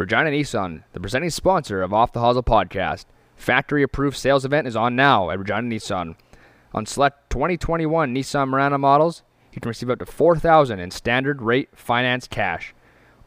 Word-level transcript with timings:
Regina 0.00 0.30
Nissan, 0.30 0.82
the 0.94 0.98
presenting 0.98 1.28
sponsor 1.28 1.82
of 1.82 1.92
Off 1.92 2.14
the 2.14 2.20
Hosel 2.20 2.42
podcast. 2.42 3.04
Factory 3.36 3.82
approved 3.82 4.16
sales 4.16 4.46
event 4.46 4.66
is 4.66 4.74
on 4.74 4.96
now 4.96 5.28
at 5.28 5.38
Regina 5.38 5.68
Nissan. 5.68 6.16
On 6.72 6.86
select 6.86 7.28
2021 7.28 8.14
Nissan 8.14 8.48
Murano 8.48 8.78
models, 8.78 9.22
you 9.52 9.60
can 9.60 9.68
receive 9.68 9.90
up 9.90 9.98
to 9.98 10.06
4000 10.06 10.80
in 10.80 10.90
standard 10.90 11.42
rate 11.42 11.68
finance 11.74 12.26
cash. 12.26 12.74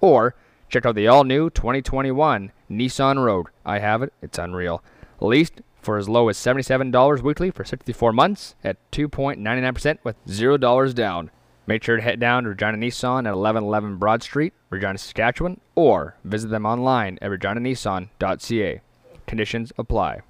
Or 0.02 0.34
check 0.68 0.84
out 0.84 0.96
the 0.96 1.08
all 1.08 1.24
new 1.24 1.52
2021 1.52 2.52
Nissan 2.72 3.24
Rogue. 3.24 3.50
I 3.64 3.78
have 3.78 4.02
it, 4.02 4.12
it's 4.24 4.40
unreal. 4.40 4.84
Leased 5.20 5.62
for 5.80 6.00
as 6.00 6.10
low 6.10 6.28
as 6.28 6.40
$77 6.40 7.22
weekly 7.22 7.52
for 7.52 7.64
64 7.64 8.12
months 8.14 8.56
at 8.64 8.78
2.99% 8.92 10.00
with 10.04 10.16
$0 10.26 10.96
down. 10.96 11.30
Make 11.66 11.84
sure 11.84 11.96
to 11.96 12.02
head 12.02 12.20
down 12.20 12.44
to 12.44 12.50
Regina 12.50 12.78
Nissan 12.78 13.26
at 13.26 13.36
1111 13.36 13.96
Broad 13.96 14.22
Street, 14.22 14.54
Regina, 14.70 14.98
Saskatchewan, 14.98 15.62
or 15.76 16.16
visit 16.26 16.50
them 16.50 16.66
online 16.66 17.18
at 17.22 17.32
reginanissan.ca. 17.32 18.82
Conditions 19.26 19.72
apply. 19.78 20.22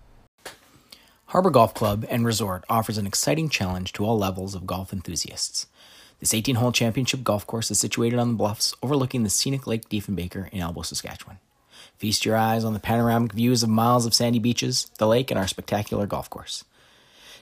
Harbor 1.28 1.50
Golf 1.50 1.74
Club 1.74 2.06
and 2.10 2.26
Resort 2.26 2.64
offers 2.70 3.00
an 3.00 3.08
exciting 3.08 3.50
challenge 3.50 3.94
to 3.94 4.06
all 4.06 4.18
levels 4.20 4.54
of 4.54 4.68
golf 4.68 4.94
enthusiasts. 4.94 5.66
This 6.20 6.36
18 6.36 6.56
hole 6.56 6.72
championship 6.72 7.24
golf 7.24 7.48
course 7.48 7.72
is 7.72 7.80
situated 7.80 8.20
on 8.20 8.30
the 8.30 8.38
bluffs 8.38 8.76
overlooking 8.84 9.24
the 9.24 9.32
scenic 9.32 9.66
Lake 9.66 9.90
Diefenbaker 9.90 10.50
in 10.52 10.62
Elbow, 10.62 10.84
Saskatchewan. 10.84 11.40
Feast 11.98 12.26
your 12.26 12.38
eyes 12.38 12.64
on 12.64 12.74
the 12.74 12.80
panoramic 12.80 13.34
views 13.34 13.64
of 13.64 13.70
miles 13.70 14.06
of 14.06 14.14
sandy 14.14 14.38
beaches, 14.38 14.92
the 15.00 15.08
lake, 15.08 15.32
and 15.32 15.40
our 15.40 15.48
spectacular 15.48 16.06
golf 16.06 16.30
course. 16.30 16.64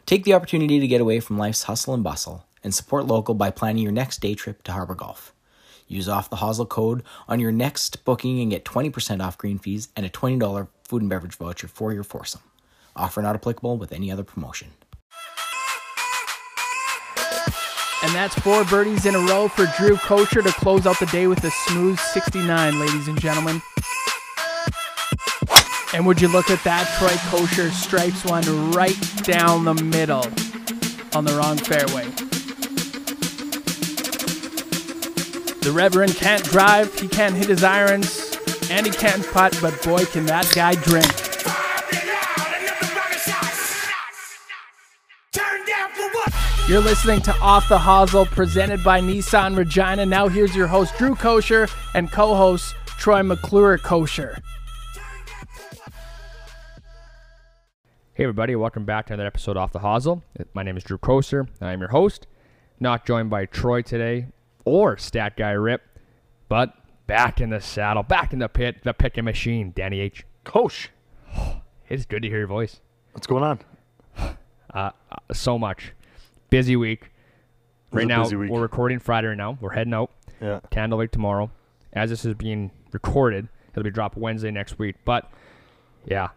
Take 0.05 0.23
the 0.23 0.33
opportunity 0.33 0.79
to 0.79 0.87
get 0.87 1.01
away 1.01 1.19
from 1.19 1.37
life's 1.37 1.63
hustle 1.63 1.93
and 1.93 2.03
bustle 2.03 2.45
and 2.63 2.73
support 2.73 3.05
local 3.05 3.35
by 3.35 3.49
planning 3.49 3.83
your 3.83 3.91
next 3.91 4.21
day 4.21 4.33
trip 4.35 4.63
to 4.63 4.71
Harbor 4.71 4.95
Golf. 4.95 5.33
Use 5.87 6.07
off 6.07 6.29
the 6.29 6.37
Hosel 6.37 6.69
code 6.69 7.03
on 7.27 7.39
your 7.39 7.51
next 7.51 8.05
booking 8.05 8.39
and 8.39 8.49
get 8.49 8.63
20% 8.63 9.21
off 9.21 9.37
green 9.37 9.59
fees 9.59 9.89
and 9.95 10.05
a 10.05 10.09
$20 10.09 10.67
food 10.87 11.01
and 11.01 11.09
beverage 11.09 11.35
voucher 11.35 11.67
for 11.67 11.91
your 11.91 12.03
foursome. 12.03 12.41
Offer 12.95 13.21
not 13.21 13.35
applicable 13.35 13.77
with 13.77 13.91
any 13.91 14.11
other 14.11 14.23
promotion. 14.23 14.69
And 18.03 18.15
that's 18.15 18.33
four 18.35 18.63
birdies 18.63 19.05
in 19.05 19.13
a 19.13 19.19
row 19.19 19.47
for 19.47 19.67
Drew 19.77 19.95
Kosher 19.95 20.41
to 20.41 20.51
close 20.53 20.87
out 20.87 20.99
the 20.99 21.05
day 21.07 21.27
with 21.27 21.43
a 21.43 21.51
smooth 21.51 21.99
69, 21.99 22.79
ladies 22.79 23.07
and 23.07 23.19
gentlemen. 23.19 23.61
And 25.93 26.05
would 26.07 26.21
you 26.21 26.29
look 26.29 26.49
at 26.49 26.63
that? 26.63 26.87
Troy 26.97 27.15
Kosher 27.29 27.69
stripes 27.69 28.25
one 28.25 28.71
right 28.71 28.97
down 29.23 29.65
the 29.65 29.73
middle 29.75 30.25
on 31.13 31.25
the 31.25 31.33
wrong 31.35 31.57
fairway. 31.57 32.07
The 35.61 35.71
Reverend 35.71 36.15
can't 36.15 36.43
drive, 36.43 36.99
he 36.99 37.07
can't 37.07 37.35
hit 37.35 37.47
his 37.47 37.63
irons, 37.63 38.35
and 38.71 38.83
he 38.83 38.91
can't 38.91 39.23
putt, 39.27 39.55
but 39.61 39.79
boy, 39.83 40.05
can 40.05 40.25
that 40.25 40.51
guy 40.55 40.73
drink. 40.73 41.05
You're 46.67 46.81
listening 46.81 47.21
to 47.21 47.35
Off 47.41 47.69
the 47.69 47.77
Hosel, 47.77 48.25
presented 48.25 48.83
by 48.83 49.01
Nissan 49.01 49.55
Regina. 49.55 50.03
Now 50.03 50.27
here's 50.27 50.55
your 50.55 50.65
host, 50.65 50.97
Drew 50.97 51.13
Kosher, 51.13 51.67
and 51.93 52.11
co-host, 52.11 52.73
Troy 52.87 53.21
McClure 53.21 53.77
Kosher. 53.77 54.41
Hey 58.13 58.23
everybody, 58.23 58.55
welcome 58.55 58.85
back 58.85 59.05
to 59.07 59.13
another 59.13 59.27
episode 59.27 59.57
of 59.57 59.63
off 59.63 59.71
the 59.73 59.79
Hosel. 59.79 60.23
My 60.55 60.63
name 60.63 60.75
is 60.75 60.83
Drew 60.83 60.97
Kosher. 60.97 61.47
I'm 61.61 61.81
your 61.81 61.89
host. 61.89 62.25
Not 62.79 63.05
joined 63.05 63.29
by 63.29 63.45
Troy 63.45 63.83
today 63.83 64.25
or 64.65 64.97
Stat 64.97 65.35
Guy 65.37 65.51
Rip, 65.51 65.81
but 66.49 66.73
back 67.07 67.41
in 67.41 67.49
the 67.49 67.59
saddle, 67.61 68.03
back 68.03 68.33
in 68.33 68.39
the 68.39 68.49
pit, 68.49 68.77
the 68.83 68.93
picking 68.93 69.25
machine, 69.25 69.71
Danny 69.75 69.99
H. 69.99 70.25
Coach, 70.43 70.89
It's 71.89 72.05
good 72.05 72.21
to 72.23 72.27
hear 72.29 72.39
your 72.39 72.47
voice. 72.47 72.79
what's 73.13 73.27
going 73.27 73.43
on? 73.43 73.59
Uh, 74.17 74.31
uh, 74.73 74.91
so 75.33 75.57
much. 75.59 75.91
Busy 76.49 76.75
week. 76.75 77.11
Right 77.91 78.07
now, 78.07 78.27
week. 78.29 78.49
we're 78.49 78.61
recording 78.61 78.99
Friday 78.99 79.27
right 79.27 79.37
now. 79.37 79.57
We're 79.59 79.73
heading 79.73 79.93
out. 79.93 80.11
Yeah. 80.41 80.61
Candle 80.69 80.99
Lake 80.99 81.11
tomorrow. 81.11 81.51
As 81.91 82.09
this 82.09 82.23
is 82.23 82.35
being 82.35 82.71
recorded, 82.93 83.49
it'll 83.71 83.83
be 83.83 83.89
dropped 83.91 84.17
Wednesday 84.17 84.49
next 84.49 84.79
week. 84.79 84.95
But 85.03 85.29
yeah, 86.05 86.29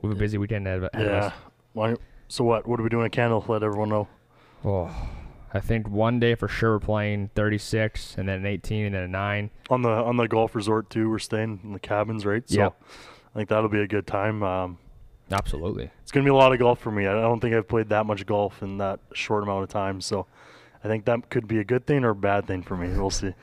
we 0.00 0.08
have 0.08 0.16
a 0.16 0.18
busy 0.18 0.38
weekend 0.38 0.66
ahead 0.66 0.78
of 0.78 0.84
of 0.94 1.00
Yeah. 1.00 1.12
us. 1.26 1.32
Why, 1.74 1.96
so 2.28 2.44
what? 2.44 2.66
What 2.66 2.80
are 2.80 2.82
we 2.82 2.88
doing 2.88 3.04
at 3.04 3.12
Candle? 3.12 3.44
Let 3.46 3.62
everyone 3.62 3.90
know. 3.90 4.08
Oh, 4.64 4.90
I 5.54 5.60
think 5.60 5.88
one 5.88 6.18
day 6.18 6.34
for 6.34 6.48
sure 6.48 6.72
we're 6.72 6.80
playing 6.80 7.30
36, 7.34 8.14
and 8.16 8.28
then 8.28 8.38
an 8.40 8.46
18, 8.46 8.86
and 8.86 8.94
then 8.94 9.02
a 9.02 9.08
9. 9.08 9.50
On 9.70 9.82
the 9.82 9.90
on 9.90 10.16
the 10.16 10.26
golf 10.28 10.54
resort 10.54 10.88
too. 10.90 11.10
We're 11.10 11.18
staying 11.18 11.60
in 11.62 11.72
the 11.72 11.78
cabins, 11.80 12.24
right? 12.24 12.48
So 12.48 12.58
Yep. 12.58 12.82
I 13.34 13.38
think 13.38 13.48
that'll 13.50 13.68
be 13.68 13.80
a 13.80 13.86
good 13.86 14.06
time. 14.06 14.42
Um, 14.42 14.78
Absolutely. 15.30 15.90
it's 16.02 16.10
gonna 16.12 16.24
be 16.24 16.30
a 16.30 16.34
lot 16.34 16.52
of 16.52 16.58
golf 16.58 16.78
for 16.78 16.90
me. 16.90 17.06
I 17.06 17.12
don't 17.12 17.40
think 17.40 17.54
I've 17.54 17.68
played 17.68 17.88
that 17.90 18.06
much 18.06 18.24
golf 18.26 18.62
in 18.62 18.78
that 18.78 19.00
short 19.14 19.42
amount 19.42 19.62
of 19.62 19.68
time. 19.68 20.00
So 20.00 20.26
I 20.84 20.88
think 20.88 21.04
that 21.06 21.28
could 21.30 21.46
be 21.48 21.58
a 21.58 21.64
good 21.64 21.86
thing 21.86 22.04
or 22.04 22.10
a 22.10 22.14
bad 22.14 22.46
thing 22.46 22.62
for 22.62 22.76
me. 22.76 22.88
We'll 22.88 23.10
see. 23.10 23.34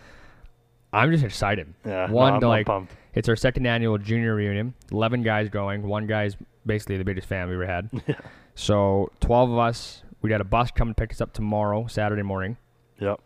I'm 0.92 1.12
just 1.12 1.24
excited. 1.24 1.74
Yeah. 1.86 2.10
One 2.10 2.34
I'm 2.34 2.40
like, 2.42 2.66
pumped. 2.66 2.92
it's 3.14 3.30
our 3.30 3.36
second 3.36 3.66
annual 3.68 3.98
junior 4.00 4.34
reunion. 4.36 4.74
11 4.92 5.22
guys 5.22 5.48
going. 5.50 5.84
One 5.84 6.08
guy's 6.08 6.36
basically 6.66 6.98
the 6.98 7.04
biggest 7.06 7.28
fan 7.28 7.48
we 7.48 7.54
ever 7.54 7.66
had. 7.68 7.90
Yeah. 8.08 8.16
So 8.56 9.12
12 9.22 9.52
of 9.52 9.58
us. 9.60 10.04
We 10.22 10.30
got 10.30 10.42
a 10.42 10.46
bus 10.46 10.72
coming 10.72 10.94
to 10.94 11.00
pick 11.02 11.12
us 11.12 11.22
up 11.22 11.34
tomorrow, 11.34 11.88
Saturday 11.88 12.24
morning. 12.24 12.58
Yep. 13.00 13.20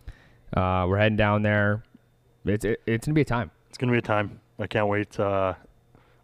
Uh, 0.56 0.86
we're 0.88 0.98
heading 1.00 1.18
down 1.18 1.42
there. 1.42 1.84
It's 2.46 2.64
it, 2.66 2.82
it's 2.86 3.08
gonna 3.08 3.16
be 3.16 3.22
a 3.22 3.26
time. 3.26 3.52
It's 3.70 3.78
gonna 3.78 3.92
be 3.92 3.98
a 3.98 4.02
time. 4.02 4.40
I 4.60 4.68
can't 4.68 4.88
wait. 4.88 5.20
Uh, 5.20 5.56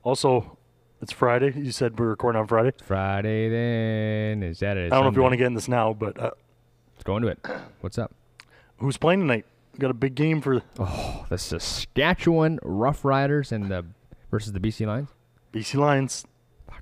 also, 0.03 0.57
it's 1.01 1.11
Friday. 1.11 1.51
You 1.55 1.71
said 1.71 1.97
we're 1.99 2.09
recording 2.09 2.39
on 2.39 2.47
Friday. 2.47 2.71
Friday 2.83 3.49
then 3.49 4.43
is 4.43 4.59
that 4.59 4.77
it? 4.77 4.91
I 4.91 4.95
don't 4.95 5.05
know 5.05 5.09
if 5.09 5.15
you 5.15 5.21
want 5.23 5.33
to 5.33 5.37
get 5.37 5.47
in 5.47 5.55
this 5.55 5.67
now, 5.67 5.93
but 5.93 6.19
uh, 6.19 6.31
Let's 6.93 7.03
go 7.05 7.15
into 7.17 7.29
it. 7.29 7.39
What's 7.81 7.97
up? 7.97 8.13
who's 8.77 8.97
playing 8.97 9.21
tonight? 9.21 9.45
We 9.73 9.79
got 9.79 9.91
a 9.91 9.95
big 9.95 10.15
game 10.15 10.41
for 10.41 10.61
Oh, 10.77 11.25
the 11.29 11.37
Saskatchewan 11.37 12.59
Rough 12.61 13.03
Riders 13.03 13.51
and 13.51 13.71
the 13.71 13.85
versus 14.29 14.51
the 14.53 14.59
BC 14.59 14.85
Lions. 14.85 15.09
BC 15.53 15.75
Lions. 15.79 16.25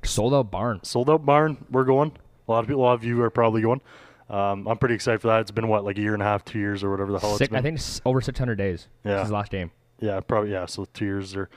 Sold 0.03 0.33
out 0.33 0.51
barn. 0.51 0.79
sold 0.83 1.09
out 1.09 1.25
barn. 1.25 1.65
We're 1.71 1.83
going. 1.85 2.11
A 2.47 2.51
lot 2.51 2.59
of 2.59 2.67
people, 2.67 2.81
a 2.81 2.85
lot 2.85 2.93
of 2.93 3.03
you 3.03 3.21
are 3.21 3.29
probably 3.29 3.61
going. 3.61 3.81
Um, 4.29 4.67
I'm 4.67 4.77
pretty 4.77 4.95
excited 4.95 5.21
for 5.21 5.27
that. 5.27 5.41
It's 5.41 5.51
been 5.51 5.67
what, 5.67 5.83
like 5.85 5.97
a 5.97 6.01
year 6.01 6.13
and 6.13 6.21
a 6.21 6.25
half, 6.25 6.43
two 6.43 6.59
years, 6.59 6.83
or 6.83 6.91
whatever 6.91 7.11
the 7.11 7.19
hell 7.19 7.37
Six. 7.37 7.53
I 7.53 7.61
think 7.61 7.77
it's 7.77 8.01
over 8.05 8.19
600 8.19 8.55
days. 8.55 8.87
Yeah. 9.05 9.17
This 9.17 9.25
is 9.27 9.31
last 9.31 9.51
game. 9.51 9.71
Yeah, 9.99 10.19
probably. 10.19 10.51
Yeah, 10.51 10.65
so 10.65 10.85
two 10.93 11.05
years 11.05 11.35
or 11.35 11.49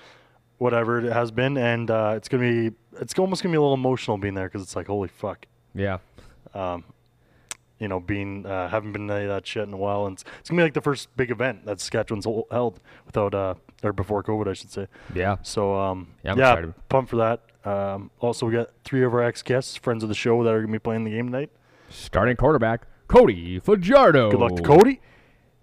whatever 0.58 0.98
it 1.04 1.12
has 1.12 1.30
been, 1.30 1.56
and 1.56 1.90
uh, 1.90 2.14
it's 2.16 2.28
gonna 2.28 2.42
be. 2.42 2.76
It's 3.00 3.18
almost 3.18 3.42
gonna 3.42 3.52
be 3.52 3.56
a 3.56 3.60
little 3.60 3.74
emotional 3.74 4.18
being 4.18 4.34
there 4.34 4.46
because 4.48 4.62
it's 4.62 4.76
like, 4.76 4.86
holy 4.86 5.08
fuck. 5.08 5.46
Yeah. 5.74 5.98
Um, 6.54 6.84
you 7.78 7.88
know, 7.88 7.98
being 7.98 8.46
uh, 8.46 8.68
haven't 8.68 8.92
been 8.92 9.08
to 9.08 9.14
any 9.14 9.24
of 9.24 9.30
that 9.30 9.46
shit 9.46 9.66
in 9.66 9.72
a 9.72 9.76
while, 9.76 10.06
and 10.06 10.14
it's, 10.14 10.24
it's 10.38 10.48
gonna 10.50 10.60
be 10.60 10.64
like 10.64 10.74
the 10.74 10.80
first 10.80 11.14
big 11.16 11.30
event 11.30 11.66
that 11.66 11.80
Saskatchewan's 11.80 12.26
held 12.50 12.80
without 13.06 13.34
uh 13.34 13.54
or 13.82 13.92
before 13.92 14.22
COVID, 14.22 14.48
I 14.48 14.52
should 14.52 14.70
say. 14.70 14.86
Yeah. 15.14 15.36
So 15.42 15.74
um, 15.74 16.08
Yeah, 16.22 16.32
I'm 16.32 16.38
excited. 16.38 16.74
pumped 16.88 17.10
for 17.10 17.16
that. 17.16 17.40
Um, 17.64 18.10
also, 18.20 18.46
we 18.46 18.52
got 18.52 18.70
three 18.84 19.04
of 19.04 19.12
our 19.12 19.22
ex 19.22 19.42
guests, 19.42 19.76
friends 19.76 20.02
of 20.02 20.08
the 20.08 20.14
show, 20.14 20.42
that 20.44 20.50
are 20.52 20.60
gonna 20.60 20.72
be 20.72 20.78
playing 20.78 21.04
the 21.04 21.10
game 21.10 21.26
tonight. 21.26 21.50
Starting 21.90 22.36
quarterback 22.36 22.86
Cody 23.08 23.58
Fajardo. 23.58 24.30
Good 24.30 24.40
luck 24.40 24.56
to 24.56 24.62
Cody. 24.62 25.00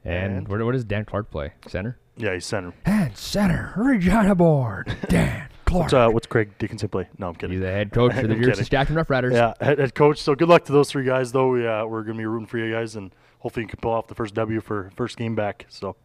And, 0.05 0.37
And- 0.37 0.47
where, 0.47 0.63
where 0.63 0.73
does 0.73 0.85
Dan 0.85 1.05
Clark 1.05 1.31
play? 1.31 1.53
Center. 1.67 1.97
Yeah, 2.15 2.33
he's 2.33 2.45
center. 2.45 2.73
And 2.85 3.15
center 3.15 3.73
Regina 3.77 4.33
board. 4.35 4.95
Dan 5.09 5.49
Clark. 5.65 5.83
What's, 5.83 5.93
uh, 5.93 6.09
what's 6.09 6.25
Craig 6.27 6.57
Dickenson 6.57 6.89
play? 6.89 7.07
No, 7.19 7.27
I'm 7.29 7.35
kidding. 7.35 7.51
He's 7.51 7.61
the 7.61 7.67
head 7.71 7.91
coach 7.91 8.13
for 8.13 8.21
the 8.27 8.33
I'm 8.33 8.39
Deer 8.39 8.49
kidding. 8.49 8.55
Saskatchewan 8.55 8.97
Rough 8.97 9.09
Riders. 9.09 9.33
Yeah, 9.33 9.53
head, 9.61 9.77
head 9.79 9.93
coach. 9.93 10.19
So 10.21 10.33
good 10.33 10.49
luck 10.49 10.65
to 10.65 10.71
those 10.71 10.89
three 10.89 11.03
guys, 11.05 11.31
though. 11.31 11.49
We, 11.49 11.67
uh, 11.67 11.85
we're 11.85 12.01
going 12.03 12.15
to 12.17 12.21
be 12.21 12.25
rooting 12.25 12.47
for 12.47 12.57
you 12.57 12.71
guys, 12.73 12.95
and 12.95 13.13
hopefully 13.39 13.65
you 13.65 13.67
can 13.69 13.79
pull 13.81 13.91
off 13.91 14.07
the 14.07 14.15
first 14.15 14.33
W 14.33 14.61
for 14.61 14.89
first 14.95 15.15
game 15.17 15.35
back. 15.35 15.65
So 15.69 15.95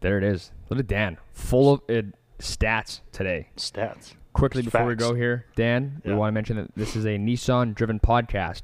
There 0.00 0.18
it 0.18 0.24
is. 0.24 0.52
Look 0.68 0.78
at 0.78 0.86
Dan. 0.86 1.16
Full 1.32 1.72
of 1.74 1.80
uh, 1.88 2.02
stats 2.38 3.00
today. 3.12 3.48
stats. 3.56 4.14
Quickly 4.32 4.62
before 4.62 4.86
we 4.86 4.94
go 4.94 5.14
here, 5.14 5.46
Dan, 5.56 6.00
we 6.04 6.14
want 6.14 6.28
to 6.28 6.32
mention 6.32 6.56
that 6.56 6.74
this 6.76 6.94
is 6.96 7.04
a 7.04 7.18
Nissan 7.18 7.74
driven 7.74 7.98
podcast. 7.98 8.62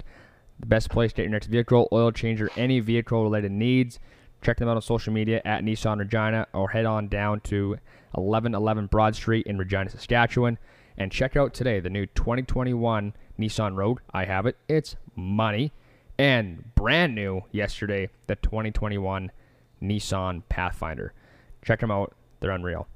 The 0.60 0.66
best 0.66 0.88
place 0.90 1.12
to 1.12 1.16
get 1.16 1.22
your 1.24 1.32
next 1.32 1.48
vehicle, 1.48 1.88
oil 1.92 2.12
change, 2.12 2.40
or 2.40 2.50
any 2.56 2.80
vehicle 2.80 3.22
related 3.22 3.52
needs. 3.52 3.98
Check 4.42 4.58
them 4.58 4.68
out 4.68 4.76
on 4.76 4.82
social 4.82 5.12
media 5.12 5.42
at 5.44 5.64
Nissan 5.64 5.98
Regina 5.98 6.46
or 6.52 6.70
head 6.70 6.86
on 6.86 7.08
down 7.08 7.40
to 7.40 7.70
1111 8.12 8.86
Broad 8.86 9.16
Street 9.16 9.46
in 9.46 9.58
Regina, 9.58 9.90
Saskatchewan. 9.90 10.56
And 10.96 11.10
check 11.12 11.36
out 11.36 11.52
today 11.52 11.80
the 11.80 11.90
new 11.90 12.06
2021 12.06 13.12
Nissan 13.38 13.76
Rogue. 13.76 14.00
I 14.14 14.24
have 14.24 14.46
it. 14.46 14.56
It's 14.68 14.96
money. 15.14 15.72
And 16.18 16.74
brand 16.74 17.14
new 17.14 17.42
yesterday, 17.50 18.08
the 18.28 18.36
2021 18.36 19.30
Nissan 19.82 20.42
Pathfinder. 20.48 21.12
Check 21.62 21.80
them 21.80 21.90
out. 21.90 22.14
They're 22.40 22.52
unreal. 22.52 22.86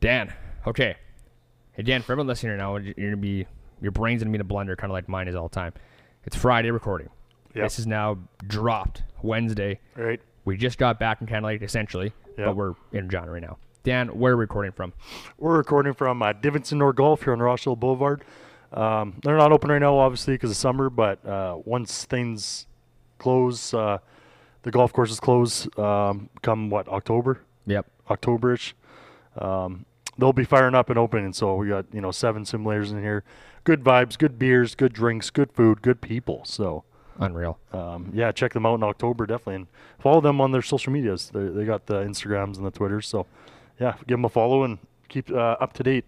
Dan, 0.00 0.32
okay. 0.66 0.96
Hey 1.74 1.82
Dan, 1.82 2.02
for 2.02 2.12
everyone 2.12 2.28
listening 2.28 2.52
right 2.52 2.58
now, 2.58 2.76
you're 2.76 2.94
gonna 2.94 3.16
be 3.16 3.46
your 3.80 3.90
brain's 3.92 4.22
gonna 4.22 4.30
be 4.30 4.36
in 4.36 4.40
a 4.40 4.44
blender, 4.44 4.76
kind 4.76 4.90
of 4.90 4.92
like 4.92 5.08
mine 5.08 5.28
is 5.28 5.34
all 5.34 5.48
the 5.48 5.54
time. 5.54 5.72
It's 6.24 6.36
Friday 6.36 6.70
recording. 6.70 7.08
Yep. 7.54 7.64
This 7.64 7.78
is 7.78 7.86
now 7.86 8.18
dropped 8.46 9.02
Wednesday. 9.22 9.80
Right. 9.96 10.20
We 10.44 10.56
just 10.56 10.78
got 10.78 10.98
back 10.98 11.20
in 11.20 11.26
Canada 11.26 11.62
essentially, 11.64 12.12
Yep. 12.38 12.46
but 12.46 12.56
we're 12.56 12.74
in 12.92 13.08
John 13.10 13.28
right 13.28 13.42
now. 13.42 13.58
Dan, 13.82 14.08
where 14.18 14.32
are 14.32 14.36
we 14.36 14.42
recording 14.42 14.72
from? 14.72 14.92
We're 15.38 15.56
recording 15.56 15.92
from 15.94 16.22
uh, 16.22 16.32
Divinson 16.32 16.78
Nord 16.78 16.96
Golf 16.96 17.22
here 17.22 17.32
on 17.32 17.40
Rochdale 17.40 17.76
Boulevard. 17.76 18.24
Um, 18.72 19.20
they're 19.22 19.36
not 19.36 19.52
open 19.52 19.70
right 19.70 19.78
now, 19.78 19.98
obviously, 19.98 20.34
because 20.34 20.50
of 20.50 20.56
summer. 20.56 20.88
But 20.90 21.24
uh, 21.26 21.58
once 21.64 22.04
things 22.06 22.66
close, 23.18 23.74
uh, 23.74 23.98
the 24.62 24.70
golf 24.70 24.92
courses 24.92 25.20
close. 25.20 25.68
Um, 25.78 26.30
come 26.42 26.70
what 26.70 26.88
October, 26.88 27.40
Yep. 27.66 27.86
Octoberish. 28.08 28.72
Um, 29.36 29.84
they'll 30.18 30.32
be 30.32 30.44
firing 30.44 30.74
up 30.74 30.90
and 30.90 30.98
opening. 30.98 31.32
So 31.32 31.56
we 31.56 31.68
got 31.68 31.86
you 31.92 32.00
know 32.00 32.10
seven 32.10 32.44
simulators 32.44 32.90
in 32.90 33.02
here. 33.02 33.24
Good 33.64 33.82
vibes, 33.82 34.18
good 34.18 34.38
beers, 34.38 34.74
good 34.74 34.92
drinks, 34.92 35.30
good 35.30 35.52
food, 35.52 35.82
good 35.82 36.00
people. 36.00 36.42
So 36.44 36.84
Unreal. 37.18 37.58
um, 37.72 38.10
yeah, 38.12 38.32
check 38.32 38.52
them 38.52 38.66
out 38.66 38.74
in 38.74 38.82
October 38.82 39.26
definitely, 39.26 39.54
and 39.56 39.66
follow 39.98 40.20
them 40.20 40.40
on 40.40 40.52
their 40.52 40.62
social 40.62 40.92
medias. 40.92 41.30
They 41.32 41.44
they 41.44 41.64
got 41.64 41.86
the 41.86 42.02
Instagrams 42.02 42.56
and 42.56 42.66
the 42.66 42.70
Twitters. 42.70 43.06
So 43.06 43.26
yeah, 43.80 43.94
give 44.06 44.18
them 44.18 44.24
a 44.24 44.28
follow 44.28 44.64
and 44.64 44.78
keep 45.08 45.30
uh, 45.30 45.56
up 45.60 45.72
to 45.74 45.82
date. 45.82 46.04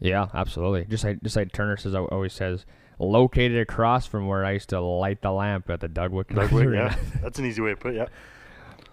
Yeah, 0.00 0.28
absolutely. 0.34 0.84
Just 0.84 1.04
like 1.04 1.22
just 1.22 1.36
like 1.36 1.52
Turner 1.52 1.76
says, 1.76 1.94
always 1.94 2.32
says, 2.32 2.66
located 2.98 3.58
across 3.58 4.06
from 4.06 4.26
where 4.26 4.44
I 4.44 4.52
used 4.52 4.68
to 4.70 4.80
light 4.80 5.22
the 5.22 5.32
lamp 5.32 5.70
at 5.70 5.80
the 5.80 5.88
Dugwick. 5.88 6.28
Dugwick, 6.28 6.74
yeah, 6.74 6.96
that's 7.22 7.38
an 7.38 7.46
easy 7.46 7.62
way 7.62 7.70
to 7.70 7.76
put 7.76 7.94
it. 7.94 7.96
Yeah. 7.96 8.06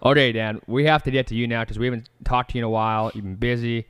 Okay, 0.02 0.32
Dan, 0.32 0.60
we 0.66 0.84
have 0.84 1.02
to 1.04 1.10
get 1.10 1.26
to 1.28 1.34
you 1.34 1.46
now 1.46 1.62
because 1.62 1.78
we 1.78 1.86
haven't 1.86 2.10
talked 2.24 2.50
to 2.50 2.58
you 2.58 2.60
in 2.60 2.64
a 2.64 2.70
while. 2.70 3.10
You've 3.14 3.24
been 3.24 3.36
busy. 3.36 3.86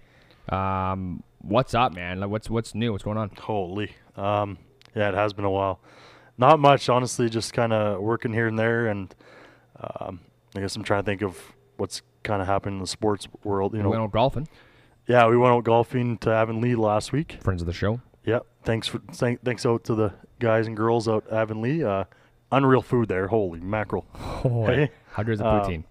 Um, 0.48 1.22
what's 1.40 1.74
up, 1.74 1.94
man? 1.94 2.20
Like, 2.20 2.30
what's 2.30 2.50
what's 2.50 2.74
new? 2.74 2.92
What's 2.92 3.04
going 3.04 3.16
on? 3.18 3.30
Holy. 3.38 3.92
Um, 4.16 4.58
yeah, 4.94 5.08
it 5.08 5.14
has 5.14 5.32
been 5.32 5.44
a 5.44 5.50
while. 5.50 5.80
Not 6.36 6.58
much, 6.60 6.88
honestly. 6.88 7.28
Just 7.30 7.52
kind 7.52 7.72
of 7.72 8.00
working 8.00 8.32
here 8.32 8.46
and 8.46 8.58
there, 8.58 8.86
and 8.86 9.14
um, 10.00 10.20
I 10.56 10.60
guess 10.60 10.76
I'm 10.76 10.82
trying 10.84 11.02
to 11.02 11.06
think 11.06 11.22
of 11.22 11.38
what's 11.76 12.02
kind 12.22 12.40
of 12.42 12.48
happened 12.48 12.74
in 12.74 12.80
the 12.80 12.86
sports 12.86 13.26
world. 13.42 13.72
You 13.72 13.78
We 13.78 13.82
know, 13.84 13.90
went 13.90 14.02
out 14.02 14.12
golfing. 14.12 14.48
yeah, 15.06 15.26
we 15.28 15.36
went 15.36 15.52
out 15.54 15.64
golfing 15.64 16.18
to 16.18 16.30
Avonlea 16.30 16.76
last 16.76 17.12
week. 17.12 17.38
Friends 17.40 17.62
of 17.62 17.66
the 17.66 17.72
show. 17.72 18.00
Yeah, 18.24 18.40
thanks 18.64 18.88
for 18.88 18.98
thank, 19.12 19.42
thanks 19.44 19.66
out 19.66 19.84
to 19.84 19.94
the 19.94 20.12
guys 20.40 20.66
and 20.66 20.76
girls 20.76 21.08
out 21.08 21.24
Avonlea. 21.30 21.84
Uh, 21.84 22.04
unreal 22.52 22.82
food 22.82 23.08
there. 23.08 23.28
Holy 23.28 23.60
mackerel. 23.60 24.06
Hey. 24.42 24.90
How 25.12 25.22
good 25.22 25.34
is 25.34 25.38
the 25.40 25.46
Um, 25.46 25.60
poutine? 25.60 25.84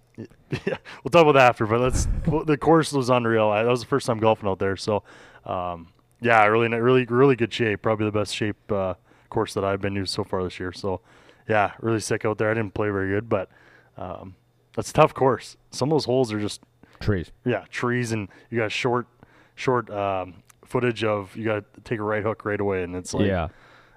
yeah, 0.66 0.78
we'll 1.04 1.10
talk 1.12 1.24
about 1.24 1.34
that 1.34 1.50
after. 1.50 1.66
But 1.66 1.80
let's. 1.80 2.08
the 2.46 2.58
course 2.58 2.92
was 2.92 3.10
unreal. 3.10 3.50
I, 3.50 3.64
that 3.64 3.70
was 3.70 3.82
the 3.82 3.88
first 3.88 4.06
time 4.06 4.20
golfing 4.20 4.48
out 4.48 4.60
there. 4.60 4.76
So, 4.76 5.04
um, 5.46 5.88
yeah, 6.22 6.46
really, 6.46 6.68
really, 6.70 7.06
really 7.06 7.36
good 7.36 7.54
shape. 7.54 7.82
Probably 7.82 8.06
the 8.06 8.12
best 8.12 8.36
shape 8.36 8.72
uh, 8.72 8.96
course 9.30 9.54
that 9.56 9.64
I've 9.64 9.82
been 9.82 9.96
to 9.96 10.06
so 10.06 10.24
far 10.24 10.44
this 10.44 10.60
year. 10.60 10.72
So, 10.72 11.02
yeah, 11.48 11.72
really 11.80 12.00
sick 12.00 12.26
out 12.26 12.38
there. 12.38 12.52
I 12.52 12.54
didn't 12.54 12.74
play 12.74 12.90
very 12.90 13.10
good, 13.10 13.30
but 13.30 13.50
um, 13.98 14.36
that's 14.76 14.92
a 14.92 14.94
tough 14.94 15.14
course. 15.14 15.58
Some 15.72 15.90
of 15.90 15.96
those 15.96 16.06
holes 16.06 16.32
are 16.32 16.40
just 16.40 16.62
Trees. 17.00 17.32
yeah 17.46 17.66
trees, 17.70 18.12
and 18.12 18.30
you 18.50 18.60
got 18.60 18.72
short, 18.72 19.08
short 19.56 19.90
um, 19.90 20.36
footage 20.66 21.04
of 21.04 21.36
you 21.36 21.46
got 21.46 21.74
to 21.74 21.82
take 21.82 22.00
a 22.00 22.04
right 22.04 22.24
hook 22.24 22.46
right 22.46 22.60
away, 22.60 22.84
and 22.84 22.96
it's 22.96 23.14
like 23.14 23.26
yeah. 23.26 23.50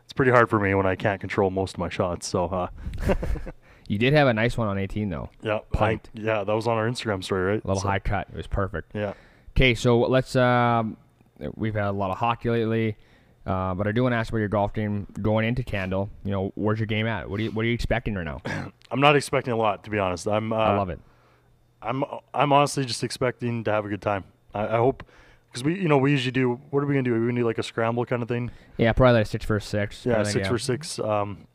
it's 0.05 0.13
pretty 0.13 0.33
hard 0.33 0.51
for 0.51 0.59
me 0.59 0.75
when 0.75 0.87
I 0.87 0.97
can't 0.97 1.21
control 1.21 1.51
most 1.51 1.75
of 1.75 1.79
my 1.79 1.89
shots. 1.89 2.27
So, 2.27 2.47
uh, 2.47 2.69
You 3.89 3.99
did 3.99 4.13
have 4.13 4.27
a 4.29 4.35
nice 4.35 4.57
one 4.59 4.69
on 4.69 4.79
18 4.79 5.09
though. 5.09 5.31
yeah, 5.43 5.61
Pint. 5.73 6.11
I- 6.17 6.21
yeah, 6.21 6.45
that 6.45 6.53
was 6.55 6.67
on 6.67 6.77
our 6.77 6.89
Instagram 6.89 7.23
story, 7.23 7.45
right? 7.45 7.65
A 7.65 7.67
little 7.67 7.81
So, 7.83 7.89
high 7.89 7.99
cut. 8.01 8.29
It 8.31 8.37
was 8.37 8.47
perfect. 8.47 8.93
Yeah. 8.95 9.15
Okay, 9.57 9.75
so 9.75 10.01
let's. 10.01 10.35
Um, 10.37 10.97
we've 11.55 11.75
had 11.75 11.87
a 11.87 11.93
lot 11.93 12.11
of 12.11 12.19
hockey 12.19 12.51
lately, 12.51 12.97
uh, 13.47 13.75
but 13.75 13.87
I 13.87 13.93
do 13.93 14.03
want 14.03 14.13
to 14.13 14.17
ask 14.17 14.31
about 14.31 14.39
your 14.39 14.49
golf 14.49 14.75
game 14.75 15.07
going 15.23 15.47
into 15.47 15.63
Candle. 15.63 16.11
You 16.25 16.31
know, 16.33 16.53
where's 16.57 16.79
your 16.79 16.87
game 16.87 17.07
at? 17.07 17.31
What 17.31 17.41
are 17.41 17.45
you 17.45 17.51
What 17.53 17.63
are 17.65 17.69
you 17.69 17.75
expecting 17.75 18.15
right 18.15 18.25
now? 18.25 18.41
I'm 18.91 19.01
not 19.01 19.17
expecting 19.17 19.53
a 19.53 19.57
lot, 19.57 19.85
to 19.85 19.91
be 19.91 19.99
honest. 19.99 20.27
I'm. 20.27 20.53
Uh, 20.53 20.57
I 20.57 20.77
love 20.77 20.91
it. 20.91 21.01
I'm. 21.81 22.05
I'm 22.35 22.53
honestly 22.53 22.85
just 22.85 23.05
expecting 23.05 23.65
to 23.65 23.73
have 23.73 23.85
a 23.85 23.89
good 23.89 24.03
time. 24.03 24.25
I, 24.55 24.67
I 24.67 24.77
hope, 24.77 25.05
because 25.49 25.63
we, 25.65 25.79
you 25.81 25.89
know, 25.89 25.99
we 25.99 26.11
usually 26.11 26.33
do. 26.33 26.61
What 26.71 26.83
are 26.83 26.87
we 26.87 26.95
gonna 26.95 27.03
do? 27.05 27.13
We 27.15 27.21
gonna 27.29 27.41
do 27.41 27.47
like 27.47 27.59
a 27.59 27.63
scramble 27.63 28.05
kind 28.05 28.23
of 28.23 28.29
thing. 28.29 28.51
Yeah, 28.79 28.93
probably 28.93 29.21
like 29.21 29.27
six 29.27 29.45
for 29.45 29.61
six. 29.61 30.05
Yeah, 30.05 30.23
six 30.25 30.49
for 30.49 30.59
six. 30.59 30.99
Um, 30.99 31.47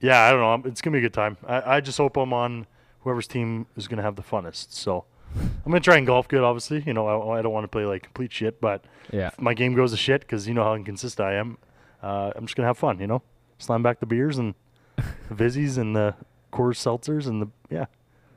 yeah, 0.00 0.22
I 0.24 0.30
don't 0.30 0.62
know. 0.64 0.68
It's 0.68 0.80
gonna 0.80 0.92
be 0.94 0.98
a 0.98 1.02
good 1.02 1.14
time. 1.14 1.36
I, 1.46 1.76
I 1.76 1.80
just 1.80 1.98
hope 1.98 2.16
I'm 2.16 2.32
on 2.32 2.66
whoever's 3.00 3.26
team 3.26 3.66
is 3.76 3.88
gonna 3.88 4.02
have 4.02 4.16
the 4.16 4.22
funnest. 4.22 4.72
So 4.72 5.04
I'm 5.36 5.50
gonna 5.72 5.80
try 5.80 5.96
and 5.96 6.06
golf 6.06 6.28
good. 6.28 6.42
Obviously, 6.42 6.82
you 6.86 6.92
know, 6.94 7.06
I, 7.06 7.38
I 7.38 7.42
don't 7.42 7.52
want 7.52 7.64
to 7.64 7.68
play 7.68 7.84
like 7.84 8.02
complete 8.04 8.32
shit, 8.32 8.60
but 8.60 8.84
Yeah. 9.12 9.28
if 9.28 9.40
my 9.40 9.54
game 9.54 9.74
goes 9.74 9.90
to 9.92 9.96
shit 9.96 10.22
because 10.22 10.46
you 10.48 10.54
know 10.54 10.64
how 10.64 10.74
inconsistent 10.74 11.26
I 11.26 11.34
am. 11.34 11.58
Uh, 12.02 12.32
I'm 12.36 12.46
just 12.46 12.56
gonna 12.56 12.66
have 12.68 12.78
fun. 12.78 12.98
You 13.00 13.06
know, 13.06 13.22
slam 13.58 13.82
back 13.82 14.00
the 14.00 14.06
beers 14.06 14.38
and 14.38 14.54
the 14.96 15.34
Vizzies 15.34 15.78
and 15.78 15.94
the 15.96 16.14
Coors 16.52 16.76
seltzers 16.76 17.26
and 17.26 17.42
the 17.42 17.48
yeah. 17.70 17.86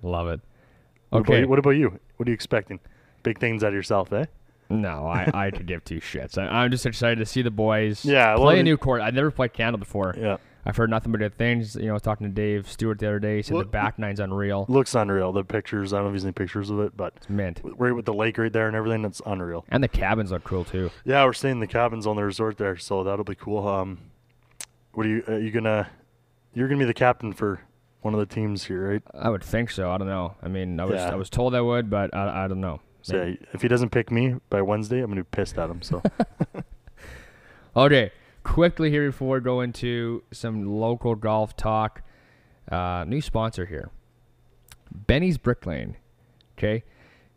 Love 0.01 0.27
it. 0.29 0.41
What 1.09 1.19
about 1.19 1.29
Okay. 1.31 1.39
you- 1.41 1.47
what 1.47 1.59
about 1.59 1.71
you? 1.71 1.99
What 2.17 2.27
are 2.27 2.31
you 2.31 2.35
expecting? 2.35 2.79
Big 3.23 3.39
things 3.39 3.63
out 3.63 3.67
of 3.69 3.73
yourself, 3.75 4.11
eh? 4.13 4.25
No, 4.69 5.05
I, 5.05 5.29
I 5.33 5.51
could 5.51 5.65
give 5.67 5.83
two 5.83 5.99
shits. 5.99 6.37
I, 6.37 6.47
I'm 6.47 6.71
just 6.71 6.85
excited 6.85 7.19
to 7.19 7.25
see 7.25 7.41
the 7.41 7.51
boys 7.51 8.05
Yeah, 8.05 8.35
well, 8.35 8.43
play 8.45 8.61
a 8.61 8.63
new 8.63 8.77
court. 8.77 9.01
I've 9.01 9.13
never 9.13 9.29
played 9.29 9.51
Candle 9.53 9.77
before. 9.79 10.15
Yeah. 10.17 10.37
I've 10.65 10.77
heard 10.77 10.89
nothing 10.89 11.11
but 11.11 11.19
good 11.19 11.35
things. 11.37 11.75
You 11.75 11.83
know, 11.85 11.89
I 11.89 11.93
was 11.93 12.01
talking 12.01 12.27
to 12.27 12.33
Dave 12.33 12.69
Stewart 12.69 12.99
the 12.99 13.07
other 13.07 13.19
day. 13.19 13.37
He 13.37 13.41
said 13.43 13.53
Well- 13.55 13.63
the 13.63 13.69
back 13.69 13.97
nine's 13.97 14.19
unreal. 14.19 14.65
Looks 14.69 14.93
unreal. 14.95 15.31
The 15.31 15.43
pictures, 15.43 15.91
I 15.93 15.97
don't 15.97 16.05
know 16.05 16.09
if 16.09 16.15
he's 16.15 16.23
any 16.25 16.33
pictures 16.33 16.69
of 16.69 16.79
it, 16.81 16.95
but 16.95 17.13
It's 17.17 17.29
mint. 17.29 17.61
right 17.63 17.95
with 17.95 18.05
the 18.05 18.13
lake 18.13 18.37
right 18.37 18.53
there 18.53 18.67
and 18.67 18.75
everything, 18.75 19.03
it's 19.05 19.21
unreal. 19.25 19.65
And 19.69 19.83
the 19.83 19.87
cabins 19.87 20.31
look 20.31 20.43
cool 20.43 20.63
too. 20.63 20.91
Yeah, 21.03 21.25
we're 21.25 21.33
staying 21.33 21.53
in 21.53 21.59
the 21.61 21.67
cabins 21.67 22.05
on 22.05 22.15
the 22.15 22.23
resort 22.23 22.57
there, 22.57 22.77
so 22.77 23.03
that'll 23.03 23.25
be 23.25 23.35
cool. 23.35 23.67
Um, 23.67 23.97
what 24.93 25.05
are 25.05 25.09
you? 25.09 25.23
Are 25.27 25.39
you 25.39 25.51
gonna? 25.51 25.89
You're 26.53 26.67
gonna 26.67 26.79
be 26.79 26.85
the 26.85 26.93
captain 26.93 27.33
for 27.33 27.61
one 28.01 28.13
of 28.13 28.19
the 28.19 28.25
teams 28.25 28.65
here, 28.65 28.89
right? 28.89 29.01
I 29.13 29.29
would 29.29 29.43
think 29.43 29.71
so. 29.71 29.89
I 29.91 29.97
don't 29.97 30.07
know. 30.07 30.35
I 30.43 30.47
mean, 30.47 30.79
I 30.79 30.85
was 30.85 30.95
Yeah. 30.95 31.11
I 31.11 31.15
was 31.15 31.29
told 31.29 31.55
I 31.55 31.61
would, 31.61 31.89
but 31.89 32.13
I, 32.13 32.45
I 32.45 32.47
don't 32.47 32.59
know. 32.61 32.81
So 33.03 33.23
yeah, 33.23 33.35
if 33.53 33.61
he 33.61 33.67
doesn't 33.67 33.89
pick 33.89 34.11
me 34.11 34.35
by 34.49 34.61
Wednesday, 34.61 34.99
I'm 34.99 35.09
gonna 35.09 35.21
be 35.23 35.27
pissed 35.31 35.57
at 35.57 35.69
him. 35.69 35.81
So 35.81 36.03
Okay, 37.75 38.11
quickly 38.43 38.89
here 38.89 39.07
before 39.07 39.35
we 39.37 39.41
go 39.41 39.61
into 39.61 40.23
some 40.31 40.65
local 40.79 41.15
golf 41.15 41.55
talk. 41.55 42.01
Uh, 42.71 43.03
new 43.07 43.21
sponsor 43.21 43.65
here, 43.65 43.89
Benny's 45.07 45.37
Brick 45.37 45.65
Lane. 45.65 45.97
Okay, 46.57 46.83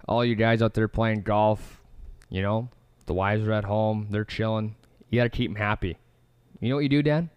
all 0.07 0.25
you 0.25 0.35
guys 0.35 0.63
out 0.63 0.75
there 0.75 0.89
playing 0.89 1.23
golf, 1.23 1.81
you 2.29 2.43
know, 2.43 2.69
the 3.07 3.15
wives 3.15 3.47
are 3.47 3.53
at 3.53 3.65
home, 3.65 4.09
they're 4.11 4.25
chilling. 4.25 4.77
You 5.11 5.19
gotta 5.21 5.31
keep 5.31 5.51
them 5.51 5.57
happy. 5.57 5.97
You 6.61 6.69
know 6.69 6.77
what 6.77 6.83
you 6.83 6.89
do, 6.89 7.03
Dan? 7.03 7.31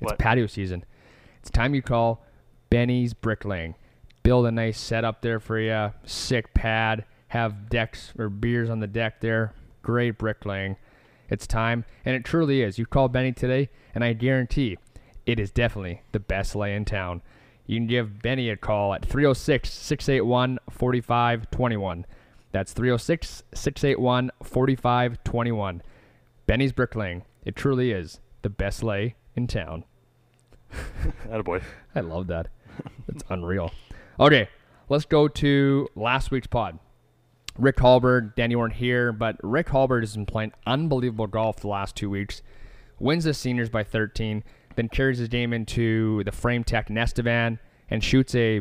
It's 0.00 0.10
What? 0.10 0.18
patio 0.18 0.46
season. 0.46 0.84
It's 1.40 1.50
time 1.50 1.74
you 1.74 1.82
call 1.82 2.24
Benny's 2.70 3.12
Brick 3.14 3.44
Lane. 3.44 3.74
Build 4.22 4.46
a 4.46 4.50
nice 4.50 4.78
setup 4.78 5.22
there 5.22 5.40
for 5.40 5.58
you. 5.58 5.92
Sick 6.04 6.52
pad. 6.54 7.04
Have 7.28 7.68
decks 7.68 8.12
or 8.18 8.28
beers 8.28 8.68
on 8.70 8.80
the 8.80 8.86
deck 8.86 9.20
there. 9.20 9.54
Great 9.82 10.18
bricklaying. 10.18 10.76
It's 11.30 11.46
time, 11.46 11.84
and 12.04 12.16
it 12.16 12.24
truly 12.24 12.62
is. 12.62 12.78
You 12.78 12.86
call 12.86 13.08
Benny 13.08 13.32
today, 13.32 13.70
and 13.94 14.02
I 14.02 14.12
guarantee 14.12 14.78
it 15.24 15.38
is 15.38 15.50
definitely 15.50 16.02
the 16.12 16.20
best 16.20 16.56
lay 16.56 16.74
in 16.74 16.84
town. 16.84 17.22
You 17.66 17.76
can 17.76 17.86
give 17.86 18.20
Benny 18.20 18.50
a 18.50 18.56
call 18.56 18.92
at 18.94 19.04
306 19.04 19.72
681 19.72 20.58
4521. 20.70 22.04
That's 22.50 22.72
306 22.72 23.44
681 23.54 24.32
4521. 24.42 25.82
Benny's 26.46 26.72
Bricklaying. 26.72 27.22
It 27.44 27.54
truly 27.54 27.92
is 27.92 28.18
the 28.42 28.50
best 28.50 28.82
lay 28.82 29.14
in 29.36 29.46
town. 29.46 29.84
attaboy. 31.28 31.62
I 31.94 32.00
love 32.00 32.26
that. 32.26 32.48
It's 33.06 33.22
unreal. 33.28 33.72
Okay, 34.18 34.48
let's 34.88 35.04
go 35.04 35.28
to 35.28 35.88
last 35.94 36.30
week's 36.30 36.46
pod. 36.46 36.78
Rick 37.60 37.76
Hallberg, 37.76 38.34
Danny 38.34 38.56
weren't 38.56 38.74
here, 38.74 39.12
but 39.12 39.36
Rick 39.42 39.68
Hallberg 39.68 40.00
has 40.00 40.14
been 40.14 40.26
playing 40.26 40.52
unbelievable 40.66 41.26
golf 41.26 41.56
the 41.56 41.68
last 41.68 41.94
two 41.96 42.08
weeks. 42.10 42.42
Wins 42.98 43.24
the 43.24 43.34
seniors 43.34 43.68
by 43.68 43.84
13, 43.84 44.42
then 44.76 44.88
carries 44.88 45.18
his 45.18 45.28
game 45.28 45.52
into 45.52 46.22
the 46.24 46.32
Frame 46.32 46.64
Tech 46.64 46.88
Nestevan 46.88 47.58
and 47.90 48.02
shoots 48.04 48.34
a 48.34 48.60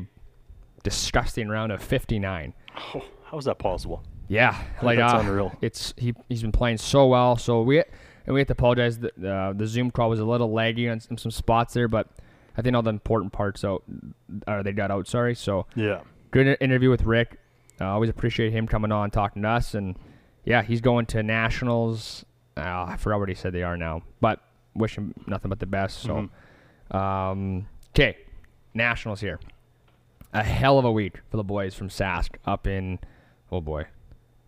disgusting 0.83 1.47
round 1.49 1.71
of 1.71 1.81
59. 1.81 2.53
Oh, 2.95 3.05
how 3.25 3.37
is 3.37 3.45
that 3.45 3.59
possible? 3.59 4.03
Yeah, 4.27 4.55
like 4.83 4.97
that's 4.97 5.13
uh, 5.13 5.19
unreal. 5.19 5.51
It's 5.59 5.93
he 5.97 6.13
he's 6.29 6.41
been 6.43 6.51
playing 6.51 6.77
so 6.77 7.07
well. 7.07 7.35
So 7.35 7.63
we 7.63 7.79
and 7.79 8.33
we 8.33 8.39
have 8.39 8.47
to 8.47 8.53
apologize. 8.53 8.99
The 8.99 9.09
uh, 9.27 9.53
the 9.53 9.65
Zoom 9.65 9.89
call 9.89 10.09
was 10.11 10.19
a 10.19 10.25
little 10.25 10.49
laggy 10.49 10.89
on 10.91 10.99
some, 10.99 11.17
some 11.17 11.31
spots 11.31 11.73
there, 11.73 11.87
but 11.87 12.07
I 12.55 12.61
think 12.61 12.75
all 12.75 12.83
the 12.83 12.91
important 12.91 13.33
parts 13.33 13.65
out 13.65 13.83
or 14.47 14.61
they 14.61 14.71
got 14.71 14.91
out. 14.91 15.07
Sorry. 15.07 15.33
So 15.33 15.65
Yeah. 15.75 16.01
good 16.29 16.57
interview 16.61 16.91
with 16.91 17.03
Rick. 17.05 17.38
I 17.85 17.89
always 17.91 18.09
appreciate 18.09 18.51
him 18.51 18.67
coming 18.67 18.91
on 18.91 19.11
talking 19.11 19.41
to 19.43 19.47
us, 19.49 19.73
and 19.73 19.95
yeah, 20.45 20.61
he's 20.61 20.81
going 20.81 21.05
to 21.07 21.23
nationals. 21.23 22.25
Uh, 22.57 22.85
I 22.89 22.97
forgot 22.97 23.19
what 23.19 23.29
he 23.29 23.35
said 23.35 23.53
they 23.53 23.63
are 23.63 23.77
now, 23.77 24.01
but 24.19 24.41
wish 24.75 24.97
him 24.97 25.13
nothing 25.27 25.49
but 25.49 25.59
the 25.59 25.65
best. 25.65 25.99
So, 25.99 26.29
um, 26.91 27.67
okay, 27.95 28.17
nationals 28.73 29.21
here. 29.21 29.39
A 30.33 30.43
hell 30.43 30.77
of 30.77 30.85
a 30.85 30.91
week 30.91 31.15
for 31.31 31.37
the 31.37 31.43
boys 31.43 31.73
from 31.73 31.89
Sask 31.89 32.35
up 32.45 32.67
in. 32.67 32.99
Oh 33.51 33.61
boy, 33.61 33.85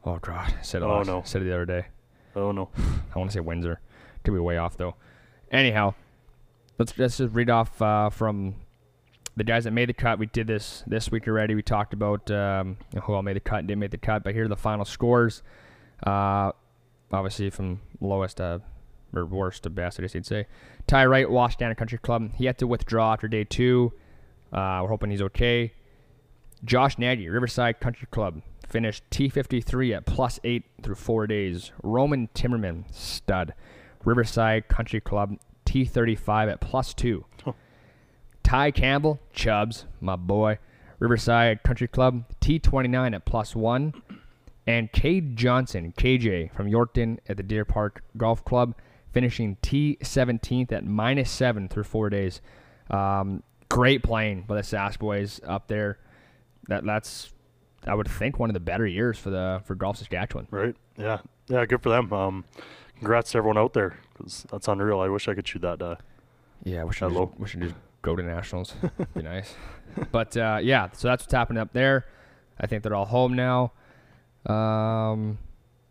oh 0.06 0.18
god, 0.20 0.54
I 0.60 0.62
said 0.62 0.82
it 0.82 0.86
Oh, 0.86 0.98
last- 0.98 1.08
no. 1.08 1.22
said 1.26 1.42
it 1.42 1.46
the 1.46 1.54
other 1.54 1.66
day. 1.66 1.86
Oh 2.36 2.52
no. 2.52 2.70
I 3.16 3.18
want 3.20 3.32
to 3.32 3.34
say 3.36 3.40
Windsor. 3.40 3.80
Could 4.24 4.34
be 4.34 4.40
way 4.40 4.58
off 4.58 4.78
though. 4.78 4.96
Anyhow, 5.52 5.96
let's 6.78 6.98
let's 7.00 7.18
just 7.18 7.34
read 7.34 7.50
off 7.50 7.82
uh, 7.82 8.10
from 8.12 8.56
the 9.38 9.44
guys 9.44 9.64
that 9.64 9.72
made 9.72 9.90
the 9.90 9.94
cut, 9.94 10.20
we 10.20 10.26
did 10.26 10.48
this 10.48 10.84
this 10.88 11.10
week 11.12 11.28
already. 11.28 11.56
We 11.56 11.62
talked 11.62 11.94
about 11.94 12.30
um, 12.32 12.78
who 13.04 13.14
all 13.14 13.24
made 13.24 13.36
the 13.36 13.42
cut 13.42 13.60
and 13.60 13.68
didn't 13.68 13.80
make 13.80 13.92
the 13.92 13.98
cut, 13.98 14.24
but 14.24 14.34
here 14.34 14.46
are 14.46 14.50
the 14.50 14.56
final 14.58 14.86
scores. 14.86 15.42
Uh, 16.06 16.52
obviously 17.12 17.50
from 17.50 17.82
lowest 18.00 18.38
to 18.38 18.62
or 19.14 19.26
worst 19.26 19.64
to 19.64 19.70
best, 19.70 20.00
I 20.00 20.04
guess 20.04 20.16
you'd 20.16 20.26
say. 20.26 20.48
Ty 20.88 21.06
Wright, 21.06 21.28
Wascana 21.28 21.76
Country 21.76 21.98
Club. 21.98 22.32
He 22.36 22.46
had 22.46 22.58
to 22.60 22.68
withdraw 22.68 23.14
after 23.14 23.28
day 23.28 23.44
two. 23.44 23.92
Uh, 24.54 24.80
we're 24.82 24.90
hoping 24.90 25.12
he's 25.12 25.22
okay. 25.22 25.74
Josh 26.64 26.98
Nagy, 26.98 27.28
Riverside 27.28 27.80
Country 27.80 28.08
Club, 28.12 28.42
finished 28.68 29.04
T53 29.12 29.98
at 29.98 30.06
plus 30.06 30.40
eight 30.44 30.64
through 30.82 30.96
four 30.96 31.28
days. 31.28 31.72
Roman 31.84 32.30
Timmerman, 32.34 32.86
stud. 32.94 33.54
Riverside 34.06 34.68
Country 34.68 35.02
Club, 35.02 35.38
T35 35.66 36.52
at 36.52 36.62
plus 36.62 36.94
two. 36.94 37.26
Ty 38.52 38.72
Campbell, 38.72 39.18
Chubbs, 39.32 39.86
my 40.02 40.18
boy. 40.18 40.60
Riverside 41.00 41.64
Country 41.64 41.88
Club, 41.88 42.26
T29 42.42 43.16
at 43.16 43.24
plus 43.24 43.56
one. 43.56 43.94
And 44.68 44.92
Cade 44.92 45.38
Johnson, 45.38 45.94
KJ, 45.98 46.54
from 46.54 46.70
Yorkton 46.70 47.20
at 47.30 47.38
the 47.38 47.44
Deer 47.44 47.64
Park 47.64 48.04
Golf 48.18 48.44
Club, 48.44 48.76
finishing 49.14 49.56
T17th 49.64 50.74
at 50.74 50.84
minus 50.84 51.32
seven 51.32 51.70
through 51.70 51.86
four 51.86 52.10
days. 52.10 52.42
Um, 52.90 53.42
great 53.70 54.04
playing 54.04 54.42
by 54.42 54.56
the 54.56 54.64
Sask 54.64 55.00
boys 55.00 55.40
up 55.48 55.70
there. 55.70 55.98
That 56.68 56.84
that's 56.84 57.32
I 57.88 57.96
would 57.96 58.10
think 58.10 58.38
one 58.38 58.50
of 58.50 58.54
the 58.54 58.60
better 58.60 58.86
years 58.86 59.18
for 59.18 59.30
the 59.30 59.62
for 59.64 59.76
golf 59.76 59.96
Saskatchewan. 59.96 60.50
Right. 60.52 60.76
Yeah. 60.98 61.20
Yeah. 61.48 61.66
Good 61.66 61.82
for 61.82 61.88
them. 61.88 62.12
Um, 62.12 62.44
congrats 62.98 63.32
to 63.32 63.38
everyone 63.38 63.58
out 63.58 63.72
there 63.72 63.98
because 64.14 64.46
that's 64.52 64.68
unreal. 64.68 65.00
I 65.00 65.08
wish 65.08 65.30
I 65.30 65.36
could 65.36 65.48
shoot 65.48 65.62
that. 65.62 65.82
Uh, 65.82 65.96
Yeah, 66.66 66.84
we 66.84 66.92
should 66.92 67.14
Hello. 67.14 67.28
just, 67.28 67.40
we 67.40 67.48
should 67.48 67.62
just 67.62 67.76
go 68.02 68.16
to 68.16 68.24
nationals. 68.24 68.74
Be 69.16 69.22
nice. 69.24 69.54
But 70.12 70.36
uh, 70.38 70.60
yeah, 70.62 70.90
so 70.94 71.08
that's 71.10 71.24
what's 71.24 71.34
happening 71.34 71.62
up 71.62 71.74
there. 71.74 72.06
I 72.60 72.68
think 72.68 72.84
they're 72.84 72.96
all 72.96 73.06
home 73.06 73.34
now. 73.36 73.72
Um, 74.46 75.38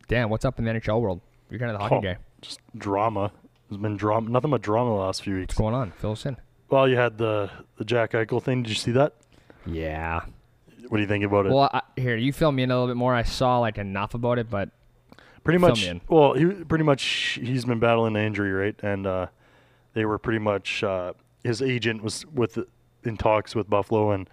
damn, 0.09 0.31
what's 0.31 0.45
up 0.45 0.59
in 0.59 0.65
the 0.65 0.73
NHL 0.73 1.01
world? 1.01 1.21
You're 1.51 1.59
kind 1.61 1.71
of 1.73 1.79
the 1.79 1.83
hockey 1.83 1.95
Oh. 2.09 2.13
guy. 2.13 2.17
just 2.41 2.61
drama. 2.77 3.33
There's 3.69 3.81
been 3.81 3.97
drama. 3.97 4.31
Nothing 4.31 4.51
but 4.51 4.63
drama 4.63 4.91
the 4.91 4.97
last 4.97 5.23
few 5.23 5.37
weeks. 5.37 5.53
What's 5.53 5.59
going 5.61 5.75
on? 5.75 5.91
Fill 5.93 6.13
us 6.13 6.27
in. 6.27 6.37
Well, 6.71 6.89
you 6.89 6.97
had 6.97 7.19
the 7.19 7.51
the 7.77 7.85
Jack 7.85 8.13
Eichel 8.13 8.43
thing. 8.43 8.63
Did 8.63 8.71
you 8.71 8.75
see 8.77 8.93
that? 8.93 9.15
Yeah. 9.67 10.21
What 10.89 10.97
do 10.99 11.03
you 11.03 11.09
think 11.09 11.25
about 11.25 11.47
it? 11.47 11.53
Well, 11.53 11.71
I, 11.73 11.83
here 11.97 12.17
you 12.17 12.33
fill 12.33 12.51
me 12.53 12.63
in 12.63 12.71
a 12.71 12.75
little 12.75 12.89
bit 12.89 12.97
more. 12.97 13.15
I 13.15 13.23
saw 13.23 13.59
like 13.59 13.79
enough 13.79 14.15
about 14.15 14.39
it, 14.39 14.49
but 14.51 14.71
pretty 15.45 15.59
much. 15.59 15.89
Well, 16.09 16.35
he 16.35 16.47
pretty 16.65 16.85
much 16.85 17.39
he's 17.41 17.65
been 17.65 17.79
battling 17.79 18.17
an 18.17 18.23
injury, 18.23 18.53
right? 18.53 18.75
And 18.83 19.07
uh, 19.07 19.27
they 19.95 20.05
were 20.05 20.19
pretty 20.19 20.39
much 20.41 20.83
uh, 20.83 21.13
his 21.45 21.63
agent 21.63 22.03
was 22.03 22.27
with 22.27 22.59
in 23.05 23.17
talks 23.17 23.55
with 23.55 23.69
Buffalo 23.71 24.11
and 24.11 24.29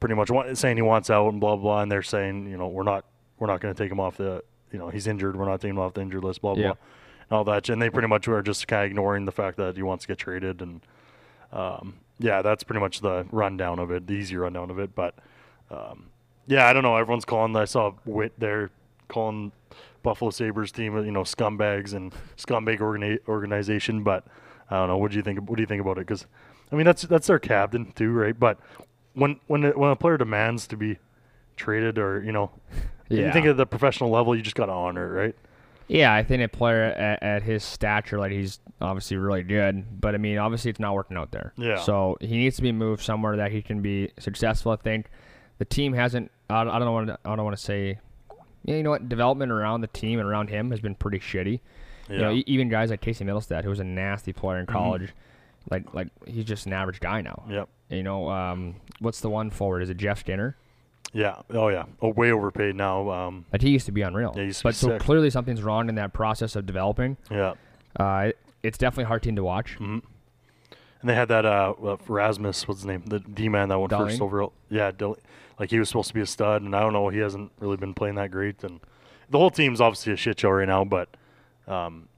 pretty 0.00 0.14
much 0.14 0.30
want, 0.30 0.56
saying 0.58 0.76
he 0.76 0.82
wants 0.82 1.10
out 1.10 1.28
and 1.30 1.40
blah 1.40 1.56
blah. 1.56 1.82
And 1.82 1.90
they're 1.90 2.02
saying, 2.02 2.48
you 2.50 2.56
know, 2.56 2.68
we're 2.68 2.82
not 2.82 3.04
we're 3.38 3.46
not 3.46 3.60
going 3.60 3.74
to 3.74 3.82
take 3.82 3.90
him 3.90 4.00
off 4.00 4.16
the, 4.16 4.42
you 4.72 4.78
know, 4.78 4.88
he's 4.90 5.06
injured. 5.06 5.36
We're 5.36 5.46
not 5.46 5.60
taking 5.60 5.76
him 5.76 5.80
off 5.80 5.94
the 5.94 6.02
injured 6.02 6.22
list. 6.24 6.40
Blah 6.42 6.54
Yeah. 6.54 6.62
blah. 6.62 6.76
And 7.30 7.32
all 7.38 7.44
that, 7.44 7.68
and 7.70 7.80
they 7.80 7.88
pretty 7.88 8.08
much 8.08 8.28
were 8.28 8.42
just 8.42 8.68
kind 8.68 8.84
of 8.84 8.90
ignoring 8.90 9.24
the 9.24 9.32
fact 9.32 9.56
that 9.56 9.76
he 9.76 9.82
wants 9.82 10.04
to 10.04 10.08
get 10.08 10.18
traded, 10.18 10.60
and 10.60 10.82
um, 11.52 11.94
yeah, 12.18 12.42
that's 12.42 12.62
pretty 12.64 12.80
much 12.80 13.00
the 13.00 13.26
rundown 13.32 13.78
of 13.78 13.90
it, 13.90 14.06
the 14.06 14.12
easy 14.12 14.36
rundown 14.36 14.70
of 14.70 14.78
it. 14.78 14.94
But 14.94 15.14
um, 15.70 16.10
yeah, 16.46 16.66
I 16.68 16.74
don't 16.74 16.82
know. 16.82 16.96
Everyone's 16.96 17.24
calling. 17.24 17.56
I 17.56 17.64
saw 17.64 17.92
Wit 18.04 18.34
there 18.38 18.70
calling 19.08 19.52
Buffalo 20.02 20.30
Sabres 20.30 20.70
team, 20.70 20.96
you 21.04 21.10
know, 21.12 21.22
scumbags 21.22 21.94
and 21.94 22.12
scumbag 22.36 22.80
organi- 22.80 23.20
organization. 23.26 24.02
But 24.02 24.26
I 24.74 24.80
don't 24.80 24.88
know. 24.88 24.98
What 24.98 25.10
do 25.10 25.16
you 25.16 25.22
think? 25.22 25.38
What 25.48 25.56
do 25.56 25.62
you 25.62 25.66
think 25.66 25.80
about 25.80 25.98
it? 25.98 26.06
Because 26.06 26.26
I 26.72 26.76
mean, 26.76 26.84
that's 26.86 27.02
that's 27.02 27.26
their 27.26 27.38
captain 27.38 27.92
too, 27.92 28.10
right? 28.12 28.38
But 28.38 28.58
when 29.14 29.38
when 29.46 29.62
when 29.62 29.90
a 29.90 29.96
player 29.96 30.16
demands 30.18 30.66
to 30.68 30.76
be 30.76 30.98
traded, 31.56 31.98
or 31.98 32.22
you 32.22 32.32
know, 32.32 32.50
Yeah. 33.08 33.26
you 33.26 33.32
think 33.32 33.46
at 33.46 33.56
the 33.56 33.66
professional 33.66 34.10
level, 34.10 34.34
you 34.34 34.42
just 34.42 34.56
got 34.56 34.66
to 34.66 34.72
honor 34.72 35.06
it, 35.18 35.20
right? 35.26 35.36
yeah, 35.86 36.14
I 36.14 36.22
think 36.24 36.42
a 36.42 36.48
player 36.48 36.82
at, 36.84 37.22
at 37.22 37.42
his 37.42 37.62
stature, 37.62 38.18
like 38.18 38.32
he's 38.32 38.58
obviously 38.80 39.18
really 39.18 39.42
good, 39.42 40.00
but 40.00 40.14
I 40.14 40.18
mean, 40.18 40.38
obviously 40.38 40.70
it's 40.70 40.80
not 40.80 40.94
working 40.94 41.16
out 41.18 41.30
there. 41.30 41.52
Yeah. 41.58 41.78
So 41.78 42.16
he 42.22 42.38
needs 42.38 42.56
to 42.56 42.62
be 42.62 42.72
moved 42.72 43.02
somewhere 43.02 43.36
that 43.36 43.52
he 43.52 43.60
can 43.60 43.82
be 43.82 44.10
successful. 44.18 44.72
I 44.72 44.76
think 44.76 45.10
the 45.58 45.66
team 45.66 45.92
hasn't. 45.92 46.30
I, 46.48 46.62
I 46.62 46.78
don't 46.78 46.92
want. 46.92 47.10
I 47.10 47.36
don't 47.36 47.44
want 47.44 47.56
to 47.56 47.62
say. 47.62 47.98
Yeah, 48.64 48.76
you 48.76 48.82
know 48.82 48.90
what? 48.90 49.10
Development 49.10 49.52
around 49.52 49.82
the 49.82 49.86
team 49.88 50.18
and 50.18 50.26
around 50.26 50.48
him 50.48 50.70
has 50.70 50.80
been 50.80 50.94
pretty 50.94 51.18
shitty. 51.18 51.60
You 52.08 52.18
know, 52.18 52.30
Yeah. 52.30 52.36
e- 52.38 52.44
even 52.46 52.68
guys 52.68 52.90
like 52.90 53.00
Casey 53.00 53.24
Mittelstadt, 53.24 53.64
who 53.64 53.70
was 53.70 53.80
a 53.80 53.84
nasty 53.84 54.32
player 54.32 54.58
in 54.58 54.66
college, 54.66 55.12
like 55.70 55.94
like 55.94 56.08
he's 56.26 56.44
just 56.44 56.66
an 56.66 56.72
average 56.72 57.00
guy 57.00 57.20
now. 57.22 57.44
Yep. 57.48 57.68
You 57.90 58.02
know, 58.02 58.28
um, 58.30 58.76
what's 59.00 59.20
the 59.20 59.30
one 59.30 59.50
forward? 59.50 59.82
Is 59.82 59.90
it 59.90 59.96
Jeff 59.96 60.20
Skinner? 60.20 60.56
Yeah. 61.12 61.42
Oh 61.50 61.68
yeah. 61.68 61.84
Oh, 62.02 62.08
way 62.08 62.30
overpaid 62.32 62.74
now. 62.74 63.08
Um, 63.10 63.44
But 63.50 63.62
he 63.62 63.70
used 63.70 63.86
to 63.86 63.92
be 63.92 64.02
unreal. 64.02 64.32
Yeah, 64.34 64.42
he 64.42 64.46
used 64.48 64.60
to 64.60 64.64
but 64.64 64.74
so 64.74 64.88
sick. 64.88 65.00
clearly 65.00 65.30
something's 65.30 65.62
wrong 65.62 65.88
in 65.88 65.94
that 65.94 66.12
process 66.12 66.56
of 66.56 66.66
developing. 66.66 67.16
yeah. 67.30 67.54
Uh, 67.98 68.26
it- 68.28 68.38
it's 68.62 68.78
definitely 68.78 69.04
a 69.04 69.08
hard 69.08 69.22
team 69.22 69.36
to 69.36 69.44
watch. 69.44 69.74
Mm-hmm. 69.74 69.98
And 71.00 71.10
they 71.10 71.14
had 71.14 71.28
that 71.28 71.44
uh, 71.44 71.74
uh 71.84 71.96
Rasmus, 72.08 72.66
what's 72.66 72.80
his 72.80 72.86
name? 72.86 73.02
The 73.06 73.20
D 73.20 73.48
man 73.50 73.68
that 73.68 73.78
went 73.78 73.92
first 73.92 74.20
overall. 74.22 74.52
Yeah, 74.70 74.90
like 75.60 75.70
he 75.70 75.78
was 75.78 75.88
supposed 75.90 76.08
to 76.08 76.14
be 76.14 76.22
a 76.22 76.26
stud, 76.26 76.62
and 76.62 76.74
I 76.74 76.80
don't 76.80 76.92
know, 76.94 77.08
he 77.10 77.18
hasn't 77.18 77.52
really 77.60 77.76
been 77.76 77.92
playing 77.94 78.14
that 78.16 78.30
great. 78.30 78.64
And 78.64 78.80
the 79.30 79.38
whole 79.38 79.50
team's 79.50 79.80
obviously 79.82 80.14
a 80.14 80.16
shit 80.16 80.40
show 80.40 80.48
right 80.50 80.66
now. 80.66 80.82
But 80.84 81.10
um, 81.68 82.08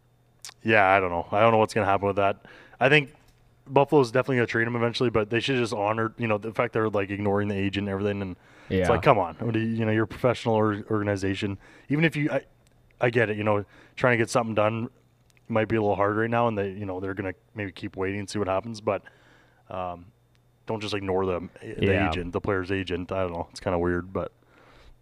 yeah, 0.63 0.87
I 0.89 1.01
don't 1.01 1.11
know. 1.11 1.27
I 1.33 1.41
don't 1.41 1.53
know 1.53 1.59
what's 1.59 1.75
gonna 1.75 1.87
happen 1.87 2.07
with 2.07 2.17
that. 2.17 2.45
I 2.81 2.89
think 2.89 3.15
Buffalo's 3.69 4.11
definitely 4.11 4.37
gonna 4.37 4.47
trade 4.47 4.67
him 4.67 4.77
eventually, 4.77 5.11
but 5.11 5.31
they 5.31 5.41
should 5.41 5.57
just 5.57 5.73
honor, 5.73 6.13
you 6.19 6.27
know, 6.29 6.39
the 6.39 6.53
fact 6.53 6.73
they're 6.73 6.89
like 6.89 7.11
ignoring 7.11 7.49
the 7.49 7.55
agent 7.57 7.89
and 7.89 7.93
everything. 7.93 8.23
And 8.23 8.37
Yeah. 8.69 8.81
it's 8.81 8.91
like, 8.91 9.03
come 9.03 9.19
on, 9.19 9.35
what 9.41 9.53
do 9.55 9.61
you, 9.61 9.67
you 9.69 9.85
know, 9.85 9.93
you're 9.93 10.05
a 10.05 10.09
professional 10.09 10.55
or- 10.55 10.85
organization. 10.91 11.59
Even 11.89 12.05
if 12.05 12.17
you, 12.17 12.31
I, 12.31 12.43
I 13.01 13.11
get 13.11 13.31
it, 13.31 13.37
you 13.37 13.45
know, 13.45 13.65
trying 13.97 14.13
to 14.13 14.17
get 14.19 14.31
something 14.31 14.55
done 14.55 14.89
might 15.49 15.69
be 15.69 15.77
a 15.77 15.81
little 15.81 15.95
hard 15.97 16.17
right 16.17 16.31
now, 16.31 16.49
and 16.49 16.59
they, 16.59 16.71
you 16.71 16.85
know, 16.87 16.99
they're 17.01 17.15
gonna 17.15 17.35
maybe 17.55 17.71
keep 17.73 17.97
waiting 17.97 18.21
and 18.21 18.29
see 18.31 18.39
what 18.39 18.49
happens. 18.49 18.81
But 18.81 19.03
um, 19.71 20.07
don't 20.67 20.81
just 20.81 20.95
ignore 20.95 21.25
the, 21.27 21.49
the 21.79 21.87
Yeah. 21.87 22.09
agent, 22.11 22.33
the 22.33 22.41
player's 22.41 22.73
agent. 22.73 23.13
I 23.13 23.23
don't 23.23 23.33
know, 23.33 23.47
it's 23.51 23.61
kind 23.61 23.75
of 23.75 23.81
weird. 23.81 24.13
But 24.13 24.33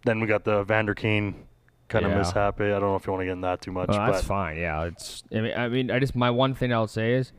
then 0.05 0.19
we 0.19 0.27
got 0.27 0.43
the 0.43 0.63
Vander 0.63 0.93
Kane 0.93 1.45
kind 1.89 2.05
of 2.05 2.11
Yeah. 2.11 2.17
mishap. 2.19 2.59
I 2.61 2.69
don't 2.69 2.81
know 2.81 2.95
if 2.95 3.05
you 3.05 3.13
want 3.13 3.21
to 3.21 3.25
get 3.25 3.33
in 3.33 3.41
that 3.41 3.61
too 3.61 3.71
much. 3.71 3.89
Well, 3.89 3.97
but 3.99 4.11
that's 4.13 4.25
fine. 4.25 4.57
Yeah, 4.57 4.85
it's. 4.85 5.23
I 5.31 5.39
mean, 5.41 5.53
I 5.57 5.67
mean, 5.69 5.91
I 5.91 5.99
just 5.99 6.15
my 6.15 6.29
one 6.31 6.53
thing 6.53 6.73
I'll 6.73 6.87
say 6.87 7.13
is, 7.13 7.31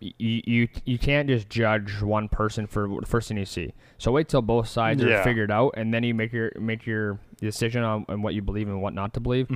you 0.00 0.42
you 0.46 0.68
you 0.84 0.96
can't 0.98 1.28
just 1.28 1.48
judge 1.48 2.00
one 2.02 2.28
person 2.28 2.66
for 2.68 2.88
the 3.00 3.06
first 3.06 3.28
thing 3.28 3.36
you 3.36 3.44
see. 3.44 3.72
So 3.98 4.12
wait 4.12 4.28
till 4.28 4.42
both 4.42 4.68
sides 4.68 5.02
Yeah. 5.02 5.20
are 5.20 5.24
figured 5.24 5.50
out, 5.50 5.74
and 5.76 5.92
then 5.92 6.04
you 6.04 6.14
make 6.14 6.32
your 6.32 6.52
make 6.58 6.86
your 6.86 7.18
decision 7.40 7.82
on, 7.82 8.04
on 8.08 8.22
what 8.22 8.34
you 8.34 8.42
believe 8.42 8.68
and 8.68 8.80
what 8.80 8.94
not 8.94 9.12
to 9.14 9.20
believe. 9.20 9.48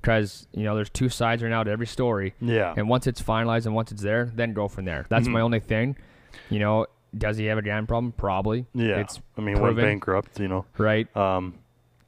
Because 0.00 0.46
you 0.52 0.64
know, 0.64 0.74
there's 0.74 0.88
two 0.90 1.10
sides 1.10 1.42
right 1.42 1.50
now 1.50 1.62
to 1.64 1.70
every 1.70 1.86
story. 1.86 2.30
Mm-hmm. 2.42 2.48
Yeah. 2.48 2.74
And 2.76 2.88
once 2.88 3.06
it's 3.06 3.20
finalized 3.20 3.66
and 3.66 3.74
once 3.74 3.92
it's 3.92 4.02
there, 4.02 4.30
then 4.34 4.54
go 4.54 4.68
from 4.68 4.86
there. 4.86 5.04
That's 5.10 5.28
my 5.28 5.40
only 5.42 5.60
thing. 5.60 5.96
You 6.48 6.60
know, 6.60 6.86
does 7.16 7.36
he 7.36 7.46
have 7.46 7.58
a 7.58 7.62
gambling 7.62 7.86
problem? 7.88 8.12
Probably. 8.12 8.66
yeah, 8.72 9.00
It's 9.00 9.20
I 9.36 9.40
mean, 9.42 9.60
went 9.60 9.76
bankrupt, 9.76 10.38
you 10.40 10.48
know. 10.48 10.64
right? 10.78 11.14
Um, 11.16 11.54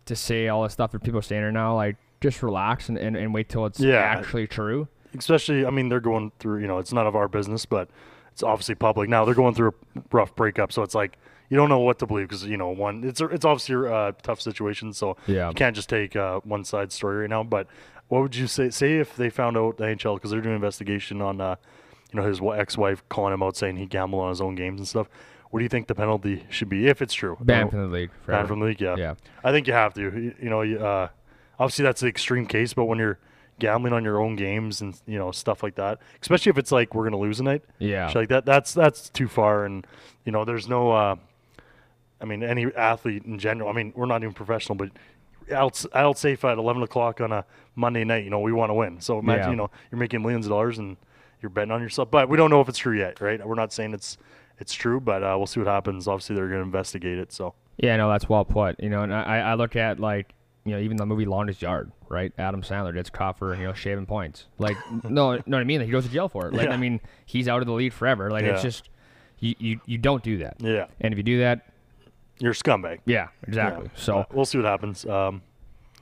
to 0.07 0.17
say 0.17 0.49
all 0.49 0.63
the 0.63 0.69
stuff 0.69 0.93
that 0.93 1.03
people 1.03 1.19
are 1.19 1.23
saying 1.23 1.43
right 1.45 1.53
now, 1.53 1.75
like 1.75 1.97
just 2.21 2.43
relax 2.43 2.89
and, 2.89 2.99
and, 2.99 3.17
and 3.17 3.33
wait 3.35 3.49
till 3.49 3.67
it's 3.67 3.81
Yeah. 3.81 3.97
actually 3.97 4.47
true. 4.47 4.89
especially, 5.17 5.67
I 5.67 5.71
mean, 5.71 5.89
they're 5.89 6.01
going 6.01 6.33
through, 6.39 6.61
you 6.61 6.67
know, 6.67 6.79
it's 6.79 6.93
none 6.93 7.07
of 7.07 7.15
our 7.15 7.29
business, 7.29 7.67
but 7.67 7.89
it's 8.33 8.43
obviously 8.43 8.75
public 8.75 9.09
now. 9.11 9.25
They're 9.25 9.35
going 9.35 9.55
through 9.55 9.69
a 9.97 10.01
rough 10.13 10.35
breakup, 10.35 10.73
so 10.73 10.83
it's 10.83 10.95
like 10.95 11.19
you 11.51 11.57
don't 11.59 11.69
know 11.69 11.81
what 11.81 11.99
to 11.99 12.07
believe 12.07 12.29
because 12.29 12.45
you 12.45 12.57
know, 12.57 12.71
one, 12.71 13.05
it's 13.05 13.21
it's 13.21 13.45
obviously 13.45 13.75
a 13.87 14.15
tough 14.23 14.41
situation, 14.41 14.93
so 14.95 15.17
Yeah. 15.27 15.49
you 15.49 15.55
can't 15.55 15.77
just 15.77 15.91
take 15.91 16.17
uh, 16.17 16.41
one 16.45 16.65
side 16.65 16.91
story 16.93 17.19
right 17.19 17.29
now. 17.31 17.43
But 17.43 17.67
what 18.09 18.23
would 18.23 18.35
you 18.35 18.47
say? 18.47 18.71
Say 18.71 18.99
if 18.99 19.17
they 19.17 19.29
found 19.29 19.59
out 19.59 19.77
the 19.77 19.85
NHL 19.85 20.15
because 20.15 20.31
they're 20.31 20.41
doing 20.41 20.55
an 20.55 20.63
investigation 20.63 21.21
on, 21.21 21.43
uh, 21.43 21.57
you 22.11 22.19
know, 22.21 22.27
his 22.27 22.41
ex-wife 22.41 23.03
calling 23.11 23.35
him 23.35 23.43
out 23.43 23.55
saying 23.57 23.77
he 23.77 23.85
gambled 23.85 24.23
on 24.23 24.31
his 24.31 24.41
own 24.41 24.55
games 24.55 24.81
and 24.81 24.89
stuff. 24.89 25.09
What 25.53 25.61
do 25.61 25.65
you 25.65 25.69
think 25.69 25.87
the 25.87 25.95
penalty 25.95 26.45
should 26.49 26.71
be 26.71 26.89
if 26.89 27.03
it's 27.03 27.13
true? 27.13 27.37
Banned 27.39 27.71
from 27.71 27.81
the 27.81 27.87
league. 27.95 28.09
Banned 28.11 28.25
forever. 28.25 28.49
from 28.49 28.61
the 28.61 28.67
league, 28.67 28.81
yeah. 28.81 28.97
Yeah. 28.97 29.15
I 29.45 29.53
think 29.53 29.67
you 29.67 29.75
have 29.75 29.93
to. 29.95 30.01
You, 30.01 30.35
you 30.41 30.49
know, 30.49 30.63
you, 30.63 30.79
uh, 30.79 31.09
obviously 31.61 31.83
that's 31.85 32.01
the 32.01 32.07
extreme 32.09 32.47
case, 32.47 32.73
but 32.73 32.87
when 32.87 32.99
you're 32.99 33.19
gambling 33.59 33.93
on 33.93 34.03
your 34.03 34.19
own 34.19 34.35
games 34.35 34.81
and 34.81 34.99
you 35.07 35.19
know 35.19 35.31
stuff 35.31 35.63
like 35.63 35.75
that, 35.75 35.99
especially 36.23 36.49
if 36.51 36.57
it's 36.57 36.73
like 36.73 36.95
we're 36.95 37.05
gonna 37.05 37.19
lose 37.19 37.39
a 37.39 37.43
night, 37.43 37.63
Yeah. 37.79 38.11
like 38.15 38.31
that, 38.31 38.47
that's 38.47 38.73
that's 38.73 39.11
too 39.11 39.29
far. 39.29 39.67
And 39.67 39.87
you 40.25 40.33
know, 40.33 40.45
there's 40.47 40.69
no. 40.69 40.91
Uh, 40.91 41.17
I 42.21 42.25
mean, 42.25 42.43
any 42.43 42.67
athlete 42.75 43.25
in 43.25 43.39
general. 43.39 43.69
I 43.69 43.73
mean, 43.73 43.93
we're 43.95 44.07
not 44.07 44.23
even 44.23 44.33
professional, 44.33 44.77
but 44.77 44.91
out 45.53 45.85
out 45.95 46.17
safe 46.19 46.45
at 46.47 46.57
11 46.57 46.83
o'clock 46.83 47.21
on 47.21 47.31
a 47.33 47.45
Monday 47.75 48.05
night. 48.05 48.25
You 48.25 48.31
know, 48.31 48.41
we 48.41 48.53
want 48.53 48.71
to 48.71 48.75
win. 48.75 49.01
So 49.01 49.19
imagine, 49.19 49.43
Yeah. 49.45 49.51
you 49.51 49.57
know, 49.57 49.71
you're 49.91 49.99
making 49.99 50.23
millions 50.23 50.47
of 50.47 50.51
dollars 50.51 50.79
and 50.79 50.97
you're 51.43 51.51
betting 51.51 51.73
on 51.73 51.83
yourself. 51.83 52.11
But 52.11 52.29
we 52.31 52.37
don't 52.37 52.49
know 52.49 52.61
if 52.61 52.69
it's 52.69 52.79
true 52.79 52.97
yet, 52.97 53.21
right? 53.21 53.45
We're 53.47 53.57
not 53.57 53.73
saying 53.73 53.93
it's 53.93 54.17
it's 54.59 54.73
true, 54.75 55.01
but 55.01 55.23
uh, 55.23 55.35
we'll 55.37 55.47
see 55.47 55.61
what 55.61 55.67
happens. 55.69 56.07
Obviously, 56.09 56.37
they're 56.37 56.49
gonna 56.49 56.63
investigate 56.63 57.19
it. 57.19 57.33
So. 57.33 57.55
Yeah, 57.79 57.97
no, 57.97 58.09
that's 58.11 58.29
well 58.29 58.45
put. 58.45 58.79
You 58.81 58.91
know, 58.91 59.03
and 59.03 59.15
I, 59.15 59.39
I 59.39 59.55
look 59.55 59.77
at 59.77 59.99
like, 59.99 60.35
you 60.65 60.73
know, 60.73 60.79
even 60.79 60.97
the 60.99 61.07
movie 61.07 61.25
Longest 61.25 61.63
Yard, 61.63 61.91
right? 62.09 62.33
Adam 62.39 62.63
Sandler 62.63 62.93
gets 62.95 63.09
caught 63.11 63.39
for, 63.39 63.55
you 63.57 63.65
know, 63.65 63.73
shaving 63.73 64.07
points. 64.07 64.47
Like, 64.59 64.77
no, 65.05 65.33
know 65.37 65.43
what 65.47 65.55
I 65.55 65.65
mean? 65.65 65.81
Like, 65.81 65.87
he 65.87 65.93
goes 65.93 66.05
to 66.05 66.11
jail 66.13 66.29
for 66.29 66.47
it. 66.49 66.53
Like, 66.55 66.69
Yeah. 66.69 66.75
I 66.75 66.77
mean, 66.77 67.01
he's 67.27 67.49
out 67.49 67.61
of 67.63 67.67
the 67.67 67.73
lead 67.73 67.93
forever. 67.95 68.31
Like, 68.31 68.45
it's 68.45 68.63
just, 68.63 68.89
You, 69.41 69.55
you 69.59 69.81
you 69.87 69.99
don't 69.99 70.23
do 70.23 70.39
that. 70.39 70.57
Yeah, 70.61 70.87
And 71.01 71.13
if 71.13 71.17
you 71.19 71.25
do 71.25 71.39
that, 71.41 71.67
you're 72.39 72.53
a 72.53 72.55
scumbag. 72.55 72.99
yeah, 73.07 73.29
exactly. 73.49 73.87
Yeah. 73.87 74.01
So 74.01 74.19
Uh, 74.19 74.25
we'll 74.33 74.45
see 74.45 74.59
what 74.59 74.67
happens. 74.67 75.05
Um, 75.07 75.43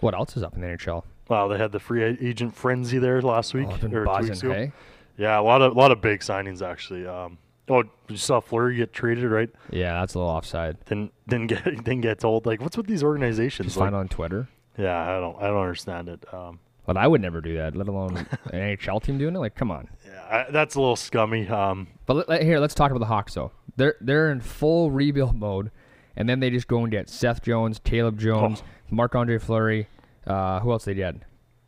what 0.00 0.14
else 0.14 0.36
is 0.36 0.42
up 0.42 0.54
in 0.56 0.60
the 0.62 0.66
NHL? 0.66 1.04
wow, 1.28 1.46
they 1.46 1.56
had 1.56 1.70
the 1.70 1.78
free 1.78 2.02
agent 2.02 2.52
frenzy 2.54 2.98
there 2.98 3.22
last 3.22 3.54
week 3.54 3.68
Oh, 3.70 3.74
or 3.92 4.04
two 4.18 4.26
weeks 4.26 4.42
ago. 4.42 4.52
hey? 4.52 4.72
Yeah, 5.16 5.38
a 5.38 5.42
lot 5.42 5.62
of 5.62 5.76
a 5.76 5.78
lot 5.78 5.92
of 5.92 6.00
big 6.00 6.20
signings 6.20 6.60
actually. 6.60 7.06
Um, 7.06 7.38
oh, 7.70 7.84
you 8.08 8.16
saw 8.16 8.40
Fleury 8.40 8.76
get 8.76 8.92
traded, 8.92 9.24
right? 9.30 9.48
Yeah, 9.70 10.00
that's 10.00 10.14
a 10.14 10.18
little 10.18 10.32
offside. 10.32 10.84
Didn't 10.84 11.12
didn't 11.28 11.46
get 11.46 11.64
didn't 11.64 12.00
get 12.02 12.18
told. 12.18 12.44
Like, 12.46 12.60
what's 12.60 12.76
with 12.76 12.86
these 12.86 13.02
organizations? 13.02 13.66
Just 13.68 13.76
Like, 13.78 13.86
find 13.86 13.96
on 13.96 14.08
Twitter. 14.08 14.48
yeah, 14.76 15.00
I 15.16 15.20
don't 15.20 15.36
I 15.40 15.46
don't 15.46 15.60
understand 15.62 16.08
it. 16.08 16.24
Um, 16.34 16.58
But 16.86 16.96
I 16.96 17.06
would 17.06 17.20
never 17.20 17.40
do 17.40 17.56
that, 17.56 17.76
let 17.76 17.88
alone 17.88 18.16
an 18.52 18.76
NHL 18.76 19.02
team 19.02 19.16
doing 19.18 19.34
it. 19.34 19.38
Like, 19.38 19.54
come 19.54 19.70
on. 19.70 19.88
yeah, 20.06 20.44
I, 20.48 20.50
that's 20.50 20.74
a 20.74 20.80
little 20.80 20.96
scummy. 20.96 21.48
Um, 21.48 21.86
But 22.06 22.28
let, 22.28 22.42
here, 22.42 22.58
let's 22.58 22.74
talk 22.74 22.90
about 22.90 23.00
the 23.00 23.06
Hawks 23.06 23.34
though. 23.34 23.52
They're 23.76 23.94
they're 24.00 24.30
in 24.32 24.40
full 24.40 24.90
rebuild 24.90 25.36
mode, 25.36 25.70
and 26.16 26.28
then 26.28 26.40
they 26.40 26.50
just 26.50 26.66
go 26.68 26.80
and 26.82 26.90
get 26.90 27.08
Seth 27.08 27.42
Jones, 27.42 27.80
Caleb 27.82 28.18
Jones, 28.18 28.62
Marc 28.90 29.14
Andre 29.14 29.38
Fleury. 29.38 29.86
Uh, 30.26 30.60
who 30.60 30.70
else 30.72 30.84
they 30.84 30.94
get? 30.94 31.14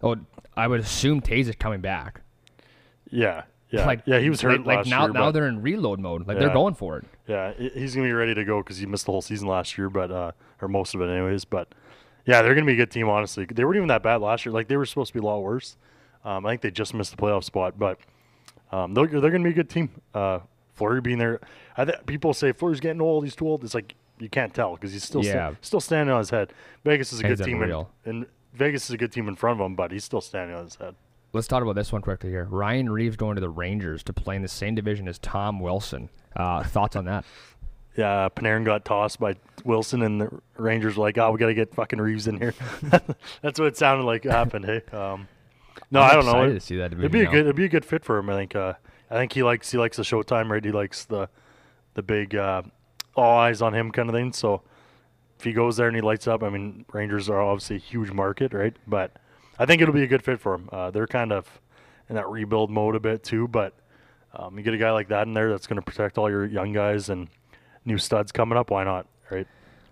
Oh, 0.02 0.16
I 0.56 0.66
would 0.66 0.80
assume 0.80 1.20
Taze 1.22 1.48
is 1.48 1.54
coming 1.54 1.80
back. 1.80 2.20
yeah, 3.10 3.44
yeah, 3.72 3.86
like 3.86 4.02
yeah. 4.06 4.18
He 4.20 4.30
was 4.30 4.40
hurt 4.40 4.64
like, 4.64 4.78
like 4.78 4.86
now. 4.86 5.04
year. 5.06 5.12
now 5.12 5.30
they're 5.32 5.48
in 5.48 5.62
reload 5.62 5.98
mode. 5.98 6.26
Like 6.28 6.36
Yeah. 6.36 6.40
they're 6.44 6.52
going 6.54 6.74
for 6.74 6.98
it. 6.98 7.04
Yeah, 7.26 7.52
he's 7.54 7.94
gonna 7.94 8.06
be 8.06 8.12
ready 8.12 8.34
to 8.34 8.44
go 8.44 8.58
because 8.62 8.78
he 8.78 8.86
missed 8.86 9.06
the 9.06 9.12
whole 9.12 9.22
season 9.22 9.48
last 9.48 9.76
year, 9.78 9.88
but 9.90 10.10
uh, 10.10 10.32
or 10.60 10.68
most 10.68 10.94
of 10.94 11.00
it 11.00 11.06
anyways. 11.08 11.44
But 11.44 11.68
yeah, 12.26 12.42
they're 12.42 12.54
gonna 12.54 12.66
be 12.66 12.74
a 12.74 12.76
good 12.76 12.90
team. 12.90 13.08
Honestly, 13.08 13.44
they 13.46 13.64
weren't 13.64 13.76
even 13.76 13.88
that 13.88 14.02
bad 14.02 14.20
last 14.20 14.44
year. 14.46 14.52
Like 14.52 14.68
they 14.68 14.76
were 14.76 14.86
supposed 14.86 15.08
to 15.12 15.18
be 15.18 15.24
a 15.24 15.26
lot 15.28 15.40
worse. 15.42 15.76
Um, 16.24 16.46
I 16.46 16.50
think 16.52 16.60
they 16.60 16.70
just 16.70 16.94
missed 16.94 17.10
the 17.10 17.16
playoff 17.16 17.42
spot, 17.44 17.78
but 17.78 17.98
um, 18.70 18.94
they're, 18.94 19.06
they're 19.08 19.30
gonna 19.30 19.42
be 19.44 19.50
a 19.50 19.54
good 19.54 19.70
team. 19.70 19.90
Uh, 20.14 20.38
Fleury 20.74 21.00
being 21.00 21.18
there, 21.18 21.40
I 21.76 21.84
th- 21.84 21.98
people 22.06 22.32
say 22.32 22.52
Fleury's 22.52 22.80
getting 22.80 23.00
old. 23.02 23.24
He's 23.24 23.34
too 23.36 23.46
old. 23.46 23.64
It's 23.64 23.74
like 23.74 23.94
you 24.18 24.28
can't 24.28 24.54
tell 24.54 24.74
because 24.74 24.92
he's 24.92 25.02
still 25.04 25.24
Yeah. 25.24 25.54
still 25.60 25.80
standing 25.80 26.12
on 26.12 26.18
his 26.20 26.30
head. 26.30 26.52
Vegas 26.84 27.12
is 27.12 27.20
a 27.20 27.26
He's 27.28 27.38
good 27.38 27.44
team, 27.44 27.62
in, 27.62 27.86
and 28.04 28.26
Vegas 28.54 28.84
is 28.84 28.90
a 28.90 28.96
good 28.96 29.10
team 29.12 29.28
in 29.28 29.34
front 29.36 29.60
of 29.60 29.66
him, 29.66 29.74
but 29.74 29.90
he's 29.90 30.04
still 30.04 30.20
standing 30.20 30.56
on 30.56 30.64
his 30.64 30.76
head. 30.76 30.94
Let's 31.32 31.46
talk 31.46 31.62
about 31.62 31.74
this 31.76 31.92
one 31.92 32.02
quickly 32.02 32.30
here. 32.30 32.46
Ryan 32.50 32.90
Reaves 32.90 33.16
going 33.16 33.36
to 33.36 33.40
the 33.40 33.48
Rangers 33.48 34.02
to 34.04 34.12
play 34.12 34.36
in 34.36 34.42
the 34.42 34.48
same 34.48 34.74
division 34.74 35.08
as 35.08 35.18
Tom 35.18 35.60
Wilson. 35.60 36.10
Uh, 36.36 36.62
thoughts 36.62 36.94
on 36.94 37.06
that? 37.06 37.24
Yeah, 37.96 38.28
Panarin 38.34 38.64
got 38.64 38.84
tossed 38.84 39.18
by 39.20 39.36
Wilson, 39.64 40.02
and 40.02 40.20
the 40.20 40.40
Rangers 40.56 40.96
were 40.96 41.02
like, 41.04 41.18
"Oh, 41.18 41.30
we 41.30 41.38
got 41.38 41.46
to 41.46 41.54
get 41.54 41.74
fucking 41.74 42.00
Reaves 42.00 42.26
in 42.26 42.38
here." 42.38 42.54
That's 43.42 43.58
what 43.58 43.66
it 43.68 43.76
sounded 43.76 44.04
like 44.04 44.24
happened. 44.24 44.64
Hey, 44.64 44.82
um, 44.92 45.28
no, 45.90 46.00
I'm 46.00 46.10
I 46.10 46.14
don't 46.14 46.24
know. 46.24 46.32
excited 46.32 46.54
to 46.54 46.60
see 46.60 46.76
that 46.78 46.92
It'd 46.92 47.12
be 47.12 47.22
a 47.22 47.26
good, 47.26 47.40
it'd 47.40 47.56
be 47.56 47.66
a 47.66 47.68
good 47.68 47.84
fit 47.84 48.04
for 48.04 48.18
him. 48.18 48.30
I 48.30 48.34
think. 48.34 48.56
Uh, 48.56 48.74
I 49.10 49.16
think 49.16 49.34
he 49.34 49.42
likes 49.42 49.70
he 49.70 49.76
likes 49.76 49.98
the 49.98 50.02
Showtime, 50.04 50.48
right? 50.50 50.64
He 50.64 50.72
likes 50.72 51.04
the 51.04 51.28
the 51.94 52.02
big 52.02 52.34
uh, 52.34 52.62
all 53.14 53.38
eyes 53.38 53.60
on 53.60 53.74
him 53.74 53.90
kind 53.90 54.08
of 54.08 54.14
thing. 54.14 54.32
So 54.32 54.62
if 55.38 55.44
he 55.44 55.52
goes 55.52 55.76
there 55.76 55.86
and 55.86 55.94
he 55.96 56.00
lights 56.00 56.26
up, 56.26 56.42
I 56.42 56.48
mean, 56.48 56.86
Rangers 56.94 57.28
are 57.28 57.42
obviously 57.42 57.76
a 57.76 57.80
huge 57.80 58.10
market, 58.10 58.54
right? 58.54 58.74
But 58.86 59.16
I 59.58 59.66
think 59.66 59.82
it'll 59.82 59.94
be 59.94 60.02
a 60.02 60.06
good 60.08 60.22
fit 60.24 60.40
for 60.40 60.54
him. 60.54 60.68
Uh, 60.72 60.90
they're 60.90 61.06
kind 61.06 61.32
of 61.32 61.60
in 62.08 62.16
that 62.16 62.28
rebuild 62.28 62.70
mode 62.70 62.94
a 62.96 63.00
bit 63.00 63.22
too, 63.22 63.48
but 63.48 63.74
um, 64.34 64.56
you 64.56 64.64
get 64.64 64.74
a 64.74 64.78
guy 64.78 64.90
like 64.90 65.08
that 65.08 65.26
in 65.26 65.34
there 65.34 65.50
that's 65.50 65.66
going 65.66 65.76
to 65.76 65.82
protect 65.82 66.18
all 66.18 66.30
your 66.30 66.44
young 66.46 66.72
guys 66.72 67.08
and 67.10 67.28
new 67.84 67.98
studs 67.98 68.32
coming 68.32 68.56
up. 68.58 68.70
Why 68.70 68.84
not, 68.84 69.06
right? 69.30 69.46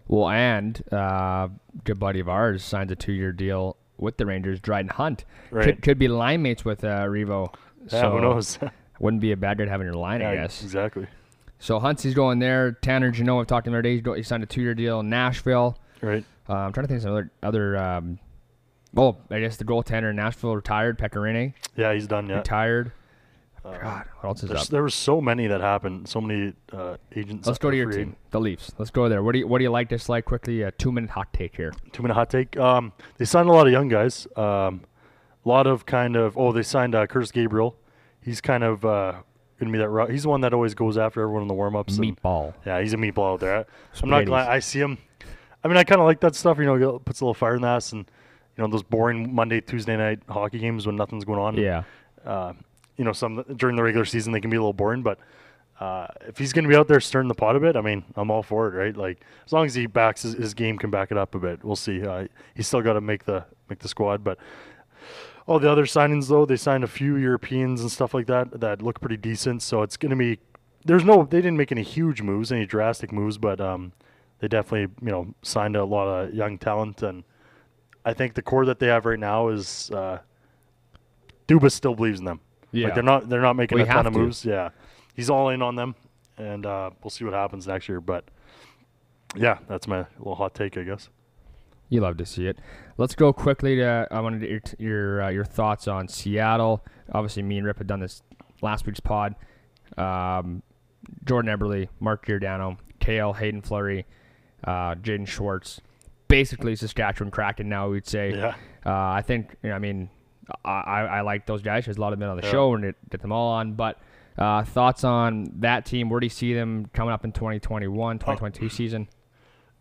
Well, 0.09 0.29
and 0.31 0.83
uh, 0.93 1.49
good 1.85 1.99
buddy 1.99 2.21
of 2.21 2.29
ours 2.29 2.65
signs 2.65 2.91
a 2.91 2.97
two-year 2.97 3.33
deal 3.33 3.77
with 3.97 4.17
the 4.17 4.27
Rangers. 4.27 4.59
Dryden 4.61 4.91
Hunt 4.91 5.25
Right. 5.51 5.67
could, 5.67 5.83
could 5.83 5.99
be 5.99 6.09
line 6.09 6.43
mates 6.43 6.65
with 6.65 6.83
uh, 6.85 7.05
Revo. 7.05 7.55
Yeah, 7.85 8.01
so 8.01 8.11
who 8.13 8.21
knows? 8.21 8.59
Wouldn't 8.99 9.21
be 9.21 9.33
a 9.33 9.37
bad 9.37 9.59
guy 9.59 9.65
to 9.67 9.71
have 9.71 9.81
in 9.81 9.87
your 9.87 9.95
line, 9.95 10.21
I 10.23 10.35
guess. 10.35 10.63
exactly. 10.63 11.07
So 11.59 11.79
Huntsy's 11.79 12.15
going 12.15 12.39
there. 12.39 12.73
Tanner 12.73 13.11
Jeannot, 13.11 13.41
I've 13.41 13.47
talked 13.47 13.65
to 13.67 13.69
him 13.71 13.73
the 13.73 13.79
other 13.79 14.01
day. 14.01 14.17
He 14.17 14.23
signed 14.23 14.43
a 14.43 14.47
two-year 14.47 14.75
deal 14.75 15.01
in 15.01 15.11
Nashville. 15.11 15.79
Right. 16.01 16.25
Uh, 16.49 16.55
I'm 16.55 16.73
trying 16.73 16.85
to 16.85 16.89
think 16.89 16.99
of 16.99 17.03
some 17.03 17.13
other. 17.13 17.31
other 17.43 17.77
um, 17.77 18.19
oh, 18.97 19.17
I 19.31 19.41
guess 19.41 19.57
the 19.57 19.65
goaltender 19.65 20.11
in 20.11 20.17
Nashville 20.17 20.57
retired. 20.57 20.99
Pekka 20.99 21.17
Rinne 21.17 21.55
Yeah, 21.77 21.93
he's 21.93 22.07
done. 22.07 22.29
Yeah. 22.29 22.37
retired. 22.39 22.93
Uh, 23.65 23.77
God, 23.79 24.07
what 24.21 24.29
else 24.31 24.43
is 24.43 24.51
up? 24.51 24.67
there 24.69 24.83
were 24.83 24.89
so 24.89 25.21
many 25.21 25.47
that 25.47 25.61
happened. 25.61 26.09
So 26.09 26.21
many 26.21 26.55
uh, 26.73 26.97
agents. 27.15 27.47
Let's 27.47 27.59
go 27.59 27.71
to 27.71 27.77
your 27.77 27.91
team, 27.91 28.17
the 28.31 28.41
Leafs. 28.41 28.73
Let's 28.79 28.91
go 28.91 29.09
there. 29.09 29.23
What 29.23 29.33
do 29.33 29.41
you 29.41 29.47
What 29.47 29.59
do 29.59 29.65
you 29.65 29.71
like, 29.71 29.89
dislike? 29.89 30.25
Quickly, 30.25 30.63
a 30.63 30.71
two-minute 30.71 31.11
hot 31.11 31.33
take 31.35 31.57
here. 31.57 31.73
Two 31.93 32.03
minute 32.03 32.15
hot 32.15 32.31
take. 32.31 32.57
Um, 32.57 32.93
they 33.19 33.27
signed 33.27 33.49
a 33.51 33.53
lot 33.53 33.67
of 33.67 33.73
young 33.73 33.89
guys. 33.89 34.27
Um, 34.35 34.83
a 35.45 35.49
lot 35.49 35.67
of 35.67 35.85
kind 35.85 36.17
of. 36.17 36.39
Oh, 36.39 36.53
they 36.53 36.63
signed 36.63 36.95
uh, 36.95 37.07
Curtis 37.07 37.33
Gabriel. 37.33 37.77
He's 38.23 38.41
kind 38.41 38.65
of 38.65 38.85
uh, 38.85 39.15
gonna 39.59 39.73
be 39.73 39.79
that. 39.79 40.09
He's 40.11 40.23
the 40.23 40.31
one 40.31 40.41
that 40.41 40.55
always 40.55 40.75
goes 40.75 40.97
after 40.97 41.21
everyone 41.21 41.43
in 41.43 41.49
the 41.49 41.55
warm 41.55 41.77
ups. 41.77 41.99
Meatball. 41.99 42.55
Yeah, 42.65 42.81
he's 42.81 42.95
a 42.95 42.97
meatball 42.97 43.35
out 43.35 43.41
there. 43.41 43.67
So 43.93 44.05
I'm 44.05 44.11
not 44.11 44.25
glad 44.25 44.49
I 44.49 44.61
see 44.61 44.81
him. 44.81 44.97
I 45.63 45.69
mean, 45.69 45.77
I 45.77 45.85
kind 45.85 46.01
of 46.01 46.07
like 46.07 46.21
that 46.21 46.35
stuff. 46.35 46.57
You 46.59 46.65
know, 46.65 46.97
it 46.97 47.05
puts 47.05 47.21
a 47.21 47.25
little 47.25 47.35
fire 47.35 47.57
in 47.57 47.63
the 47.63 47.69
ass, 47.69 47.93
and 47.93 48.11
you 48.61 48.67
know 48.67 48.71
those 48.71 48.83
boring 48.83 49.35
Monday, 49.35 49.63
Tuesday 49.63 49.97
night 49.97 50.21
hockey 50.29 50.59
games 50.59 50.87
when 50.87 50.95
nothing's 50.95 51.25
going 51.25 51.39
on. 51.39 51.57
Yeah. 51.57 51.85
uh, 52.27 52.53
you 52.99 53.05
know, 53.05 53.13
some 53.15 53.43
during 53.57 53.77
the 53.77 53.83
regular 53.83 54.05
season 54.05 54.33
they 54.35 54.41
can 54.43 54.51
be 54.51 54.59
a 54.59 54.61
little 54.61 54.75
boring, 54.75 55.03
but 55.03 55.19
uh, 55.81 56.07
if 56.27 56.37
he's 56.37 56.53
going 56.53 56.65
to 56.65 56.69
be 56.69 56.77
out 56.77 56.87
there 56.87 57.01
stirring 57.01 57.29
the 57.29 57.35
pot 57.35 57.57
a 57.57 57.61
bit, 57.61 57.75
I 57.75 57.81
mean, 57.81 58.05
I'm 58.15 58.31
all 58.31 58.43
for 58.43 58.69
it, 58.69 58.77
right? 58.77 58.95
Like 58.95 59.23
as 59.47 59.53
long 59.55 59.65
as 59.65 59.75
he 59.75 59.87
backs 59.87 60.21
his, 60.21 60.35
his 60.35 60.53
game 60.53 60.77
can 60.77 60.91
back 60.91 61.11
it 61.11 61.17
up 61.17 61.35
a 61.35 61.39
bit, 61.39 61.65
we'll 61.65 61.77
see. 61.77 62.07
Uh, 62.07 62.27
he's 62.55 62.67
still 62.67 62.83
got 62.83 62.93
to 62.93 63.01
make 63.01 63.25
the 63.25 63.47
make 63.71 63.79
the 63.79 63.89
squad, 63.89 64.23
but 64.23 64.37
all 65.47 65.59
the 65.59 65.71
other 65.71 65.87
signings 65.87 66.29
though, 66.29 66.45
they 66.45 66.57
signed 66.57 66.85
a 66.85 66.89
few 66.89 67.17
Europeans 67.17 67.81
and 67.81 67.91
stuff 67.91 68.13
like 68.13 68.27
that 68.27 68.61
that 68.61 68.83
look 68.83 69.01
pretty 69.01 69.17
decent. 69.17 69.63
So 69.63 69.81
it's 69.81 69.97
going 69.97 70.11
to 70.11 70.17
be 70.17 70.39
there's 70.85 71.05
no 71.05 71.25
they 71.25 71.39
didn't 71.39 71.57
make 71.57 71.73
any 71.73 71.83
huge 71.83 72.21
moves, 72.21 72.53
any 72.53 72.67
drastic 72.67 73.13
moves, 73.13 73.39
but 73.39 73.63
um, 73.63 73.93
they 74.41 74.49
definitely 74.49 74.95
you 75.01 75.11
know 75.11 75.35
signed 75.41 75.75
a 75.77 75.85
lot 75.85 76.07
of 76.07 76.35
young 76.35 76.59
talent 76.59 77.03
and. 77.03 77.25
I 78.05 78.15
think 78.15 78.35
the 78.35 78.43
core 78.43 78.67
that 78.67 78.79
they 78.79 78.87
have 78.87 79.05
right 79.07 79.19
now 79.19 79.49
is 79.49 79.91
uh, 79.91 80.19
Dubas 81.49 81.73
still 81.73 81.95
believes 81.95 82.19
in 82.19 82.25
them. 82.25 82.41
Yeah. 82.73 82.87
Like 82.87 82.95
they're 82.95 83.03
not 83.03 83.29
they're 83.29 83.43
not 83.43 83.57
making 83.57 83.81
a 83.81 83.87
ton 83.87 84.07
of 84.07 84.13
to. 84.13 84.19
moves. 84.19 84.45
Yeah. 84.45 84.71
He's 85.15 85.29
all 85.29 85.49
in 85.51 85.61
on 85.61 85.77
them 85.77 85.95
and 86.41 86.67
uh, 86.67 86.91
we'll 87.03 87.11
see 87.11 87.25
what 87.25 87.35
happens 87.35 87.67
next 87.67 87.89
year. 87.89 88.01
But 88.01 88.25
yeah, 89.37 89.59
that's 89.69 89.87
my 89.87 90.07
little 90.19 90.35
hot 90.35 90.55
take, 90.55 90.77
I 90.77 90.83
guess. 90.83 91.09
You 91.89 92.01
love 92.01 92.17
to 92.19 92.27
see 92.27 92.47
it. 92.47 92.59
Let's 92.97 93.15
go 93.15 93.33
quickly 93.33 93.77
to. 93.77 94.07
I 94.11 94.21
wanted 94.21 94.41
to 94.41 94.49
your 94.49 94.61
your, 94.79 95.23
uh, 95.23 95.29
your 95.31 95.45
thoughts 95.45 95.89
on 95.89 96.09
Seattle. 96.09 96.85
Obviously, 97.13 97.43
me 97.43 97.59
and 97.59 97.67
Rip 97.67 97.79
had 97.79 97.87
done 97.87 98.01
this 98.01 98.23
last 98.63 98.87
week's 98.87 99.01
pod. 99.01 99.35
Um, 99.97 100.63
Jordan 101.25 101.51
Eberle, 101.57 101.89
Mark 101.99 102.27
Giordano, 102.27 102.77
Kale, 103.01 103.33
Haydn 103.33 103.63
Fleury, 103.63 104.07
uh, 104.65 104.95
Jaden 104.95 105.27
Schwartz. 105.27 105.81
Basically, 106.31 106.75
Saskatchewan 106.77 107.31
Kraken 107.31 107.69
now. 107.69 107.89
We'd 107.91 108.07
say. 108.07 108.31
Yeah. 108.35 108.55
Uh, 108.87 108.91
I 108.93 109.23
think. 109.23 109.57
You 109.63 109.71
know, 109.71 109.77
I 109.77 109.79
mean, 109.79 110.09
I, 110.65 110.71
I, 110.71 111.01
I 111.03 111.21
like 111.21 111.45
those 111.47 111.63
guys. 111.63 111.85
There's 111.85 111.99
a 111.99 112.01
lot 112.01 112.13
of 112.13 112.19
men 112.19 112.29
on 112.29 112.37
the 112.39 112.45
Yeah. 112.45 112.51
show 112.53 112.75
and 112.75 112.85
it, 112.85 112.97
get 113.11 113.21
them 113.21 113.33
all 113.33 113.53
on. 113.53 113.75
But 113.75 113.99
uh, 114.39 114.65
thoughts 114.65 115.05
on 115.05 115.53
that 115.59 115.85
team? 115.85 116.09
Where 116.09 116.21
do 116.21 116.27
you 116.27 116.31
see 116.31 116.55
them 116.55 116.87
coming 116.95 117.13
up 117.13 117.25
in 117.25 117.33
2021, 117.33 118.19
2022 118.19 118.69
season? 118.71 119.09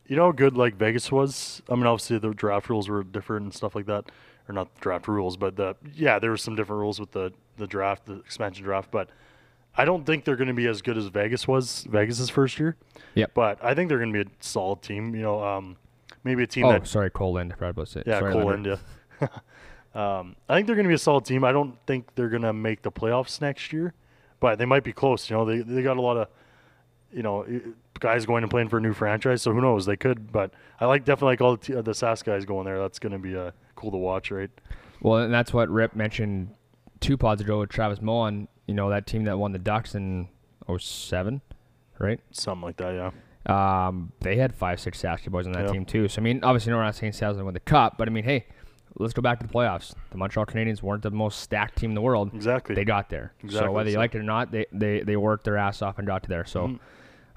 You 0.07 0.15
know 0.15 0.25
how 0.25 0.31
good 0.31 0.57
like 0.57 0.75
Vegas 0.75 1.11
was? 1.11 1.61
I 1.69 1.75
mean 1.75 1.85
obviously 1.85 2.17
the 2.17 2.33
draft 2.33 2.67
rules 2.69 2.89
were 2.89 3.03
different 3.03 3.43
and 3.43 3.53
stuff 3.53 3.75
like 3.75 3.85
that. 3.85 4.05
Or 4.49 4.53
not 4.53 4.67
draft 4.81 5.07
rules, 5.07 5.37
but 5.37 5.55
the 5.55 5.75
yeah, 5.93 6.17
there 6.17 6.31
were 6.31 6.37
some 6.37 6.55
different 6.55 6.79
rules 6.79 6.99
with 6.99 7.11
the, 7.11 7.31
the 7.57 7.67
draft, 7.67 8.07
the 8.07 8.15
expansion 8.15 8.63
draft, 8.65 8.89
but 8.89 9.11
I 9.77 9.85
don't 9.85 10.03
think 10.07 10.25
they're 10.25 10.35
gonna 10.35 10.55
be 10.55 10.65
as 10.65 10.81
good 10.81 10.97
as 10.97 11.05
Vegas 11.05 11.47
was 11.47 11.83
Vegas's 11.83 12.31
first 12.31 12.59
year. 12.59 12.75
Yeah. 13.13 13.27
But 13.35 13.63
I 13.63 13.75
think 13.75 13.87
they're 13.87 13.99
gonna 13.99 14.11
be 14.11 14.21
a 14.21 14.31
solid 14.39 14.81
team, 14.81 15.13
you 15.13 15.21
know, 15.21 15.43
um, 15.43 15.77
maybe 16.23 16.43
a 16.43 16.47
team 16.47 16.65
Oh, 16.65 16.71
that 16.71 16.87
sorry. 16.87 17.09
Forgot 17.51 17.69
about 17.71 17.95
it. 17.95 18.07
Yeah, 18.07 18.19
Linder. 18.19 18.53
India. 18.53 18.79
um, 19.95 20.35
I 20.47 20.55
think 20.55 20.67
they're 20.67 20.75
going 20.75 20.85
to 20.85 20.89
be 20.89 20.95
a 20.95 20.97
solid 20.97 21.25
team. 21.25 21.43
I 21.43 21.51
don't 21.51 21.77
think 21.85 22.15
they're 22.15 22.29
going 22.29 22.43
to 22.43 22.53
make 22.53 22.81
the 22.81 22.91
playoffs 22.91 23.41
next 23.41 23.73
year, 23.73 23.93
but 24.39 24.57
they 24.57 24.65
might 24.65 24.83
be 24.83 24.93
close. 24.93 25.29
You 25.29 25.37
know, 25.37 25.45
they 25.45 25.59
they 25.59 25.81
got 25.81 25.97
a 25.97 26.01
lot 26.01 26.17
of, 26.17 26.27
you 27.11 27.23
know, 27.23 27.45
guys 27.99 28.25
going 28.25 28.43
and 28.43 28.49
playing 28.49 28.69
for 28.69 28.77
a 28.77 28.81
new 28.81 28.93
franchise. 28.93 29.41
So 29.41 29.53
who 29.53 29.61
knows? 29.61 29.85
They 29.85 29.97
could. 29.97 30.31
But 30.31 30.51
I 30.79 30.85
like 30.85 31.05
definitely 31.05 31.33
like 31.33 31.41
all 31.41 31.55
the, 31.57 31.65
t- 31.65 31.75
uh, 31.75 31.81
the 31.81 31.93
SAS 31.93 32.23
guys 32.23 32.45
going 32.45 32.65
there. 32.65 32.79
That's 32.79 32.99
going 32.99 33.13
to 33.13 33.19
be 33.19 33.35
uh, 33.35 33.51
cool 33.75 33.91
to 33.91 33.97
watch, 33.97 34.31
right? 34.31 34.49
Well, 35.01 35.19
and 35.19 35.33
that's 35.33 35.53
what 35.53 35.69
Rip 35.69 35.95
mentioned 35.95 36.53
two 36.99 37.17
pods 37.17 37.41
ago 37.41 37.59
with 37.59 37.69
Travis 37.69 38.01
Mullen. 38.01 38.47
You 38.67 38.73
know 38.75 38.89
that 38.89 39.07
team 39.07 39.23
that 39.25 39.37
won 39.39 39.51
the 39.51 39.59
Ducks 39.59 39.95
in 39.95 40.27
07, 40.77 41.41
right? 41.97 42.19
Something 42.31 42.61
like 42.63 42.77
that. 42.77 42.93
Yeah. 42.93 43.11
Um, 43.45 44.11
they 44.19 44.35
had 44.35 44.53
five, 44.53 44.79
six 44.79 44.99
Saskatchewan 44.99 45.31
boys 45.31 45.47
on 45.47 45.53
that 45.53 45.65
Yeah. 45.67 45.71
team 45.71 45.85
too. 45.85 46.07
So 46.07 46.21
I 46.21 46.23
mean, 46.23 46.41
obviously, 46.43 46.71
no, 46.71 46.77
we're 46.77 46.83
not 46.83 46.95
saying 46.95 47.13
Seattle's 47.13 47.37
gonna 47.37 47.45
win 47.45 47.53
the 47.53 47.59
cup, 47.61 47.97
but 47.97 48.07
I 48.07 48.11
mean, 48.11 48.23
hey, 48.25 48.45
let's 48.97 49.13
go 49.13 49.21
back 49.21 49.39
to 49.39 49.47
the 49.47 49.53
playoffs. 49.53 49.93
The 50.11 50.17
Montreal 50.17 50.45
Canadiens 50.45 50.81
weren't 50.83 51.03
the 51.03 51.11
most 51.11 51.39
stacked 51.39 51.77
team 51.77 51.91
in 51.91 51.95
the 51.95 52.01
world. 52.01 52.31
Exactly. 52.33 52.75
They 52.75 52.83
got 52.83 53.09
there. 53.09 53.33
So 53.47 53.71
whether 53.71 53.89
you 53.89 53.97
liked 53.97 54.15
it 54.15 54.19
or 54.19 54.23
not, 54.23 54.51
they, 54.51 54.65
they, 54.71 55.01
they 55.01 55.15
worked 55.15 55.45
their 55.45 55.57
ass 55.57 55.81
off 55.81 55.97
and 55.99 56.05
got 56.07 56.23
to 56.23 56.29
there. 56.29 56.45
So 56.45 56.77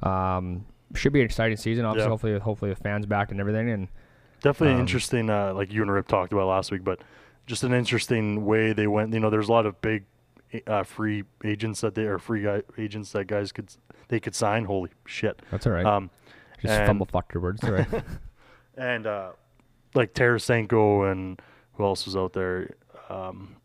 Mhm. 0.02 0.06
um, 0.06 0.66
should 0.94 1.12
be 1.12 1.20
an 1.20 1.24
exciting 1.26 1.56
season. 1.56 1.84
Obviously, 1.84 2.06
Yeah. 2.06 2.10
hopefully, 2.10 2.38
hopefully 2.38 2.70
the 2.70 2.80
fans 2.80 3.06
back 3.06 3.30
and 3.30 3.40
everything. 3.40 3.70
And 3.70 3.88
Definitely 4.42 4.74
Um, 4.74 4.80
interesting, 4.80 5.30
uh, 5.30 5.54
like 5.54 5.72
you 5.72 5.82
and 5.82 5.90
Rip 5.92 6.08
talked 6.08 6.32
about 6.32 6.48
last 6.48 6.72
week, 6.72 6.82
but 6.82 6.98
just 7.46 7.62
an 7.62 7.72
interesting 7.72 8.44
way 8.44 8.72
they 8.72 8.88
went. 8.88 9.14
You 9.14 9.20
know, 9.20 9.30
there's 9.30 9.48
a 9.48 9.52
lot 9.52 9.66
of 9.66 9.80
big 9.80 10.02
uh, 10.66 10.82
free 10.82 11.24
agents 11.44 11.80
that 11.80 11.94
they 11.94 12.04
are 12.04 12.18
free 12.18 12.42
guy, 12.42 12.62
agents 12.78 13.12
that 13.12 13.26
guys 13.26 13.52
could 13.52 13.74
they 14.08 14.20
could 14.20 14.34
sign. 14.34 14.64
Holy 14.64 14.90
shit! 15.06 15.40
That's 15.50 15.66
all 15.66 15.72
right. 15.72 15.86
Um, 15.86 16.10
Just 16.60 16.74
and- 16.74 16.86
fumble 16.86 17.06
fucked 17.06 17.34
your 17.34 17.42
words. 17.42 17.62
All 17.64 17.72
right. 17.72 17.86
and 18.76 19.06
uh, 19.06 19.30
like 19.94 20.14
Tarasenko 20.14 21.10
and 21.10 21.40
who 21.74 21.84
else 21.84 22.04
was 22.06 22.16
out 22.16 22.32
there? 22.32 22.74
Um, 23.08 23.56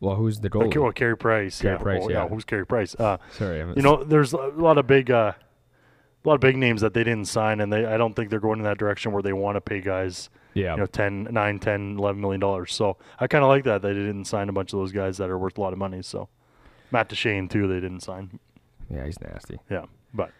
well, 0.00 0.14
who's 0.14 0.40
the 0.40 0.48
goalie? 0.48 0.76
well, 0.76 0.92
Carey 0.92 1.16
Price. 1.16 1.60
Carey 1.60 1.74
yeah. 1.74 1.82
Price, 1.82 2.02
Oh, 2.04 2.10
yeah. 2.10 2.28
Who's 2.28 2.44
Carey 2.44 2.66
Price? 2.66 2.94
Uh, 2.94 3.18
Sorry. 3.32 3.58
You 3.58 3.82
know, 3.82 4.04
there's 4.04 4.32
a 4.32 4.36
lot 4.36 4.78
of 4.78 4.86
big, 4.86 5.10
uh, 5.10 5.32
a 6.24 6.28
lot 6.28 6.34
of 6.34 6.40
big 6.40 6.56
names 6.56 6.80
that 6.82 6.94
they 6.94 7.02
didn't 7.02 7.26
sign, 7.26 7.60
and 7.60 7.72
they 7.72 7.84
I 7.84 7.96
don't 7.96 8.14
think 8.14 8.30
they're 8.30 8.40
going 8.40 8.60
in 8.60 8.64
that 8.64 8.78
direction 8.78 9.12
where 9.12 9.22
they 9.22 9.32
want 9.32 9.56
to 9.56 9.60
pay 9.60 9.80
guys, 9.80 10.30
yeah. 10.54 10.72
you 10.72 10.80
know, 10.80 10.86
10, 10.86 11.28
9, 11.30 11.58
10, 11.58 11.96
11 11.98 12.20
million 12.20 12.40
dollars. 12.40 12.74
So 12.74 12.96
I 13.18 13.26
kind 13.26 13.44
of 13.44 13.48
like 13.48 13.64
that 13.64 13.82
they 13.82 13.92
didn't 13.94 14.24
sign 14.26 14.48
a 14.48 14.52
bunch 14.52 14.72
of 14.72 14.78
those 14.78 14.92
guys 14.92 15.18
that 15.18 15.30
are 15.30 15.38
worth 15.38 15.58
a 15.58 15.60
lot 15.60 15.72
of 15.72 15.78
money. 15.78 16.02
So 16.02 16.28
Matt 16.90 17.08
Duchene 17.08 17.48
too, 17.48 17.66
they 17.68 17.80
didn't 17.80 18.00
sign. 18.00 18.38
yeah, 18.90 19.04
he's 19.04 19.20
nasty. 19.20 19.58
Yeah, 19.70 19.84
but 20.14 20.30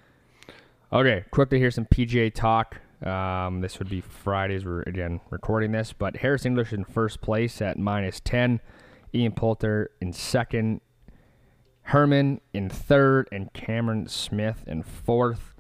Okay, 0.93 1.25
quickly 1.31 1.59
here's 1.59 1.75
some 1.75 1.85
PGA 1.85 2.33
talk. 2.33 2.81
Um, 3.03 3.61
this 3.61 3.79
would 3.79 3.91
be 3.91 4.01
Fridays. 4.01 4.65
We're 4.65 4.83
again 4.83 5.21
recording 5.31 5.73
this, 5.73 5.93
but 5.93 6.17
Harris 6.17 6.47
English 6.47 6.73
in 6.73 6.85
first 6.85 7.21
place 7.21 7.61
at 7.61 7.79
minus 7.79 8.21
ten. 8.21 8.61
Ian 9.15 9.33
Poulter 9.33 9.91
in 10.01 10.13
second. 10.13 10.81
Herman 11.83 12.41
in 12.53 12.69
third, 12.69 13.29
and 13.33 13.53
Cameron 13.53 14.09
Smith 14.09 14.65
in 14.67 14.83
fourth. 14.83 15.55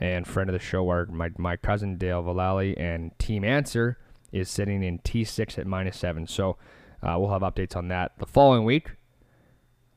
And 0.00 0.26
friend 0.26 0.48
of 0.48 0.54
the 0.54 0.58
show, 0.58 0.88
our 0.88 1.06
my 1.06 1.30
my 1.36 1.56
cousin 1.56 1.96
Dale 1.96 2.22
Vallely 2.22 2.74
and 2.78 3.16
Team 3.18 3.44
Answer 3.44 3.98
is 4.32 4.48
sitting 4.48 4.82
in 4.82 4.98
T6 5.00 5.58
at 5.58 5.66
minus 5.66 5.98
seven. 5.98 6.26
So 6.26 6.56
uh, 7.02 7.16
we'll 7.18 7.30
have 7.30 7.42
updates 7.42 7.76
on 7.76 7.88
that 7.88 8.12
the 8.18 8.26
following 8.26 8.64
week. 8.64 8.92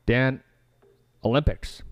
Dan, 0.04 0.42
Olympics. 1.24 1.82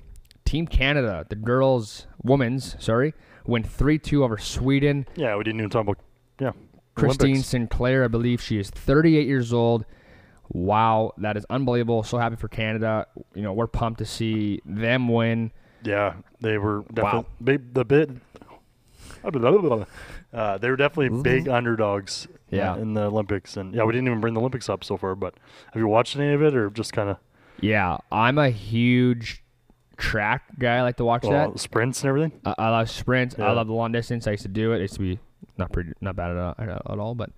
Team 0.44 0.66
Canada, 0.66 1.26
the 1.28 1.36
girls, 1.36 2.06
women's, 2.22 2.76
sorry, 2.78 3.14
went 3.46 3.66
3 3.66 3.98
2 3.98 4.22
over 4.22 4.38
Sweden. 4.38 5.06
yeah, 5.16 5.34
we 5.36 5.42
didn't 5.42 5.60
even 5.60 5.70
talk 5.70 5.82
about 5.82 5.98
yeah. 6.38 6.52
Christine 6.94 7.30
Olympics. 7.30 7.48
Sinclair, 7.48 8.04
I 8.04 8.08
believe 8.08 8.40
she 8.40 8.58
is 8.58 8.70
38 8.70 9.26
years 9.26 9.52
old. 9.52 9.84
Wow, 10.50 11.14
that 11.18 11.36
is 11.36 11.46
unbelievable. 11.48 12.02
So 12.02 12.18
happy 12.18 12.36
for 12.36 12.48
Canada. 12.48 13.06
You 13.34 13.42
know, 13.42 13.52
we're 13.52 13.66
pumped 13.66 13.98
to 13.98 14.04
see 14.04 14.60
them 14.64 15.08
win. 15.08 15.50
Yeah, 15.84 16.14
they 16.40 16.58
were 16.58 16.80
Wow. 16.80 16.86
definitely 16.94 17.26
big, 17.42 17.74
the 17.74 17.84
bit. 17.84 18.10
Uh, 20.32 20.58
they 20.58 20.68
were 20.70 20.76
definitely 20.76 21.22
big 21.22 21.48
underdogs. 21.48 22.28
Yeah. 22.50 22.76
in 22.76 22.94
the 22.94 23.06
Olympics, 23.06 23.56
and 23.56 23.74
yeah, 23.74 23.82
we 23.82 23.92
didn't 23.92 24.06
even 24.06 24.20
bring 24.20 24.34
the 24.34 24.40
Olympics 24.40 24.68
up 24.68 24.84
so 24.84 24.96
far. 24.96 25.16
But 25.16 25.34
have 25.72 25.80
you 25.80 25.88
watched 25.88 26.14
any 26.16 26.32
of 26.32 26.42
it, 26.42 26.54
or 26.54 26.70
just 26.70 26.92
kind 26.92 27.08
of 27.10 27.16
Yeah, 27.60 27.96
I'm 28.12 28.38
a 28.38 28.50
huge 28.50 29.42
track 29.96 30.42
guy. 30.58 30.76
I 30.76 30.82
like 30.82 30.96
to 30.98 31.04
watch 31.04 31.22
that. 31.22 31.58
sprints 31.58 32.02
and 32.02 32.08
everything? 32.10 32.32
I, 32.44 32.54
I 32.58 32.68
love 32.70 32.90
sprints. 32.90 33.36
I 33.38 33.50
love 33.50 33.66
the 33.66 33.72
long 33.72 33.90
distance. 33.90 34.26
I 34.28 34.32
used 34.32 34.44
to 34.44 34.48
do 34.48 34.72
it. 34.72 34.76
It 34.78 34.82
used 34.82 34.94
to 34.94 35.00
be 35.00 35.18
not 35.58 35.72
pretty, 35.72 35.92
not 36.00 36.14
bad 36.14 36.36
at, 36.36 36.60
at 36.68 36.98
all. 36.98 37.16
But 37.16 37.30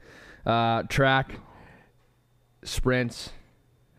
uh, 0.44 0.82
track, 0.82 1.36
sprints. 2.62 3.30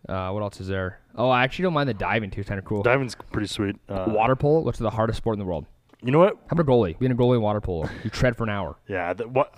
Uh, 0.07 0.31
what 0.31 0.41
else 0.41 0.61
is 0.61 0.67
there? 0.67 0.99
Oh, 1.15 1.29
I 1.29 1.43
actually 1.43 1.63
don't 1.63 1.73
mind 1.73 1.89
the 1.89 1.93
diving 1.93 2.31
too. 2.31 2.41
It's 2.41 2.49
kind 2.49 2.59
of 2.59 2.65
cool. 2.65 2.81
Diving's 2.83 3.15
pretty 3.31 3.47
sweet. 3.47 3.75
Uh, 3.89 4.05
water 4.07 4.35
polo. 4.35 4.61
What's 4.61 4.79
the 4.79 4.89
hardest 4.89 5.17
sport 5.17 5.35
in 5.35 5.39
the 5.39 5.45
world? 5.45 5.65
You 6.01 6.11
know 6.11 6.19
what? 6.19 6.35
How 6.47 6.53
about 6.53 6.61
a 6.61 6.65
goalie? 6.65 6.97
Being 6.99 7.11
a 7.11 7.15
goalie 7.15 7.35
in 7.35 7.41
water 7.41 7.59
polo, 7.59 7.89
you 8.03 8.09
tread 8.09 8.37
for 8.37 8.43
an 8.43 8.49
hour. 8.49 8.77
Yeah, 8.87 9.13
the, 9.13 9.27
what? 9.27 9.53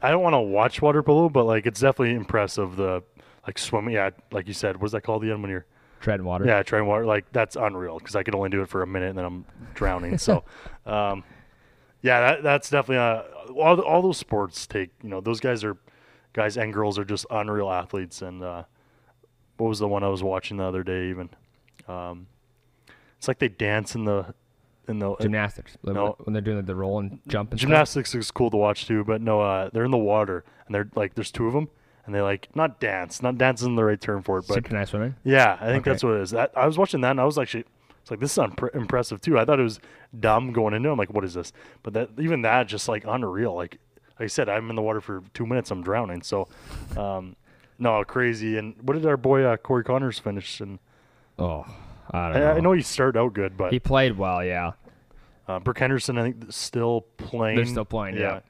I 0.00 0.10
don't 0.10 0.22
want 0.22 0.34
to 0.34 0.40
watch 0.40 0.80
water 0.80 1.02
polo, 1.02 1.28
but 1.28 1.44
like 1.44 1.66
it's 1.66 1.80
definitely 1.80 2.14
impressive. 2.14 2.76
The 2.76 3.02
like 3.46 3.58
swimming. 3.58 3.94
Yeah, 3.94 4.10
like 4.32 4.46
you 4.46 4.54
said, 4.54 4.80
what's 4.80 4.92
that 4.92 5.02
called 5.02 5.22
The 5.22 5.32
end 5.32 5.42
when 5.42 5.50
you're 5.50 5.66
Tread 6.00 6.20
water. 6.22 6.44
Yeah, 6.44 6.62
trying 6.62 6.86
water 6.86 7.06
like 7.06 7.30
that's 7.32 7.56
unreal 7.56 7.98
because 7.98 8.14
I 8.14 8.22
can 8.22 8.34
only 8.34 8.50
do 8.50 8.60
it 8.60 8.68
for 8.68 8.82
a 8.82 8.86
minute 8.86 9.08
and 9.08 9.18
then 9.18 9.24
I'm 9.24 9.44
drowning. 9.72 10.18
so, 10.18 10.44
um, 10.86 11.24
yeah, 12.02 12.20
that, 12.20 12.42
that's 12.42 12.68
definitely 12.68 12.98
uh, 12.98 13.22
all. 13.58 13.80
All 13.80 14.02
those 14.02 14.18
sports 14.18 14.66
take 14.66 14.90
you 15.02 15.08
know 15.08 15.22
those 15.22 15.40
guys 15.40 15.64
are 15.64 15.78
guys 16.34 16.58
and 16.58 16.74
girls 16.74 16.98
are 16.98 17.06
just 17.06 17.24
unreal 17.30 17.70
athletes. 17.70 18.20
And 18.20 18.42
uh, 18.42 18.64
what 19.56 19.68
was 19.68 19.78
the 19.78 19.88
one 19.88 20.02
I 20.02 20.08
was 20.08 20.22
watching 20.22 20.56
the 20.58 20.64
other 20.64 20.82
day? 20.82 21.08
Even 21.10 21.30
um, 21.88 22.26
it's 23.18 23.28
like 23.28 23.38
they 23.38 23.48
dance 23.48 23.94
in 23.94 24.04
the 24.04 24.34
in 24.88 24.98
the 24.98 25.14
Gymnastics. 25.16 25.76
When- 25.82 25.94
No. 25.94 26.16
When 26.24 26.32
they're 26.34 26.42
doing 26.42 26.62
the 26.64 26.74
roll 26.74 26.98
and 26.98 27.20
jump 27.26 27.50
and 27.52 27.58
stuff. 27.60 27.68
gymnastics 27.68 28.14
is 28.14 28.30
cool 28.30 28.50
to 28.50 28.56
watch 28.56 28.86
too. 28.86 29.02
But 29.04 29.20
no, 29.22 29.40
uh, 29.40 29.70
they're 29.72 29.84
in 29.84 29.90
the 29.90 29.96
water 29.96 30.44
and 30.66 30.74
they're 30.74 30.88
like 30.94 31.14
there's 31.14 31.30
two 31.30 31.46
of 31.46 31.52
them 31.54 31.68
and 32.04 32.14
they 32.14 32.20
like 32.20 32.48
not 32.54 32.80
dance, 32.80 33.22
not 33.22 33.38
dance 33.38 33.60
isn't 33.62 33.76
the 33.76 33.84
right 33.84 34.00
term 34.00 34.22
for 34.22 34.38
it, 34.38 34.44
but 34.46 34.54
Synchronized 34.54 34.90
swimming. 34.90 35.14
yeah, 35.24 35.56
I 35.60 35.66
think 35.66 35.82
Okay. 35.82 35.90
that's 35.92 36.04
what 36.04 36.14
it 36.16 36.20
is. 36.22 36.30
That, 36.32 36.52
I 36.54 36.66
was 36.66 36.76
watching 36.76 37.00
that 37.00 37.12
and 37.12 37.20
I 37.20 37.24
was 37.24 37.38
actually, 37.38 37.64
it's 38.02 38.10
like 38.10 38.20
this 38.20 38.32
is 38.32 38.36
unpre- 38.38 38.74
impressive 38.74 39.22
too. 39.22 39.38
I 39.38 39.46
thought 39.46 39.58
it 39.58 39.62
was 39.62 39.80
dumb 40.20 40.52
going 40.52 40.74
into. 40.74 40.90
it. 40.90 40.92
I'm 40.92 40.98
like, 40.98 41.14
what 41.14 41.24
is 41.24 41.32
this? 41.32 41.52
But 41.82 41.94
that 41.94 42.10
even 42.18 42.42
that 42.42 42.66
just 42.68 42.86
like 42.88 43.04
unreal. 43.06 43.54
Like, 43.54 43.78
like 44.20 44.24
I 44.24 44.26
said, 44.26 44.50
I'm 44.50 44.68
in 44.68 44.76
the 44.76 44.82
water 44.82 45.00
for 45.00 45.22
two 45.32 45.46
minutes. 45.46 45.70
I'm 45.70 45.82
drowning. 45.82 46.20
So, 46.20 46.46
um, 46.96 47.36
no, 47.78 48.02
crazy. 48.04 48.56
And 48.58 48.74
what 48.82 48.94
did 48.94 49.06
our 49.06 49.16
boy 49.16 49.42
uh, 49.44 49.56
Corey 49.56 49.84
Conners 49.84 50.18
finish? 50.18 50.60
And 50.60 50.78
Oh, 51.38 51.64
I 52.10 52.30
don't 52.32 52.40
know. 52.40 52.46
I, 52.52 52.56
I 52.56 52.60
know 52.60 52.72
he 52.72 52.82
started 52.82 53.18
out 53.18 53.32
good, 53.34 53.56
but 53.56 53.72
he 53.72 53.80
played 53.80 54.16
well. 54.16 54.44
Yeah, 54.44 54.72
uh, 55.48 55.58
Brooke 55.58 55.78
Henderson, 55.78 56.16
I 56.18 56.22
think, 56.22 56.44
still 56.50 57.02
playing. 57.16 57.56
they're 57.56 57.64
still 57.66 57.84
playing. 57.84 58.16
Yeah, 58.16 58.40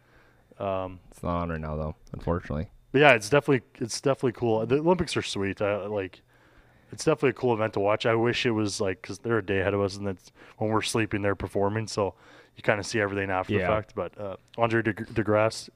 Um, 0.59 1.01
it's 1.11 1.23
not 1.23 1.43
on 1.43 1.49
right 1.51 1.61
now 1.61 1.77
though, 1.77 1.97
unfortunately. 2.13 2.69
But 2.93 3.01
yeah, 3.01 3.13
it's 3.13 3.29
definitely 3.31 3.63
it's 3.81 4.01
definitely 4.01 4.33
cool. 4.33 4.65
The 4.67 4.79
Olympics 4.79 5.17
are 5.17 5.23
sweet. 5.23 5.61
I 5.63 5.87
like. 5.87 6.21
It's 6.93 7.05
definitely 7.05 7.31
a 7.31 7.35
cool 7.35 7.55
event 7.55 7.73
to 7.73 7.81
watch. 7.81 8.07
I 8.07 8.15
wish 8.15 8.47
it 8.47 8.53
was 8.53 8.81
like 8.81 9.03
because 9.03 9.19
they're 9.19 9.39
a 9.39 9.45
day 9.45 9.61
ahead 9.61 9.75
of 9.75 9.81
us, 9.81 9.97
and 9.97 10.07
that's 10.07 10.31
when 10.59 10.71
we're 10.71 10.83
sleeping, 10.83 11.23
they're 11.23 11.35
performing. 11.35 11.89
So 11.89 12.15
you 12.57 12.63
kind 12.63 12.79
of 12.79 12.87
see 12.87 13.01
everything 13.01 13.31
after 13.31 13.55
Yeah. 13.55 13.61
the 13.63 13.67
fact. 13.67 13.95
But 13.97 14.17
uh, 14.21 14.37
Andre 14.59 14.83
De- 14.83 14.93
DeGrasse, 14.93 15.71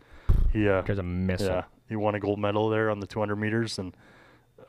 he 0.53 0.69
uh, 0.69 0.83
Because 0.83 0.99
a 0.99 1.03
missile. 1.03 1.47
yeah, 1.49 1.63
he 1.89 1.97
won 1.97 2.15
a 2.15 2.21
gold 2.21 2.39
medal 2.39 2.69
there 2.69 2.91
on 2.91 3.01
the 3.01 3.07
200 3.07 3.37
meters 3.37 3.79
and 3.79 3.95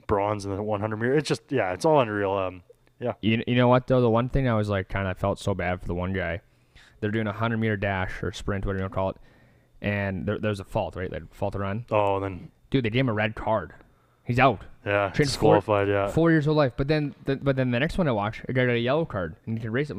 bronze 0.08 0.46
in 0.46 0.56
the 0.56 0.62
100 0.64 0.98
meter. 0.98 1.14
It's 1.16 1.28
just 1.28 1.42
yeah, 1.50 1.74
it's 1.74 1.86
all 1.86 2.00
unreal. 2.00 2.32
Um, 2.34 2.64
yeah, 3.00 3.14
You, 3.22 3.44
you 3.48 3.56
know 3.56 3.68
what 3.68 3.88
though? 3.88 4.02
The 4.02 4.10
one 4.10 4.30
thing 4.30 4.48
I 4.50 4.56
was 4.56 4.68
like 4.70 4.90
kind 4.90 5.08
of 5.08 5.18
felt 5.18 5.40
so 5.40 5.54
bad 5.54 5.80
for 5.82 5.88
the 5.88 5.94
one 5.96 6.14
guy. 6.14 6.42
They're 7.00 7.12
doing 7.12 7.28
a 7.28 7.32
hundred 7.34 7.58
meter 7.58 7.78
dash 7.78 8.22
or 8.22 8.32
sprint, 8.34 8.66
whatever 8.66 8.80
you 8.80 8.84
want 8.84 8.92
to 8.92 8.96
call 8.96 9.10
it, 9.12 9.18
and 9.82 10.26
there, 10.26 10.38
there's 10.38 10.60
a 10.60 10.66
fault, 10.66 10.96
right? 10.98 11.10
Like 11.12 11.34
fault 11.34 11.54
to 11.54 11.60
run. 11.60 11.86
oh, 11.92 12.16
and 12.16 12.24
then 12.24 12.52
Dude, 12.70 12.84
they 12.86 12.90
gave 12.90 13.02
him 13.02 13.10
a 13.10 13.14
red 13.14 13.36
card. 13.36 13.74
He's 14.26 14.38
out. 14.38 14.62
yeah, 14.86 15.10
Trained 15.10 15.32
four- 15.32 15.56
disqualified. 15.56 15.88
Yeah, 15.88 16.08
Four 16.10 16.30
years 16.30 16.46
of 16.46 16.56
life. 16.56 16.74
But 16.78 16.88
then, 16.88 17.16
the, 17.26 17.38
but 17.38 17.56
then 17.56 17.72
the 17.72 17.80
next 17.80 17.98
one 17.98 18.08
I 18.08 18.12
watched, 18.12 18.42
a 18.48 18.54
guy 18.54 18.66
got 18.68 18.74
a 18.74 18.80
yellow 18.80 19.06
card 19.06 19.36
and 19.48 19.58
he 19.58 19.62
could 19.64 19.72
race 19.72 19.90
it. 19.90 19.98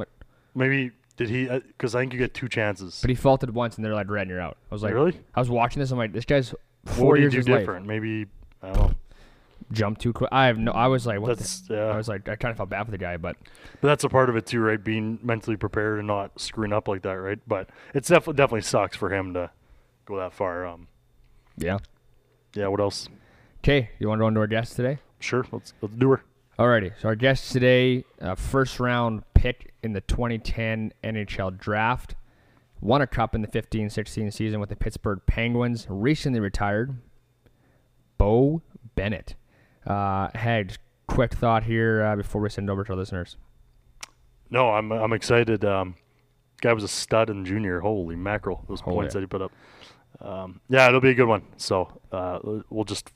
Maybe 0.54 0.92
did 1.16 1.28
he? 1.30 1.46
Because 1.48 1.94
I 1.96 2.00
think 2.02 2.12
you 2.12 2.18
get 2.20 2.32
two 2.32 2.48
chances. 2.48 3.00
but 3.00 3.10
he 3.10 3.16
faulted 3.16 3.52
once 3.54 3.74
and 3.76 3.84
they're 3.84 3.94
like 3.94 4.08
red 4.08 4.22
and 4.22 4.30
you're 4.30 4.40
out. 4.40 4.56
I 4.70 4.74
was 4.74 4.82
like, 4.84 4.94
Really? 4.94 5.18
I 5.34 5.40
was 5.40 5.50
watching 5.50 5.80
this. 5.80 5.90
I'm 5.90 5.98
like, 5.98 6.12
this 6.12 6.24
guy's 6.26 6.54
four 6.84 7.16
years 7.16 7.32
do 7.32 7.38
his 7.38 7.48
life. 7.48 7.60
different? 7.60 7.86
Maybe 7.86 8.26
I 8.62 8.72
don't 8.72 8.76
know. 8.76 8.94
Jumped 9.72 10.00
too 10.00 10.12
quick. 10.12 10.30
I 10.32 10.46
have 10.46 10.58
no. 10.58 10.72
I 10.72 10.88
was 10.88 11.06
like, 11.06 11.20
what? 11.20 11.38
That's 11.38 11.60
the, 11.60 11.74
yeah. 11.74 11.84
I 11.84 11.96
was 11.96 12.08
like, 12.08 12.28
I 12.28 12.34
kind 12.34 12.50
of 12.50 12.56
felt 12.56 12.70
bad 12.70 12.84
for 12.84 12.90
the 12.90 12.98
guy, 12.98 13.16
but 13.16 13.36
But 13.80 13.88
that's 13.88 14.02
a 14.02 14.08
part 14.08 14.28
of 14.28 14.36
it 14.36 14.46
too, 14.46 14.60
right? 14.60 14.82
Being 14.82 15.20
mentally 15.22 15.56
prepared 15.56 15.98
and 15.98 16.08
not 16.08 16.40
screwing 16.40 16.72
up 16.72 16.88
like 16.88 17.02
that, 17.02 17.12
right? 17.12 17.38
But 17.46 17.68
it's 17.94 18.08
definitely 18.08 18.34
definitely 18.34 18.62
sucks 18.62 18.96
for 18.96 19.14
him 19.14 19.32
to 19.34 19.50
go 20.06 20.16
that 20.16 20.32
far. 20.32 20.66
Um, 20.66 20.88
yeah. 21.56 21.78
yeah. 22.54 22.66
What 22.66 22.80
else? 22.80 23.08
Okay, 23.62 23.90
you 23.98 24.08
want 24.08 24.18
to 24.18 24.22
go 24.22 24.28
into 24.28 24.40
our 24.40 24.46
guest 24.48 24.74
today? 24.74 24.98
Sure, 25.20 25.46
let's 25.52 25.72
let's 25.82 25.94
do 25.94 26.10
her. 26.10 26.22
Alrighty, 26.58 26.92
so 27.00 27.08
our 27.08 27.14
guest 27.14 27.52
today, 27.52 28.04
uh, 28.20 28.34
first 28.34 28.80
round 28.80 29.22
pick 29.34 29.72
in 29.82 29.92
the 29.92 30.00
2010 30.02 30.92
NHL 31.02 31.56
draft, 31.58 32.14
won 32.80 33.02
a 33.02 33.06
cup 33.06 33.34
in 33.34 33.42
the 33.42 33.48
15-16 33.48 34.32
season 34.32 34.60
with 34.60 34.68
the 34.68 34.76
Pittsburgh 34.76 35.20
Penguins, 35.26 35.86
recently 35.88 36.40
retired. 36.40 36.96
Beau 38.18 38.62
Bennett. 38.94 39.34
Uh, 39.86 40.28
hey, 40.34 40.64
just 40.64 40.80
quick 41.06 41.32
thought 41.34 41.64
here 41.64 42.02
uh, 42.04 42.16
before 42.16 42.40
we 42.40 42.48
send 42.50 42.68
it 42.68 42.72
over 42.72 42.84
to 42.84 42.92
our 42.92 42.98
listeners. 42.98 43.36
No, 44.50 44.70
I'm 44.70 44.90
I'm 44.92 45.12
excited. 45.12 45.64
Um, 45.64 45.94
guy 46.60 46.72
was 46.72 46.82
a 46.84 46.88
stud 46.88 47.30
in 47.30 47.44
junior. 47.44 47.80
Holy 47.80 48.16
mackerel! 48.16 48.64
Those 48.68 48.82
Oh, 48.82 48.90
points 48.90 49.14
yeah. 49.14 49.20
that 49.20 49.22
he 49.22 49.26
put 49.26 49.42
up. 49.42 49.52
Um, 50.20 50.60
yeah, 50.68 50.88
it'll 50.88 51.00
be 51.00 51.10
a 51.10 51.14
good 51.14 51.28
one. 51.28 51.42
So 51.56 52.00
uh, 52.12 52.40
we'll 52.68 52.84
just 52.84 53.10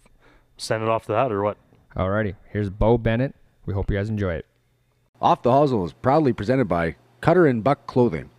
send 0.56 0.82
it 0.84 0.88
off 0.88 1.06
to 1.06 1.12
that, 1.12 1.32
or 1.32 1.42
what? 1.42 1.56
Alrighty, 1.96 2.36
here's 2.50 2.70
Beau 2.70 2.96
Bennett. 2.98 3.34
We 3.66 3.74
hope 3.74 3.90
you 3.90 3.96
guys 3.96 4.08
enjoy 4.08 4.34
it. 4.34 4.46
Off 5.20 5.42
the 5.42 5.50
Hosel 5.50 5.84
is 5.84 5.92
proudly 5.92 6.32
presented 6.32 6.66
by 6.66 6.94
Cutter 7.20 7.46
and 7.46 7.62
Buck 7.64 7.86
Clothing. 7.86 8.30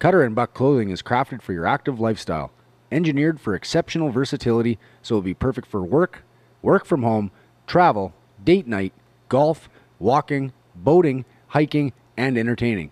Cutter 0.00 0.22
and 0.22 0.34
Buck 0.34 0.54
Clothing 0.54 0.88
is 0.88 1.02
crafted 1.02 1.42
for 1.42 1.52
your 1.52 1.66
active 1.66 2.00
lifestyle, 2.00 2.50
engineered 2.90 3.38
for 3.38 3.54
exceptional 3.54 4.10
versatility, 4.10 4.78
so 5.02 5.14
it'll 5.14 5.22
be 5.22 5.34
perfect 5.34 5.68
for 5.68 5.82
work, 5.82 6.24
work 6.62 6.86
from 6.86 7.02
home, 7.02 7.30
travel, 7.66 8.14
date 8.42 8.66
night, 8.66 8.94
golf, 9.28 9.68
walking, 9.98 10.54
boating, 10.74 11.26
hiking, 11.48 11.92
and 12.16 12.38
entertaining. 12.38 12.90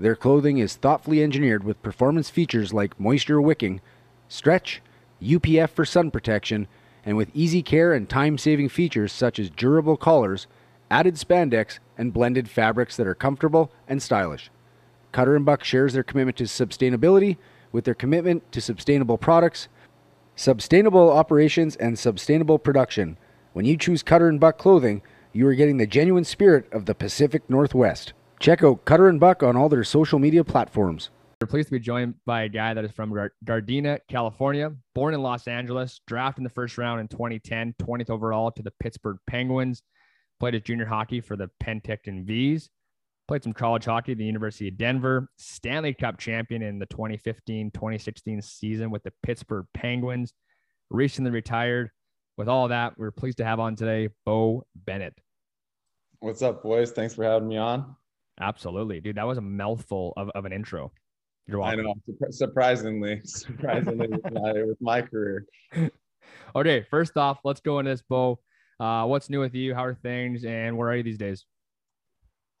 Their 0.00 0.16
clothing 0.16 0.58
is 0.58 0.74
thoughtfully 0.74 1.22
engineered 1.22 1.62
with 1.62 1.82
performance 1.82 2.30
features 2.30 2.74
like 2.74 2.98
moisture 2.98 3.40
wicking, 3.40 3.80
stretch, 4.28 4.82
UPF 5.22 5.70
for 5.70 5.84
sun 5.84 6.10
protection, 6.10 6.66
and 7.04 7.16
with 7.16 7.30
easy 7.32 7.62
care 7.62 7.94
and 7.94 8.08
time 8.08 8.36
saving 8.36 8.70
features 8.70 9.12
such 9.12 9.38
as 9.38 9.50
durable 9.50 9.96
collars 9.96 10.48
added 10.90 11.14
spandex, 11.14 11.78
and 11.96 12.12
blended 12.12 12.50
fabrics 12.50 12.96
that 12.96 13.06
are 13.06 13.14
comfortable 13.14 13.70
and 13.86 14.02
stylish. 14.02 14.50
Cutter 15.12 15.36
and 15.36 15.44
Buck 15.44 15.64
shares 15.64 15.92
their 15.92 16.02
commitment 16.02 16.36
to 16.38 16.44
sustainability 16.44 17.36
with 17.72 17.84
their 17.84 17.94
commitment 17.94 18.50
to 18.52 18.60
sustainable 18.60 19.18
products, 19.18 19.68
sustainable 20.36 21.10
operations, 21.10 21.76
and 21.76 21.98
sustainable 21.98 22.58
production. 22.58 23.16
When 23.52 23.64
you 23.64 23.76
choose 23.76 24.02
Cutter 24.02 24.28
and 24.28 24.40
Buck 24.40 24.58
clothing, 24.58 25.02
you 25.32 25.46
are 25.46 25.54
getting 25.54 25.76
the 25.76 25.86
genuine 25.86 26.24
spirit 26.24 26.72
of 26.72 26.86
the 26.86 26.94
Pacific 26.94 27.48
Northwest. 27.48 28.12
Check 28.38 28.62
out 28.62 28.84
Cutter 28.84 29.08
and 29.08 29.20
Buck 29.20 29.42
on 29.42 29.56
all 29.56 29.68
their 29.68 29.84
social 29.84 30.18
media 30.18 30.44
platforms. 30.44 31.10
We're 31.40 31.46
pleased 31.46 31.68
to 31.68 31.72
be 31.72 31.80
joined 31.80 32.14
by 32.26 32.42
a 32.42 32.48
guy 32.48 32.74
that 32.74 32.84
is 32.84 32.92
from 32.92 33.12
Gardena, 33.44 34.00
California, 34.08 34.72
born 34.94 35.14
in 35.14 35.22
Los 35.22 35.48
Angeles, 35.48 36.00
drafted 36.06 36.40
in 36.40 36.44
the 36.44 36.50
first 36.50 36.76
round 36.76 37.00
in 37.00 37.08
2010, 37.08 37.74
20th 37.80 38.10
overall 38.10 38.50
to 38.52 38.62
the 38.62 38.72
Pittsburgh 38.72 39.16
Penguins, 39.26 39.82
played 40.38 40.54
his 40.54 40.62
junior 40.62 40.84
hockey 40.84 41.20
for 41.20 41.36
the 41.36 41.50
Penticton 41.62 42.24
Vees, 42.24 42.68
played 43.30 43.44
some 43.44 43.52
college 43.52 43.84
hockey 43.84 44.10
at 44.10 44.18
the 44.18 44.24
University 44.24 44.66
of 44.66 44.76
Denver, 44.76 45.28
Stanley 45.36 45.94
Cup 45.94 46.18
champion 46.18 46.62
in 46.62 46.80
the 46.80 46.86
2015 46.86 47.70
2016 47.70 48.42
season 48.42 48.90
with 48.90 49.04
the 49.04 49.12
Pittsburgh 49.22 49.66
Penguins, 49.72 50.34
recently 50.90 51.30
retired. 51.30 51.90
With 52.36 52.48
all 52.48 52.66
that, 52.66 52.98
we're 52.98 53.12
pleased 53.12 53.38
to 53.38 53.44
have 53.44 53.60
on 53.60 53.76
today 53.76 54.08
Beau 54.26 54.64
Bennett. 54.74 55.14
What's 56.18 56.42
up, 56.42 56.64
boys? 56.64 56.90
Thanks 56.90 57.14
for 57.14 57.22
having 57.22 57.46
me 57.46 57.56
on. 57.56 57.94
Absolutely, 58.40 59.00
dude. 59.00 59.14
That 59.14 59.28
was 59.28 59.38
a 59.38 59.42
mouthful 59.42 60.12
of, 60.16 60.30
of 60.30 60.44
an 60.44 60.52
intro. 60.52 60.90
You're 61.46 61.60
welcome. 61.60 61.78
I 61.78 61.82
know, 61.84 61.94
surprisingly, 62.30 63.20
surprisingly 63.24 64.08
with, 64.08 64.32
my, 64.32 64.52
with 64.64 64.80
my 64.80 65.02
career. 65.02 65.46
Okay, 66.54 66.84
first 66.90 67.16
off, 67.16 67.38
let's 67.44 67.60
go 67.60 67.78
into 67.78 67.92
this, 67.92 68.02
Beau. 68.02 68.40
Uh, 68.78 69.04
what's 69.06 69.30
new 69.30 69.40
with 69.40 69.54
you? 69.54 69.74
How 69.74 69.84
are 69.84 69.94
things? 69.94 70.44
And 70.44 70.76
where 70.76 70.88
are 70.88 70.96
you 70.96 71.02
these 71.02 71.18
days? 71.18 71.46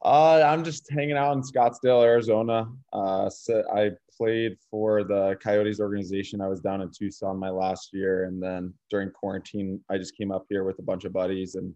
Uh, 0.02 0.42
I'm 0.46 0.64
just 0.64 0.90
hanging 0.90 1.16
out 1.16 1.32
in 1.32 1.42
Scottsdale, 1.42 2.02
Arizona. 2.02 2.66
Uh, 2.92 3.28
so 3.28 3.62
I 3.74 3.90
played 4.16 4.56
for 4.70 5.04
the 5.04 5.36
Coyotes 5.42 5.80
organization. 5.80 6.40
I 6.40 6.48
was 6.48 6.60
down 6.60 6.80
in 6.80 6.90
Tucson 6.90 7.38
my 7.38 7.50
last 7.50 7.90
year, 7.92 8.24
and 8.24 8.42
then 8.42 8.72
during 8.88 9.10
quarantine, 9.10 9.80
I 9.90 9.98
just 9.98 10.16
came 10.16 10.32
up 10.32 10.46
here 10.48 10.64
with 10.64 10.78
a 10.78 10.82
bunch 10.82 11.04
of 11.04 11.12
buddies, 11.12 11.54
and 11.54 11.74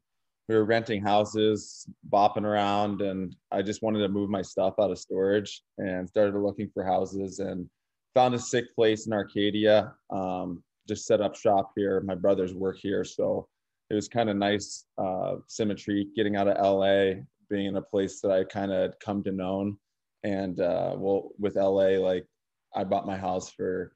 we 0.48 0.54
were 0.54 0.64
renting 0.64 1.02
houses, 1.02 1.86
bopping 2.10 2.44
around, 2.44 3.02
and 3.02 3.36
I 3.50 3.60
just 3.60 3.82
wanted 3.82 4.00
to 4.00 4.08
move 4.08 4.30
my 4.30 4.42
stuff 4.42 4.74
out 4.80 4.90
of 4.90 4.98
storage 4.98 5.62
and 5.76 6.08
started 6.08 6.38
looking 6.38 6.70
for 6.72 6.82
houses 6.82 7.40
and 7.40 7.68
found 8.14 8.34
a 8.34 8.38
sick 8.38 8.74
place 8.74 9.06
in 9.06 9.12
Arcadia. 9.12 9.92
Um, 10.10 10.62
just 10.88 11.06
set 11.06 11.20
up 11.20 11.34
shop 11.34 11.72
here. 11.76 12.00
My 12.00 12.14
brothers 12.14 12.54
work 12.54 12.78
here, 12.78 13.04
so 13.04 13.48
it 13.90 13.94
was 13.94 14.08
kind 14.08 14.30
of 14.30 14.36
nice 14.36 14.86
uh, 14.96 15.36
symmetry 15.46 16.08
getting 16.16 16.36
out 16.36 16.48
of 16.48 16.56
LA 16.56 17.22
being 17.48 17.66
in 17.66 17.76
a 17.76 17.82
place 17.82 18.20
that 18.20 18.30
I 18.30 18.44
kind 18.44 18.72
of 18.72 18.94
come 18.98 19.22
to 19.24 19.32
know. 19.32 19.74
And 20.22 20.60
uh, 20.60 20.94
well, 20.96 21.30
with 21.38 21.56
LA, 21.56 21.98
like 21.98 22.26
I 22.74 22.84
bought 22.84 23.06
my 23.06 23.16
house 23.16 23.50
for 23.50 23.92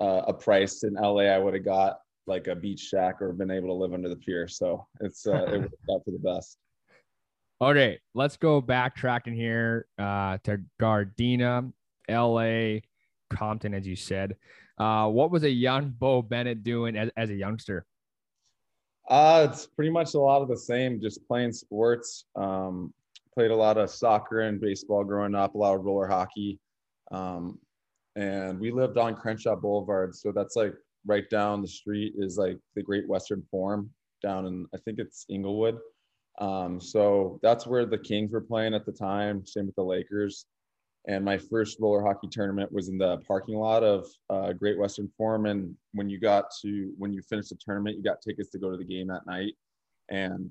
uh, 0.00 0.22
a 0.28 0.32
price 0.32 0.84
in 0.84 0.94
LA 0.94 1.22
I 1.22 1.38
would 1.38 1.54
have 1.54 1.64
got 1.64 1.98
like 2.26 2.46
a 2.46 2.54
beach 2.54 2.80
shack 2.80 3.20
or 3.20 3.32
been 3.32 3.50
able 3.50 3.68
to 3.68 3.74
live 3.74 3.94
under 3.94 4.08
the 4.08 4.16
pier. 4.16 4.46
So 4.46 4.86
it's 5.00 5.26
uh, 5.26 5.44
it 5.46 5.60
worked 5.60 5.74
out 5.90 6.04
for 6.04 6.10
the 6.10 6.18
best. 6.18 6.58
Okay, 7.60 7.98
let's 8.14 8.36
go 8.36 8.62
backtracking 8.62 9.34
here 9.34 9.86
uh, 9.98 10.38
to 10.44 10.60
Gardena, 10.80 11.72
LA, 12.08 12.80
Compton, 13.30 13.74
as 13.74 13.84
you 13.84 13.96
said. 13.96 14.36
Uh, 14.78 15.08
what 15.08 15.32
was 15.32 15.42
a 15.42 15.50
young 15.50 15.90
Beau 15.90 16.22
Bennett 16.22 16.62
doing 16.62 16.96
as, 16.96 17.10
as 17.16 17.30
a 17.30 17.34
youngster? 17.34 17.84
Uh, 19.08 19.48
it's 19.50 19.66
pretty 19.66 19.90
much 19.90 20.14
a 20.14 20.18
lot 20.18 20.42
of 20.42 20.48
the 20.48 20.56
same, 20.56 21.00
just 21.00 21.26
playing 21.26 21.52
sports. 21.52 22.26
Um, 22.36 22.92
played 23.34 23.50
a 23.50 23.56
lot 23.56 23.78
of 23.78 23.90
soccer 23.90 24.40
and 24.40 24.60
baseball 24.60 25.04
growing 25.04 25.34
up, 25.34 25.54
a 25.54 25.58
lot 25.58 25.74
of 25.74 25.84
roller 25.84 26.08
hockey. 26.08 26.58
Um, 27.12 27.58
and 28.16 28.58
we 28.58 28.70
lived 28.70 28.98
on 28.98 29.14
Crenshaw 29.14 29.56
Boulevard. 29.56 30.14
So 30.14 30.32
that's 30.32 30.56
like 30.56 30.74
right 31.06 31.28
down 31.30 31.62
the 31.62 31.68
street 31.68 32.14
is 32.18 32.36
like 32.36 32.58
the 32.74 32.82
Great 32.82 33.08
Western 33.08 33.42
Forum 33.50 33.90
down 34.22 34.46
in, 34.46 34.66
I 34.74 34.78
think 34.78 34.98
it's 34.98 35.24
Inglewood. 35.28 35.78
Um, 36.40 36.80
so 36.80 37.38
that's 37.42 37.66
where 37.66 37.86
the 37.86 37.98
Kings 37.98 38.32
were 38.32 38.40
playing 38.40 38.74
at 38.74 38.84
the 38.84 38.92
time, 38.92 39.46
same 39.46 39.66
with 39.66 39.76
the 39.76 39.84
Lakers 39.84 40.46
and 41.08 41.24
my 41.24 41.38
first 41.38 41.78
roller 41.80 42.02
hockey 42.02 42.28
tournament 42.30 42.70
was 42.70 42.88
in 42.88 42.98
the 42.98 43.16
parking 43.26 43.56
lot 43.56 43.82
of 43.82 44.06
uh, 44.28 44.52
Great 44.52 44.78
Western 44.78 45.08
Forum. 45.16 45.46
And 45.46 45.74
when 45.92 46.10
you 46.10 46.20
got 46.20 46.44
to 46.60 46.92
when 46.98 47.14
you 47.14 47.22
finished 47.22 47.48
the 47.48 47.56
tournament, 47.58 47.96
you 47.96 48.02
got 48.02 48.20
tickets 48.20 48.50
to 48.50 48.58
go 48.58 48.70
to 48.70 48.76
the 48.76 48.84
game 48.84 49.08
that 49.08 49.26
night, 49.26 49.54
and 50.10 50.50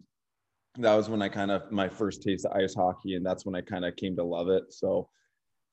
that 0.80 0.96
was 0.96 1.10
when 1.10 1.22
I 1.22 1.30
kind 1.30 1.52
of 1.52 1.72
my 1.72 1.88
first 1.88 2.24
taste 2.24 2.46
of 2.46 2.54
ice 2.54 2.74
hockey, 2.74 3.14
and 3.14 3.26
that's 3.26 3.46
when 3.46 3.56
I 3.56 3.62
kind 3.62 3.86
of 3.86 3.96
came 3.96 4.16
to 4.16 4.24
love 4.24 4.50
it. 4.50 4.64
So 4.74 5.08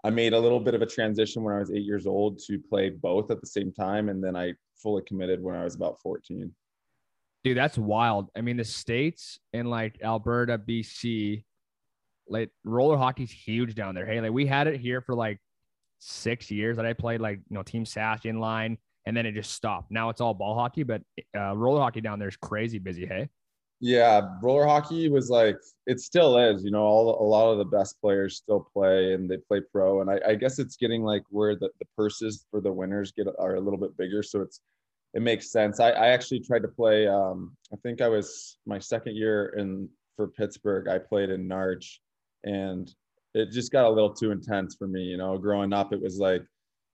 I 0.04 0.10
made 0.10 0.34
a 0.34 0.38
little 0.38 0.60
bit 0.60 0.74
of 0.74 0.82
a 0.82 0.86
transition 0.86 1.42
when 1.42 1.54
I 1.54 1.60
was 1.60 1.72
eight 1.72 1.84
years 1.84 2.06
old 2.06 2.38
to 2.46 2.58
play 2.58 2.90
both 2.90 3.30
at 3.30 3.40
the 3.40 3.46
same 3.46 3.72
time, 3.72 4.10
and 4.10 4.22
then 4.22 4.36
I 4.36 4.52
fully 4.76 5.02
committed 5.06 5.42
when 5.42 5.56
I 5.56 5.64
was 5.64 5.74
about 5.74 5.98
fourteen. 6.02 6.54
Dude, 7.42 7.56
that's 7.56 7.78
wild. 7.78 8.28
I 8.36 8.42
mean, 8.42 8.58
the 8.58 8.64
states 8.64 9.38
in 9.54 9.66
like 9.66 9.98
Alberta, 10.02 10.58
BC, 10.58 11.44
like 12.28 12.50
roller 12.64 12.96
hockey's 12.96 13.30
huge 13.30 13.74
down 13.74 13.94
there. 13.94 14.06
Hey, 14.06 14.20
like 14.20 14.32
we 14.32 14.46
had 14.46 14.66
it 14.66 14.80
here 14.80 15.00
for 15.00 15.14
like 15.14 15.38
six 15.98 16.50
years 16.50 16.76
that 16.76 16.86
I 16.86 16.92
played 16.92 17.20
like 17.20 17.40
you 17.48 17.54
know 17.54 17.62
Team 17.62 17.84
Sask 17.84 18.24
in 18.24 18.38
line, 18.38 18.78
and 19.06 19.16
then 19.16 19.26
it 19.26 19.32
just 19.32 19.52
stopped. 19.52 19.90
Now 19.90 20.10
it's 20.10 20.20
all 20.20 20.34
ball 20.34 20.54
hockey, 20.54 20.82
but 20.82 21.02
uh, 21.36 21.56
roller 21.56 21.80
hockey 21.80 22.00
down 22.00 22.18
there 22.18 22.28
is 22.28 22.36
crazy 22.36 22.78
busy. 22.78 23.06
Hey. 23.06 23.28
Yeah, 23.80 24.30
roller 24.40 24.66
hockey 24.66 25.08
was 25.08 25.28
like 25.28 25.58
it 25.86 26.00
still 26.00 26.38
is. 26.38 26.64
You 26.64 26.70
know, 26.70 26.82
all 26.82 27.20
a 27.20 27.26
lot 27.26 27.52
of 27.52 27.58
the 27.58 27.64
best 27.64 28.00
players 28.00 28.36
still 28.36 28.66
play 28.72 29.12
and 29.12 29.28
they 29.28 29.36
play 29.36 29.60
pro, 29.72 30.00
and 30.00 30.10
I, 30.10 30.20
I 30.28 30.34
guess 30.36 30.58
it's 30.58 30.76
getting 30.76 31.02
like 31.02 31.22
where 31.28 31.54
the, 31.54 31.68
the 31.78 31.86
purses 31.96 32.46
for 32.50 32.60
the 32.60 32.72
winners 32.72 33.12
get 33.12 33.26
are 33.38 33.56
a 33.56 33.60
little 33.60 33.78
bit 33.78 33.96
bigger, 33.96 34.22
so 34.22 34.40
it's 34.40 34.60
it 35.14 35.22
makes 35.22 35.50
sense. 35.52 35.80
I, 35.80 35.90
I 35.90 36.08
actually 36.08 36.40
tried 36.40 36.62
to 36.62 36.68
play. 36.68 37.06
Um, 37.06 37.56
I 37.72 37.76
think 37.82 38.00
I 38.00 38.08
was 38.08 38.58
my 38.66 38.78
second 38.78 39.16
year 39.16 39.54
in 39.56 39.88
for 40.16 40.28
Pittsburgh. 40.28 40.88
I 40.88 40.98
played 40.98 41.30
in 41.30 41.48
Narch, 41.48 41.98
and 42.44 42.94
it 43.34 43.50
just 43.50 43.72
got 43.72 43.84
a 43.84 43.90
little 43.90 44.12
too 44.12 44.30
intense 44.30 44.76
for 44.76 44.86
me. 44.86 45.02
You 45.02 45.16
know, 45.16 45.36
growing 45.36 45.72
up, 45.72 45.92
it 45.92 46.00
was 46.00 46.18
like 46.18 46.42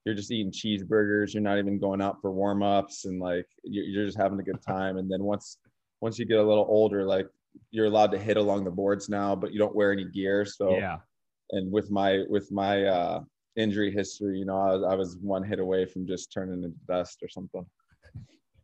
you're 0.05 0.15
just 0.15 0.31
eating 0.31 0.51
cheeseburgers. 0.51 1.33
You're 1.33 1.43
not 1.43 1.59
even 1.59 1.79
going 1.79 2.01
out 2.01 2.19
for 2.21 2.31
warm 2.31 2.63
ups, 2.63 3.05
and 3.05 3.19
like 3.19 3.45
you're 3.63 4.05
just 4.05 4.17
having 4.17 4.39
a 4.39 4.43
good 4.43 4.61
time. 4.61 4.97
And 4.97 5.09
then 5.09 5.23
once 5.23 5.57
once 6.01 6.17
you 6.17 6.25
get 6.25 6.39
a 6.39 6.43
little 6.43 6.65
older, 6.67 7.05
like 7.05 7.27
you're 7.69 7.85
allowed 7.85 8.11
to 8.11 8.17
hit 8.17 8.37
along 8.37 8.63
the 8.63 8.71
boards 8.71 9.09
now, 9.09 9.35
but 9.35 9.53
you 9.53 9.59
don't 9.59 9.75
wear 9.75 9.91
any 9.91 10.05
gear. 10.05 10.45
So 10.45 10.77
yeah. 10.77 10.97
And 11.51 11.71
with 11.71 11.91
my 11.91 12.23
with 12.29 12.51
my 12.51 12.85
uh, 12.85 13.21
injury 13.55 13.91
history, 13.91 14.39
you 14.39 14.45
know, 14.45 14.57
I 14.57 14.73
was, 14.73 14.83
I 14.83 14.95
was 14.95 15.17
one 15.21 15.43
hit 15.43 15.59
away 15.59 15.85
from 15.85 16.07
just 16.07 16.31
turning 16.31 16.63
into 16.63 16.75
dust 16.87 17.21
or 17.21 17.27
something. 17.27 17.65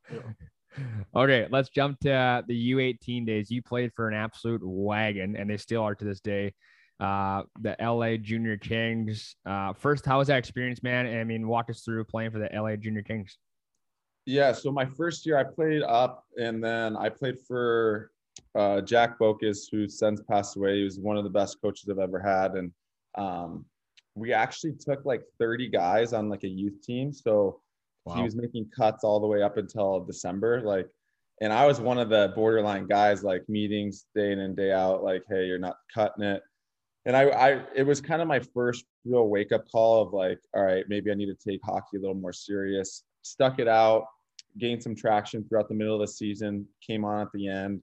okay, 1.16 1.48
let's 1.52 1.70
jump 1.70 2.00
to 2.02 2.12
uh, 2.12 2.42
the 2.48 2.72
U18 2.74 3.26
days. 3.26 3.52
You 3.52 3.62
played 3.62 3.92
for 3.94 4.08
an 4.08 4.16
absolute 4.16 4.62
wagon, 4.64 5.36
and 5.36 5.50
they 5.50 5.58
still 5.58 5.84
are 5.84 5.96
to 5.96 6.06
this 6.06 6.22
day 6.22 6.54
uh, 7.00 7.44
the 7.62 7.76
LA 7.80 8.18
Junior 8.18 8.58
Kings. 8.58 9.36
Uh, 9.46 9.74
first, 9.74 10.06
how 10.06 10.20
was 10.20 10.28
that 10.28 10.38
experience, 10.38 10.82
man? 10.82 11.06
I 11.06 11.24
mean, 11.24 11.48
walk 11.48 11.70
us 11.70 11.82
through 11.82 12.04
playing 12.06 12.32
for 12.32 12.40
the 12.40 12.50
LA 12.54 12.76
Junior 12.76 13.04
Kings. 13.04 13.38
Yeah, 14.26 14.52
so 14.52 14.72
my 14.72 14.86
first 14.86 15.26
year 15.26 15.38
I 15.38 15.44
played 15.44 15.84
up, 15.84 16.26
and 16.38 16.64
then 16.64 16.98
I 16.98 17.10
played 17.10 17.38
for 17.48 18.12
uh, 18.56 18.82
Jack 18.82 19.18
Bocas, 19.20 19.68
who 19.72 19.88
since 19.88 20.22
passed 20.22 20.58
away. 20.58 20.78
He 20.78 20.84
was 20.84 21.00
one 21.00 21.18
of 21.18 21.24
the 21.24 21.30
best 21.30 21.62
coaches 21.62 21.88
I've 21.90 22.00
ever 22.00 22.20
had, 22.20 22.56
and 22.56 22.72
um, 23.18 23.66
we 24.16 24.34
actually 24.34 24.74
took 24.74 25.06
like 25.06 25.22
30 25.40 25.70
guys 25.70 26.14
on 26.14 26.30
like 26.30 26.44
a 26.44 26.50
youth 26.50 26.82
team. 26.84 27.14
So 27.14 27.62
wow. 28.06 28.16
he 28.16 28.24
was 28.24 28.36
making 28.36 28.70
cuts 28.76 29.04
all 29.04 29.20
the 29.20 29.28
way 29.28 29.44
up 29.44 29.58
until 29.58 30.00
December. 30.02 30.62
Like, 30.62 30.88
and 31.40 31.54
I 31.54 31.66
was 31.66 31.80
one 31.80 32.00
of 32.00 32.10
the 32.10 32.34
borderline 32.36 32.88
guys, 32.88 33.24
like 33.24 33.48
meetings 33.48 34.06
day 34.16 34.32
in 34.32 34.40
and 34.40 34.58
day 34.58 34.72
out. 34.72 35.04
Like, 35.04 35.24
hey, 35.30 35.46
you're 35.46 35.60
not 35.60 35.78
cutting 35.94 36.24
it 36.24 36.42
and 37.08 37.16
I, 37.16 37.24
I 37.30 37.62
it 37.74 37.84
was 37.84 38.00
kind 38.02 38.22
of 38.22 38.28
my 38.28 38.40
first 38.40 38.86
real 39.06 39.28
wake 39.28 39.52
up 39.52 39.68
call 39.72 40.04
of 40.04 40.14
like 40.14 40.40
all 40.54 40.64
right 40.64 40.86
maybe 40.88 41.10
i 41.10 41.16
need 41.16 41.28
to 41.28 41.50
take 41.50 41.62
hockey 41.64 41.98
a 41.98 42.00
little 42.00 42.16
more 42.16 42.34
serious. 42.34 43.04
Stuck 43.24 43.60
it 43.60 43.68
out 43.68 44.06
gained 44.58 44.82
some 44.82 44.96
traction 44.96 45.44
throughout 45.44 45.68
the 45.68 45.76
middle 45.76 45.96
of 45.96 46.02
the 46.02 46.08
season 46.08 46.66
came 46.86 47.04
on 47.04 47.22
at 47.22 47.32
the 47.34 47.48
end 47.48 47.82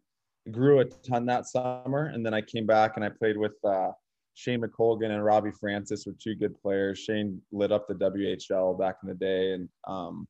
grew 0.53 0.81
a 0.81 0.85
ton 0.85 1.27
that 1.27 1.47
summer 1.47 2.11
and 2.15 2.25
then 2.25 2.35
i 2.35 2.41
came 2.41 2.67
back 2.67 2.93
and 2.97 3.05
i 3.05 3.09
played 3.09 3.37
with 3.37 3.53
uh, 3.65 3.91
shane 4.35 4.61
mccolgan 4.61 5.11
and 5.11 5.25
robbie 5.25 5.51
francis 5.51 6.07
were 6.07 6.15
two 6.23 6.35
good 6.35 6.55
players. 6.61 6.99
Shane 6.99 7.41
lit 7.53 7.73
up 7.73 7.89
the 7.89 7.95
whl 7.95 8.79
back 8.79 8.97
in 9.03 9.09
the 9.09 9.15
day 9.15 9.53
and 9.53 9.69
um, 9.87 10.27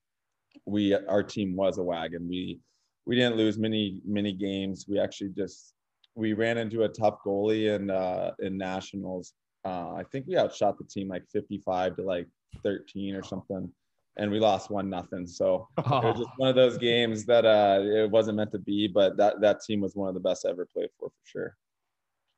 we 0.67 0.95
our 0.95 1.23
team 1.23 1.57
was 1.57 1.79
a 1.79 1.83
wagon. 1.83 2.29
We 2.29 2.61
we 3.07 3.17
didn't 3.17 3.37
lose 3.37 3.59
many 3.59 4.01
many 4.07 4.33
games. 4.33 4.87
We 4.89 4.99
actually 4.99 5.31
just 5.31 5.74
we 6.15 6.33
ran 6.33 6.59
into 6.59 6.85
a 6.85 6.89
tough 6.89 7.19
goalie 7.25 7.75
in 7.75 7.91
uh, 7.91 8.33
in 8.39 8.57
nationals. 8.57 9.33
Uh, 9.65 9.95
I 9.95 10.05
think 10.13 10.27
we 10.27 10.37
outshot 10.37 10.79
the 10.79 10.85
team 10.85 11.09
like 11.09 11.25
55 11.33 11.97
to 11.97 12.03
like 12.03 12.29
13 12.63 13.15
or 13.15 13.23
something, 13.23 13.71
and 14.17 14.31
we 14.31 14.39
lost 14.39 14.71
one 14.71 14.91
nothing. 14.91 15.27
So 15.27 15.69
it 15.79 15.87
was 15.87 16.19
just 16.19 16.31
one 16.37 16.51
of 16.51 16.55
those 16.55 16.79
games 16.79 17.25
that 17.27 17.45
uh, 17.45 17.81
it 17.83 18.11
wasn't 18.11 18.37
meant 18.37 18.53
to 18.53 18.59
be. 18.59 18.87
But 18.87 19.17
that 19.17 19.41
that 19.41 19.61
team 19.63 19.81
was 19.81 19.97
one 19.97 20.09
of 20.09 20.15
the 20.15 20.21
best 20.21 20.47
I 20.47 20.51
ever 20.51 20.67
played 20.67 20.91
for 20.99 21.09
for 21.09 21.25
sure. 21.25 21.57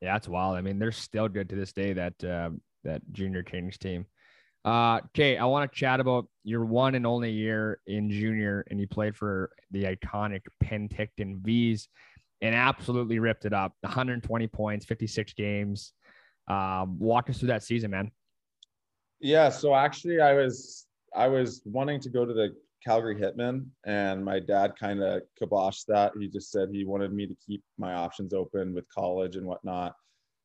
Yeah, 0.01 0.13
that's 0.13 0.27
wild. 0.27 0.57
I 0.57 0.61
mean, 0.61 0.79
they're 0.79 0.91
still 0.91 1.27
good 1.27 1.49
to 1.49 1.55
this 1.55 1.73
day. 1.73 1.93
That 1.93 2.23
uh, 2.23 2.49
that 2.83 3.01
junior 3.11 3.43
Kings 3.43 3.77
team. 3.77 4.05
Uh, 4.65 4.99
okay, 5.05 5.37
I 5.37 5.45
want 5.45 5.71
to 5.71 5.77
chat 5.77 6.01
about 6.01 6.27
your 6.43 6.65
one 6.65 6.95
and 6.95 7.07
only 7.07 7.31
year 7.31 7.79
in 7.87 8.09
junior, 8.09 8.65
and 8.69 8.79
you 8.79 8.87
played 8.87 9.15
for 9.15 9.49
the 9.71 9.83
iconic 9.83 10.41
Penticton 10.61 11.37
Vees 11.41 11.87
and 12.41 12.55
absolutely 12.55 13.19
ripped 13.19 13.45
it 13.45 13.53
up. 13.53 13.73
120 13.81 14.47
points, 14.47 14.85
56 14.85 15.33
games. 15.33 15.93
Um, 16.47 16.97
walk 16.99 17.29
us 17.29 17.39
through 17.39 17.49
that 17.49 17.63
season, 17.63 17.91
man. 17.91 18.11
Yeah, 19.19 19.49
so 19.49 19.75
actually, 19.75 20.21
I 20.21 20.33
was 20.33 20.85
I 21.15 21.27
was 21.27 21.61
wanting 21.65 21.99
to 22.01 22.09
go 22.09 22.25
to 22.25 22.33
the 22.33 22.55
Calgary 22.85 23.15
Hitmen, 23.15 23.65
and 23.85 24.23
my 24.23 24.39
dad 24.39 24.73
kind 24.79 25.01
of 25.01 25.23
kiboshed 25.41 25.85
that. 25.87 26.13
He 26.19 26.27
just 26.27 26.51
said 26.51 26.69
he 26.71 26.85
wanted 26.85 27.11
me 27.11 27.25
to 27.25 27.35
keep 27.45 27.63
my 27.77 27.93
options 27.93 28.33
open 28.33 28.73
with 28.73 28.85
college 28.89 29.35
and 29.35 29.45
whatnot. 29.45 29.95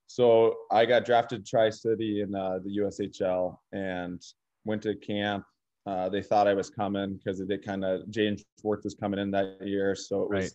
So 0.06 0.56
I 0.70 0.86
got 0.86 1.04
drafted 1.04 1.46
Tri 1.46 1.70
City 1.70 2.22
in 2.22 2.34
uh, 2.34 2.58
the 2.64 2.78
USHL 2.78 3.56
and 3.72 4.20
went 4.64 4.82
to 4.82 4.94
camp. 4.94 5.44
Uh, 5.86 6.08
they 6.08 6.22
thought 6.22 6.48
I 6.48 6.54
was 6.54 6.70
coming 6.70 7.16
because 7.16 7.44
they 7.46 7.58
kind 7.58 7.84
of 7.84 8.02
Jaden 8.06 8.42
Schwartz 8.60 8.84
was 8.84 8.94
coming 8.94 9.20
in 9.20 9.30
that 9.32 9.58
year, 9.62 9.94
so 9.94 10.22
it 10.22 10.30
was 10.30 10.44
right. 10.44 10.52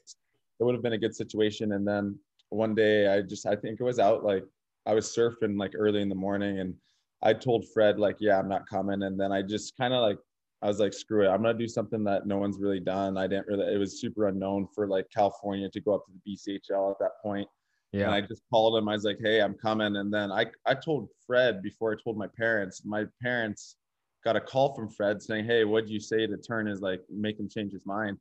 It 0.60 0.64
would 0.64 0.76
have 0.76 0.84
been 0.84 0.94
a 0.94 0.98
good 0.98 1.16
situation. 1.16 1.74
And 1.74 1.88
then 1.88 2.18
one 2.50 2.76
day, 2.76 3.08
I 3.08 3.22
just 3.22 3.46
I 3.46 3.56
think 3.56 3.80
it 3.80 3.84
was 3.84 4.00
out 4.00 4.24
like 4.24 4.44
I 4.86 4.94
was 4.94 5.08
surfing 5.08 5.58
like 5.58 5.74
early 5.76 6.02
in 6.02 6.10
the 6.10 6.16
morning, 6.16 6.60
and 6.60 6.74
I 7.22 7.34
told 7.34 7.66
Fred 7.74 8.00
like, 8.00 8.18
yeah, 8.20 8.40
I'm 8.40 8.50
not 8.50 8.68
coming. 8.70 9.04
And 9.04 9.20
then 9.20 9.32
I 9.32 9.42
just 9.42 9.78
kind 9.78 9.94
of 9.94 10.02
like 10.02 10.18
I 10.62 10.68
was 10.68 10.80
like, 10.80 10.94
screw 10.94 11.26
it, 11.26 11.30
I'm 11.30 11.42
gonna 11.42 11.58
do 11.58 11.68
something 11.68 12.04
that 12.06 12.26
no 12.26 12.38
one's 12.38 12.60
really 12.60 12.80
done. 12.80 13.18
I 13.18 13.28
didn't 13.28 13.48
really. 13.48 13.74
It 13.74 13.78
was 13.78 14.02
super 14.02 14.28
unknown 14.28 14.68
for 14.74 14.88
like 14.88 15.08
California 15.14 15.70
to 15.70 15.82
go 15.82 15.96
up 15.96 16.06
to 16.06 16.12
the 16.14 16.32
BCHL 16.36 16.92
at 16.92 17.00
that 17.00 17.22
point. 17.22 17.48
Yeah. 17.92 18.06
And 18.06 18.12
I 18.12 18.22
just 18.22 18.44
called 18.50 18.78
him. 18.78 18.90
I 18.90 18.94
was 18.94 19.06
like, 19.06 19.20
hey, 19.22 19.42
I'm 19.42 19.54
coming. 19.54 19.96
And 19.96 20.14
then 20.14 20.32
I, 20.32 20.48
I 20.66 20.74
told 20.74 21.08
Fred 21.26 21.62
before 21.62 21.94
I 21.94 21.96
told 22.04 22.18
my 22.18 22.28
parents. 22.38 22.84
My 22.84 23.06
parents 23.22 23.78
got 24.26 24.36
a 24.36 24.42
call 24.42 24.76
from 24.76 24.90
Fred 24.90 25.22
saying, 25.22 25.46
hey, 25.46 25.64
what'd 25.64 25.90
you 25.90 26.00
say 26.00 26.28
to 26.28 26.38
turn 26.38 26.68
his 26.68 26.82
like 26.82 27.02
make 27.10 27.40
him 27.40 27.48
change 27.50 27.72
his 27.72 27.86
mind? 27.86 28.18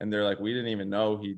And 0.00 0.12
they're 0.12 0.24
like, 0.24 0.38
we 0.38 0.52
didn't 0.52 0.68
even 0.68 0.90
know 0.90 1.16
he 1.16 1.36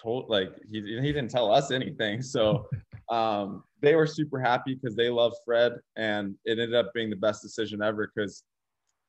told 0.00 0.28
like 0.28 0.50
he 0.70 0.80
he 0.80 1.12
didn't 1.12 1.30
tell 1.30 1.52
us 1.52 1.70
anything. 1.70 2.22
So 2.22 2.68
um, 3.10 3.64
they 3.80 3.94
were 3.94 4.06
super 4.06 4.40
happy 4.40 4.74
because 4.74 4.96
they 4.96 5.08
love 5.08 5.34
Fred, 5.44 5.74
and 5.96 6.34
it 6.44 6.58
ended 6.58 6.74
up 6.74 6.92
being 6.94 7.10
the 7.10 7.16
best 7.16 7.42
decision 7.42 7.82
ever 7.82 8.10
because 8.14 8.44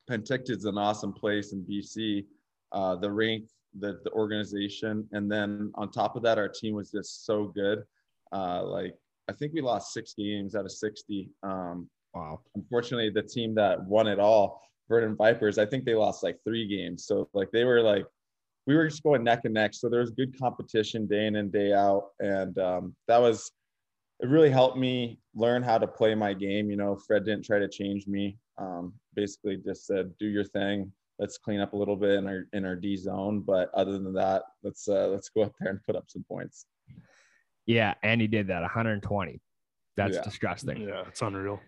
Penticton's 0.09 0.65
an 0.65 0.77
awesome 0.77 1.13
place 1.13 1.53
in 1.53 1.63
BC. 1.63 2.25
Uh, 2.71 2.95
the 2.95 3.11
rink, 3.11 3.45
the 3.79 3.99
the 4.03 4.11
organization, 4.11 5.07
and 5.11 5.31
then 5.31 5.71
on 5.75 5.91
top 5.91 6.15
of 6.15 6.23
that, 6.23 6.37
our 6.37 6.49
team 6.49 6.75
was 6.75 6.91
just 6.91 7.25
so 7.25 7.45
good. 7.45 7.83
Uh, 8.31 8.63
like 8.63 8.95
I 9.29 9.33
think 9.33 9.53
we 9.53 9.61
lost 9.61 9.93
six 9.93 10.15
games 10.17 10.55
out 10.55 10.65
of 10.65 10.71
60. 10.71 11.29
Um, 11.43 11.87
wow. 12.15 12.41
Unfortunately, 12.55 13.11
the 13.11 13.21
team 13.21 13.53
that 13.55 13.83
won 13.85 14.07
it 14.07 14.19
all, 14.19 14.59
Vernon 14.87 15.15
Vipers, 15.15 15.59
I 15.59 15.67
think 15.67 15.85
they 15.85 15.93
lost 15.93 16.23
like 16.23 16.39
three 16.43 16.67
games. 16.67 17.05
So 17.05 17.29
like 17.33 17.51
they 17.51 17.63
were 17.63 17.81
like, 17.81 18.05
we 18.69 18.75
were 18.75 18.87
just 18.87 19.01
going 19.01 19.23
neck 19.23 19.41
and 19.45 19.55
neck. 19.55 19.73
So 19.73 19.89
there 19.89 20.01
was 20.01 20.11
good 20.11 20.37
competition 20.39 21.07
day 21.07 21.25
in 21.25 21.37
and 21.37 21.51
day 21.51 21.73
out, 21.73 22.09
and 22.19 22.55
um, 22.59 22.95
that 23.07 23.19
was 23.19 23.51
it. 24.19 24.29
Really 24.29 24.51
helped 24.51 24.77
me 24.77 25.19
learn 25.33 25.63
how 25.63 25.79
to 25.79 25.87
play 25.87 26.13
my 26.13 26.33
game. 26.33 26.69
You 26.69 26.77
know, 26.77 26.95
Fred 26.95 27.25
didn't 27.25 27.45
try 27.45 27.57
to 27.57 27.67
change 27.67 28.05
me. 28.05 28.37
Um, 28.59 28.93
basically, 29.15 29.57
just 29.57 29.87
said, 29.87 30.11
"Do 30.19 30.27
your 30.27 30.43
thing. 30.43 30.91
Let's 31.17 31.39
clean 31.39 31.61
up 31.61 31.73
a 31.73 31.75
little 31.75 31.95
bit 31.95 32.11
in 32.11 32.27
our 32.27 32.45
in 32.53 32.63
our 32.63 32.75
D 32.75 32.95
zone, 32.95 33.39
but 33.39 33.71
other 33.73 33.93
than 33.93 34.13
that, 34.13 34.43
let's 34.61 34.87
uh, 34.87 35.07
let's 35.07 35.29
go 35.29 35.41
up 35.41 35.53
there 35.59 35.71
and 35.71 35.83
put 35.83 35.95
up 35.95 36.05
some 36.07 36.23
points." 36.29 36.67
Yeah, 37.65 37.95
and 38.03 38.21
he 38.21 38.27
did 38.27 38.47
that 38.49 38.61
120. 38.61 39.41
That's 39.97 40.15
yeah. 40.15 40.21
disgusting. 40.21 40.81
Yeah, 40.81 41.05
it's 41.07 41.23
unreal. 41.23 41.59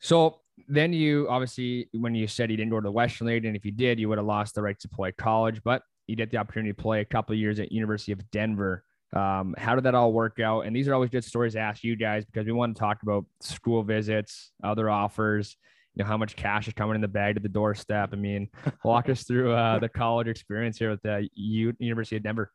So 0.00 0.40
then 0.68 0.92
you 0.92 1.28
obviously, 1.30 1.88
when 1.92 2.14
you 2.14 2.26
said 2.26 2.50
you 2.50 2.58
didn't 2.58 2.72
go 2.72 2.80
to 2.80 2.84
the 2.84 2.92
Western 2.92 3.28
League, 3.28 3.46
and 3.46 3.56
if 3.56 3.64
you 3.64 3.72
did, 3.72 3.98
you 3.98 4.10
would 4.10 4.18
have 4.18 4.26
lost 4.26 4.54
the 4.54 4.60
right 4.60 4.78
to 4.80 4.88
play 4.90 5.12
college, 5.12 5.62
but 5.64 5.82
you 6.06 6.16
get 6.16 6.30
the 6.30 6.36
opportunity 6.36 6.72
to 6.72 6.82
play 6.82 7.00
a 7.00 7.04
couple 7.04 7.34
years 7.34 7.60
at 7.60 7.72
University 7.72 8.12
of 8.12 8.30
Denver. 8.30 8.84
Um, 9.14 9.54
how 9.58 9.74
did 9.74 9.84
that 9.84 9.94
all 9.94 10.12
work 10.12 10.40
out? 10.40 10.62
And 10.62 10.74
these 10.74 10.88
are 10.88 10.94
always 10.94 11.10
good 11.10 11.24
stories 11.24 11.52
to 11.52 11.60
ask 11.60 11.84
you 11.84 11.96
guys 11.96 12.24
because 12.24 12.46
we 12.46 12.52
want 12.52 12.74
to 12.74 12.80
talk 12.80 13.02
about 13.02 13.26
school 13.40 13.82
visits, 13.82 14.52
other 14.64 14.88
offers, 14.88 15.56
you 15.94 16.02
know, 16.02 16.08
how 16.08 16.16
much 16.16 16.34
cash 16.34 16.66
is 16.66 16.74
coming 16.74 16.94
in 16.94 17.02
the 17.02 17.08
bag 17.08 17.34
to 17.34 17.40
the 17.40 17.48
doorstep. 17.48 18.10
I 18.12 18.16
mean, 18.16 18.48
walk 18.84 19.08
us 19.08 19.24
through 19.24 19.52
uh, 19.52 19.78
the 19.78 19.88
college 19.88 20.28
experience 20.28 20.78
here 20.78 20.90
with 20.90 21.02
the 21.02 21.28
U- 21.34 21.76
University 21.78 22.16
of 22.16 22.22
Denver. 22.22 22.50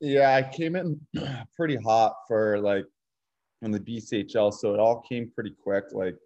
Yeah, 0.00 0.34
I 0.34 0.42
came 0.42 0.76
in 0.76 1.00
pretty 1.56 1.76
hot 1.76 2.14
for 2.26 2.58
like 2.60 2.86
on 3.62 3.70
the 3.70 3.80
BCHL, 3.80 4.52
so 4.52 4.72
it 4.72 4.80
all 4.80 5.00
came 5.00 5.30
pretty 5.34 5.54
quick, 5.62 5.84
like 5.92 6.16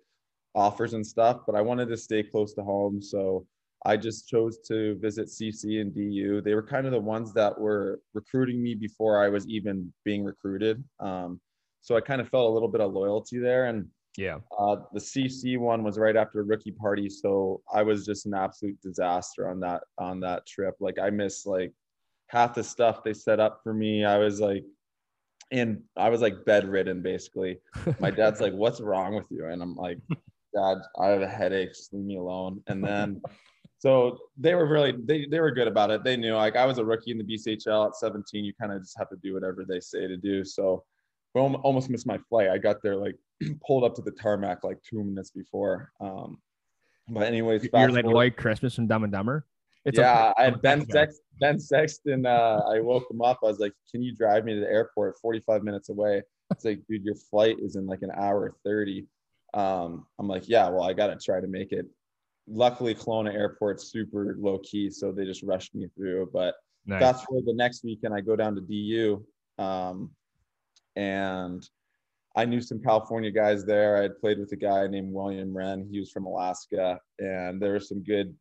offers 0.54 0.92
and 0.92 1.04
stuff. 1.04 1.40
But 1.46 1.56
I 1.56 1.62
wanted 1.62 1.88
to 1.88 1.96
stay 1.96 2.22
close 2.22 2.54
to 2.54 2.62
home, 2.62 3.02
so 3.02 3.46
I 3.84 3.96
just 3.96 4.28
chose 4.28 4.58
to 4.68 4.96
visit 5.00 5.28
CC 5.28 5.80
and 5.80 5.94
DU. 5.94 6.40
They 6.40 6.54
were 6.54 6.62
kind 6.62 6.86
of 6.86 6.92
the 6.92 7.00
ones 7.00 7.32
that 7.34 7.58
were 7.58 8.00
recruiting 8.14 8.62
me 8.62 8.74
before 8.74 9.22
I 9.22 9.28
was 9.28 9.46
even 9.48 9.92
being 10.04 10.24
recruited. 10.24 10.82
Um, 11.00 11.40
so 11.80 11.96
I 11.96 12.00
kind 12.00 12.20
of 12.20 12.28
felt 12.28 12.48
a 12.48 12.52
little 12.52 12.68
bit 12.68 12.80
of 12.80 12.92
loyalty 12.92 13.38
there. 13.38 13.66
And 13.66 13.88
yeah, 14.16 14.38
uh, 14.58 14.76
the 14.92 15.00
CC 15.00 15.58
one 15.58 15.82
was 15.82 15.98
right 15.98 16.16
after 16.16 16.44
rookie 16.44 16.70
party, 16.70 17.08
so 17.08 17.62
I 17.72 17.82
was 17.82 18.04
just 18.04 18.26
an 18.26 18.34
absolute 18.34 18.80
disaster 18.82 19.48
on 19.48 19.58
that 19.60 19.82
on 19.98 20.20
that 20.20 20.46
trip. 20.46 20.74
Like 20.80 20.98
I 20.98 21.10
missed 21.10 21.46
like 21.46 21.72
half 22.28 22.54
the 22.54 22.62
stuff 22.62 23.02
they 23.02 23.14
set 23.14 23.40
up 23.40 23.60
for 23.62 23.72
me. 23.72 24.04
I 24.04 24.18
was 24.18 24.38
like, 24.38 24.64
and 25.50 25.82
I 25.96 26.10
was 26.10 26.20
like 26.20 26.44
bedridden 26.44 27.02
basically. 27.02 27.58
My 28.00 28.10
dad's 28.10 28.40
like, 28.40 28.52
"What's 28.52 28.80
wrong 28.80 29.14
with 29.14 29.26
you?" 29.30 29.46
And 29.46 29.62
I'm 29.62 29.76
like, 29.76 29.98
"Dad, 30.54 30.78
I 30.98 31.08
have 31.08 31.22
a 31.22 31.28
headache. 31.28 31.70
Just 31.70 31.94
leave 31.94 32.04
me 32.04 32.18
alone." 32.18 32.62
And 32.66 32.84
then, 32.84 33.22
so 33.82 34.16
they 34.38 34.54
were 34.54 34.66
really 34.66 34.92
they 34.92 35.26
they 35.26 35.40
were 35.40 35.50
good 35.50 35.66
about 35.66 35.90
it. 35.90 36.04
They 36.04 36.16
knew 36.16 36.36
like 36.36 36.54
I 36.54 36.66
was 36.66 36.78
a 36.78 36.84
rookie 36.84 37.10
in 37.10 37.18
the 37.18 37.24
BCHL 37.24 37.88
at 37.88 37.96
17. 37.96 38.44
You 38.44 38.52
kind 38.54 38.72
of 38.72 38.80
just 38.80 38.96
have 38.96 39.08
to 39.08 39.16
do 39.16 39.34
whatever 39.34 39.64
they 39.68 39.80
say 39.80 40.06
to 40.06 40.16
do. 40.16 40.44
So, 40.44 40.84
I 41.34 41.40
almost 41.40 41.90
missed 41.90 42.06
my 42.06 42.18
flight. 42.28 42.48
I 42.48 42.58
got 42.58 42.80
there 42.80 42.94
like 42.94 43.16
pulled 43.66 43.82
up 43.82 43.96
to 43.96 44.02
the 44.02 44.12
tarmac 44.12 44.62
like 44.62 44.78
two 44.88 45.02
minutes 45.02 45.32
before. 45.32 45.90
Um, 46.00 46.38
but 47.08 47.24
anyways, 47.24 47.68
you're 47.74 47.90
like 47.90 48.04
Lloyd 48.04 48.36
Christmas 48.36 48.76
from 48.76 48.86
Dumb 48.86 49.02
and 49.02 49.12
Dumber. 49.12 49.46
It's 49.84 49.98
yeah, 49.98 50.32
I 50.38 50.44
had 50.44 50.62
Ben 50.62 50.88
Sex, 50.88 51.18
Ben 51.40 51.58
Sexton. 51.58 52.24
Uh, 52.24 52.60
I 52.72 52.78
woke 52.78 53.10
him 53.10 53.20
up. 53.20 53.40
I 53.42 53.46
was 53.46 53.58
like, 53.58 53.72
"Can 53.90 54.00
you 54.00 54.14
drive 54.14 54.44
me 54.44 54.54
to 54.54 54.60
the 54.60 54.70
airport? 54.70 55.18
45 55.18 55.64
minutes 55.64 55.88
away." 55.88 56.22
It's 56.52 56.64
like, 56.64 56.78
dude, 56.88 57.02
your 57.02 57.16
flight 57.16 57.56
is 57.58 57.74
in 57.74 57.88
like 57.88 58.02
an 58.02 58.12
hour 58.16 58.54
30. 58.64 59.08
Um, 59.54 60.06
I'm 60.20 60.28
like, 60.28 60.48
yeah, 60.48 60.68
well, 60.68 60.84
I 60.84 60.92
gotta 60.92 61.16
try 61.16 61.40
to 61.40 61.48
make 61.48 61.72
it. 61.72 61.86
Luckily, 62.48 62.94
Kelowna 62.94 63.32
Airport's 63.32 63.90
super 63.90 64.36
low 64.38 64.58
key, 64.58 64.90
so 64.90 65.12
they 65.12 65.24
just 65.24 65.42
rushed 65.42 65.74
me 65.74 65.88
through. 65.96 66.30
But 66.32 66.54
nice. 66.86 67.00
fast 67.00 67.24
forward 67.26 67.44
the 67.46 67.54
next 67.54 67.84
weekend, 67.84 68.14
I 68.14 68.20
go 68.20 68.36
down 68.36 68.54
to 68.56 68.60
DU, 68.60 69.24
um, 69.58 70.10
and 70.96 71.66
I 72.34 72.44
knew 72.44 72.60
some 72.60 72.80
California 72.80 73.30
guys 73.30 73.64
there. 73.64 73.96
I 73.96 74.02
had 74.02 74.18
played 74.18 74.38
with 74.38 74.52
a 74.52 74.56
guy 74.56 74.86
named 74.86 75.12
William 75.12 75.56
Wrenn. 75.56 75.86
He 75.90 76.00
was 76.00 76.10
from 76.10 76.26
Alaska, 76.26 76.98
and 77.18 77.60
there 77.60 77.72
were 77.72 77.80
some 77.80 78.02
good, 78.02 78.34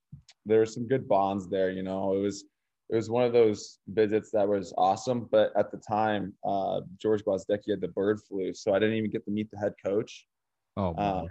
there 0.45 0.59
were 0.59 0.65
some 0.65 0.87
good 0.87 1.07
bonds 1.07 1.47
there. 1.47 1.69
You 1.69 1.83
know, 1.83 2.13
it 2.13 2.19
was 2.19 2.45
it 2.89 2.95
was 2.95 3.09
one 3.09 3.23
of 3.23 3.31
those 3.31 3.79
visits 3.87 4.31
that 4.31 4.47
was 4.47 4.73
awesome. 4.77 5.27
But 5.31 5.51
at 5.57 5.71
the 5.71 5.77
time, 5.77 6.33
uh, 6.43 6.81
George 6.97 7.23
Gwozdecky 7.23 7.69
had 7.69 7.81
the 7.81 7.87
bird 7.87 8.19
flu, 8.21 8.53
so 8.53 8.73
I 8.73 8.79
didn't 8.79 8.95
even 8.95 9.11
get 9.11 9.23
to 9.25 9.31
meet 9.31 9.49
the 9.49 9.57
head 9.57 9.73
coach. 9.83 10.27
Oh, 10.75 10.93
uh, 10.95 11.25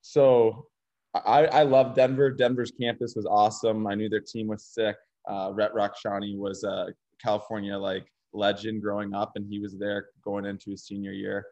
so 0.00 0.66
I 1.14 1.46
I 1.46 1.62
love 1.62 1.94
Denver. 1.94 2.30
Denver's 2.30 2.72
campus 2.72 3.14
was 3.14 3.26
awesome. 3.26 3.86
I 3.86 3.94
knew 3.94 4.08
their 4.08 4.20
team 4.20 4.46
was 4.46 4.64
sick. 4.64 4.96
Uh, 5.28 5.50
Rhett 5.52 5.72
Rakhshani 5.74 6.36
was 6.36 6.64
a 6.64 6.88
California 7.22 7.76
like 7.76 8.06
legend 8.32 8.82
growing 8.82 9.14
up, 9.14 9.32
and 9.36 9.46
he 9.48 9.58
was 9.58 9.76
there 9.76 10.06
going 10.24 10.46
into 10.46 10.70
his 10.70 10.86
senior 10.86 11.12
year. 11.12 11.46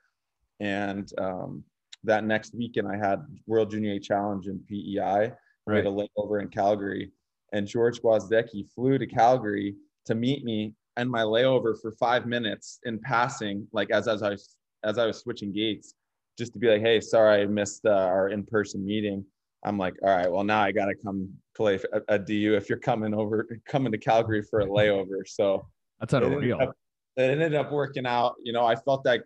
And 0.61 1.11
um, 1.19 1.65
that 2.05 2.25
next 2.25 2.55
weekend, 2.55 2.89
I 2.89 2.97
had 2.97 3.25
World 3.47 3.71
Junior 3.71 3.95
A 3.95 4.01
Challenge 4.01 4.47
in 4.47 4.61
PEI. 4.61 5.33
We 5.67 5.77
had 5.77 5.87
a 5.87 5.91
layover 5.91 6.43
in 6.43 6.49
Calgary, 6.49 7.13
and 7.53 7.67
George 7.67 8.01
Gwozdecky 8.01 8.69
flew 8.75 8.99
to 8.99 9.07
Calgary 9.07 9.77
to 10.07 10.15
meet 10.15 10.43
me 10.45 10.75
and 10.97 11.09
my 11.09 11.23
layover 11.23 11.81
for 11.81 11.93
five 11.93 12.27
minutes 12.27 12.81
in 12.85 12.99
passing, 12.99 13.69
like 13.73 13.91
as 13.91 14.09
as 14.09 14.23
I 14.23 14.31
was, 14.31 14.57
as 14.85 14.99
I 14.99 15.07
was 15.07 15.19
switching 15.19 15.53
gates, 15.53 15.95
just 16.39 16.55
to 16.55 16.59
be 16.59 16.69
like, 16.69 16.81
"Hey, 16.81 17.01
sorry 17.01 17.43
I 17.43 17.47
missed 17.47 17.85
uh, 17.85 17.91
our 17.91 18.31
in-person 18.31 18.85
meeting." 18.85 19.25
I'm 19.65 19.79
like, 19.79 19.95
"All 20.03 20.09
right, 20.09 20.31
well 20.31 20.45
now 20.45 20.63
I 20.63 20.73
got 20.73 20.87
to 20.87 20.95
come 20.95 21.31
play 21.55 21.79
a, 21.93 22.15
a 22.15 22.19
DU 22.19 22.55
if 22.55 22.69
you're 22.69 22.79
coming 22.79 23.15
over, 23.15 23.47
coming 23.67 23.93
to 23.93 23.99
Calgary 23.99 24.43
for 24.43 24.61
a 24.61 24.67
layover." 24.67 25.27
So 25.27 25.67
that's. 26.01 26.23
It 26.23 26.33
ended, 26.45 26.69
up, 26.69 26.77
it 27.17 27.31
ended 27.31 27.55
up 27.55 27.73
working 27.73 28.07
out. 28.07 28.35
You 28.43 28.53
know, 28.53 28.65
I 28.65 28.75
felt 28.75 29.05
that 29.05 29.23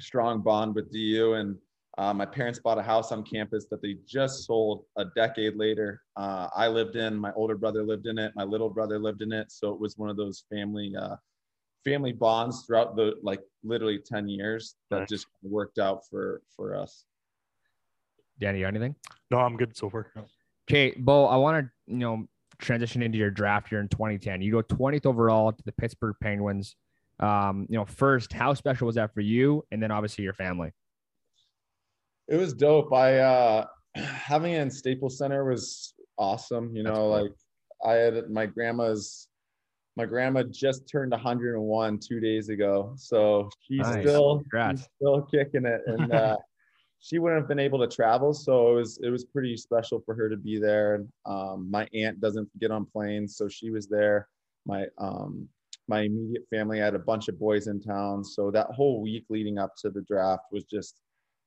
strong 0.00 0.42
bond 0.42 0.74
with 0.74 0.92
DU. 0.92 1.34
And 1.34 1.56
uh, 1.98 2.12
my 2.12 2.26
parents 2.26 2.58
bought 2.58 2.78
a 2.78 2.82
house 2.82 3.12
on 3.12 3.22
campus 3.22 3.66
that 3.70 3.80
they 3.80 3.96
just 4.06 4.44
sold 4.44 4.84
a 4.96 5.06
decade 5.16 5.56
later. 5.56 6.02
Uh, 6.16 6.48
I 6.54 6.68
lived 6.68 6.96
in, 6.96 7.16
my 7.16 7.32
older 7.34 7.56
brother 7.56 7.82
lived 7.82 8.06
in 8.06 8.18
it, 8.18 8.32
my 8.36 8.44
little 8.44 8.68
brother 8.68 8.98
lived 8.98 9.22
in 9.22 9.32
it. 9.32 9.50
So 9.50 9.72
it 9.72 9.80
was 9.80 9.96
one 9.96 10.10
of 10.10 10.16
those 10.16 10.44
family 10.50 10.94
uh, 10.96 11.16
family 11.84 12.12
bonds 12.12 12.64
throughout 12.66 12.96
the 12.96 13.14
like 13.22 13.40
literally 13.62 14.00
10 14.04 14.28
years 14.28 14.74
that 14.90 15.00
Nice. 15.00 15.08
just 15.08 15.26
worked 15.42 15.78
out 15.78 16.00
for 16.10 16.42
for 16.54 16.74
us. 16.76 17.04
Danny, 18.38 18.58
you 18.58 18.64
got 18.64 18.68
anything? 18.68 18.94
No, 19.30 19.38
I'm 19.38 19.56
good 19.56 19.76
so 19.76 19.88
far. 19.90 20.06
Okay, 20.68 20.94
Beau, 20.98 21.26
I 21.26 21.36
want 21.36 21.64
to 21.66 21.92
you 21.92 21.98
know 21.98 22.26
transition 22.58 23.02
into 23.02 23.18
your 23.18 23.30
draft 23.30 23.68
here 23.68 23.80
in 23.80 23.88
2010. 23.88 24.40
You 24.42 24.52
go 24.52 24.62
20th 24.62 25.06
overall 25.06 25.52
to 25.52 25.62
the 25.64 25.72
Pittsburgh 25.72 26.16
Penguins. 26.20 26.74
Um, 27.20 27.66
you 27.70 27.76
know, 27.76 27.84
first, 27.84 28.32
how 28.32 28.54
special 28.54 28.86
was 28.86 28.96
that 28.96 29.14
for 29.14 29.20
you, 29.20 29.64
and 29.70 29.82
then 29.82 29.90
obviously 29.90 30.24
your 30.24 30.34
family? 30.34 30.72
It 32.28 32.36
was 32.36 32.52
dope. 32.52 32.92
I 32.92 33.18
uh 33.18 33.66
having 33.94 34.52
it 34.52 34.60
in 34.60 34.70
Staples 34.70 35.18
Center 35.18 35.44
was 35.48 35.94
awesome. 36.18 36.74
You 36.74 36.82
know, 36.82 36.92
cool. 36.94 37.10
like 37.10 37.32
I 37.84 37.92
had 37.92 38.30
my 38.30 38.46
grandma's 38.46 39.28
my 39.96 40.04
grandma 40.04 40.42
just 40.42 40.86
turned 40.90 41.12
101 41.12 41.98
two 42.00 42.20
days 42.20 42.50
ago. 42.50 42.92
So 42.96 43.48
she's 43.62 43.78
Nice. 43.80 44.02
still 44.02 44.40
Congrats. 44.40 44.80
she's 44.82 44.88
still 45.00 45.22
kicking 45.22 45.64
it. 45.64 45.80
And 45.86 46.12
uh 46.12 46.36
she 47.06 47.20
wouldn't 47.20 47.40
have 47.40 47.48
been 47.48 47.60
able 47.60 47.78
to 47.78 47.86
travel. 47.86 48.34
So 48.34 48.72
it 48.72 48.74
was 48.74 48.98
it 49.00 49.10
was 49.10 49.24
pretty 49.24 49.56
special 49.56 50.00
for 50.04 50.14
her 50.16 50.28
to 50.28 50.36
be 50.36 50.58
there. 50.58 50.96
And 50.96 51.08
um 51.24 51.70
my 51.70 51.86
aunt 51.94 52.20
doesn't 52.20 52.48
get 52.58 52.72
on 52.72 52.84
planes, 52.84 53.36
so 53.36 53.48
she 53.48 53.70
was 53.70 53.86
there. 53.86 54.28
My 54.66 54.86
um 54.98 55.48
my 55.88 56.00
immediate 56.02 56.44
family 56.50 56.80
had 56.80 56.96
a 56.96 56.98
bunch 56.98 57.28
of 57.28 57.38
boys 57.38 57.68
in 57.68 57.80
town. 57.80 58.24
So 58.24 58.50
that 58.50 58.66
whole 58.72 59.00
week 59.00 59.24
leading 59.30 59.56
up 59.56 59.74
to 59.82 59.90
the 59.90 60.02
draft 60.02 60.44
was 60.50 60.64
just 60.64 61.00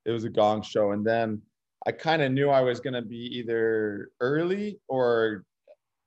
it 0.05 0.12
was 0.12 0.24
a 0.24 0.30
gong 0.30 0.62
show. 0.62 0.91
And 0.93 1.05
then 1.05 1.41
I 1.86 1.91
kind 1.91 2.22
of 2.22 2.32
knew 2.32 2.49
I 2.49 2.62
was 2.62 2.80
going 2.80 2.93
to 2.93 3.01
be 3.01 3.38
either 3.38 4.12
early 4.22 4.80
or 4.88 5.43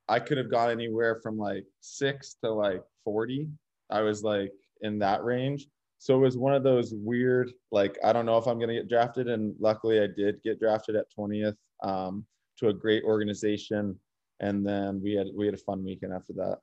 I 0.09 0.19
could 0.19 0.39
have 0.39 0.51
gone 0.51 0.71
anywhere 0.71 1.21
from 1.23 1.37
like 1.39 1.65
six 1.81 2.37
to 2.43 2.51
like 2.51 2.83
40. 3.05 3.49
I 3.91 4.01
was 4.01 4.23
like 4.23 4.53
in 4.81 4.99
that 5.01 5.25
range. 5.25 5.69
So 6.03 6.17
it 6.17 6.19
was 6.19 6.37
one 6.37 6.53
of 6.53 6.65
those 6.65 6.93
weird, 6.93 7.53
like, 7.71 7.97
I 8.03 8.13
don't 8.13 8.27
know 8.27 8.37
if 8.37 8.49
I'm 8.49 8.59
going 8.59 8.71
to 8.71 8.75
get 8.75 8.89
drafted. 8.89 9.29
And 9.29 9.55
luckily 9.61 10.01
I 10.01 10.09
did 10.09 10.43
get 10.43 10.59
drafted 10.59 10.97
at 10.97 11.07
20th 11.17 11.55
um, 11.85 12.27
to 12.59 12.71
a 12.71 12.73
great 12.73 13.05
organization. 13.05 13.97
And 14.41 14.67
then 14.67 15.01
we 15.01 15.13
had, 15.15 15.29
we 15.33 15.47
had 15.47 15.55
a 15.55 15.59
fun 15.59 15.85
weekend 15.85 16.13
after 16.13 16.33
that. 16.33 16.59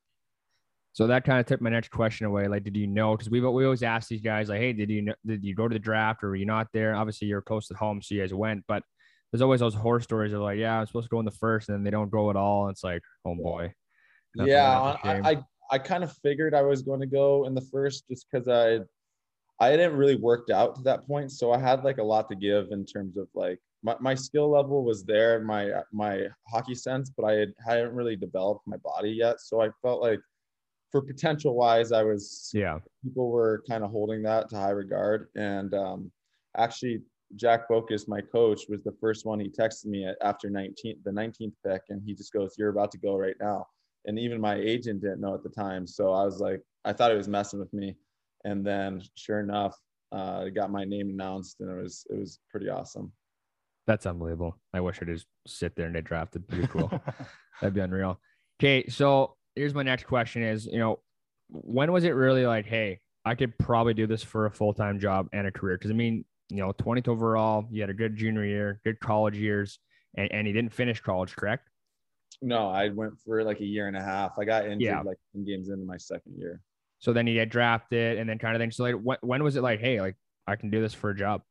So 0.92 1.06
that 1.06 1.24
kind 1.24 1.40
of 1.40 1.46
took 1.46 1.62
my 1.62 1.70
next 1.70 1.90
question 1.90 2.26
away. 2.26 2.48
Like, 2.48 2.64
did 2.64 2.76
you 2.76 2.86
know? 2.86 3.16
Because 3.16 3.30
we 3.30 3.40
we 3.40 3.64
always 3.64 3.82
ask 3.82 4.08
these 4.08 4.20
guys, 4.20 4.50
like, 4.50 4.60
hey, 4.60 4.74
did 4.74 4.90
you 4.90 5.00
know, 5.00 5.14
did 5.24 5.42
you 5.42 5.54
go 5.54 5.66
to 5.68 5.72
the 5.72 5.78
draft 5.78 6.22
or 6.22 6.28
were 6.28 6.36
you 6.36 6.44
not 6.44 6.66
there? 6.74 6.94
Obviously, 6.94 7.26
you're 7.28 7.40
close 7.40 7.66
to 7.68 7.74
home, 7.74 8.02
so 8.02 8.14
you 8.14 8.20
guys 8.20 8.34
went. 8.34 8.64
But 8.68 8.82
there's 9.32 9.40
always 9.40 9.60
those 9.60 9.74
horror 9.74 10.00
stories 10.00 10.34
of 10.34 10.42
like, 10.42 10.58
yeah, 10.58 10.80
I'm 10.80 10.86
supposed 10.86 11.06
to 11.06 11.08
go 11.08 11.20
in 11.20 11.24
the 11.24 11.30
first, 11.30 11.70
and 11.70 11.78
then 11.78 11.84
they 11.84 11.90
don't 11.90 12.10
go 12.10 12.28
at 12.28 12.36
all. 12.36 12.64
And 12.66 12.72
it's 12.72 12.84
like, 12.84 13.00
oh 13.24 13.36
boy. 13.36 13.72
That's- 14.34 14.50
yeah, 14.50 14.96
that's 15.02 15.04
a 15.04 15.06
shame. 15.06 15.24
I, 15.24 15.30
I 15.30 15.44
I 15.72 15.78
kind 15.78 16.04
of 16.04 16.12
figured 16.24 16.52
I 16.52 16.62
was 16.62 16.82
going 16.82 17.00
to 17.00 17.06
go 17.06 17.46
in 17.46 17.54
the 17.54 17.66
first 17.72 18.08
just 18.08 18.26
because 18.30 18.48
I 18.48 18.80
I 19.60 19.68
hadn't 19.68 19.94
really 19.94 20.16
worked 20.16 20.50
out 20.50 20.74
to 20.76 20.82
that 20.82 21.06
point, 21.06 21.30
so 21.32 21.52
I 21.52 21.58
had 21.58 21.84
like 21.84 21.98
a 21.98 22.02
lot 22.02 22.28
to 22.30 22.34
give 22.34 22.68
in 22.70 22.84
terms 22.84 23.16
of 23.16 23.28
like 23.34 23.60
my, 23.82 23.94
my 24.00 24.14
skill 24.14 24.50
level 24.50 24.84
was 24.84 25.04
there, 25.04 25.40
my 25.40 25.70
my 25.92 26.26
hockey 26.48 26.74
sense, 26.74 27.10
but 27.10 27.24
I 27.24 27.32
had, 27.34 27.52
hadn't 27.66 27.94
really 27.94 28.16
developed 28.16 28.66
my 28.66 28.78
body 28.78 29.10
yet, 29.10 29.40
so 29.40 29.60
I 29.60 29.68
felt 29.82 30.00
like 30.00 30.20
for 30.90 31.00
potential 31.00 31.54
wise, 31.54 31.92
I 31.92 32.02
was 32.02 32.50
yeah. 32.52 32.78
people 33.04 33.30
were 33.30 33.62
kind 33.68 33.84
of 33.84 33.90
holding 33.90 34.22
that 34.22 34.48
to 34.50 34.56
high 34.56 34.70
regard. 34.70 35.28
And 35.36 35.72
um, 35.74 36.10
actually, 36.56 37.02
Jack 37.36 37.68
Bocus, 37.68 38.08
my 38.08 38.20
coach, 38.20 38.62
was 38.68 38.82
the 38.82 38.96
first 39.00 39.24
one. 39.24 39.38
He 39.38 39.48
texted 39.48 39.86
me 39.86 40.10
after 40.22 40.50
19, 40.50 40.96
the 41.04 41.10
19th 41.10 41.52
pick, 41.64 41.82
and 41.90 42.02
he 42.04 42.14
just 42.14 42.32
goes, 42.32 42.56
"You're 42.58 42.70
about 42.70 42.90
to 42.92 42.98
go 42.98 43.16
right 43.16 43.36
now." 43.40 43.66
And 44.06 44.18
even 44.18 44.40
my 44.40 44.56
agent 44.56 45.02
didn't 45.02 45.20
know 45.20 45.34
at 45.34 45.42
the 45.42 45.50
time, 45.50 45.86
so 45.86 46.12
I 46.12 46.24
was 46.24 46.40
like, 46.40 46.62
I 46.84 46.92
thought 46.92 47.10
he 47.10 47.16
was 47.16 47.28
messing 47.28 47.60
with 47.60 47.72
me. 47.72 47.96
And 48.44 48.64
then, 48.64 49.02
sure 49.16 49.40
enough, 49.40 49.76
uh, 50.12 50.44
I 50.46 50.50
got 50.50 50.70
my 50.70 50.84
name 50.84 51.10
announced, 51.10 51.56
and 51.60 51.70
it 51.70 51.82
was 51.82 52.06
it 52.10 52.18
was 52.18 52.38
pretty 52.50 52.68
awesome. 52.68 53.12
That's 53.86 54.06
unbelievable. 54.06 54.56
I 54.72 54.80
wish 54.80 55.00
I 55.02 55.04
just 55.06 55.26
sit 55.46 55.74
there 55.76 55.86
and 55.86 55.94
they 55.94 56.00
drafted. 56.00 56.46
Pretty 56.48 56.66
cool. 56.68 56.90
That'd 57.60 57.74
be 57.74 57.80
unreal. 57.80 58.20
Okay, 58.60 58.86
so 58.88 59.36
here's 59.54 59.74
my 59.74 59.82
next 59.82 60.04
question: 60.04 60.42
Is 60.42 60.66
you 60.66 60.78
know, 60.78 61.00
when 61.48 61.92
was 61.92 62.04
it 62.04 62.10
really 62.10 62.46
like, 62.46 62.66
hey, 62.66 63.00
I 63.24 63.34
could 63.34 63.56
probably 63.58 63.94
do 63.94 64.06
this 64.06 64.22
for 64.22 64.46
a 64.46 64.50
full 64.50 64.72
time 64.74 64.98
job 64.98 65.28
and 65.32 65.46
a 65.46 65.50
career? 65.52 65.76
Because 65.76 65.90
I 65.90 65.94
mean, 65.94 66.24
you 66.48 66.58
know, 66.58 66.72
20th 66.72 67.08
overall, 67.08 67.66
you 67.70 67.80
had 67.80 67.90
a 67.90 67.94
good 67.94 68.16
junior 68.16 68.44
year, 68.44 68.80
good 68.84 68.98
college 69.00 69.36
years, 69.36 69.78
and, 70.16 70.30
and 70.32 70.46
you 70.46 70.52
didn't 70.52 70.72
finish 70.72 71.00
college, 71.00 71.36
correct? 71.36 71.68
No, 72.42 72.68
I 72.68 72.88
went 72.88 73.12
for 73.24 73.44
like 73.44 73.60
a 73.60 73.64
year 73.66 73.86
and 73.86 73.96
a 73.96 74.02
half. 74.02 74.32
I 74.38 74.44
got 74.44 74.64
injured 74.64 74.80
Yeah. 74.80 75.00
like 75.02 75.18
10 75.34 75.44
games 75.44 75.68
into 75.68 75.84
my 75.84 75.96
second 75.98 76.36
year. 76.38 76.60
So 77.00 77.12
then 77.12 77.26
you 77.26 77.34
get 77.34 77.50
drafted, 77.50 78.18
and 78.18 78.28
then 78.28 78.38
kind 78.38 78.54
of 78.54 78.60
thing. 78.60 78.70
So 78.70 78.84
like, 78.84 78.94
when, 78.94 79.18
when 79.22 79.42
was 79.42 79.56
it 79.56 79.62
like, 79.62 79.80
hey, 79.80 80.00
like 80.00 80.16
I 80.46 80.56
can 80.56 80.70
do 80.70 80.80
this 80.80 80.94
for 80.94 81.10
a 81.10 81.16
job? 81.16 81.42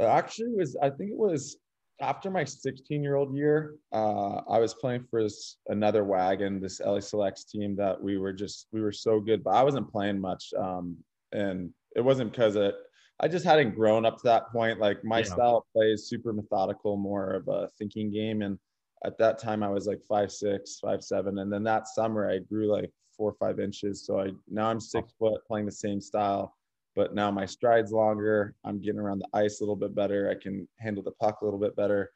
It 0.00 0.04
actually 0.04 0.54
was 0.54 0.76
i 0.80 0.90
think 0.90 1.10
it 1.10 1.18
was 1.18 1.56
after 2.00 2.30
my 2.30 2.44
16 2.44 3.02
year 3.02 3.16
old 3.16 3.34
year 3.34 3.74
uh, 3.92 4.36
i 4.48 4.58
was 4.60 4.72
playing 4.72 5.04
for 5.10 5.24
this 5.24 5.56
another 5.66 6.04
wagon 6.04 6.60
this 6.60 6.80
la 6.80 7.00
selects 7.00 7.44
team 7.44 7.74
that 7.74 8.00
we 8.00 8.16
were 8.16 8.32
just 8.32 8.68
we 8.70 8.80
were 8.80 8.92
so 8.92 9.18
good 9.18 9.42
but 9.42 9.50
i 9.50 9.62
wasn't 9.62 9.90
playing 9.90 10.20
much 10.20 10.52
um, 10.56 10.96
and 11.32 11.70
it 11.96 12.00
wasn't 12.00 12.30
because 12.30 12.54
it 12.54 12.76
i 13.18 13.26
just 13.26 13.44
hadn't 13.44 13.74
grown 13.74 14.06
up 14.06 14.16
to 14.16 14.22
that 14.24 14.48
point 14.52 14.78
like 14.78 15.02
my 15.02 15.18
Yeah. 15.18 15.24
style 15.24 15.56
of 15.56 15.62
play 15.74 15.86
is 15.86 16.08
super 16.08 16.32
methodical 16.32 16.96
more 16.96 17.32
of 17.32 17.48
a 17.48 17.68
thinking 17.76 18.12
game 18.12 18.42
and 18.42 18.56
at 19.04 19.18
that 19.18 19.38
time 19.40 19.64
i 19.64 19.68
was 19.68 19.88
like 19.88 20.00
five 20.08 20.30
six 20.30 20.78
five 20.80 21.02
seven 21.02 21.38
and 21.38 21.52
then 21.52 21.64
that 21.64 21.88
summer 21.88 22.30
i 22.30 22.38
grew 22.38 22.70
like 22.70 22.92
four 23.18 23.30
or 23.30 23.34
five 23.34 23.60
inches 23.60 24.06
so 24.06 24.20
i 24.20 24.30
now 24.48 24.68
i'm 24.70 24.80
six 24.80 25.12
foot 25.18 25.44
playing 25.46 25.66
the 25.66 25.72
same 25.72 26.00
style 26.00 26.54
but 26.98 27.14
now 27.14 27.30
my 27.30 27.46
stride's 27.46 27.92
longer. 27.92 28.56
I'm 28.64 28.80
getting 28.80 28.98
around 28.98 29.20
the 29.20 29.28
ice 29.32 29.60
a 29.60 29.62
little 29.62 29.76
bit 29.76 29.94
better. 29.94 30.28
I 30.28 30.34
can 30.34 30.66
handle 30.80 31.00
the 31.00 31.12
puck 31.12 31.38
a 31.40 31.44
little 31.44 31.60
bit 31.60 31.76
better. 31.76 32.10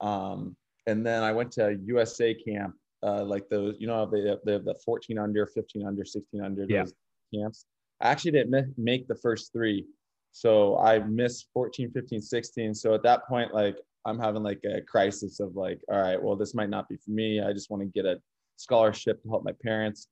Um, 0.00 0.56
and 0.86 1.04
then 1.04 1.22
I 1.22 1.32
went 1.32 1.52
to 1.52 1.78
USA 1.84 2.32
camp, 2.32 2.74
uh, 3.02 3.24
like 3.24 3.46
those, 3.50 3.76
you 3.78 3.86
know, 3.86 4.08
they 4.10 4.26
have, 4.30 4.38
they 4.46 4.52
have 4.52 4.64
the 4.64 4.74
14 4.86 5.18
under, 5.18 5.46
15 5.46 5.86
under, 5.86 6.02
16 6.02 6.40
under 6.42 6.64
Yeah. 6.66 6.80
those 6.80 6.94
camps. 7.34 7.66
I 8.00 8.08
actually 8.08 8.30
didn't 8.30 8.72
make 8.78 9.06
the 9.06 9.16
first 9.16 9.52
three. 9.52 9.84
So 10.30 10.78
I 10.78 11.00
missed 11.00 11.48
14, 11.52 11.90
15, 11.90 12.22
16. 12.22 12.74
So 12.74 12.94
at 12.94 13.02
that 13.02 13.28
point, 13.28 13.52
like 13.52 13.76
I'm 14.06 14.18
having 14.18 14.42
like 14.42 14.64
a 14.64 14.80
crisis 14.80 15.40
of 15.40 15.56
like, 15.56 15.78
all 15.90 16.00
right, 16.00 16.20
well, 16.20 16.36
this 16.36 16.54
might 16.54 16.70
not 16.70 16.88
be 16.88 16.96
for 16.96 17.10
me. 17.10 17.42
I 17.42 17.52
just 17.52 17.68
want 17.70 17.82
to 17.82 17.86
get 17.86 18.06
a 18.06 18.18
scholarship 18.56 19.22
to 19.22 19.28
help 19.28 19.44
my 19.44 19.52
parents. 19.62 20.08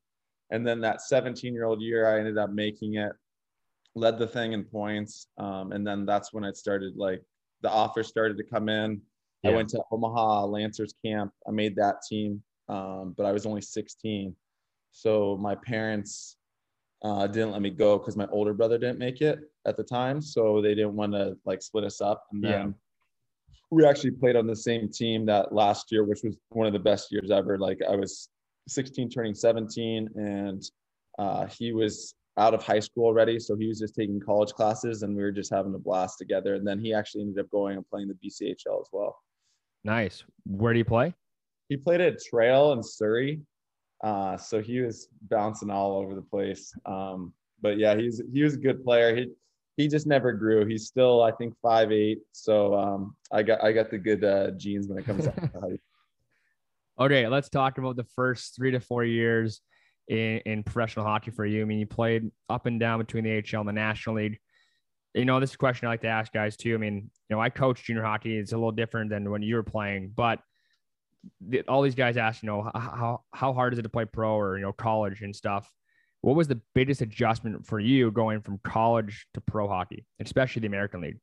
And 0.50 0.66
then 0.66 0.80
that 0.80 1.00
17 1.02 1.54
year 1.54 1.64
old 1.64 1.80
year, 1.80 2.08
I 2.08 2.18
ended 2.18 2.38
up 2.38 2.50
making 2.50 2.94
it 2.94 3.12
led 3.94 4.18
the 4.18 4.26
thing 4.26 4.52
in 4.52 4.64
points. 4.64 5.26
Um, 5.38 5.72
and 5.72 5.86
then 5.86 6.06
that's 6.06 6.32
when 6.32 6.44
it 6.44 6.56
started 6.56 6.96
like 6.96 7.22
the 7.62 7.70
offers 7.70 8.08
started 8.08 8.36
to 8.38 8.44
come 8.44 8.68
in. 8.68 9.00
I 9.44 9.48
went 9.50 9.70
to 9.70 9.82
Omaha 9.90 10.44
Lancers 10.46 10.94
camp. 11.04 11.32
I 11.48 11.50
made 11.50 11.74
that 11.76 12.02
team, 12.06 12.42
um, 12.68 13.14
but 13.16 13.24
I 13.24 13.32
was 13.32 13.46
only 13.46 13.62
16. 13.62 14.36
So 14.92 15.38
my 15.38 15.54
parents 15.54 16.36
uh, 17.02 17.26
didn't 17.26 17.52
let 17.52 17.62
me 17.62 17.70
go 17.70 17.98
because 17.98 18.16
my 18.16 18.26
older 18.26 18.52
brother 18.52 18.76
didn't 18.76 18.98
make 18.98 19.22
it 19.22 19.38
at 19.66 19.78
the 19.78 19.82
time. 19.82 20.20
So 20.20 20.60
they 20.60 20.74
didn't 20.74 20.94
want 20.94 21.12
to 21.12 21.38
like 21.46 21.62
split 21.62 21.84
us 21.84 22.02
up. 22.02 22.26
And 22.32 22.44
then 22.44 22.50
Yeah. 22.50 22.72
we 23.70 23.86
actually 23.86 24.10
played 24.10 24.36
on 24.36 24.46
the 24.46 24.56
same 24.56 24.90
team 24.90 25.24
that 25.26 25.54
last 25.54 25.90
year, 25.90 26.04
which 26.04 26.22
was 26.22 26.36
one 26.50 26.66
of 26.66 26.74
the 26.74 26.78
best 26.78 27.10
years 27.10 27.30
ever. 27.30 27.56
Like 27.56 27.80
I 27.88 27.96
was 27.96 28.28
16 28.70 29.10
turning 29.10 29.34
17 29.34 30.08
and 30.14 30.62
uh, 31.18 31.46
he 31.46 31.72
was 31.72 32.14
out 32.38 32.54
of 32.54 32.62
high 32.62 32.80
school 32.80 33.04
already. 33.04 33.38
So 33.38 33.56
he 33.56 33.66
was 33.66 33.78
just 33.78 33.94
taking 33.94 34.20
college 34.20 34.52
classes 34.52 35.02
and 35.02 35.14
we 35.14 35.22
were 35.22 35.32
just 35.32 35.52
having 35.52 35.74
a 35.74 35.78
blast 35.78 36.18
together. 36.18 36.54
And 36.54 36.66
then 36.66 36.78
he 36.78 36.94
actually 36.94 37.22
ended 37.22 37.44
up 37.44 37.50
going 37.50 37.76
and 37.76 37.88
playing 37.88 38.08
the 38.08 38.14
BCHL 38.14 38.80
as 38.80 38.88
well. 38.92 39.16
Nice. 39.84 40.24
Where 40.46 40.72
do 40.72 40.78
you 40.78 40.84
play? 40.84 41.14
He 41.68 41.76
played 41.76 42.00
at 42.00 42.22
Trail 42.22 42.72
in 42.72 42.82
Surrey. 42.82 43.40
Uh, 44.02 44.36
so 44.36 44.60
he 44.60 44.80
was 44.80 45.08
bouncing 45.22 45.70
all 45.70 45.98
over 45.98 46.14
the 46.14 46.22
place. 46.22 46.72
Um, 46.86 47.34
but 47.60 47.76
yeah, 47.76 47.94
he's 47.96 48.22
he 48.32 48.42
was 48.42 48.54
a 48.54 48.58
good 48.58 48.82
player. 48.82 49.14
He 49.14 49.26
he 49.76 49.88
just 49.88 50.06
never 50.06 50.32
grew. 50.32 50.64
He's 50.64 50.86
still, 50.86 51.22
I 51.22 51.32
think, 51.32 51.54
five 51.60 51.92
eight. 51.92 52.20
So 52.32 52.74
um, 52.74 53.14
I 53.30 53.42
got 53.42 53.62
I 53.62 53.72
got 53.72 53.90
the 53.90 53.98
good 53.98 54.24
uh, 54.24 54.52
genes 54.52 54.88
when 54.88 54.98
it 54.98 55.04
comes 55.04 55.24
to. 55.24 55.78
Okay, 57.00 57.26
let's 57.28 57.48
talk 57.48 57.78
about 57.78 57.96
the 57.96 58.04
first 58.14 58.54
three 58.54 58.72
to 58.72 58.80
four 58.80 59.04
years 59.04 59.62
in, 60.08 60.38
in 60.44 60.62
professional 60.62 61.06
hockey 61.06 61.30
for 61.30 61.46
you. 61.46 61.62
I 61.62 61.64
mean, 61.64 61.78
you 61.78 61.86
played 61.86 62.30
up 62.50 62.66
and 62.66 62.78
down 62.78 62.98
between 62.98 63.24
the 63.24 63.38
AHL 63.38 63.60
and 63.60 63.68
the 63.68 63.72
National 63.72 64.16
League. 64.16 64.38
You 65.14 65.24
know, 65.24 65.40
this 65.40 65.50
is 65.50 65.54
a 65.54 65.58
question 65.58 65.88
I 65.88 65.92
like 65.92 66.02
to 66.02 66.08
ask 66.08 66.30
guys 66.30 66.58
too. 66.58 66.74
I 66.74 66.76
mean, 66.76 67.10
you 67.28 67.36
know, 67.36 67.40
I 67.40 67.48
coach 67.48 67.84
junior 67.84 68.02
hockey. 68.02 68.36
It's 68.36 68.52
a 68.52 68.56
little 68.56 68.70
different 68.70 69.08
than 69.08 69.30
when 69.30 69.42
you 69.42 69.54
were 69.54 69.62
playing, 69.62 70.12
but 70.14 70.40
the, 71.40 71.62
all 71.62 71.80
these 71.80 71.94
guys 71.94 72.18
ask, 72.18 72.42
you 72.42 72.48
know, 72.48 72.70
how 72.74 73.22
how 73.32 73.52
hard 73.54 73.72
is 73.72 73.78
it 73.78 73.82
to 73.82 73.88
play 73.88 74.04
pro 74.04 74.34
or 74.34 74.58
you 74.58 74.62
know 74.62 74.72
college 74.72 75.22
and 75.22 75.34
stuff. 75.34 75.70
What 76.20 76.36
was 76.36 76.48
the 76.48 76.60
biggest 76.74 77.00
adjustment 77.00 77.66
for 77.66 77.80
you 77.80 78.10
going 78.10 78.42
from 78.42 78.58
college 78.62 79.26
to 79.32 79.40
pro 79.40 79.68
hockey, 79.68 80.04
especially 80.20 80.60
the 80.60 80.66
American 80.66 81.00
League? 81.00 81.18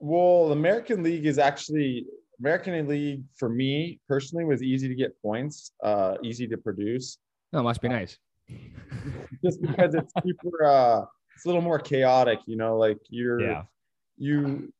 Well, 0.00 0.48
the 0.48 0.54
American 0.54 1.02
League 1.04 1.26
is 1.26 1.38
actually 1.38 2.06
American 2.40 2.86
League 2.86 3.22
for 3.36 3.48
me 3.48 4.00
personally 4.08 4.44
was 4.44 4.62
easy 4.62 4.88
to 4.88 4.94
get 4.94 5.20
points, 5.22 5.72
uh, 5.82 6.16
easy 6.22 6.46
to 6.48 6.56
produce. 6.56 7.18
It 7.52 7.62
must 7.62 7.80
be 7.80 7.88
nice. 7.88 8.18
just 9.44 9.60
because 9.60 9.94
it's 9.94 10.12
super 10.24 10.64
uh 10.64 11.02
it's 11.34 11.44
a 11.44 11.48
little 11.48 11.62
more 11.62 11.78
chaotic, 11.78 12.38
you 12.46 12.56
know, 12.56 12.76
like 12.76 12.98
you're 13.08 13.40
Yeah. 13.40 13.62
you 14.16 14.72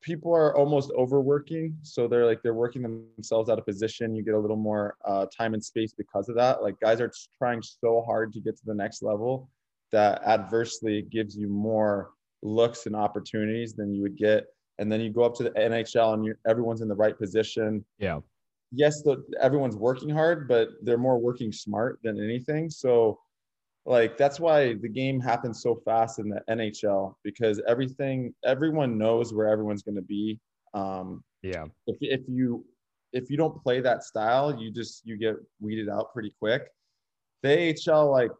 people 0.00 0.32
are 0.34 0.56
almost 0.56 0.90
overworking 0.96 1.76
so 1.82 2.06
they're 2.06 2.24
like 2.24 2.40
they're 2.42 2.54
working 2.54 2.82
themselves 3.16 3.50
out 3.50 3.58
of 3.58 3.66
position 3.66 4.14
you 4.14 4.22
get 4.22 4.34
a 4.34 4.38
little 4.38 4.56
more 4.56 4.96
uh, 5.04 5.26
time 5.36 5.54
and 5.54 5.64
space 5.64 5.92
because 5.92 6.28
of 6.28 6.36
that 6.36 6.62
like 6.62 6.78
guys 6.78 7.00
are 7.00 7.10
trying 7.36 7.60
so 7.60 8.02
hard 8.06 8.32
to 8.32 8.40
get 8.40 8.56
to 8.56 8.64
the 8.64 8.74
next 8.74 9.02
level 9.02 9.50
that 9.90 10.22
adversely 10.24 11.02
gives 11.10 11.36
you 11.36 11.48
more 11.48 12.10
looks 12.42 12.86
and 12.86 12.94
opportunities 12.94 13.74
than 13.74 13.92
you 13.92 14.02
would 14.02 14.16
get 14.16 14.46
and 14.78 14.90
then 14.90 15.00
you 15.00 15.10
go 15.10 15.22
up 15.22 15.34
to 15.34 15.42
the 15.42 15.50
nhl 15.50 16.14
and 16.14 16.34
everyone's 16.46 16.80
in 16.80 16.88
the 16.88 16.94
right 16.94 17.18
position 17.18 17.84
Yeah. 17.98 18.20
yes 18.72 19.02
the, 19.02 19.22
everyone's 19.40 19.76
working 19.76 20.08
hard 20.08 20.48
but 20.48 20.68
they're 20.82 20.98
more 20.98 21.18
working 21.18 21.52
smart 21.52 21.98
than 22.02 22.22
anything 22.22 22.70
so 22.70 23.18
like 23.86 24.16
that's 24.18 24.38
why 24.38 24.74
the 24.74 24.88
game 24.88 25.18
happens 25.20 25.62
so 25.62 25.74
fast 25.84 26.18
in 26.18 26.28
the 26.28 26.42
NHL 26.50 27.14
because 27.24 27.58
everything 27.66 28.34
everyone 28.44 28.98
knows 28.98 29.32
where 29.32 29.48
everyone's 29.48 29.82
going 29.82 29.94
to 29.94 30.02
be. 30.02 30.38
Um, 30.74 31.24
Yeah. 31.42 31.64
if 31.86 31.96
if 32.02 32.20
you 32.28 32.66
if 33.14 33.30
you 33.30 33.38
don't 33.38 33.62
play 33.62 33.80
that 33.80 34.02
style, 34.04 34.60
you 34.60 34.70
just 34.70 35.06
you 35.06 35.16
get 35.16 35.36
weeded 35.58 35.88
out 35.88 36.12
pretty 36.12 36.34
quick. 36.38 36.68
The 37.42 37.74
AHL, 37.88 38.10
like, 38.10 38.30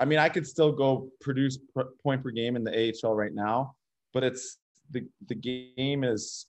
I 0.00 0.06
mean, 0.06 0.18
I 0.18 0.28
could 0.28 0.44
still 0.44 0.72
go 0.72 1.08
produce 1.20 1.56
point 2.02 2.24
per 2.24 2.30
game 2.30 2.56
in 2.56 2.64
the 2.64 2.72
AHL 3.04 3.14
right 3.14 3.34
now, 3.34 3.76
but 4.12 4.24
it's 4.24 4.58
the 4.90 5.04
the 5.28 5.34
game 5.34 6.04
is 6.04 6.46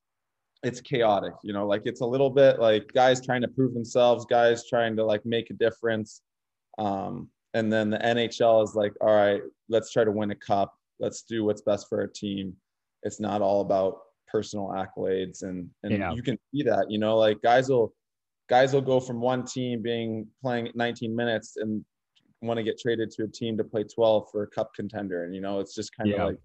it's 0.63 0.81
chaotic. 0.81 1.33
You 1.43 1.53
know, 1.53 1.65
like 1.67 1.83
it's 1.85 2.01
a 2.01 2.05
little 2.05 2.29
bit 2.29 2.59
like 2.59 2.91
guys 2.93 3.23
trying 3.25 3.41
to 3.41 3.47
prove 3.47 3.73
themselves, 3.73 4.25
guys 4.25 4.67
trying 4.67 4.95
to 4.97 5.03
like 5.05 5.25
make 5.25 5.49
a 5.49 5.53
difference. 5.53 6.21
Um, 6.77 7.29
and 7.53 7.71
then 7.71 7.89
the 7.89 7.97
NHL 7.97 8.63
is 8.63 8.75
like, 8.75 8.93
all 9.01 9.13
right, 9.13 9.41
let's 9.69 9.91
try 9.91 10.03
to 10.03 10.11
win 10.11 10.31
a 10.31 10.35
cup. 10.35 10.73
Let's 10.99 11.23
do 11.23 11.43
what's 11.43 11.61
best 11.61 11.89
for 11.89 11.99
our 11.99 12.07
team. 12.07 12.55
It's 13.03 13.19
not 13.19 13.41
all 13.41 13.61
about 13.61 13.99
personal 14.27 14.67
accolades, 14.67 15.43
and 15.43 15.69
and 15.83 15.91
Yeah. 15.93 16.13
you 16.13 16.21
can 16.21 16.37
see 16.53 16.63
that. 16.63 16.89
You 16.89 16.99
know, 16.99 17.17
like 17.17 17.41
guys 17.41 17.69
will 17.69 17.93
guys 18.47 18.73
will 18.73 18.81
go 18.81 18.99
from 18.99 19.19
one 19.19 19.43
team 19.45 19.81
being 19.81 20.27
playing 20.41 20.69
19 20.75 21.15
minutes 21.15 21.57
and 21.57 21.83
want 22.41 22.57
to 22.57 22.63
get 22.63 22.79
traded 22.79 23.09
to 23.11 23.23
a 23.23 23.27
team 23.27 23.57
to 23.57 23.63
play 23.63 23.83
12 23.83 24.27
for 24.31 24.43
a 24.43 24.47
cup 24.47 24.73
contender, 24.75 25.23
and 25.25 25.33
you 25.33 25.41
know, 25.41 25.59
it's 25.59 25.73
just 25.73 25.95
kind 25.95 26.11
of 26.11 26.17
Yeah. 26.17 26.25
like 26.25 26.37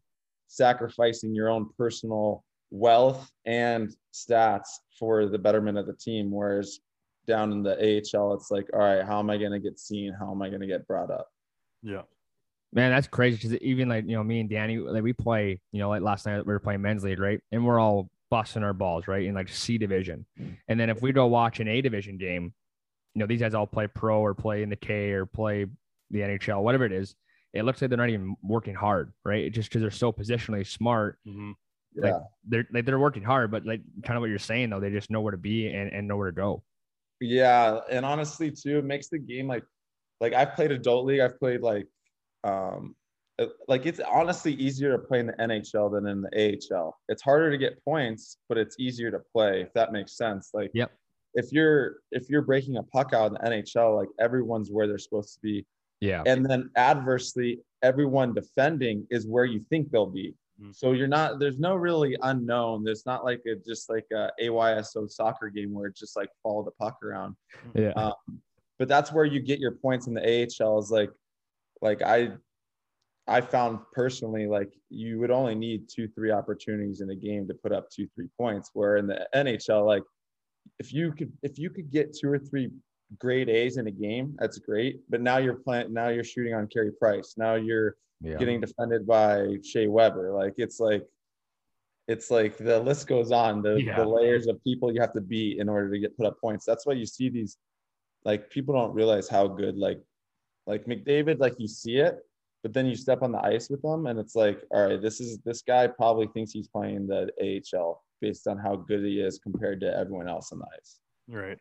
sacrificing 0.49 1.35
your 1.35 1.49
own 1.49 1.69
personal 1.77 2.45
wealth 2.71 3.31
and 3.45 3.95
stats 4.13 4.69
for 4.99 5.27
the 5.27 5.39
betterment 5.39 5.79
of 5.79 5.87
the 5.87 5.95
team. 5.95 6.31
Whereas 6.31 6.81
down 7.27 7.53
in 7.53 7.63
the 7.63 7.75
AHL, 7.75 8.35
it's 8.35 8.51
like, 8.51 8.69
all 8.73 8.81
right, 8.81 9.05
how 9.05 9.19
am 9.19 9.31
I 9.31 9.37
going 9.37 9.53
to 9.53 9.59
get 9.59 9.79
seen? 9.79 10.15
How 10.19 10.31
am 10.31 10.43
I 10.43 10.49
going 10.49 10.61
to 10.61 10.67
get 10.67 10.87
brought 10.87 11.11
up? 11.11 11.29
Yeah. 11.83 12.03
Man, 12.73 12.91
that's 12.91 13.07
crazy 13.07 13.37
because 13.37 13.55
even 13.59 13.89
like 13.89 14.05
you 14.07 14.17
know 14.17 14.25
me 14.25 14.41
and 14.41 14.51
Danny, 14.51 14.79
like 14.79 15.03
we 15.03 15.13
play, 15.13 15.61
you 15.73 15.79
know, 15.79 15.89
like 15.89 16.03
last 16.03 16.27
night 16.27 16.45
we 16.45 16.53
were 16.53 16.59
playing 16.59 16.83
men's 16.83 17.05
league, 17.05 17.21
right? 17.21 17.41
And 17.53 17.65
we're 17.65 17.79
all 17.79 18.11
busting 18.29 18.63
our 18.63 18.75
balls, 18.75 19.09
right? 19.09 19.25
In 19.25 19.35
like 19.35 19.49
C 19.49 19.79
division, 19.79 20.27
and 20.69 20.79
then 20.79 20.91
if 20.91 21.01
we 21.01 21.13
go 21.13 21.27
watch 21.27 21.61
an 21.61 21.69
A 21.69 21.81
division 21.81 22.19
game, 22.19 22.53
you 23.15 23.21
know, 23.21 23.27
these 23.27 23.41
guys 23.41 23.55
all 23.55 23.69
play 23.69 23.87
pro 23.87 24.21
or 24.21 24.35
play 24.35 24.63
in 24.63 24.69
the 24.69 24.77
K 24.77 25.13
or 25.13 25.25
play 25.25 25.67
the 26.11 26.19
NHL, 26.19 26.63
whatever 26.63 26.85
it 26.85 26.93
is. 26.93 27.15
It 27.53 27.65
looks 27.65 27.81
like 27.81 27.89
they're 27.91 27.97
not 27.99 28.11
even 28.11 28.37
working 28.43 28.75
hard, 28.75 29.13
right? 29.25 29.51
Just 29.53 29.69
because 29.69 29.81
they're 29.81 29.91
so 29.91 30.13
positionally 30.13 30.67
smart, 30.67 31.19
hmm 31.25 31.53
Like, 31.95 32.13
Yeah. 32.13 32.19
they're 32.47 32.67
like 32.73 32.85
they're 32.85 32.99
working 32.99 33.23
hard, 33.23 33.51
but 33.51 33.65
like 33.65 33.81
kind 34.05 34.17
of 34.17 34.21
what 34.21 34.29
you're 34.31 34.39
saying 34.39 34.71
though, 34.71 34.81
they 34.81 34.91
just 34.91 35.11
know 35.11 35.21
where 35.23 35.31
to 35.33 35.39
be 35.39 35.69
and, 35.69 35.91
and 35.93 36.07
know 36.07 36.17
where 36.17 36.31
to 36.31 36.37
go. 36.37 36.63
Yeah. 37.21 37.81
And 37.91 38.05
honestly, 38.05 38.51
too, 38.51 38.79
it 38.79 38.85
makes 38.85 39.09
the 39.09 39.19
game 39.19 39.47
like, 39.47 39.65
like 40.21 40.35
I've 40.35 40.55
played 40.55 40.71
adult 40.73 41.07
league. 41.07 41.21
I've 41.21 41.39
played 41.39 41.63
like, 41.63 41.87
um, 42.45 42.95
like 43.69 43.85
it's 43.87 44.01
honestly 44.01 44.53
easier 44.55 44.93
to 44.93 44.99
play 44.99 45.21
in 45.21 45.27
the 45.27 45.33
NHL 45.35 45.93
than 45.93 46.07
in 46.07 46.23
the 46.23 46.59
AHL. 46.75 46.99
It's 47.09 47.23
harder 47.23 47.51
to 47.51 47.59
get 47.59 47.83
points, 47.85 48.39
but 48.49 48.57
it's 48.59 48.77
easier 48.79 49.11
to 49.11 49.21
play 49.33 49.63
if 49.63 49.73
that 49.75 49.93
makes 49.93 50.17
sense. 50.17 50.51
Like, 50.55 50.71
Yep. 50.75 50.91
if 51.35 51.53
you're 51.53 51.97
if 52.13 52.29
you're 52.31 52.43
breaking 52.43 52.77
a 52.77 52.83
puck 52.83 53.13
out 53.15 53.27
in 53.29 53.35
the 53.35 53.41
NHL, 53.41 53.97
like 53.97 54.09
everyone's 54.19 54.71
where 54.71 54.87
they're 54.87 54.97
supposed 54.99 55.35
to 55.35 55.41
be, 55.41 55.67
Yeah, 56.01 56.23
and 56.27 56.45
then 56.45 56.71
adversely 56.77 57.61
everyone 57.83 58.35
defending 58.35 59.07
is 59.11 59.27
where 59.27 59.45
you 59.45 59.65
think 59.71 59.91
they'll 59.91 60.07
be. 60.07 60.35
Mhm. 60.61 60.75
so 60.75 60.93
you're 60.93 61.07
not 61.07 61.39
there's 61.39 61.59
no 61.59 61.75
really 61.75 62.17
unknown. 62.23 62.83
There's 62.83 63.05
not 63.05 63.25
like 63.25 63.43
a 63.47 63.57
just 63.57 63.91
like 63.91 64.07
a 64.11 64.31
ayso 64.41 65.11
soccer 65.11 65.51
game 65.51 65.75
where 65.75 65.87
it's 65.87 66.01
just 66.01 66.17
like 66.17 66.31
follow 66.43 66.65
the 66.65 66.71
puck 66.71 66.97
around. 67.03 67.37
Yeah, 67.75 67.91
um, 67.91 68.15
but 68.79 68.89
that's 68.89 69.13
where 69.13 69.27
you 69.27 69.41
get 69.41 69.59
your 69.59 69.73
points 69.73 70.07
in 70.07 70.15
the 70.15 70.23
ahl 70.23 70.79
is 70.79 70.91
like 70.91 71.11
like 71.83 72.01
i 72.01 72.33
i 73.27 73.41
found 73.41 73.81
personally 73.93 74.47
like 74.47 74.73
you 74.89 75.19
would 75.19 75.31
only 75.31 75.55
need 75.55 75.89
two 75.89 76.09
three 76.09 76.31
opportunities 76.31 77.01
in 77.03 77.11
a 77.11 77.15
game 77.15 77.47
to 77.47 77.55
put 77.55 77.73
up 77.73 77.91
two 77.91 78.07
three 78.15 78.29
points 78.39 78.71
where 78.73 78.97
in 78.97 79.07
the 79.07 79.27
nhl 79.35 79.85
like 79.85 80.03
if 80.79 80.93
you 80.93 81.13
could 81.13 81.33
if 81.43 81.59
you 81.59 81.69
could 81.69 81.91
get 81.91 82.17
two 82.17 82.31
or 82.31 82.39
three 82.39 82.71
grade 83.19 83.49
a's 83.49 83.77
in 83.77 83.87
a 83.87 83.91
game 83.91 84.35
that's 84.39 84.59
great 84.59 85.01
but 85.09 85.21
now 85.21 85.37
you're 85.37 85.55
playing 85.55 85.93
now 85.93 86.09
you're 86.09 86.25
shooting 86.25 86.55
on 86.55 86.67
Carey 86.67 86.91
price 86.91 87.35
now 87.37 87.55
you're 87.55 87.97
yeah. 88.21 88.37
getting 88.37 88.61
defended 88.61 89.07
by 89.07 89.57
Shea 89.63 89.87
Weber. 89.87 90.33
Like 90.33 90.55
it's 90.57 90.81
like 90.81 91.07
it's 92.09 92.31
like 92.31 92.57
the 92.57 92.79
list 92.81 93.07
goes 93.07 93.33
on. 93.33 93.63
The, 93.63 93.83
Yeah. 93.83 93.97
the 93.97 94.09
layers 94.09 94.47
of 94.47 94.63
people 94.63 94.93
you 94.93 95.01
have 95.01 95.13
to 95.15 95.21
beat 95.21 95.59
in 95.59 95.69
order 95.69 95.91
to 95.91 95.99
get 95.99 96.17
put 96.17 96.27
up 96.27 96.41
points. 96.41 96.65
That's 96.65 96.87
why 96.87 96.95
you 96.95 97.07
see 97.07 97.29
these 97.29 97.59
like 98.25 98.51
people 98.51 98.75
don't 98.75 98.95
realize 98.95 99.29
how 99.29 99.47
good 99.49 99.77
like 99.77 100.01
like 100.67 100.85
McDavid, 100.87 101.39
like 101.39 101.55
you 101.59 101.69
see 101.69 101.99
it, 101.99 102.19
but 102.63 102.73
then 102.73 102.87
you 102.87 102.97
step 102.97 103.23
on 103.23 103.33
the 103.33 103.45
ice 103.45 103.71
with 103.71 103.83
them 103.83 104.07
and 104.07 104.19
it's 104.19 104.35
like, 104.35 104.61
all 104.71 104.89
right, 104.89 105.01
this 105.01 105.21
is 105.21 105.39
this 105.45 105.63
guy 105.63 105.87
probably 105.87 106.29
thinks 106.29 106.53
he's 106.53 106.69
playing 106.69 107.07
the 107.07 107.31
AHL 107.41 108.03
based 108.21 108.47
on 108.47 108.59
how 108.59 108.77
good 108.77 109.05
he 109.05 109.21
is 109.21 109.39
compared 109.39 109.81
to 109.81 109.97
everyone 109.97 110.29
else 110.29 110.51
on 110.53 110.59
the 110.59 110.67
ice. 110.77 110.99
Right. 111.29 111.59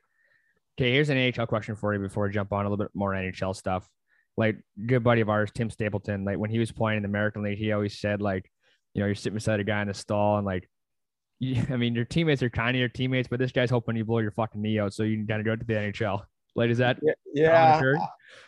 Okay, 0.77 0.91
here's 0.91 1.09
an 1.09 1.17
NHL 1.17 1.47
question 1.47 1.75
for 1.75 1.93
you 1.93 1.99
before 1.99 2.25
we 2.25 2.33
jump 2.33 2.51
on 2.51 2.65
a 2.65 2.69
little 2.69 2.83
bit 2.83 2.91
more 2.93 3.11
NHL 3.11 3.55
stuff. 3.55 3.89
Like 4.37 4.57
good 4.85 5.03
buddy 5.03 5.21
of 5.21 5.29
ours, 5.29 5.51
Tim 5.53 5.69
Stapleton, 5.69 6.25
like 6.25 6.37
when 6.37 6.49
he 6.49 6.59
was 6.59 6.71
playing 6.71 6.97
in 6.97 7.03
the 7.03 7.09
American 7.09 7.43
League, 7.43 7.57
he 7.57 7.71
always 7.71 7.97
said 7.97 8.21
like, 8.21 8.51
you 8.93 8.99
know, 8.99 9.05
you're 9.05 9.15
sitting 9.15 9.35
beside 9.35 9.61
a 9.61 9.63
guy 9.63 9.81
in 9.81 9.87
the 9.87 9.93
stall 9.93 10.37
and 10.37 10.45
like, 10.45 10.69
you, 11.39 11.63
I 11.69 11.77
mean, 11.77 11.95
your 11.95 12.05
teammates 12.05 12.43
are 12.43 12.49
kind 12.49 12.75
of 12.75 12.79
your 12.79 12.89
teammates, 12.89 13.27
but 13.29 13.39
this 13.39 13.51
guy's 13.51 13.69
hoping 13.69 13.95
you 13.95 14.05
blow 14.05 14.19
your 14.19 14.31
fucking 14.31 14.61
knee 14.61 14.79
out 14.79 14.93
so 14.93 15.03
you 15.03 15.17
can 15.17 15.27
kind 15.27 15.39
of 15.39 15.45
go 15.45 15.55
to 15.55 15.65
the 15.65 15.73
NHL. 15.73 16.23
Like, 16.55 16.69
is 16.69 16.77
that 16.77 16.99
Yeah? 17.33 17.79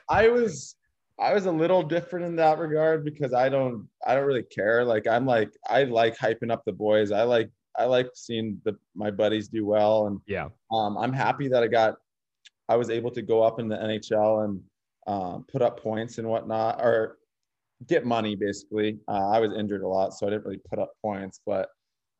I 0.09 0.27
was 0.29 0.75
I 1.19 1.33
was 1.33 1.45
a 1.45 1.51
little 1.51 1.83
different 1.83 2.25
in 2.25 2.35
that 2.35 2.59
regard 2.59 3.03
because 3.03 3.33
I 3.33 3.49
don't 3.49 3.87
I 4.05 4.15
don't 4.15 4.25
really 4.25 4.43
care. 4.43 4.83
Like 4.83 5.07
I'm 5.07 5.25
like 5.25 5.51
I 5.67 5.83
like 5.83 6.17
hyping 6.17 6.51
up 6.51 6.63
the 6.65 6.73
boys. 6.73 7.11
I 7.11 7.23
like 7.23 7.49
I 7.77 7.85
like 7.85 8.07
seeing 8.13 8.61
the 8.63 8.77
my 8.95 9.11
buddies 9.11 9.47
do 9.47 9.65
well 9.65 10.07
and 10.07 10.19
yeah, 10.27 10.49
um, 10.71 10.97
I'm 10.97 11.13
happy 11.13 11.47
that 11.49 11.63
I 11.63 11.67
got 11.67 11.95
I 12.69 12.75
was 12.75 12.89
able 12.89 13.11
to 13.11 13.21
go 13.21 13.41
up 13.43 13.59
in 13.59 13.67
the 13.67 13.77
NHL 13.77 14.45
and 14.45 14.61
um, 15.07 15.45
put 15.51 15.61
up 15.61 15.79
points 15.81 16.17
and 16.17 16.27
whatnot 16.27 16.81
or 16.81 17.17
get 17.87 18.05
money 18.05 18.35
basically. 18.35 18.99
Uh, 19.07 19.29
I 19.29 19.39
was 19.39 19.53
injured 19.53 19.81
a 19.83 19.87
lot, 19.87 20.13
so 20.13 20.27
I 20.27 20.29
didn't 20.31 20.45
really 20.45 20.61
put 20.69 20.79
up 20.79 20.91
points. 21.01 21.39
But 21.45 21.69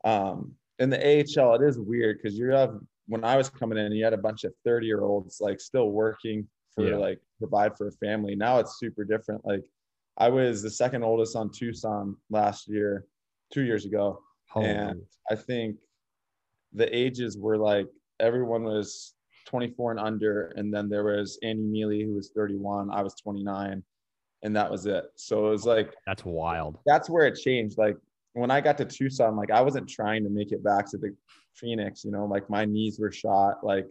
um, 0.05 0.53
in 0.79 0.89
the 0.89 0.97
AHL, 0.97 1.55
it 1.55 1.67
is 1.67 1.79
weird 1.79 2.17
because 2.21 2.37
you 2.37 2.49
have 2.51 2.77
when 3.07 3.23
I 3.23 3.37
was 3.37 3.49
coming 3.49 3.77
in, 3.77 3.91
you 3.93 4.03
had 4.03 4.13
a 4.13 4.17
bunch 4.17 4.43
of 4.43 4.53
30 4.65 4.85
year 4.85 5.01
olds 5.03 5.39
like 5.41 5.59
still 5.59 5.91
working 5.91 6.47
for 6.75 6.87
Yeah. 6.89 6.97
like 6.97 7.19
provide 7.39 7.77
for 7.77 7.87
a 7.87 7.91
family. 7.93 8.35
Now 8.35 8.59
it's 8.59 8.79
super 8.79 9.03
different. 9.03 9.45
Like 9.45 9.63
I 10.17 10.29
was 10.29 10.61
the 10.61 10.69
second 10.69 11.03
oldest 11.03 11.35
on 11.35 11.49
Tucson 11.51 12.15
last 12.29 12.67
year, 12.67 13.05
two 13.53 13.61
years 13.63 13.85
ago 13.85 14.21
and 14.55 15.01
I 15.29 15.35
think 15.35 15.77
the 16.73 16.93
ages 16.95 17.37
were 17.37 17.57
like 17.57 17.87
everyone 18.19 18.63
was 18.63 19.13
24 19.47 19.91
and 19.91 19.99
under, 19.99 20.53
and 20.55 20.73
then 20.73 20.89
there 20.89 21.03
was 21.03 21.39
Andy 21.41 21.63
Miele 21.63 22.05
who 22.05 22.13
was 22.13 22.31
31, 22.35 22.91
I 22.91 23.01
was 23.01 23.15
29, 23.15 23.81
and 24.43 24.55
that 24.55 24.69
was 24.69 24.85
it. 24.85 25.05
So 25.15 25.47
it 25.47 25.49
was 25.49 25.65
like 25.65 25.93
that's 26.05 26.25
wild. 26.25 26.79
that's 26.85 27.09
where 27.09 27.25
it 27.25 27.39
changed. 27.39 27.77
Like 27.77 27.97
when 28.33 28.51
I 28.51 28.61
got 28.61 28.77
to 28.77 28.85
Tucson, 28.85 29.35
like 29.35 29.51
I 29.51 29.61
wasn't 29.61 29.89
trying 29.89 30.23
to 30.23 30.29
make 30.29 30.51
it 30.51 30.63
back 30.63 30.89
to 30.91 30.97
the 30.97 31.15
Phoenix, 31.55 32.05
you 32.05 32.11
know, 32.11 32.25
like 32.25 32.49
my 32.49 32.65
knees 32.65 32.99
were 32.99 33.11
shot. 33.11 33.63
Like 33.63 33.87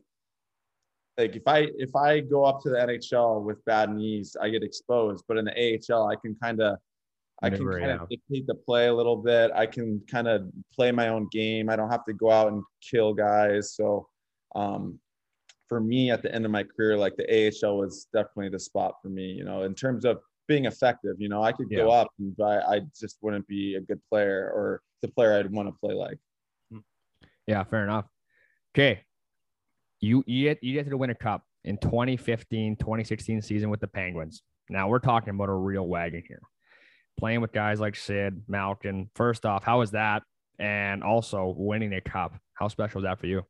like 1.19 1.35
if 1.35 1.43
I 1.47 1.69
if 1.77 1.97
I 1.97 2.21
go 2.21 2.45
up 2.45 2.61
to 2.63 2.71
the 2.71 2.77
NHL 2.77 3.43
with 3.43 3.65
bad 3.65 3.91
knees, 3.91 4.37
I 4.41 4.51
get 4.51 4.63
exposed. 4.63 5.25
But 5.27 5.39
in 5.39 5.47
the 5.47 5.81
AHL, 5.93 6.09
I 6.09 6.17
can 6.17 6.37
kind 6.41 6.61
of 6.61 6.77
I 7.43 7.51
can 7.51 7.69
kind 7.69 7.91
of 7.91 8.09
dictate 8.09 8.47
the 8.47 8.55
play 8.55 8.89
a 8.89 8.95
little 8.95 9.17
bit. 9.17 9.51
I 9.55 9.67
can 9.67 10.01
kind 10.11 10.29
of 10.29 10.49
play 10.73 10.93
my 10.93 11.09
own 11.09 11.29
game. 11.33 11.69
I 11.69 11.77
don't 11.77 11.91
have 11.91 12.05
to 12.07 12.13
go 12.13 12.31
out 12.31 12.53
and 12.53 12.63
kill 12.83 13.15
guys. 13.15 13.75
So 13.75 14.09
um 14.55 14.99
for 15.69 15.81
me 15.81 16.11
at 16.11 16.23
the 16.23 16.33
end 16.35 16.45
of 16.45 16.51
my 16.51 16.63
career, 16.63 16.97
like 16.97 17.17
the 17.17 17.25
AHL 17.65 17.79
was 17.79 18.07
definitely 18.13 18.51
the 18.51 18.59
spot 18.59 18.95
for 19.03 19.09
me, 19.09 19.25
you 19.33 19.45
know, 19.45 19.63
in 19.63 19.75
terms 19.75 20.05
of 20.05 20.19
being 20.49 20.67
effective. 20.67 21.17
You 21.19 21.29
know, 21.29 21.43
I 21.43 21.53
could 21.53 21.69
go 21.71 21.89
Yeah. 21.89 22.01
up, 22.03 22.09
and 22.19 22.37
but 22.37 22.65
I 22.69 22.81
just 22.99 23.19
wouldn't 23.23 23.47
be 23.49 23.75
a 23.75 23.81
good 23.81 24.01
player 24.09 24.51
or 24.55 24.81
the 25.03 25.09
player 25.09 25.35
I'd 25.35 25.51
want 25.51 25.69
to 25.69 25.75
play 25.81 25.95
like. 25.95 26.19
Hmm. 26.71 26.79
Yeah, 27.47 27.65
fair 27.65 27.83
enough. 27.85 28.07
Okay. 28.75 29.03
You 30.01 30.23
you 30.27 30.45
get 30.45 30.63
you 30.63 30.75
get 30.75 30.89
to 30.89 30.97
win 30.97 31.11
a 31.11 31.15
cup 31.15 31.43
in 31.65 31.79
2015, 31.79 32.77
2016 32.77 33.43
season 33.43 33.71
with 33.71 33.81
the 33.81 33.89
Penguins. 33.89 34.43
Now 34.69 34.89
we're 34.89 34.99
talking 35.01 35.31
about 35.31 35.49
a 35.49 35.55
real 35.55 35.87
wagon 35.89 36.23
here. 36.29 36.43
Playing 37.19 37.41
with 37.41 37.51
guys 37.53 37.81
like 37.81 37.97
Sid, 37.97 38.43
Malkin. 38.47 39.11
First 39.15 39.47
off, 39.47 39.65
how 39.65 39.79
was 39.79 39.93
that? 39.93 40.23
And 40.59 41.03
also 41.03 41.55
winning 41.57 41.95
a 41.95 42.01
cup. 42.01 42.35
How 42.55 42.69
special 42.69 43.01
was 43.01 43.05
that 43.05 43.19
for 43.19 43.27
you? 43.27 43.43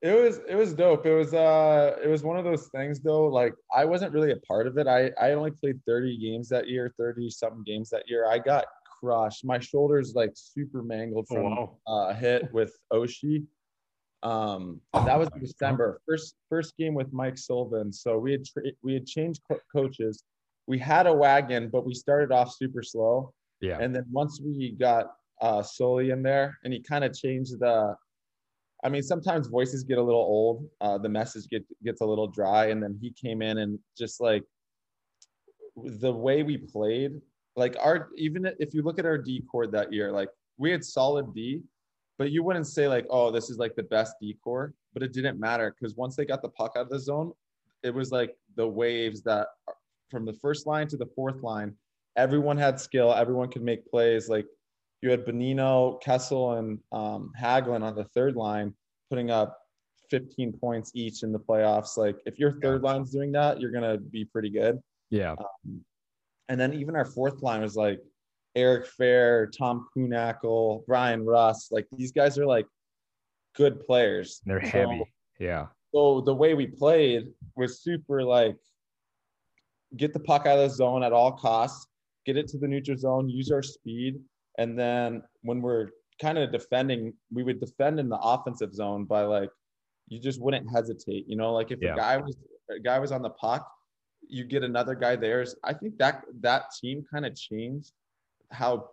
It 0.00 0.12
was 0.14 0.40
it 0.48 0.54
was 0.54 0.74
dope. 0.74 1.06
It 1.06 1.14
was 1.14 1.34
uh 1.34 1.96
it 2.02 2.06
was 2.08 2.22
one 2.22 2.38
of 2.38 2.44
those 2.44 2.68
things 2.68 3.00
though. 3.00 3.26
Like 3.26 3.54
I 3.74 3.84
wasn't 3.84 4.12
really 4.12 4.30
a 4.30 4.36
part 4.36 4.66
of 4.68 4.78
it. 4.78 4.86
I 4.86 5.10
I 5.20 5.32
only 5.32 5.50
played 5.50 5.80
30 5.86 6.16
games 6.18 6.48
that 6.50 6.68
year, 6.68 6.92
30 6.96 7.28
something 7.30 7.64
games 7.64 7.90
that 7.90 8.08
year. 8.08 8.26
I 8.30 8.38
got 8.38 8.66
crushed. 9.00 9.44
My 9.44 9.58
shoulders 9.58 10.14
like 10.14 10.32
super 10.34 10.82
mangled 10.82 11.26
Oh, 11.30 11.34
from 11.34 11.44
wow. 11.44 11.76
uh, 11.88 12.08
a 12.10 12.14
hit 12.14 12.52
with 12.52 12.72
Oshie. 12.92 13.44
Um, 14.22 14.80
that 14.92 15.18
was 15.18 15.28
in 15.34 15.40
December. 15.40 16.00
First 16.06 16.34
first 16.48 16.76
game 16.76 16.94
with 16.94 17.12
Mike 17.12 17.38
Sullivan. 17.38 17.92
So 17.92 18.18
we 18.18 18.32
had 18.32 18.44
tra- 18.44 18.62
we 18.82 18.94
had 18.94 19.06
changed 19.06 19.40
co- 19.50 19.60
coaches. 19.74 20.22
We 20.68 20.78
had 20.78 21.06
a 21.08 21.12
wagon, 21.14 21.70
but 21.70 21.84
we 21.86 21.94
started 21.94 22.30
off 22.32 22.54
super 22.54 22.82
slow. 22.82 23.32
Yeah. 23.60 23.78
And 23.80 23.94
then 23.94 24.04
once 24.12 24.40
we 24.40 24.72
got 24.78 25.06
uh, 25.40 25.62
Sully 25.62 26.10
in 26.10 26.22
there, 26.22 26.56
and 26.62 26.72
he 26.72 26.80
kind 26.82 27.02
of 27.04 27.12
changed 27.16 27.58
the. 27.58 27.96
I 28.84 28.88
mean, 28.88 29.02
sometimes 29.02 29.48
voices 29.48 29.82
get 29.82 29.98
a 29.98 30.02
little 30.02 30.20
old. 30.20 30.68
Uh, 30.80 30.98
the 30.98 31.08
message 31.08 31.48
get, 31.48 31.64
gets 31.84 32.00
a 32.00 32.06
little 32.06 32.28
dry, 32.28 32.66
and 32.66 32.82
then 32.82 32.96
he 33.00 33.10
came 33.10 33.42
in 33.42 33.58
and 33.58 33.78
just 33.96 34.20
like 34.20 34.44
the 35.84 36.12
way 36.12 36.42
we 36.42 36.56
played, 36.56 37.20
like 37.56 37.76
our 37.80 38.08
even 38.16 38.50
if 38.58 38.74
you 38.74 38.82
look 38.82 38.98
at 38.98 39.06
our 39.06 39.18
D 39.18 39.42
chord 39.50 39.72
that 39.72 39.92
year, 39.92 40.12
like 40.12 40.28
we 40.58 40.70
had 40.70 40.84
solid 40.84 41.34
D, 41.34 41.62
but 42.18 42.30
you 42.30 42.42
wouldn't 42.42 42.66
say 42.66 42.88
like, 42.88 43.06
oh, 43.10 43.30
this 43.30 43.50
is 43.50 43.58
like 43.58 43.74
the 43.74 43.82
best 43.84 44.14
D 44.20 44.36
core. 44.42 44.74
But 44.94 45.02
it 45.02 45.12
didn't 45.12 45.38
matter 45.38 45.74
because 45.78 45.96
once 45.96 46.16
they 46.16 46.24
got 46.24 46.42
the 46.42 46.48
puck 46.48 46.72
out 46.76 46.82
of 46.82 46.88
the 46.88 46.98
zone, 46.98 47.32
it 47.82 47.94
was 47.94 48.10
like 48.10 48.36
the 48.56 48.66
waves 48.66 49.22
that 49.22 49.48
from 50.10 50.24
the 50.24 50.32
first 50.32 50.66
line 50.66 50.88
to 50.88 50.96
the 50.96 51.06
fourth 51.14 51.42
line, 51.42 51.74
everyone 52.16 52.56
had 52.56 52.80
skill, 52.80 53.12
everyone 53.12 53.50
could 53.50 53.62
make 53.62 53.86
plays. 53.86 54.28
Like 54.28 54.46
you 55.02 55.10
had 55.10 55.24
Bonino, 55.24 56.00
Kessel, 56.02 56.54
and 56.54 56.78
um, 56.92 57.32
Hagelin 57.40 57.82
on 57.82 57.94
the 57.94 58.04
third 58.04 58.34
line 58.36 58.74
putting 59.10 59.30
up 59.30 59.58
15 60.10 60.52
points 60.54 60.90
each 60.94 61.22
in 61.22 61.32
the 61.32 61.38
playoffs. 61.38 61.96
Like 61.96 62.16
if 62.26 62.38
your 62.38 62.58
third 62.60 62.82
line's 62.82 63.10
doing 63.10 63.32
that, 63.32 63.60
you're 63.60 63.70
gonna 63.70 63.98
be 63.98 64.24
pretty 64.24 64.50
good. 64.50 64.78
Yeah. 65.10 65.34
And 66.48 66.58
then 66.60 66.72
even 66.74 66.96
our 66.96 67.04
fourth 67.04 67.42
line 67.42 67.60
was 67.62 67.76
like 67.76 68.00
Eric 68.56 68.86
Fehr, 68.98 69.48
Tom 69.56 69.86
Kuhnhackl, 69.96 70.84
Bryan 70.86 71.24
Rust. 71.24 71.70
Like 71.72 71.86
these 71.96 72.12
guys 72.12 72.38
are 72.38 72.46
like 72.46 72.66
good 73.54 73.80
players. 73.86 74.40
They're 74.46 74.62
So- 74.64 74.70
heavy. 74.70 75.04
Yeah. 75.38 75.66
so 75.94 76.20
the 76.22 76.34
way 76.34 76.54
we 76.54 76.66
played 76.66 77.28
was 77.54 77.80
super 77.80 78.24
like 78.24 78.56
get 79.96 80.12
the 80.12 80.20
puck 80.20 80.46
out 80.46 80.58
of 80.58 80.68
the 80.68 80.74
zone 80.74 81.02
at 81.04 81.12
all 81.12 81.32
costs, 81.32 81.86
get 82.26 82.36
it 82.36 82.48
to 82.48 82.58
the 82.58 82.66
neutral 82.66 82.98
zone, 82.98 83.28
use 83.28 83.50
our 83.52 83.62
speed, 83.62 84.20
and 84.58 84.78
then 84.78 85.22
when 85.42 85.62
we're 85.62 85.88
kind 86.20 86.36
of 86.36 86.50
defending, 86.52 87.14
we 87.32 87.42
would 87.44 87.60
defend 87.60 87.98
in 88.00 88.08
the 88.08 88.18
offensive 88.18 88.74
zone 88.74 89.04
by 89.04 89.22
like 89.22 89.50
you 90.08 90.20
just 90.20 90.40
wouldn't 90.40 90.70
hesitate. 90.70 91.26
You 91.28 91.36
know, 91.36 91.52
like 91.52 91.70
if 91.70 91.80
Yeah. 91.80 91.94
a 91.94 91.96
guy 91.96 92.16
was 92.18 92.36
a 92.70 92.80
guy 92.80 92.98
was 92.98 93.12
on 93.12 93.22
the 93.22 93.30
puck, 93.30 93.66
you 94.28 94.44
get 94.44 94.62
another 94.62 94.94
guy 94.94 95.16
there. 95.16 95.44
I 95.64 95.72
think 95.72 95.96
that 95.98 96.24
that 96.40 96.64
team 96.78 97.06
kind 97.10 97.24
of 97.24 97.34
changed 97.34 97.92
how 98.50 98.90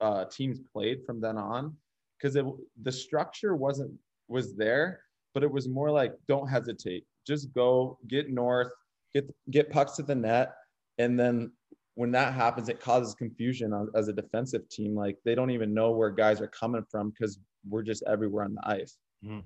uh, 0.00 0.24
teams 0.26 0.60
played 0.72 1.04
from 1.06 1.20
then 1.20 1.38
on 1.38 1.76
because 2.18 2.36
it 2.36 2.44
the 2.82 2.92
structure 2.92 3.54
wasn't 3.54 3.92
was 4.28 4.54
there, 4.56 5.04
but 5.32 5.42
it 5.42 5.50
was 5.50 5.68
more 5.68 5.90
like 5.90 6.12
don't 6.26 6.48
hesitate, 6.48 7.06
just 7.26 7.52
go 7.52 7.98
get 8.08 8.30
north, 8.30 8.72
get 9.14 9.32
get 9.50 9.70
pucks 9.70 9.92
to 9.96 10.02
the 10.02 10.14
net, 10.14 10.54
and 10.98 11.18
then 11.18 11.52
when 11.96 12.10
that 12.12 12.34
happens, 12.34 12.68
it 12.68 12.80
causes 12.80 13.14
confusion 13.14 13.72
on- 13.72 13.90
as 13.94 14.08
a 14.08 14.12
defensive 14.12 14.68
team. 14.68 14.94
Like 14.94 15.16
they 15.24 15.34
don't 15.34 15.50
even 15.50 15.72
know 15.74 15.92
where 15.92 16.10
guys 16.10 16.40
are 16.40 16.48
coming 16.48 16.84
from 16.90 17.10
because 17.10 17.38
we're 17.68 17.82
just 17.82 18.02
everywhere 18.06 18.44
on 18.44 18.54
the 18.54 18.68
ice. 18.68 18.98
Mhm. 19.24 19.44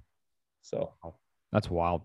So 0.62 0.92
That's 1.52 1.70
wild. 1.70 2.02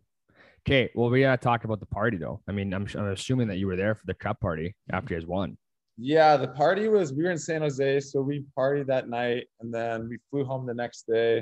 Okay. 0.65 0.89
Well, 0.95 1.09
we 1.09 1.21
gotta 1.21 1.41
talk 1.41 1.65
about 1.65 1.79
the 1.81 1.85
party 1.85 2.17
though. 2.17 2.41
I 2.47 2.51
mean, 2.53 2.73
I'm, 2.73 2.87
I'm 2.95 3.07
assuming 3.07 3.47
that 3.49 3.57
you 3.57 3.67
were 3.67 3.75
there 3.75 3.95
for 3.95 4.05
the 4.05 4.13
cup 4.13 4.39
party 4.39 4.75
after 4.91 5.13
you 5.13 5.19
guys 5.19 5.27
won. 5.27 5.57
Yeah, 5.97 6.37
the 6.37 6.47
party 6.47 6.87
was 6.87 7.13
we 7.13 7.23
were 7.23 7.31
in 7.31 7.37
San 7.37 7.61
Jose, 7.61 7.99
so 7.99 8.21
we 8.21 8.45
partied 8.57 8.87
that 8.87 9.09
night 9.09 9.47
and 9.59 9.73
then 9.73 10.07
we 10.09 10.17
flew 10.29 10.43
home 10.45 10.65
the 10.65 10.73
next 10.73 11.07
day. 11.07 11.39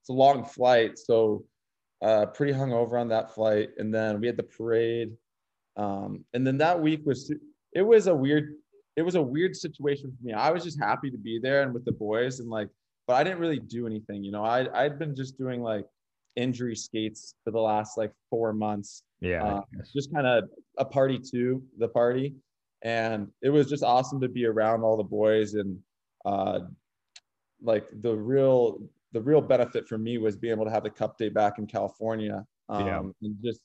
It's 0.00 0.10
a 0.10 0.12
long 0.12 0.44
flight, 0.44 0.98
so 0.98 1.44
uh 2.02 2.26
pretty 2.26 2.52
hungover 2.52 3.00
on 3.00 3.08
that 3.08 3.34
flight. 3.34 3.70
And 3.78 3.92
then 3.92 4.20
we 4.20 4.26
had 4.26 4.36
the 4.36 4.42
parade. 4.44 5.16
Um, 5.76 6.24
and 6.34 6.46
then 6.46 6.58
that 6.58 6.80
week 6.80 7.00
was 7.06 7.32
it 7.72 7.82
was 7.82 8.06
a 8.06 8.14
weird 8.14 8.54
it 8.96 9.02
was 9.02 9.14
a 9.14 9.22
weird 9.22 9.54
situation 9.54 10.10
for 10.10 10.26
me. 10.26 10.32
I 10.32 10.50
was 10.50 10.64
just 10.64 10.78
happy 10.80 11.08
to 11.10 11.18
be 11.18 11.38
there 11.40 11.62
and 11.62 11.72
with 11.72 11.84
the 11.84 11.92
boys 11.92 12.40
and 12.40 12.50
like, 12.50 12.68
but 13.06 13.14
I 13.14 13.22
didn't 13.22 13.38
really 13.38 13.60
do 13.60 13.86
anything, 13.86 14.24
you 14.24 14.32
know. 14.32 14.44
I 14.44 14.66
I'd 14.74 14.98
been 14.98 15.14
just 15.14 15.38
doing 15.38 15.62
like 15.62 15.84
injury 16.36 16.74
skates 16.74 17.34
for 17.44 17.50
the 17.52 17.60
last 17.60 17.96
like 17.98 18.12
four 18.30 18.52
months 18.52 19.02
Yeah. 19.20 19.44
uh, 19.44 19.60
just 19.94 20.12
kind 20.12 20.26
of 20.26 20.44
a 20.78 20.84
party 20.84 21.18
to 21.32 21.62
the 21.78 21.88
party 21.88 22.34
and 22.82 23.28
it 23.42 23.50
was 23.50 23.68
just 23.68 23.82
awesome 23.82 24.20
to 24.20 24.28
be 24.28 24.46
around 24.46 24.82
all 24.82 24.96
the 24.96 25.02
boys 25.02 25.54
and 25.54 25.78
uh 26.24 26.60
like 27.60 27.88
the 28.02 28.14
real 28.14 28.78
the 29.12 29.20
real 29.20 29.40
benefit 29.40 29.88
for 29.88 29.98
me 29.98 30.18
was 30.18 30.36
being 30.36 30.52
able 30.52 30.64
to 30.64 30.70
have 30.70 30.84
the 30.84 30.90
cup 30.90 31.18
day 31.18 31.28
back 31.28 31.58
in 31.58 31.66
california 31.66 32.44
um 32.68 32.86
Yeah. 32.86 33.00
and 33.22 33.36
just 33.42 33.60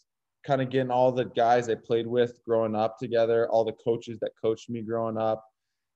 kind 0.46 0.62
of 0.62 0.70
getting 0.70 0.92
all 0.92 1.12
the 1.12 1.26
guys 1.26 1.70
i 1.70 1.76
played 1.76 2.08
with 2.08 2.40
growing 2.46 2.76
up 2.76 2.98
together 2.98 3.48
all 3.50 3.64
the 3.64 3.74
coaches 3.84 4.20
that 4.20 4.32
coached 4.42 4.70
me 4.70 4.82
growing 4.82 5.18
up 5.18 5.44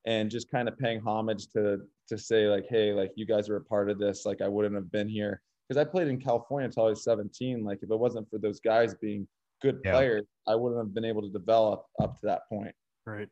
and 0.06 0.32
just 0.32 0.50
kind 0.50 0.68
of 0.68 0.78
paying 0.78 1.02
homage 1.02 1.48
to 1.48 1.80
to 2.08 2.18
say 2.18 2.48
like 2.48 2.66
hey 2.70 2.94
like 2.94 3.12
you 3.16 3.26
guys 3.26 3.50
are 3.50 3.58
a 3.58 3.64
part 3.64 3.90
of 3.90 4.00
this 4.00 4.26
like 4.26 4.42
i 4.42 4.48
wouldn't 4.48 4.76
have 4.76 4.92
been 4.92 5.10
here 5.10 5.42
because 5.68 5.80
i 5.80 5.84
played 5.90 6.08
in 6.08 6.20
california 6.20 6.66
until 6.66 6.86
i 6.86 6.90
was 6.90 7.04
17 7.04 7.64
like 7.64 7.80
if 7.82 7.92
it 7.92 8.00
wasn't 8.00 8.30
for 8.30 8.38
those 8.40 8.60
guys 8.60 8.96
being 8.96 9.28
good 9.62 9.80
Yeah. 9.84 9.92
players 9.92 10.26
i 10.48 10.56
wouldn't 10.56 10.80
have 10.80 10.94
been 10.94 11.06
able 11.06 11.22
to 11.24 11.30
develop 11.30 11.86
up 12.02 12.20
to 12.20 12.26
that 12.28 12.42
point 12.50 12.74
Right. 13.06 13.30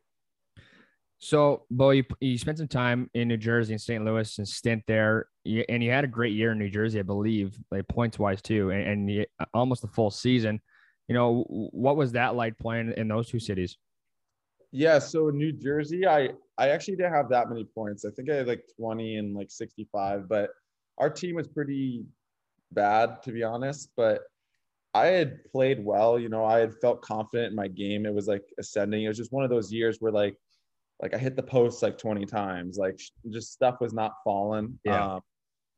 So, 1.18 1.64
Beau, 1.70 1.90
you, 1.90 2.04
you 2.20 2.38
spent 2.38 2.58
some 2.58 2.68
time 2.68 3.10
in 3.14 3.28
New 3.28 3.36
Jersey 3.36 3.72
and 3.72 3.80
St. 3.80 4.04
Louis 4.04 4.38
and 4.38 4.46
stint 4.46 4.82
there, 4.86 5.28
you, 5.44 5.64
and 5.68 5.82
you 5.82 5.90
had 5.90 6.04
a 6.04 6.08
great 6.08 6.34
year 6.34 6.52
in 6.52 6.58
New 6.58 6.68
Jersey, 6.70 6.98
I 6.98 7.02
believe, 7.02 7.58
like 7.70 7.88
points 7.88 8.18
wise 8.18 8.42
too, 8.42 8.70
and, 8.70 8.82
and 8.82 9.10
you, 9.10 9.26
almost 9.54 9.82
the 9.82 9.88
full 9.88 10.10
season. 10.10 10.60
You 11.08 11.14
know, 11.14 11.44
what 11.48 11.96
was 11.96 12.12
that 12.12 12.34
like 12.34 12.58
playing 12.58 12.92
in 12.96 13.08
those 13.08 13.28
two 13.28 13.38
cities? 13.38 13.78
Yeah, 14.72 14.98
so 14.98 15.30
New 15.30 15.52
Jersey, 15.52 16.06
I 16.06 16.30
I 16.58 16.70
actually 16.70 16.96
didn't 16.96 17.14
have 17.14 17.28
that 17.30 17.48
many 17.48 17.64
points. 17.64 18.04
I 18.04 18.10
think 18.10 18.30
I 18.30 18.34
had 18.34 18.48
like 18.48 18.64
20 18.78 19.16
and 19.16 19.34
like 19.34 19.50
65, 19.50 20.28
but 20.28 20.50
our 20.98 21.10
team 21.10 21.36
was 21.36 21.46
pretty 21.46 22.04
bad 22.72 23.22
to 23.22 23.32
be 23.32 23.42
honest, 23.42 23.90
but 23.96 24.22
I 24.94 25.06
had 25.06 25.44
played 25.52 25.84
well, 25.84 26.18
you 26.18 26.28
know, 26.28 26.44
I 26.44 26.58
had 26.58 26.74
felt 26.80 27.02
confident 27.02 27.50
in 27.50 27.56
my 27.56 27.68
game. 27.68 28.06
It 28.06 28.14
was 28.14 28.26
like 28.26 28.44
ascending. 28.58 29.04
It 29.04 29.08
was 29.08 29.16
just 29.16 29.32
one 29.32 29.44
of 29.44 29.50
those 29.50 29.72
years 29.72 29.98
where 30.00 30.12
like 30.12 30.36
like 31.00 31.14
I 31.14 31.18
hit 31.18 31.36
the 31.36 31.42
post 31.42 31.82
like 31.82 31.98
20 31.98 32.24
times. 32.26 32.78
Like 32.78 32.98
just 33.30 33.52
stuff 33.52 33.76
was 33.80 33.92
not 33.92 34.12
falling. 34.24 34.78
Yeah. 34.84 35.14
Um, 35.14 35.20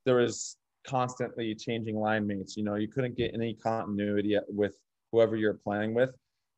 there 0.06 0.16
was 0.16 0.56
constantly 0.86 1.54
changing 1.54 1.96
line 1.96 2.26
mates, 2.26 2.56
you 2.56 2.64
know, 2.64 2.76
you 2.76 2.88
couldn't 2.88 3.16
get 3.16 3.34
any 3.34 3.54
continuity 3.54 4.36
with 4.48 4.74
whoever 5.12 5.36
you're 5.36 5.54
playing 5.54 5.94
with. 5.94 6.10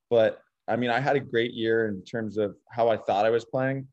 But 0.09 0.40
I 0.68 0.76
mean, 0.76 0.90
I 0.90 1.01
had 1.01 1.16
a 1.16 1.20
great 1.20 1.53
year 1.53 1.88
in 1.88 2.03
terms 2.05 2.38
of 2.38 2.57
how 2.70 2.88
I 2.88 2.96
thought 2.96 3.26
I 3.26 3.30
was 3.30 3.44
playing. 3.44 3.88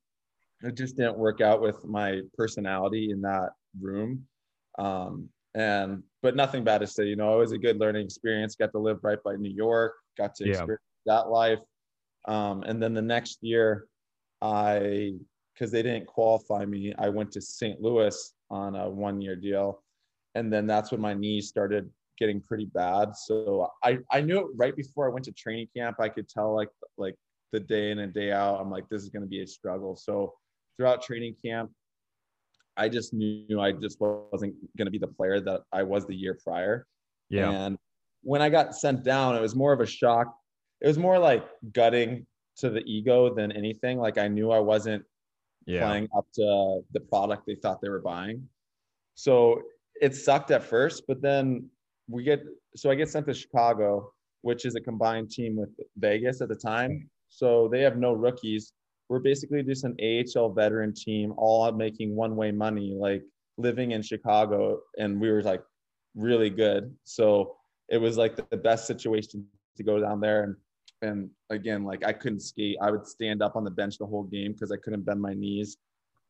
It 0.64 0.76
just 0.76 0.98
didn't 0.98 1.18
work 1.18 1.42
out 1.42 1.62
with 1.62 1.86
my 1.86 2.22
personality 2.36 3.12
in 3.12 3.22
that 3.22 3.50
room. 3.80 4.26
Um, 4.80 5.30
and 5.56 6.04
but 6.22 6.36
nothing 6.36 6.64
bad 6.64 6.80
to 6.80 6.88
say, 6.88 7.06
you 7.06 7.16
know, 7.16 7.34
it 7.36 7.40
was 7.40 7.52
a 7.52 7.58
good 7.58 7.80
learning 7.80 8.06
experience. 8.06 8.56
Got 8.56 8.72
to 8.74 8.80
live 8.80 9.00
right 9.04 9.22
by 9.24 9.36
New 9.36 9.54
York, 9.54 9.94
got 10.18 10.36
to 10.36 10.46
Yeah. 10.46 10.52
experience 10.52 10.82
that 11.06 11.30
life. 11.30 11.60
Um, 12.28 12.64
and 12.64 12.82
then 12.82 12.94
the 12.94 13.02
next 13.02 13.40
year, 13.42 13.88
I 14.42 15.14
because 15.54 15.72
they 15.72 15.82
didn't 15.82 16.06
qualify 16.06 16.66
me, 16.66 16.94
I 17.00 17.10
went 17.10 17.32
to 17.32 17.42
St. 17.42 17.82
Louis 17.82 18.34
on 18.52 18.76
a 18.76 18.88
one-year 18.88 19.36
deal, 19.36 19.84
and 20.36 20.54
then 20.54 20.68
that's 20.68 20.92
when 20.92 21.02
my 21.02 21.16
knees 21.16 21.48
started 21.48 21.90
getting 22.18 22.42
pretty 22.42 22.66
bad. 22.66 23.16
So 23.16 23.70
I 23.84 24.00
I 24.12 24.22
knew 24.22 24.40
it 24.40 24.48
right 24.56 24.76
before 24.76 25.10
I 25.10 25.14
went 25.14 25.26
to 25.26 25.32
training 25.32 25.68
camp. 25.76 25.98
I 26.00 26.10
could 26.10 26.28
tell 26.28 26.56
like 26.56 26.70
like 26.98 27.16
the 27.52 27.60
day 27.60 27.92
in 27.92 28.00
and 28.00 28.14
day 28.14 28.32
out. 28.32 28.60
I'm 28.60 28.70
like 28.72 28.90
this 28.90 29.02
is 29.04 29.10
going 29.10 29.24
to 29.24 29.28
be 29.28 29.42
a 29.42 29.48
struggle. 29.48 29.96
So 29.96 30.34
throughout 30.76 31.02
training 31.02 31.36
camp, 31.44 31.72
I 32.76 32.90
just 32.90 33.14
knew 33.14 33.60
I 33.60 33.72
just 33.72 34.00
wasn't 34.00 34.56
going 34.78 34.86
to 34.86 34.92
be 34.92 34.98
the 35.00 35.08
player 35.08 35.40
that 35.42 35.62
I 35.72 35.84
was 35.84 36.06
the 36.06 36.16
year 36.16 36.38
prior. 36.44 36.86
Yeah. 37.30 37.50
And 37.50 37.78
when 38.24 38.42
I 38.42 38.50
got 38.50 38.76
sent 38.76 39.04
down, 39.04 39.36
it 39.36 39.42
was 39.42 39.56
more 39.56 39.74
of 39.74 39.80
a 39.80 39.86
shock. 39.86 40.28
It 40.82 40.88
was 40.88 40.98
more 40.98 41.18
like 41.18 41.46
gutting 41.74 42.28
to 42.58 42.70
the 42.70 42.82
ego 42.86 43.34
than 43.34 43.52
anything. 43.52 43.98
Like 43.98 44.18
I 44.18 44.28
knew 44.28 44.52
I 44.52 44.60
wasn't 44.60 45.04
Yeah. 45.66 45.86
playing 45.86 46.08
up 46.16 46.26
to 46.34 46.82
the 46.92 47.00
product 47.00 47.46
they 47.48 47.56
thought 47.56 47.82
they 47.82 47.90
were 47.90 48.02
buying. 48.02 48.48
So 49.16 49.62
it 50.02 50.14
sucked 50.16 50.52
at 50.52 50.64
first, 50.64 51.04
but 51.08 51.22
then 51.22 51.70
we 52.08 52.24
get 52.24 52.44
so 52.76 52.90
I 52.90 52.96
get 52.96 53.10
sent 53.10 53.26
to 53.28 53.34
Chicago, 53.34 54.12
which 54.42 54.66
is 54.66 54.76
a 54.76 54.82
combined 54.82 55.30
team 55.30 55.56
with 55.56 55.70
Vegas 55.98 56.42
at 56.42 56.50
the 56.50 56.56
time. 56.56 57.10
So 57.30 57.68
they 57.72 57.82
have 57.82 57.98
no 57.98 58.14
rookies. 58.14 58.74
We're 59.10 59.20
basically 59.20 59.64
just 59.64 59.84
an 59.84 59.96
AHL 60.02 60.50
veteran 60.50 60.94
team, 60.94 61.34
all 61.38 61.72
making 61.72 62.16
one 62.16 62.36
way 62.36 62.52
money, 62.52 62.96
like 62.98 63.24
living 63.58 63.92
in 63.92 64.02
Chicago. 64.02 64.80
And 64.98 65.20
we 65.20 65.32
were 65.32 65.42
like 65.42 65.62
really 66.16 66.50
good. 66.50 66.94
So 67.04 67.56
it 67.90 67.98
was 67.98 68.18
like 68.18 68.36
the 68.50 68.58
best 68.58 68.88
situation 68.88 69.46
to 69.78 69.84
go 69.84 70.00
down 70.00 70.20
there. 70.20 70.44
And 70.44 70.56
and 71.02 71.30
again, 71.50 71.84
like 71.84 72.04
I 72.06 72.14
couldn't 72.14 72.40
skate. 72.40 72.78
I 72.82 72.92
would 72.92 73.06
stand 73.06 73.42
up 73.42 73.56
on 73.56 73.64
the 73.64 73.72
bench 73.72 73.98
the 73.98 74.06
whole 74.06 74.24
game 74.24 74.54
because 74.54 74.72
I 74.72 74.78
couldn't 74.78 75.06
bend 75.06 75.22
my 75.22 75.34
knees. 75.34 75.78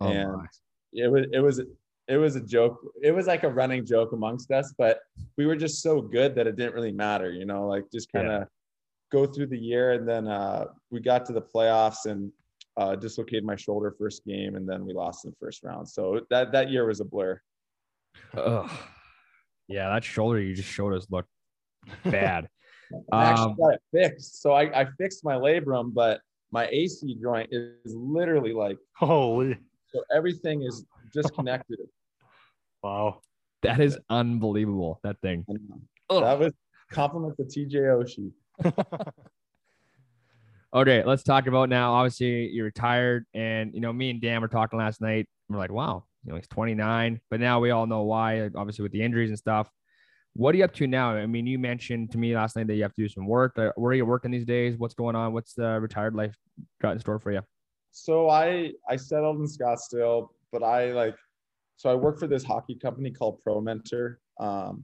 Oh 0.01 0.07
and 0.07 0.34
my. 0.34 0.45
it 0.93 1.11
was 1.11 1.25
it 1.32 1.39
was 1.39 1.61
it 2.07 2.17
was 2.17 2.35
a 2.35 2.41
joke. 2.41 2.79
It 3.01 3.11
was 3.11 3.27
like 3.27 3.43
a 3.43 3.49
running 3.49 3.85
joke 3.85 4.13
amongst 4.13 4.51
us, 4.51 4.73
but 4.77 4.99
we 5.37 5.45
were 5.45 5.55
just 5.55 5.81
so 5.81 6.01
good 6.01 6.35
that 6.35 6.47
it 6.47 6.55
didn't 6.55 6.73
really 6.73 6.91
matter, 6.91 7.31
you 7.31 7.45
know, 7.45 7.67
like 7.67 7.85
just 7.91 8.11
kind 8.11 8.29
of 8.29 8.47
go 9.11 9.25
through 9.25 9.47
the 9.47 9.57
year. 9.57 9.91
And 9.93 10.07
then 10.07 10.27
uh, 10.27 10.65
we 10.89 10.99
got 11.01 11.25
to 11.25 11.33
the 11.33 11.41
playoffs 11.41 12.05
and 12.05 12.31
uh, 12.77 12.95
dislocated 12.95 13.43
my 13.43 13.55
shoulder 13.55 13.93
first 13.97 14.23
game, 14.25 14.55
and 14.55 14.67
then 14.69 14.85
we 14.85 14.93
lost 14.93 15.25
in 15.25 15.31
the 15.31 15.37
first 15.39 15.63
round. 15.63 15.87
So 15.89 16.21
that 16.29 16.51
that 16.51 16.69
year 16.69 16.85
was 16.85 16.99
a 16.99 17.05
blur. 17.05 17.41
Ugh. 18.35 18.69
Yeah, 19.67 19.89
that 19.89 20.03
shoulder 20.03 20.39
you 20.39 20.55
just 20.55 20.69
showed 20.69 20.93
us 20.93 21.07
looked 21.09 21.29
bad. 22.05 22.47
I 23.11 23.25
actually 23.25 23.51
Um, 23.51 23.57
got 23.57 23.73
it 23.73 23.81
fixed. 23.91 24.41
So 24.41 24.53
I, 24.53 24.81
I 24.81 24.87
fixed 24.97 25.25
my 25.25 25.35
labrum, 25.35 25.93
but 25.93 26.21
my 26.51 26.67
AC 26.71 27.17
joint 27.21 27.49
is 27.51 27.93
literally 27.93 28.53
like 28.53 28.77
Holy 28.95 29.57
so 29.87 30.03
everything 30.13 30.63
is 30.63 30.85
disconnected. 31.13 31.79
Wow. 32.84 33.21
that 33.63 33.80
is 33.80 33.97
unbelievable. 34.09 34.99
That 35.03 35.19
thing. 35.21 35.45
And 35.47 35.59
that 36.09 36.39
was 36.39 36.53
compliment 36.91 37.36
to 37.38 37.43
TJ 37.43 37.73
Oshie. 37.75 38.32
Okay, 40.73 41.01
let's 41.05 41.23
talk 41.23 41.47
about 41.47 41.69
now. 41.69 41.93
Obviously, 41.93 42.49
you're 42.49 42.65
retired, 42.65 43.25
and 43.34 43.73
you 43.73 43.80
know, 43.80 43.93
me 43.93 44.09
and 44.09 44.21
Dan 44.21 44.41
were 44.41 44.49
talking 44.49 44.78
last 44.78 44.99
night. 44.99 45.28
We're 45.47 45.57
like, 45.57 45.71
wow, 45.71 46.03
you 46.25 46.30
know, 46.30 46.36
he's 46.36 46.47
29, 46.49 47.21
but 47.32 47.39
now 47.39 47.61
we 47.61 47.71
all 47.71 47.88
know 47.88 48.03
why. 48.03 48.49
Obviously, 48.53 48.84
with 48.84 48.91
the 48.91 49.01
injuries 49.01 49.30
and 49.30 49.39
stuff. 49.39 49.69
What 50.34 50.53
are 50.53 50.57
you 50.57 50.65
up 50.65 50.73
to 50.75 50.86
now? 50.86 51.11
I 51.11 51.25
mean, 51.25 51.47
you 51.47 51.57
mentioned 51.57 52.11
to 52.11 52.19
me 52.19 52.36
last 52.36 52.55
night 52.55 52.67
that 52.67 52.75
you 52.75 52.84
have 52.84 52.93
to 52.93 53.01
do 53.01 53.09
some 53.09 53.25
work. 53.25 53.57
Uh, 53.57 53.71
Where 53.75 53.91
are 53.91 53.95
you 53.95 54.05
working 54.05 54.30
these 54.30 54.45
days? 54.45 54.78
What's 54.78 54.93
going 54.93 55.15
on? 55.15 55.34
What's 55.34 55.53
the 55.53 55.80
retired 55.80 56.13
life 56.13 56.36
got 56.80 56.91
in 56.91 56.99
store 56.99 57.17
for 57.17 57.32
you? 57.32 57.41
So 57.91 58.30
I 58.30 58.73
I 58.88 58.97
settled 58.97 59.38
in 59.39 59.47
Scottsdale, 59.47 60.28
but 60.51 60.61
I 60.63 60.91
like 60.91 61.15
so 61.78 61.89
I 61.89 61.95
work 61.95 62.19
for 62.19 62.28
this 62.28 62.43
hockey 62.43 62.75
company 62.75 63.11
called 63.11 63.41
Pro 63.43 63.61
Mentor. 63.61 64.19
Um, 64.39 64.84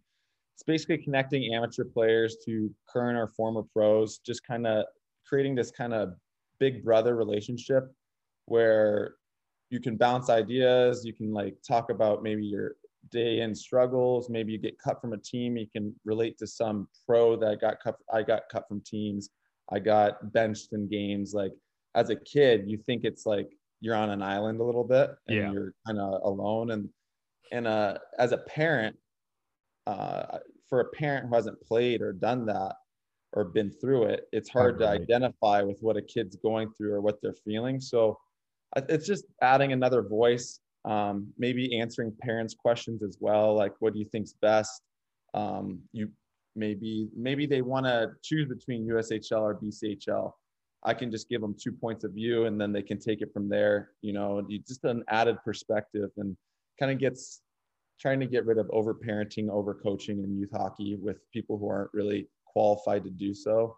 it's 0.55 0.63
basically 0.63 0.99
connecting 0.99 1.53
amateur 1.53 1.83
players 1.83 2.37
to 2.45 2.69
current 2.87 3.17
or 3.17 3.27
former 3.27 3.63
pros, 3.73 4.19
just 4.19 4.45
kind 4.45 4.67
of 4.67 4.85
creating 5.27 5.55
this 5.55 5.71
kind 5.71 5.93
of 5.93 6.13
big 6.59 6.83
brother 6.83 7.15
relationship 7.15 7.91
where 8.45 9.15
you 9.71 9.79
can 9.79 9.97
bounce 9.97 10.29
ideas, 10.29 11.03
you 11.03 11.13
can 11.13 11.33
like 11.33 11.55
talk 11.67 11.89
about 11.89 12.21
maybe 12.21 12.45
your 12.45 12.75
day 13.09 13.39
in 13.39 13.55
struggles, 13.55 14.29
maybe 14.29 14.51
you 14.51 14.59
get 14.59 14.77
cut 14.79 15.01
from 15.01 15.13
a 15.13 15.17
team, 15.17 15.57
you 15.57 15.67
can 15.67 15.95
relate 16.05 16.37
to 16.37 16.45
some 16.45 16.87
pro 17.07 17.35
that 17.35 17.59
got 17.59 17.79
cut. 17.83 17.95
I 18.13 18.21
got 18.21 18.43
cut 18.51 18.67
from 18.67 18.81
teams, 18.81 19.29
I 19.71 19.79
got 19.79 20.31
benched 20.31 20.73
in 20.73 20.87
games. 20.87 21.33
Like 21.33 21.53
as 21.95 22.11
a 22.11 22.15
kid, 22.15 22.65
you 22.67 22.77
think 22.77 23.03
it's 23.03 23.25
like 23.25 23.49
you're 23.83 23.95
on 23.95 24.09
an 24.09 24.21
island 24.21 24.61
a 24.61 24.63
little 24.63 24.85
bit 24.85 25.11
and 25.27 25.35
Yeah. 25.37 25.51
you're 25.51 25.73
kind 25.85 25.99
of 25.99 26.21
alone. 26.23 26.71
And 26.71 26.89
and 27.51 27.67
uh, 27.67 27.97
as 28.17 28.31
a 28.31 28.37
parent, 28.37 28.95
uh, 29.85 30.39
for 30.69 30.79
a 30.79 30.89
parent 30.91 31.27
who 31.27 31.35
hasn't 31.35 31.61
played 31.61 32.01
or 32.01 32.13
done 32.13 32.45
that 32.45 32.75
or 33.33 33.43
been 33.43 33.69
through 33.69 34.05
it, 34.05 34.27
it's 34.31 34.49
hard 34.49 34.79
to 34.79 34.85
Hard 34.87 34.99
to 34.99 35.03
identify 35.03 35.61
with 35.61 35.77
what 35.81 35.97
a 35.97 36.01
kid's 36.01 36.37
going 36.37 36.71
through 36.71 36.93
or 36.93 37.01
what 37.01 37.21
they're 37.21 37.35
feeling. 37.45 37.79
So 37.81 38.17
it's 38.89 39.05
just 39.05 39.25
adding 39.41 39.73
another 39.73 40.01
voice, 40.01 40.61
um, 40.85 41.31
maybe 41.37 41.77
answering 41.77 42.15
parents' 42.21 42.55
questions 42.55 43.03
as 43.03 43.17
well, 43.19 43.53
like 43.53 43.73
what 43.79 43.93
do 43.93 43.99
you 43.99 44.05
think's 44.05 44.33
best? 44.41 44.81
Um, 45.33 45.81
you 45.91 46.09
maybe 46.55 47.09
maybe 47.15 47.45
they 47.45 47.61
want 47.61 47.85
to 47.87 48.11
choose 48.23 48.47
between 48.47 48.87
USHL 48.87 49.41
or 49.41 49.55
BCHL. 49.55 50.31
I 50.85 50.93
can 50.93 51.11
just 51.11 51.29
give 51.29 51.41
them 51.41 51.55
two 51.59 51.71
points 51.71 52.03
of 52.03 52.13
view 52.13 52.45
and 52.45 52.59
then 52.59 52.71
they 52.73 52.81
can 52.81 52.99
take 52.99 53.21
it 53.21 53.31
from 53.33 53.47
there. 53.47 53.91
You 54.01 54.13
know, 54.13 54.45
you 54.47 54.59
just 54.59 54.83
an 54.83 55.03
added 55.07 55.37
perspective 55.45 56.09
and 56.17 56.35
kind 56.79 56.91
of 56.91 56.99
gets 56.99 57.41
trying 57.99 58.19
to 58.19 58.25
get 58.25 58.45
rid 58.45 58.57
of 58.57 58.69
over 58.71 58.93
parenting, 58.93 59.49
over 59.49 59.73
coaching 59.73 60.23
in 60.23 60.37
youth 60.37 60.51
hockey 60.51 60.95
with 60.95 61.17
people 61.31 61.57
who 61.57 61.69
aren't 61.69 61.93
really 61.93 62.27
qualified 62.45 63.03
to 63.05 63.09
do 63.09 63.33
so. 63.33 63.77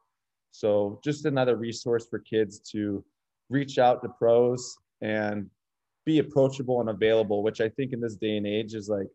So 0.51 0.99
just 1.03 1.25
another 1.25 1.57
resource 1.57 2.07
for 2.09 2.19
kids 2.19 2.59
to 2.71 3.03
reach 3.49 3.77
out 3.77 4.01
to 4.01 4.09
pros 4.09 4.75
and 5.01 5.49
be 6.05 6.19
approachable 6.19 6.79
and 6.81 6.89
available, 6.89 7.43
which 7.43 7.61
I 7.61 7.69
think 7.69 7.93
in 7.93 7.99
this 7.99 8.15
day 8.15 8.37
and 8.37 8.47
age 8.47 8.73
is 8.73 8.89
like 8.89 9.07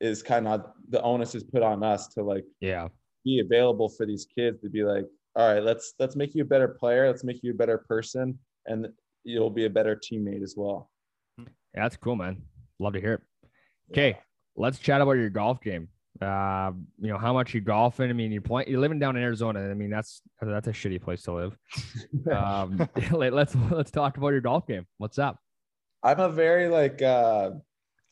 is 0.00 0.22
kind 0.22 0.48
of 0.48 0.64
the 0.88 1.02
onus 1.02 1.34
is 1.34 1.44
put 1.44 1.62
on 1.62 1.82
us 1.82 2.08
to 2.08 2.22
like 2.22 2.44
Yeah. 2.60 2.88
be 3.24 3.40
available 3.40 3.88
for 3.88 4.06
these 4.06 4.26
kids 4.26 4.60
to 4.62 4.70
be 4.70 4.82
like, 4.82 5.06
all 5.36 5.52
right, 5.52 5.62
let's 5.62 5.94
let's 5.98 6.16
make 6.16 6.34
you 6.34 6.42
a 6.42 6.46
better 6.46 6.68
player, 6.68 7.06
let's 7.06 7.24
make 7.24 7.42
you 7.42 7.52
a 7.52 7.54
better 7.54 7.78
person, 7.78 8.38
and 8.66 8.88
you'll 9.24 9.50
be 9.50 9.64
a 9.66 9.70
better 9.70 9.96
teammate 9.96 10.42
as 10.42 10.54
well. 10.56 10.90
Yeah, 11.38 11.44
that's 11.74 11.96
cool, 11.96 12.16
man. 12.16 12.42
Love 12.78 12.94
to 12.94 13.00
hear 13.00 13.14
it. 13.14 13.20
Okay, 13.92 14.18
let's 14.56 14.78
chat 14.78 15.00
about 15.00 15.12
your 15.12 15.30
golf 15.30 15.60
game. 15.60 15.88
Uh, 16.20 16.72
you 17.00 17.08
know 17.08 17.18
how 17.18 17.32
much 17.32 17.54
you 17.54 17.60
golfing. 17.60 18.10
I 18.10 18.12
mean, 18.12 18.32
you're 18.32 18.42
playing. 18.42 18.68
You're 18.68 18.80
living 18.80 18.98
down 18.98 19.16
in 19.16 19.22
Arizona. 19.22 19.70
I 19.70 19.74
mean, 19.74 19.90
that's 19.90 20.22
that's 20.42 20.66
a 20.66 20.72
shitty 20.72 21.00
place 21.00 21.22
to 21.22 21.32
live. 21.32 21.56
Um, 22.30 22.88
let- 23.12 23.32
let's 23.32 23.54
let's 23.70 23.90
talk 23.90 24.16
about 24.16 24.28
your 24.28 24.40
golf 24.40 24.66
game. 24.66 24.86
What's 24.98 25.18
up? 25.18 25.38
I'm 26.02 26.20
a 26.20 26.28
very 26.28 26.68
like 26.68 27.00
uh 27.02 27.50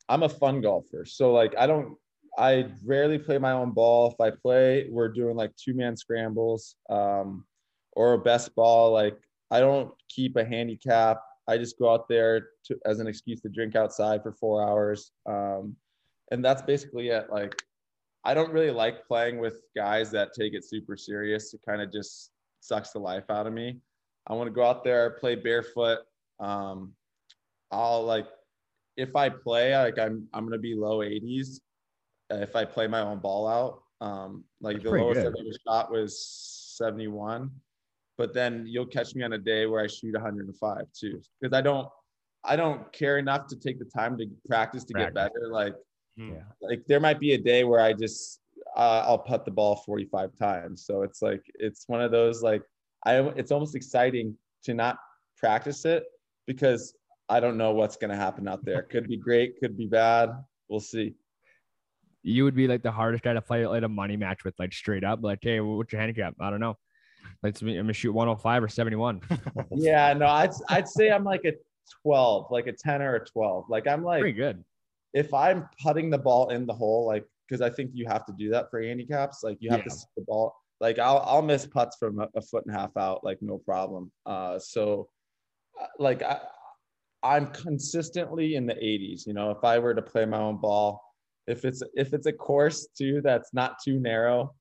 I'm 0.09 0.23
a 0.23 0.29
fun 0.29 0.61
golfer. 0.61 1.05
So 1.05 1.33
like 1.33 1.55
I 1.59 1.67
don't 1.67 1.97
I 2.39 2.67
rarely 2.85 3.19
play 3.19 3.37
my 3.39 3.53
own 3.53 3.73
ball. 3.73 4.13
If 4.13 4.21
I 4.21 4.31
play, 4.31 4.89
we're 4.91 5.09
doing 5.09 5.37
like 5.37 5.55
two 5.57 5.75
man 5.75 5.97
scrambles 5.97 6.77
um 6.89 7.45
or 7.93 8.15
a 8.15 8.19
best 8.19 8.55
ball. 8.55 8.93
Like 8.93 9.19
I 9.51 9.61
don't 9.61 9.93
keep 10.09 10.37
a 10.37 10.45
handicap. 10.45 11.21
I 11.49 11.59
just 11.59 11.79
go 11.79 11.93
out 11.93 12.09
there 12.09 12.49
to 12.67 12.79
as 12.87 13.01
an 13.01 13.09
excuse 13.09 13.41
to 13.41 13.49
drink 13.49 13.75
outside 13.75 14.23
for 14.23 14.33
four 14.33 14.63
hours. 14.67 15.11
Um 15.27 15.77
and 16.31 16.45
that's 16.45 16.63
basically 16.63 17.09
it. 17.09 17.27
Like 17.31 17.61
I 18.25 18.35
don't 18.35 18.53
really 18.53 18.71
like 18.71 19.07
playing 19.07 19.39
with 19.39 19.63
guys 19.75 20.11
that 20.13 20.33
take 20.33 20.55
it 20.55 20.65
super 20.65 20.97
serious. 20.97 21.55
It 21.55 21.61
kind 21.67 21.83
of 21.83 21.93
just 21.93 22.31
sucks 22.61 22.91
the 22.91 22.99
life 23.01 23.31
out 23.31 23.47
of 23.47 23.53
me. 23.53 23.81
I 24.27 24.35
want 24.35 24.49
to 24.49 24.53
go 24.53 24.65
out 24.65 24.85
there, 24.85 25.11
play 25.13 25.35
barefoot. 25.35 26.01
Um, 26.39 26.93
I'll 27.71 28.05
like 28.05 28.27
if 28.97 29.17
I 29.17 29.29
play, 29.29 29.77
like 29.77 29.99
I'm 29.99 30.29
I'm 30.33 30.45
gonna 30.45 30.59
be 30.59 30.75
low 30.75 30.99
80s. 30.99 31.61
Uh, 32.31 32.37
If 32.37 32.57
I 32.57 32.65
play 32.65 32.87
my 32.87 33.01
own 33.01 33.19
ball 33.19 33.49
out, 33.49 33.83
um, 34.01 34.45
like 34.61 34.77
That's 34.77 34.85
the 34.85 34.91
lowest 34.91 35.23
good. 35.23 35.27
I've 35.29 35.35
ever 35.41 35.57
shot 35.67 35.91
was 35.91 36.75
71. 36.77 37.51
But 38.17 38.35
then 38.35 38.67
you'll 38.67 38.87
catch 38.87 39.15
me 39.15 39.23
on 39.23 39.33
a 39.33 39.39
day 39.39 39.67
where 39.67 39.83
I 39.83 39.87
shoot 39.87 40.13
105 40.15 40.83
too, 40.93 41.21
because 41.41 41.57
I 41.57 41.61
don't 41.61 41.89
I 42.45 42.57
don't 42.57 42.91
care 42.93 43.19
enough 43.19 43.47
to 43.49 43.57
take 43.57 43.79
the 43.79 43.85
time 43.85 44.17
to 44.19 44.27
practice 44.47 44.85
to 44.85 44.95
get 44.95 45.15
better. 45.15 45.49
Like 45.51 45.75
Yeah. 46.17 46.43
like 46.61 46.85
there 46.87 47.01
might 47.01 47.21
be 47.21 47.35
a 47.35 47.39
day 47.39 47.63
where 47.65 47.81
I 47.81 47.93
just 47.93 48.41
uh, 48.77 49.05
I'll 49.07 49.19
putt 49.19 49.45
the 49.45 49.51
ball 49.51 49.77
45 49.77 50.37
times. 50.37 50.85
So 50.85 51.03
it's 51.03 51.23
like 51.23 51.43
it's 51.55 51.85
one 51.89 52.01
of 52.01 52.11
those 52.11 52.43
like 52.43 52.63
I 53.07 53.21
it's 53.37 53.53
almost 53.53 53.77
exciting 53.77 54.37
to 54.65 54.75
not 54.75 54.99
practice 55.37 55.85
it 55.85 56.05
because 56.47 56.95
I 57.29 57.39
don't 57.41 57.57
know 57.57 57.73
what's 57.73 57.97
gonna 57.97 58.17
happen 58.17 58.49
out 58.49 58.65
there. 58.65 58.83
Could 58.83 59.07
be 59.09 59.17
great, 59.17 59.61
could 59.61 59.77
be 59.77 59.87
bad. 59.87 60.31
We'll 60.69 60.81
see. 60.81 61.15
You 62.23 62.45
would 62.45 62.55
be 62.55 62.67
like 62.67 62.83
the 62.83 62.91
hardest 62.91 63.23
guy 63.25 63.33
to 63.33 63.41
play 63.41 63.67
like 63.67 63.83
a 63.83 63.89
money 63.89 64.17
match 64.17 64.45
with, 64.45 64.55
like 64.59 64.73
straight 64.73 65.05
up. 65.05 65.21
Like, 65.23 65.39
hey, 65.43 65.61
what's 65.61 65.93
your 65.93 66.01
handicap? 66.01 66.35
I 66.41 66.51
don't 66.51 66.61
know. 66.61 66.77
Let's 67.43 67.63
me, 67.63 67.77
I'm 67.77 67.85
gonna 67.85 67.93
shoot 67.93 68.13
105 68.13 68.63
or 68.65 68.69
71. 68.69 69.21
Yeah, 69.73 70.13
no, 70.15 70.27
I'd 70.27 70.51
I'd 70.69 70.89
say 70.89 71.11
I'm 71.11 71.25
like 71.25 71.45
a 71.45 71.53
12, 72.03 72.47
like 72.51 72.67
a 72.67 72.73
10 72.73 73.03
or 73.03 73.17
a 73.17 73.25
12. 73.25 73.67
Like 73.69 73.87
I'm 73.87 74.03
like 74.03 74.23
Pretty 74.23 74.37
good. 74.37 74.65
if 75.15 75.33
I'm 75.35 75.69
putting 75.83 76.11
the 76.11 76.19
ball 76.19 76.51
in 76.51 76.67
the 76.67 76.73
hole, 76.75 77.07
like 77.07 77.25
because 77.49 77.61
I 77.61 77.71
think 77.71 77.91
you 77.95 78.07
have 78.09 78.25
to 78.27 78.33
do 78.39 78.51
that 78.51 78.71
for 78.71 78.83
handicaps, 78.83 79.43
like 79.43 79.59
you 79.61 79.71
have 79.71 79.85
to 79.85 79.91
Yeah. 79.91 79.97
see 79.97 80.07
the 80.17 80.25
ball. 80.25 80.55
Like 80.81 80.99
I'll 80.99 81.19
I'll 81.19 81.43
miss 81.43 81.67
putts 81.67 81.97
from 81.97 82.21
a, 82.21 82.29
a 82.37 82.43
foot 82.43 82.65
and 82.67 82.75
a 82.75 82.79
half 82.79 82.97
out, 82.97 83.25
like 83.25 83.39
no 83.41 83.59
problem. 83.59 84.11
Uh, 84.27 84.59
so 84.59 85.09
uh, 85.81 85.87
like 85.99 86.23
I 86.23 86.41
I'm 87.23 87.49
consistently 87.49 88.55
in 88.55 88.67
the 88.67 88.75
80s. 88.75 89.27
You 89.27 89.35
know, 89.35 89.51
if 89.51 89.65
I 89.65 89.79
were 89.79 89.95
to 89.95 90.03
play 90.03 90.25
my 90.25 90.39
own 90.39 90.59
ball, 90.61 91.03
if 91.49 91.65
it's 91.65 91.83
if 91.95 92.13
it's 92.13 92.27
a 92.27 92.33
course 92.33 92.87
too 92.97 93.21
that's 93.23 93.53
not 93.55 93.77
too 93.85 93.99
narrow, 93.99 94.55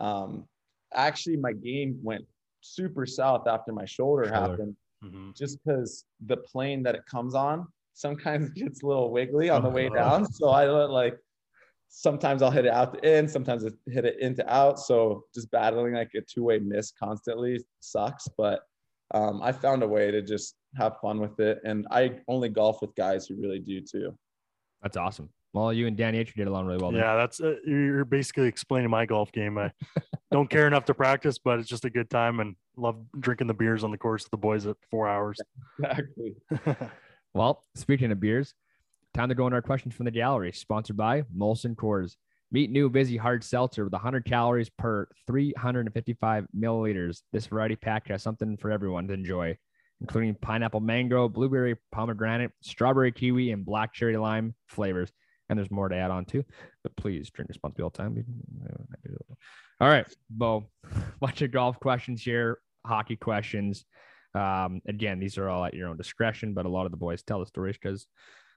um, 0.00 0.46
actually 0.94 1.36
my 1.36 1.52
game 1.52 1.98
went 2.02 2.24
super 2.60 3.06
south 3.06 3.46
after 3.48 3.72
my 3.72 3.84
shoulder, 3.84 4.24
Shoulder. 4.24 4.40
happened 4.50 4.76
Mhm. 5.04 5.34
just 5.34 5.58
because 5.64 6.04
the 6.26 6.36
plane 6.36 6.82
that 6.82 6.94
it 6.94 7.04
comes 7.06 7.34
on 7.34 7.66
sometimes 7.94 8.50
gets 8.62 8.82
a 8.82 8.86
little 8.86 9.10
wiggly 9.10 9.48
on 9.50 9.62
the 9.62 9.70
way 9.70 9.88
Oh. 9.90 9.94
down. 9.94 10.24
So 10.30 10.48
I 10.50 10.64
like 10.66 11.18
sometimes 11.88 12.40
I'll 12.42 12.50
hit 12.50 12.66
it 12.66 12.72
out 12.72 12.94
to 12.94 13.00
in, 13.18 13.26
sometimes 13.28 13.64
I 13.64 13.70
hit 13.90 14.04
it 14.04 14.20
into 14.20 14.48
out. 14.52 14.78
So 14.78 15.24
just 15.34 15.50
battling 15.50 15.94
like 15.94 16.10
a 16.14 16.20
two 16.20 16.44
way 16.44 16.58
miss 16.58 16.92
constantly 16.92 17.64
sucks. 17.80 18.28
But 18.36 18.60
um, 19.12 19.42
I 19.42 19.50
found 19.52 19.82
a 19.82 19.88
way 19.88 20.10
to 20.12 20.22
just 20.22 20.54
have 20.76 21.00
fun 21.00 21.18
with 21.18 21.40
it. 21.40 21.60
And 21.64 21.86
I 21.90 22.20
only 22.28 22.48
golf 22.48 22.80
with 22.80 22.94
guys 22.94 23.26
who 23.26 23.34
really 23.40 23.58
do 23.58 23.80
too. 23.80 24.16
That's 24.82 24.96
awesome. 24.96 25.30
Well, 25.52 25.72
you 25.72 25.86
and 25.86 25.96
Danny 25.96 26.18
H 26.18 26.34
did 26.34 26.46
along 26.46 26.66
really 26.66 26.80
well. 26.80 26.92
Then. 26.92 27.00
Yeah, 27.00 27.16
that's 27.16 27.40
uh, 27.40 27.56
you're 27.66 28.04
basically 28.04 28.46
explaining 28.46 28.90
my 28.90 29.04
golf 29.04 29.32
game. 29.32 29.58
I 29.58 29.72
don't 30.32 30.48
care 30.48 30.66
enough 30.66 30.84
to 30.86 30.94
practice, 30.94 31.38
but 31.38 31.58
it's 31.58 31.68
just 31.68 31.84
a 31.84 31.90
good 31.90 32.08
time 32.08 32.38
and 32.38 32.54
love 32.76 32.96
drinking 33.18 33.48
the 33.48 33.54
beers 33.54 33.82
on 33.82 33.90
the 33.90 33.98
course 33.98 34.24
with 34.24 34.30
the 34.30 34.36
boys 34.36 34.66
at 34.66 34.76
four 34.90 35.08
hours. 35.08 35.38
Exactly. 35.78 36.34
Well, 37.32 37.64
speaking 37.76 38.10
of 38.10 38.18
beers, 38.18 38.54
time 39.14 39.28
to 39.28 39.36
go 39.36 39.46
into 39.46 39.54
our 39.54 39.62
questions 39.62 39.94
from 39.94 40.06
the 40.06 40.10
gallery, 40.10 40.50
sponsored 40.52 40.96
by 40.96 41.22
Molson 41.22 41.76
Coors. 41.76 42.16
Meet 42.50 42.72
new 42.72 42.90
Vizzy 42.90 43.16
Hard 43.16 43.44
Seltzer 43.44 43.84
with 43.84 43.92
100 43.92 44.24
calories 44.24 44.68
per 44.68 45.06
355 45.28 46.48
milliliters. 46.56 47.20
This 47.32 47.46
variety 47.46 47.76
pack 47.76 48.08
has 48.08 48.24
something 48.24 48.56
for 48.56 48.72
everyone 48.72 49.06
to 49.06 49.14
enjoy, 49.14 49.56
including 50.00 50.34
pineapple 50.34 50.80
mango, 50.80 51.28
blueberry 51.28 51.76
pomegranate, 51.92 52.50
strawberry 52.62 53.12
kiwi, 53.12 53.52
and 53.52 53.64
black 53.64 53.94
cherry 53.94 54.16
lime 54.16 54.56
flavors. 54.66 55.12
And 55.50 55.58
there's 55.58 55.70
more 55.70 55.88
to 55.88 55.96
add 55.96 56.10
on 56.12 56.24
too. 56.24 56.44
But 56.84 56.96
please 56.96 57.28
drink 57.28 57.48
responsibly 57.48 57.82
all 57.82 57.90
the 57.90 57.98
time. 57.98 58.24
All 59.80 59.88
right, 59.88 60.06
Beau, 60.30 60.70
bunch 61.20 61.42
of 61.42 61.50
golf 61.50 61.78
questions 61.80 62.22
here, 62.22 62.58
hockey 62.86 63.16
questions. 63.16 63.84
Um, 64.34 64.80
again, 64.86 65.18
these 65.18 65.38
are 65.38 65.48
all 65.48 65.64
at 65.64 65.74
your 65.74 65.88
own 65.88 65.96
discretion, 65.96 66.54
but 66.54 66.66
a 66.66 66.68
lot 66.68 66.86
of 66.86 66.92
the 66.92 66.96
boys 66.96 67.22
tell 67.22 67.40
the 67.40 67.46
stories 67.46 67.76
because 67.82 68.06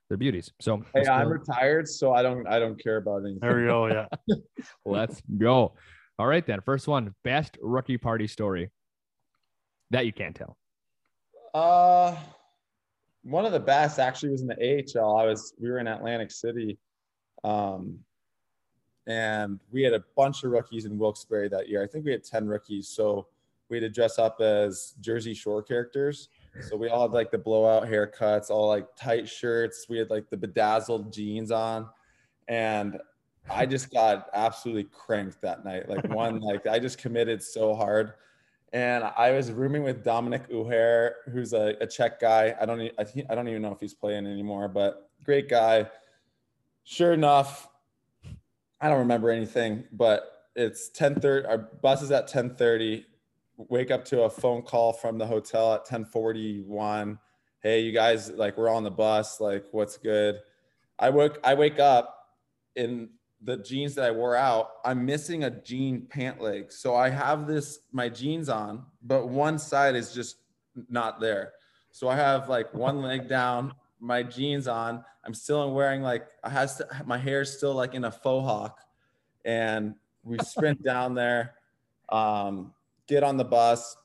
they're 0.08 0.18
beauties. 0.18 0.52
So 0.62 0.84
Hey, 0.94 1.08
I'm 1.08 1.30
retired, 1.30 1.88
so 1.88 2.14
I 2.14 2.22
don't 2.22 2.48
I 2.48 2.60
don't 2.60 2.82
care 2.82 2.98
about 2.98 3.22
anything. 3.24 3.40
there 3.42 3.60
we 3.60 3.66
go. 3.66 3.88
Yeah. 3.88 4.06
Let's 4.86 5.22
go. 5.38 5.74
All 6.20 6.28
right, 6.28 6.46
then. 6.46 6.62
First 6.62 6.88
one 6.88 7.16
best 7.24 7.58
rookie 7.60 7.98
party 7.98 8.28
story 8.28 8.70
that 9.90 10.06
you 10.06 10.14
can't 10.14 10.36
tell. 10.36 10.58
Uh, 11.56 12.16
one 13.24 13.46
of 13.46 13.52
the 13.54 13.60
best 13.60 14.00
actually 14.00 14.30
was 14.30 14.42
in 14.42 14.48
the 14.48 14.56
AHL. 14.96 15.18
I 15.18 15.26
was 15.26 15.54
we 15.60 15.70
were 15.70 15.80
in 15.80 15.88
Atlantic 15.88 16.32
City, 16.32 16.78
um, 17.44 18.00
and 19.08 19.60
we 19.72 19.82
had 19.82 19.94
a 19.94 20.04
bunch 20.16 20.44
of 20.44 20.52
rookies 20.52 20.86
in 20.86 20.98
Wilkes-Barre 20.98 21.50
that 21.50 21.70
year. 21.70 21.84
I 21.84 21.88
think 21.88 22.06
we 22.06 22.12
had 22.12 22.24
ten 22.24 22.48
rookies, 22.48 22.90
so 22.90 23.28
we 23.70 23.78
had 23.78 23.84
to 23.84 23.90
dress 23.90 24.20
up 24.20 24.42
as 24.42 24.94
Jersey 25.00 25.34
Shore 25.34 25.64
characters. 25.64 26.30
So 26.70 26.76
we 26.76 26.90
all 26.90 27.04
had 27.04 27.12
like 27.12 27.32
the 27.32 27.38
blowout 27.38 27.88
haircuts, 27.88 28.50
all 28.50 28.68
like 28.68 28.88
tight 28.96 29.28
shirts. 29.28 29.88
We 29.90 29.98
had 29.98 30.10
like 30.10 30.30
the 30.30 30.38
bedazzled 30.38 31.12
jeans 31.12 31.50
on, 31.50 31.90
and 32.48 33.00
I 33.50 33.66
just 33.66 33.92
got 33.92 34.28
absolutely 34.34 34.86
cranked 34.92 35.42
that 35.42 35.64
night. 35.64 35.88
Like 35.88 36.08
one, 36.10 36.40
like 36.42 36.68
I 36.68 36.78
just 36.78 36.98
committed 36.98 37.42
so 37.42 37.74
hard 37.74 38.14
and 38.74 39.04
I 39.04 39.32
was 39.32 39.52
rooming 39.52 39.84
with 39.84 40.04
Dominik 40.04 40.50
Uher, 40.50 41.12
who's 41.32 41.54
a, 41.54 41.76
a 41.80 41.86
Czech 41.86 42.20
guy. 42.20 42.56
I 42.60 42.66
don't, 42.66 42.82
I, 42.82 43.06
I 43.30 43.36
don't 43.36 43.48
even 43.48 43.62
know 43.62 43.72
if 43.72 43.80
he's 43.80 43.94
playing 43.94 44.26
anymore, 44.26 44.68
but 44.68 45.12
great 45.24 45.48
guy. 45.48 45.88
Sure 46.84 47.14
enough, 47.14 47.70
I 48.82 48.90
don't 48.90 49.00
remember 49.00 49.30
anything, 49.30 49.86
but 49.92 50.48
it's 50.56 50.90
10:30. 50.90 51.48
Our 51.48 51.58
bus 51.58 52.02
is 52.02 52.12
at 52.12 52.28
10:30. 52.28 53.06
Wake 53.58 53.92
up 53.92 54.04
to 54.06 54.24
a 54.24 54.30
phone 54.30 54.64
call 54.64 54.92
from 54.92 55.20
the 55.20 55.28
hotel 55.28 55.76
at 55.76 55.86
10:41. 55.86 57.20
Hey, 57.60 57.82
you 57.82 57.92
guys, 57.94 58.32
like 58.32 58.58
we're 58.58 58.70
on 58.70 58.84
the 58.84 58.92
bus. 58.92 59.40
Like, 59.40 59.66
what's 59.72 59.98
good? 59.98 60.40
I 60.98 61.12
woke. 61.12 61.40
I 61.44 61.54
wake 61.54 61.80
up 61.80 62.18
in 62.76 63.10
the 63.44 63.58
jeans 63.58 63.96
that 63.96 64.06
I 64.06 64.12
wore 64.12 64.36
out, 64.36 64.72
I'm 64.86 65.06
missing 65.06 65.44
a 65.44 65.50
jean 65.50 66.06
pant 66.10 66.42
leg. 66.42 66.72
So 66.72 66.96
I 66.96 67.10
have 67.10 67.48
this 67.48 67.80
my 67.92 68.10
jeans 68.10 68.50
on, 68.50 68.84
but 69.02 69.28
one 69.28 69.60
side 69.60 69.96
is 69.96 70.14
just 70.14 70.38
not 70.90 71.20
there. 71.20 71.54
So 71.92 72.08
I 72.08 72.16
have 72.16 72.50
like 72.50 72.74
one 72.74 73.02
leg 73.02 73.28
down, 73.28 73.74
my 74.00 74.24
jeans 74.24 74.68
on. 74.68 75.04
I'm 75.26 75.34
still 75.34 75.74
wearing 75.74 76.02
like 76.02 76.26
I 76.44 76.50
has 76.50 76.78
to, 76.78 76.88
my 77.06 77.18
hair's 77.18 77.56
still 77.56 77.74
like 77.74 77.94
in 77.94 78.06
a 78.06 78.12
faux 78.12 78.46
hawk, 78.46 78.80
and 79.46 79.96
we 80.24 80.38
sprint 80.40 80.84
down 80.86 81.14
there, 81.14 81.56
um, 82.10 82.74
get 83.08 83.24
on 83.24 83.38
the 83.38 83.46
bus. 83.46 83.98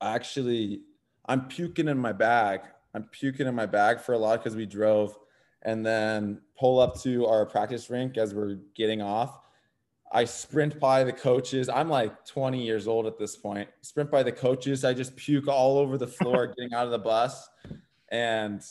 Actually, 0.00 0.82
I'm 1.26 1.48
puking 1.48 1.88
in 1.88 1.98
my 1.98 2.12
bag. 2.12 2.60
I'm 2.94 3.04
puking 3.04 3.46
in 3.46 3.54
my 3.54 3.66
bag 3.66 4.00
for 4.00 4.12
a 4.12 4.18
lot 4.18 4.38
because 4.38 4.56
we 4.56 4.66
drove 4.66 5.16
and 5.62 5.84
then 5.84 6.40
pull 6.58 6.80
up 6.80 7.00
to 7.02 7.26
our 7.26 7.46
practice 7.46 7.88
rink 7.88 8.18
as 8.18 8.34
we're 8.34 8.56
getting 8.74 9.00
off. 9.00 9.40
I 10.10 10.24
sprint 10.24 10.80
by 10.80 11.04
the 11.04 11.12
coaches. 11.12 11.68
I'm 11.68 11.88
like 11.88 12.24
20 12.26 12.64
years 12.64 12.88
old 12.88 13.06
at 13.06 13.18
this 13.18 13.36
point. 13.36 13.68
Sprint 13.82 14.10
by 14.10 14.22
the 14.22 14.32
coaches. 14.32 14.84
I 14.84 14.94
just 14.94 15.14
puke 15.16 15.48
all 15.48 15.78
over 15.78 15.98
the 15.98 16.06
floor 16.06 16.46
getting 16.56 16.72
out 16.72 16.86
of 16.86 16.90
the 16.90 16.98
bus. 16.98 17.48
And 18.10 18.62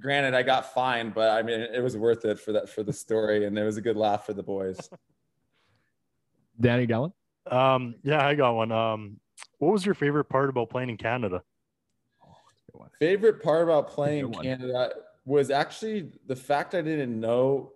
granted, 0.00 0.34
I 0.34 0.42
got 0.42 0.72
fined, 0.72 1.14
but 1.14 1.30
I 1.30 1.42
mean, 1.42 1.60
it 1.60 1.82
was 1.82 1.96
worth 1.96 2.24
it 2.24 2.38
for 2.38 2.52
that 2.52 2.68
for 2.68 2.84
the 2.84 2.92
story, 2.92 3.44
and 3.44 3.58
it 3.58 3.64
was 3.64 3.76
a 3.76 3.80
good 3.80 3.96
laugh 3.96 4.24
for 4.24 4.32
the 4.32 4.42
boys. 4.42 4.78
Danny 6.60 6.86
Gallon? 6.86 7.12
Um, 7.50 7.96
yeah, 8.04 8.24
I 8.24 8.34
got 8.34 8.54
one. 8.54 8.70
Um, 8.70 9.20
what 9.58 9.72
was 9.72 9.84
your 9.84 9.94
favorite 9.94 10.26
part 10.26 10.48
about 10.48 10.70
playing 10.70 10.90
in 10.90 10.96
Canada? 10.96 11.42
Favorite 13.00 13.42
part 13.42 13.62
about 13.62 13.88
playing 13.88 14.26
Good 14.26 14.34
one. 14.34 14.44
Canada 14.44 14.90
was 15.28 15.50
actually 15.50 16.10
the 16.26 16.34
fact 16.34 16.74
I 16.74 16.80
didn't 16.80 17.20
know. 17.20 17.72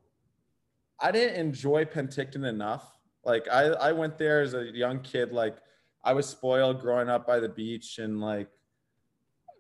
I 0.98 1.12
didn't 1.12 1.38
enjoy 1.38 1.84
Penticton 1.84 2.48
enough. 2.48 2.98
Like 3.24 3.46
I, 3.48 3.64
I 3.66 3.92
went 3.92 4.16
there 4.16 4.40
as 4.40 4.55
a 4.55 4.64
young 4.64 5.00
kid. 5.00 5.32
Like 5.32 5.57
I 6.03 6.14
was 6.14 6.26
spoiled 6.26 6.80
growing 6.80 7.09
up 7.11 7.26
by 7.26 7.38
the 7.40 7.48
beach 7.48 7.98
and 7.98 8.20
like. 8.20 8.48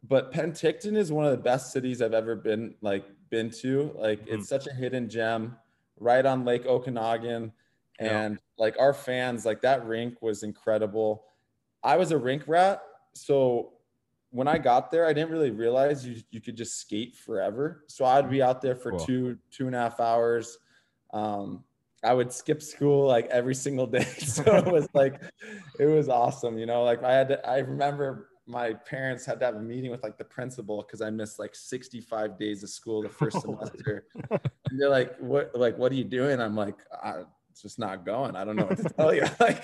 But 0.08 0.32
Penticton 0.32 0.96
is 0.96 1.12
one 1.12 1.26
of 1.26 1.30
the 1.32 1.36
best 1.42 1.70
cities 1.70 2.00
I've 2.02 2.14
ever 2.14 2.34
been 2.34 2.74
like 2.80 3.04
been 3.30 3.50
to. 3.60 3.92
Like 3.94 4.20
Mhm. 4.26 4.32
it's 4.38 4.48
such 4.48 4.66
a 4.66 4.72
hidden 4.72 5.08
gem, 5.08 5.56
right 5.98 6.24
on 6.24 6.44
Lake 6.46 6.64
Okanagan, 6.66 7.52
Yeah. 8.00 8.20
and 8.22 8.38
like 8.56 8.76
our 8.80 8.94
fans, 8.94 9.44
like 9.44 9.60
that 9.60 9.84
rink 9.86 10.20
was 10.22 10.42
incredible. 10.42 11.26
I 11.84 11.96
was 11.98 12.10
a 12.10 12.18
rink 12.18 12.48
rat, 12.48 12.82
so 13.12 13.74
when 14.32 14.48
I 14.48 14.56
got 14.56 14.90
there, 14.90 15.06
I 15.06 15.12
didn't 15.12 15.30
really 15.30 15.50
realize 15.50 16.06
you, 16.06 16.16
you 16.30 16.40
could 16.40 16.56
just 16.56 16.80
skate 16.80 17.14
forever. 17.14 17.84
So 17.86 18.06
I'd 18.06 18.30
be 18.30 18.42
out 18.42 18.62
there 18.62 18.74
for 18.74 18.92
Cool. 18.92 19.00
two, 19.00 19.38
two 19.50 19.66
and 19.66 19.76
a 19.76 19.78
half 19.78 20.00
hours. 20.00 20.58
Um, 21.12 21.64
I 22.02 22.14
would 22.14 22.32
skip 22.32 22.62
school 22.62 23.06
like 23.06 23.26
every 23.26 23.54
single 23.54 23.86
day. 23.86 24.06
So 24.18 24.42
it 24.56 24.66
was 24.66 24.88
like, 24.94 25.20
it 25.78 25.84
was 25.84 26.08
awesome. 26.08 26.56
You 26.58 26.64
know, 26.64 26.82
like 26.82 27.04
I 27.04 27.12
had 27.12 27.28
to, 27.28 27.46
I 27.46 27.58
remember 27.58 28.30
my 28.46 28.72
parents 28.72 29.26
had 29.26 29.38
to 29.40 29.46
have 29.46 29.56
a 29.56 29.60
meeting 29.60 29.90
with 29.90 30.02
like 30.02 30.16
the 30.16 30.24
principal 30.24 30.82
because 30.82 31.02
I 31.02 31.10
missed 31.10 31.38
like 31.38 31.54
65 31.54 32.38
days 32.38 32.62
of 32.62 32.70
school 32.70 33.02
the 33.02 33.10
first 33.10 33.38
semester. 33.42 34.06
and 34.30 34.80
they're 34.80 34.88
like, 34.88 35.14
what, 35.18 35.54
like, 35.54 35.76
what 35.76 35.92
are 35.92 35.94
you 35.94 36.04
doing? 36.04 36.40
I'm 36.40 36.56
like, 36.56 36.78
I, 37.04 37.24
it's 37.50 37.60
just 37.60 37.78
not 37.78 38.06
going. 38.06 38.34
I 38.34 38.44
don't 38.46 38.56
know 38.56 38.64
what 38.64 38.78
to 38.78 38.88
tell 38.88 39.14
you. 39.14 39.26
like, 39.40 39.62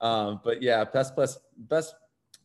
um, 0.00 0.40
but 0.42 0.62
yeah, 0.62 0.84
best, 0.84 1.14
best, 1.14 1.38
best 1.56 1.94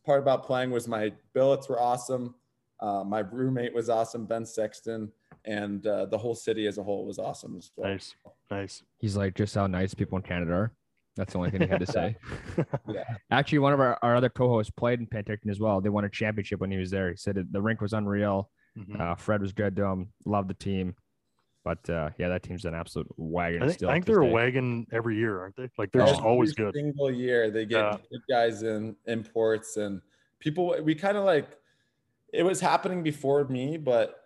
part 0.04 0.20
about 0.20 0.44
playing 0.44 0.70
was 0.70 0.88
my 0.88 1.12
billets 1.34 1.68
were 1.68 1.80
awesome. 1.80 2.34
Uh, 2.80 3.04
my 3.04 3.20
roommate 3.20 3.74
was 3.74 3.90
awesome, 3.90 4.24
Ben 4.24 4.46
Sexton, 4.46 5.12
and 5.44 5.86
uh, 5.86 6.06
the 6.06 6.16
whole 6.16 6.34
city 6.34 6.66
as 6.66 6.78
a 6.78 6.82
whole 6.82 7.04
was 7.04 7.18
awesome 7.18 7.56
as 7.56 7.70
well. 7.76 7.90
Nice, 7.90 8.14
nice. 8.50 8.82
He's 8.98 9.16
like, 9.16 9.34
just 9.34 9.54
how 9.54 9.66
nice 9.66 9.92
people 9.92 10.16
in 10.16 10.22
Canada 10.22 10.52
are. 10.52 10.72
That's 11.16 11.32
the 11.32 11.38
only 11.38 11.50
thing 11.50 11.62
he 11.62 11.66
had 11.66 11.80
to 11.80 11.86
say. 11.86 12.16
Yeah. 12.88 13.04
Actually, 13.30 13.58
one 13.58 13.72
of 13.72 13.80
our, 13.80 13.98
our 14.02 14.16
other 14.16 14.28
co-hosts 14.30 14.70
played 14.70 15.00
in 15.00 15.06
Penticton 15.06 15.50
as 15.50 15.60
well. 15.60 15.80
They 15.80 15.88
won 15.90 16.04
a 16.04 16.08
championship 16.08 16.60
when 16.60 16.70
he 16.70 16.78
was 16.78 16.90
there. 16.90 17.10
He 17.10 17.16
said 17.16 17.36
it, 17.36 17.52
the 17.52 17.60
rink 17.60 17.80
was 17.80 17.92
unreal. 17.92 18.50
Mhm. 18.78 18.98
Uh, 18.98 19.14
Fred 19.16 19.42
was 19.42 19.52
good 19.52 19.76
to 19.76 19.84
him. 19.84 20.12
Loved 20.24 20.48
the 20.48 20.54
team. 20.54 20.94
But 21.64 21.88
uh, 21.90 22.10
yeah, 22.18 22.28
that 22.28 22.42
team's 22.42 22.64
an 22.64 22.74
absolute 22.74 23.08
wagon. 23.18 23.62
I 23.62 23.66
think, 23.66 23.78
still 23.78 23.90
I 23.90 23.92
think 23.94 24.06
they're 24.06 24.22
a 24.22 24.26
day. 24.26 24.32
wagon 24.32 24.86
every 24.92 25.16
year, 25.16 25.40
aren't 25.40 25.56
they? 25.56 25.68
Like 25.76 25.92
they're 25.92 26.02
just 26.06 26.14
Every 26.20 26.28
always 26.30 26.54
good. 26.54 26.68
Every 26.68 26.80
single 26.80 27.10
year, 27.10 27.50
they 27.50 27.66
get 27.66 27.78
Yeah. 27.80 27.98
good 28.10 28.22
guys 28.30 28.62
in 28.62 28.96
imports 29.06 29.76
and 29.76 30.00
people. 30.38 30.74
We 30.82 30.94
kind 30.94 31.16
of 31.18 31.24
like 31.24 31.58
it 32.32 32.42
was 32.44 32.60
happening 32.60 33.02
before 33.02 33.44
me, 33.48 33.76
but 33.76 34.24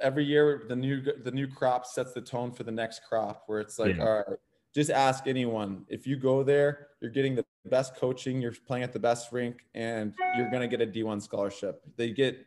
every 0.00 0.22
year 0.24 0.64
the 0.68 0.76
new 0.76 1.00
the 1.00 1.32
new 1.32 1.48
crop 1.48 1.84
sets 1.84 2.12
the 2.12 2.20
tone 2.22 2.52
for 2.52 2.62
the 2.62 2.70
next 2.70 3.02
crop. 3.08 3.44
Where 3.48 3.58
it's 3.60 3.78
like, 3.80 3.96
Yeah. 3.96 4.04
all 4.06 4.14
right, 4.28 4.38
just 4.72 4.90
ask 4.90 5.26
anyone. 5.26 5.84
If 5.88 6.06
you 6.06 6.16
go 6.16 6.44
there, 6.44 6.90
you're 7.00 7.10
getting 7.10 7.34
the 7.34 7.44
best 7.64 7.96
coaching. 7.96 8.40
You're 8.40 8.54
playing 8.66 8.84
at 8.84 8.92
the 8.92 9.00
best 9.00 9.32
rink, 9.32 9.66
and 9.74 10.14
you're 10.36 10.50
gonna 10.50 10.68
get 10.68 10.80
a 10.80 10.86
D1 10.86 11.20
scholarship. 11.20 11.82
They 11.96 12.12
get 12.12 12.46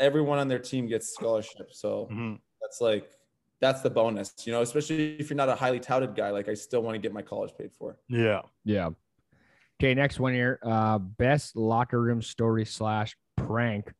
everyone 0.00 0.38
on 0.38 0.48
their 0.48 0.58
team 0.58 0.86
gets 0.86 1.12
scholarship. 1.12 1.72
So 1.74 2.08
Mhm. 2.10 2.40
that's 2.62 2.80
like 2.80 3.10
that's 3.60 3.82
the 3.82 3.90
bonus, 3.90 4.34
you 4.44 4.52
know. 4.52 4.62
Especially 4.62 5.16
if 5.18 5.30
you're 5.30 5.36
not 5.36 5.48
a 5.48 5.54
highly 5.54 5.80
touted 5.80 6.14
guy, 6.14 6.30
like 6.30 6.48
I 6.48 6.54
still 6.54 6.82
want 6.82 6.94
to 6.94 6.98
get 6.98 7.12
my 7.12 7.22
college 7.22 7.52
paid 7.56 7.72
for. 7.72 7.98
Yeah. 8.08 8.42
Yeah. 8.64 8.90
Okay, 9.80 9.94
next 9.94 10.18
one 10.18 10.32
here. 10.32 10.58
Uh, 10.62 10.98
best 10.98 11.56
locker 11.56 12.00
room 12.00 12.20
story 12.20 12.64
slash 12.64 13.16
prank 13.36 13.92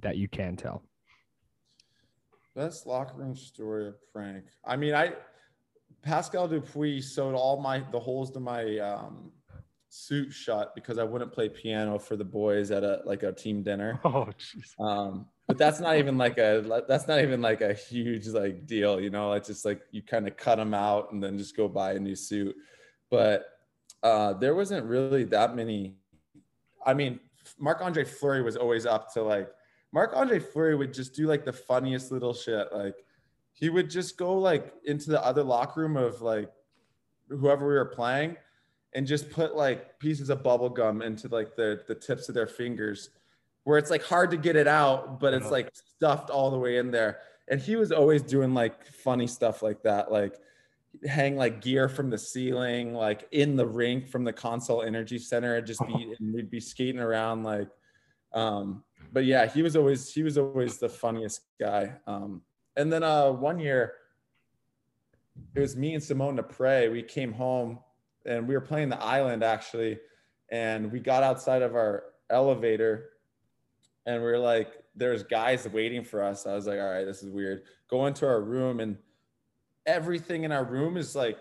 that 0.00 0.16
you 0.16 0.28
can 0.28 0.56
tell. 0.56 0.82
Best 2.56 2.86
locker 2.86 3.16
room 3.16 3.36
story 3.36 3.86
or 3.86 3.96
prank. 4.12 4.44
I 4.64 4.76
mean, 4.76 4.94
I 4.94 5.12
Pascal 6.02 6.48
Dupuis 6.48 7.14
sewed 7.14 7.34
all 7.34 7.60
my 7.60 7.84
the 7.92 8.00
holes 8.00 8.30
to 8.32 8.40
my 8.40 8.78
um 8.78 9.32
suit 9.88 10.32
shut 10.32 10.74
because 10.74 10.98
I 10.98 11.04
wouldn't 11.04 11.32
play 11.32 11.48
piano 11.48 11.98
for 11.98 12.16
the 12.16 12.24
boys 12.24 12.70
at 12.70 12.84
a 12.84 13.02
like 13.04 13.22
a 13.22 13.32
team 13.32 13.62
dinner. 13.62 14.00
Oh, 14.04 14.28
jeez. 14.38 14.80
Um, 14.80 15.26
but 15.50 15.58
that's 15.58 15.80
not 15.80 15.96
even 15.96 16.16
like 16.16 16.38
a 16.38 16.84
that's 16.86 17.08
not 17.08 17.20
even 17.20 17.42
like 17.42 17.60
a 17.60 17.74
huge 17.74 18.28
like 18.28 18.68
deal, 18.68 19.00
you 19.00 19.10
know. 19.10 19.32
It's 19.32 19.48
just 19.48 19.64
like 19.64 19.82
you 19.90 20.00
kind 20.00 20.28
of 20.28 20.36
cut 20.36 20.58
them 20.58 20.74
out 20.74 21.10
and 21.10 21.20
then 21.20 21.36
just 21.36 21.56
go 21.56 21.66
buy 21.66 21.94
a 21.94 21.98
new 21.98 22.14
suit. 22.14 22.54
But 23.10 23.46
uh, 24.04 24.34
there 24.34 24.54
wasn't 24.54 24.86
really 24.86 25.24
that 25.24 25.56
many. 25.56 25.96
I 26.86 26.94
mean, 26.94 27.18
Marc 27.58 27.80
Andre 27.80 28.04
Fleury 28.04 28.42
was 28.42 28.56
always 28.56 28.86
up 28.86 29.12
to 29.14 29.22
like 29.22 29.50
Marc 29.90 30.12
Andre 30.14 30.38
Fleury 30.38 30.76
would 30.76 30.94
just 30.94 31.14
do 31.14 31.26
like 31.26 31.44
the 31.44 31.52
funniest 31.52 32.12
little 32.12 32.32
shit. 32.32 32.72
Like 32.72 32.94
he 33.52 33.70
would 33.70 33.90
just 33.90 34.16
go 34.16 34.38
like 34.38 34.72
into 34.84 35.10
the 35.10 35.20
other 35.24 35.42
locker 35.42 35.80
room 35.80 35.96
of 35.96 36.22
like 36.22 36.48
whoever 37.28 37.66
we 37.66 37.74
were 37.74 37.86
playing 37.86 38.36
and 38.92 39.04
just 39.04 39.30
put 39.30 39.56
like 39.56 39.98
pieces 39.98 40.30
of 40.30 40.44
bubble 40.44 40.70
gum 40.70 41.02
into 41.02 41.26
like 41.26 41.56
the 41.56 41.82
the 41.88 41.94
tips 41.96 42.28
of 42.28 42.36
their 42.36 42.46
fingers 42.46 43.10
where 43.64 43.78
it's 43.78 43.90
like 43.90 44.02
hard 44.04 44.30
to 44.30 44.36
get 44.36 44.56
it 44.56 44.66
out 44.66 45.20
but 45.20 45.32
it's 45.34 45.44
Uh-huh. 45.46 45.52
like 45.52 45.70
stuffed 45.74 46.30
all 46.30 46.50
the 46.50 46.58
way 46.58 46.78
in 46.78 46.90
there 46.90 47.20
and 47.48 47.60
he 47.60 47.76
was 47.76 47.92
always 47.92 48.22
doing 48.22 48.54
like 48.54 48.84
funny 48.86 49.26
stuff 49.26 49.62
like 49.62 49.82
that 49.82 50.10
like 50.10 50.34
hang 51.06 51.36
like 51.36 51.60
gear 51.60 51.88
from 51.88 52.10
the 52.10 52.18
ceiling 52.18 52.94
like 52.94 53.28
in 53.32 53.56
the 53.56 53.66
rink 53.66 54.08
from 54.08 54.24
the 54.24 54.32
Consol 54.32 54.84
Energy 54.84 55.18
Center 55.18 55.56
and 55.56 55.66
just 55.66 55.80
be 55.86 56.14
and 56.18 56.34
we'd 56.34 56.50
be 56.50 56.60
skating 56.60 57.00
around 57.00 57.42
like 57.44 57.68
um 58.32 58.82
but 59.12 59.24
yeah 59.24 59.46
he 59.46 59.62
was 59.62 59.76
always 59.76 60.12
he 60.12 60.22
was 60.22 60.36
always 60.38 60.78
the 60.78 60.88
funniest 60.88 61.42
guy 61.58 61.92
um 62.06 62.42
and 62.76 62.92
then 62.92 63.02
uh 63.02 63.30
one 63.30 63.58
year 63.58 63.94
it 65.54 65.60
was 65.60 65.76
me 65.76 65.94
and 65.94 66.02
Simon 66.02 66.36
Despres. 66.36 66.92
We 66.92 67.02
came 67.02 67.32
home 67.32 67.78
and 68.26 68.46
we 68.46 68.54
were 68.54 68.60
playing 68.60 68.88
the 68.90 69.00
island 69.00 69.42
actually. 69.42 69.98
And 70.50 70.92
we 70.92 71.00
got 71.00 71.22
outside 71.22 71.62
of 71.62 71.74
our 71.74 72.04
elevator 72.28 73.10
and 74.10 74.22
we 74.22 74.28
are 74.28 74.38
like, 74.38 74.72
there's 74.94 75.22
guys 75.22 75.68
waiting 75.68 76.04
for 76.04 76.22
us. 76.22 76.46
I 76.46 76.54
was 76.54 76.66
like, 76.66 76.78
all 76.78 76.90
right, 76.90 77.04
this 77.04 77.22
is 77.22 77.30
weird. 77.30 77.62
Go 77.88 78.06
into 78.06 78.26
our 78.26 78.40
room 78.40 78.80
and 78.80 78.96
everything 79.86 80.44
in 80.44 80.52
our 80.52 80.64
room 80.64 80.96
is 80.96 81.14
like 81.14 81.38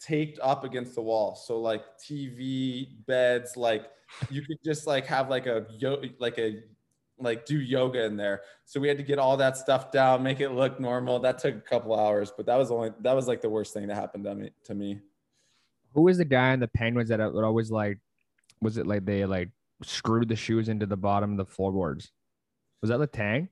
taped 0.00 0.38
up 0.42 0.64
against 0.64 0.94
the 0.94 1.02
wall. 1.02 1.34
So 1.34 1.60
like 1.60 1.82
TV, 1.98 2.88
beds, 3.06 3.56
like 3.56 3.90
you 4.30 4.42
could 4.42 4.58
just 4.64 4.86
like 4.86 5.06
have 5.06 5.28
like 5.28 5.46
a 5.46 5.66
yo 5.78 6.00
like 6.18 6.38
a 6.38 6.62
like 7.18 7.44
do 7.46 7.60
yoga 7.60 8.04
in 8.04 8.16
there. 8.16 8.42
So 8.64 8.80
we 8.80 8.88
had 8.88 8.98
to 8.98 9.02
get 9.02 9.18
all 9.18 9.36
that 9.36 9.56
stuff 9.56 9.90
down, 9.90 10.22
make 10.22 10.40
it 10.40 10.50
look 10.50 10.78
normal. 10.78 11.18
That 11.20 11.38
took 11.38 11.54
a 11.56 11.60
couple 11.60 11.98
hours, 11.98 12.32
but 12.36 12.46
that 12.46 12.56
was 12.56 12.70
only 12.70 12.90
that 13.00 13.14
was 13.14 13.26
like 13.26 13.40
the 13.40 13.50
worst 13.50 13.74
thing 13.74 13.88
that 13.88 13.96
happened 13.96 14.24
to 14.24 14.34
me 14.34 14.50
to 14.64 14.74
me. 14.74 15.00
Who 15.92 16.02
was 16.02 16.18
the 16.18 16.24
guy 16.24 16.52
in 16.52 16.60
the 16.60 16.68
Penguins 16.68 17.08
that 17.08 17.20
would 17.32 17.44
always 17.44 17.70
like? 17.70 17.98
Was 18.60 18.78
it 18.78 18.86
like 18.86 19.04
they 19.04 19.24
like 19.26 19.50
screwed 19.84 20.28
the 20.28 20.36
shoes 20.36 20.68
into 20.68 20.86
the 20.86 20.96
bottom 20.96 21.32
of 21.32 21.36
the 21.38 21.46
floorboards? 21.46 22.10
Was 22.82 22.90
that 22.90 22.98
Letang? 23.00 23.48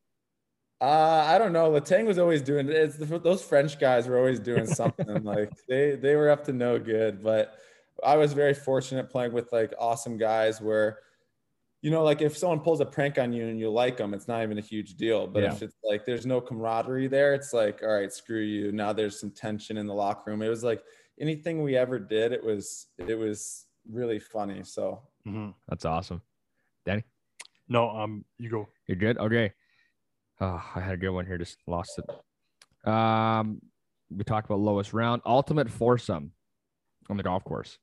Uh, 0.80 1.24
I 1.28 1.38
don't 1.38 1.52
know. 1.52 1.70
Letang 1.70 2.06
was 2.06 2.18
always 2.18 2.42
doing 2.42 2.68
it's 2.68 2.96
those 2.96 3.42
French 3.42 3.78
guys 3.78 4.08
were 4.08 4.18
always 4.18 4.40
doing 4.40 4.66
something 4.80 5.22
like 5.22 5.50
they 5.68 5.94
they 5.94 6.16
were 6.16 6.28
up 6.28 6.44
to 6.46 6.52
no 6.52 6.78
good. 6.78 7.22
But 7.22 7.54
I 8.04 8.16
was 8.16 8.32
very 8.32 8.52
fortunate 8.52 9.08
playing 9.08 9.32
with 9.32 9.52
like 9.52 9.72
awesome 9.78 10.16
guys 10.18 10.60
where, 10.60 10.98
you 11.82 11.90
know, 11.92 12.02
like 12.02 12.20
if 12.20 12.36
someone 12.36 12.60
pulls 12.60 12.80
a 12.80 12.84
prank 12.86 13.16
on 13.16 13.32
you 13.32 13.46
and 13.46 13.60
you 13.60 13.70
like 13.70 13.96
them, 13.96 14.12
it's 14.12 14.26
not 14.26 14.42
even 14.42 14.58
a 14.58 14.62
huge 14.62 14.96
deal. 14.96 15.28
But 15.28 15.44
Yeah. 15.44 15.52
if 15.52 15.62
it's 15.62 15.76
like 15.84 16.04
there's 16.04 16.26
no 16.26 16.40
camaraderie 16.40 17.06
there, 17.06 17.32
it's 17.32 17.52
like 17.52 17.80
all 17.82 17.94
right, 17.94 18.12
screw 18.12 18.40
you. 18.40 18.72
Now 18.72 18.92
there's 18.92 19.20
some 19.20 19.30
tension 19.30 19.76
in 19.76 19.86
the 19.86 19.94
locker 19.94 20.30
room. 20.32 20.42
It 20.42 20.48
was 20.48 20.64
like 20.64 20.82
anything 21.20 21.62
we 21.62 21.76
ever 21.76 22.00
did, 22.00 22.32
it 22.32 22.42
was 22.42 22.88
it 22.98 23.14
was 23.16 23.66
really 23.88 24.18
funny. 24.18 24.64
So 24.64 25.00
hmm 25.24 25.50
That's 25.68 25.84
awesome. 25.84 26.22
Danny. 26.84 27.04
No, 27.68 27.90
um, 27.90 28.24
you 28.38 28.50
go. 28.50 28.68
You're 28.86 28.96
good. 28.96 29.18
Okay. 29.18 29.52
Oh, 30.40 30.62
I 30.74 30.80
had 30.80 30.94
a 30.94 30.96
good 30.96 31.10
one 31.10 31.26
here. 31.26 31.38
Just 31.38 31.58
lost 31.66 31.98
it. 31.98 32.88
Um, 32.88 33.62
we 34.10 34.24
talked 34.24 34.46
about 34.46 34.58
lowest 34.58 34.92
round, 34.92 35.22
ultimate 35.24 35.70
foursome 35.70 36.32
on 37.08 37.16
the 37.16 37.22
golf 37.22 37.44
course. 37.44 37.78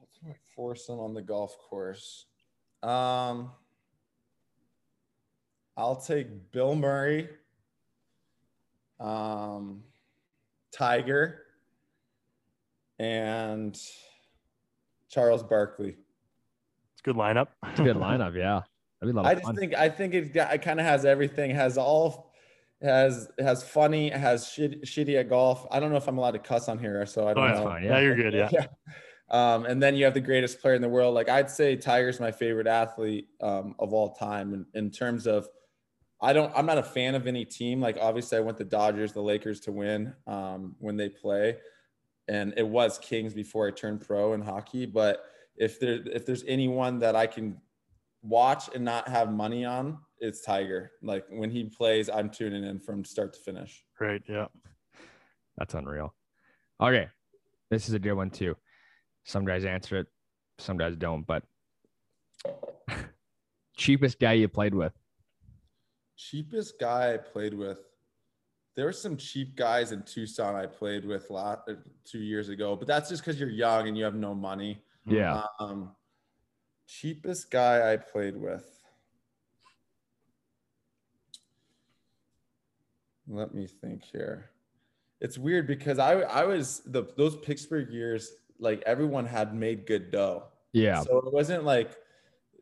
Ultimate 0.00 0.40
foursome 0.56 0.98
on 0.98 1.14
the 1.14 1.22
golf 1.22 1.56
course. 1.58 2.26
Um, 2.82 3.50
I'll 5.76 5.96
take 5.96 6.50
Bill 6.50 6.74
Murray, 6.74 7.28
um, 8.98 9.82
Tiger, 10.72 11.42
and 12.98 13.78
Charles 15.10 15.42
Barkley. 15.42 15.96
It's 16.92 17.00
a 17.00 17.04
good 17.04 17.16
lineup. 17.16 17.48
It's 17.66 17.80
a 17.80 17.84
good 17.84 17.96
lineup. 18.08 18.36
Yeah, 18.36 18.62
that'd 19.00 19.14
be 19.14 19.18
a 19.18 19.22
lot 19.22 19.26
I 19.26 19.34
just 19.34 19.46
fun. 19.46 19.56
think 19.56 19.74
I 19.74 19.88
think 19.88 20.14
it, 20.14 20.34
it 20.34 20.62
kind 20.62 20.80
of 20.80 20.86
has 20.86 21.04
everything. 21.04 21.50
Has 21.54 21.78
all 21.78 22.32
has 22.82 23.28
has 23.38 23.62
funny. 23.64 24.10
Has 24.10 24.48
shit, 24.48 24.82
shitty 24.84 25.18
at 25.18 25.28
golf. 25.28 25.66
I 25.70 25.80
don't 25.80 25.90
know 25.90 25.96
if 25.96 26.08
I'm 26.08 26.18
allowed 26.18 26.32
to 26.32 26.38
cuss 26.38 26.68
on 26.68 26.78
here, 26.78 27.04
so 27.06 27.26
I 27.26 27.30
Oh, 27.32 27.34
don't 27.34 27.48
yeah. 27.48 27.54
know. 27.54 27.64
fine, 27.64 27.84
yeah. 27.84 27.90
yeah. 27.90 28.00
you're 28.00 28.16
good. 28.16 28.34
Yeah. 28.34 28.48
yeah. 28.52 28.66
Um, 29.30 29.66
and 29.66 29.82
then 29.82 29.94
you 29.94 30.04
have 30.06 30.14
the 30.14 30.20
greatest 30.22 30.60
player 30.62 30.74
in 30.74 30.80
the 30.82 30.88
world. 30.88 31.14
Like 31.14 31.28
I'd 31.28 31.50
say 31.50 31.76
Tiger's 31.76 32.18
my 32.18 32.32
favorite 32.32 32.66
athlete 32.66 33.28
um, 33.42 33.74
of 33.78 33.92
all 33.92 34.14
time 34.14 34.54
in, 34.54 34.66
in 34.74 34.90
terms 34.90 35.26
of 35.26 35.46
I 36.20 36.32
don't 36.32 36.50
I'm 36.56 36.64
not 36.66 36.78
a 36.78 36.82
fan 36.82 37.14
of 37.14 37.26
any 37.26 37.44
team. 37.44 37.80
Like 37.80 37.98
obviously 38.00 38.38
I 38.38 38.40
want 38.40 38.56
the 38.58 38.64
Dodgers, 38.64 39.12
the 39.12 39.20
Lakers 39.22 39.60
to 39.60 39.72
win 39.72 40.14
um, 40.26 40.74
when 40.78 40.96
they 40.96 41.08
play. 41.10 41.58
And 42.28 42.52
it 42.56 42.66
was 42.66 42.98
Kings 42.98 43.32
before 43.32 43.66
I 43.66 43.70
turned 43.70 44.00
pro 44.06 44.34
in 44.34 44.42
hockey. 44.42 44.86
But 44.86 45.24
if 45.56 45.80
there 45.80 46.00
if 46.06 46.26
there's 46.26 46.44
anyone 46.46 46.98
that 47.00 47.16
I 47.16 47.26
can 47.26 47.56
watch 48.22 48.68
and 48.74 48.84
not 48.84 49.08
have 49.08 49.32
money 49.32 49.64
on, 49.64 49.98
it's 50.18 50.40
Tiger. 50.40 50.92
Like 51.02 51.24
when 51.30 51.50
he 51.50 51.64
plays, 51.64 52.10
I'm 52.10 52.30
tuning 52.30 52.64
in 52.64 52.78
from 52.78 53.04
start 53.04 53.32
to 53.34 53.40
finish. 53.40 53.84
Right. 54.00 54.22
Yeah. 54.28 54.46
That's 55.56 55.74
unreal. 55.74 56.14
Okay, 56.80 57.08
this 57.70 57.88
is 57.88 57.94
a 57.94 57.98
good 57.98 58.12
one 58.12 58.30
too. 58.30 58.56
Some 59.24 59.44
guys 59.44 59.64
answer 59.64 59.98
it, 59.98 60.06
some 60.58 60.76
guys 60.76 60.94
don't. 60.96 61.26
But 61.26 61.42
cheapest 63.76 64.20
guy 64.20 64.34
you 64.34 64.48
played 64.48 64.74
with? 64.74 64.92
cheapest 66.18 66.78
guy 66.80 67.14
I 67.14 67.16
played 67.16 67.54
with. 67.54 67.78
There 68.78 68.86
were 68.86 68.92
some 68.92 69.16
cheap 69.16 69.56
guys 69.56 69.90
in 69.90 70.04
Tucson 70.04 70.54
I 70.54 70.66
played 70.66 71.04
with 71.04 71.30
lot 71.30 71.64
uh, 71.68 71.72
two 72.04 72.20
years 72.20 72.48
ago, 72.48 72.76
but 72.76 72.86
that's 72.86 73.08
just 73.08 73.24
because 73.24 73.40
you're 73.40 73.50
young 73.50 73.88
and 73.88 73.98
you 73.98 74.04
have 74.04 74.14
no 74.14 74.36
money. 74.36 74.84
Yeah, 75.04 75.42
Um, 75.58 75.96
cheapest 76.86 77.50
guy 77.50 77.92
I 77.92 77.96
played 77.96 78.36
with. 78.36 78.64
Let 83.26 83.52
me 83.52 83.66
think 83.66 84.04
here. 84.04 84.50
It's 85.20 85.38
weird 85.38 85.66
because 85.66 85.98
I 85.98 86.20
I 86.20 86.44
was 86.44 86.82
the 86.86 87.02
those 87.16 87.34
Pittsburgh 87.34 87.90
years 87.90 88.30
like 88.60 88.80
everyone 88.86 89.26
had 89.26 89.56
made 89.56 89.86
good 89.86 90.12
dough. 90.12 90.44
yeah, 90.72 91.02
So 91.02 91.18
it 91.18 91.32
wasn't 91.32 91.64
like 91.64 91.96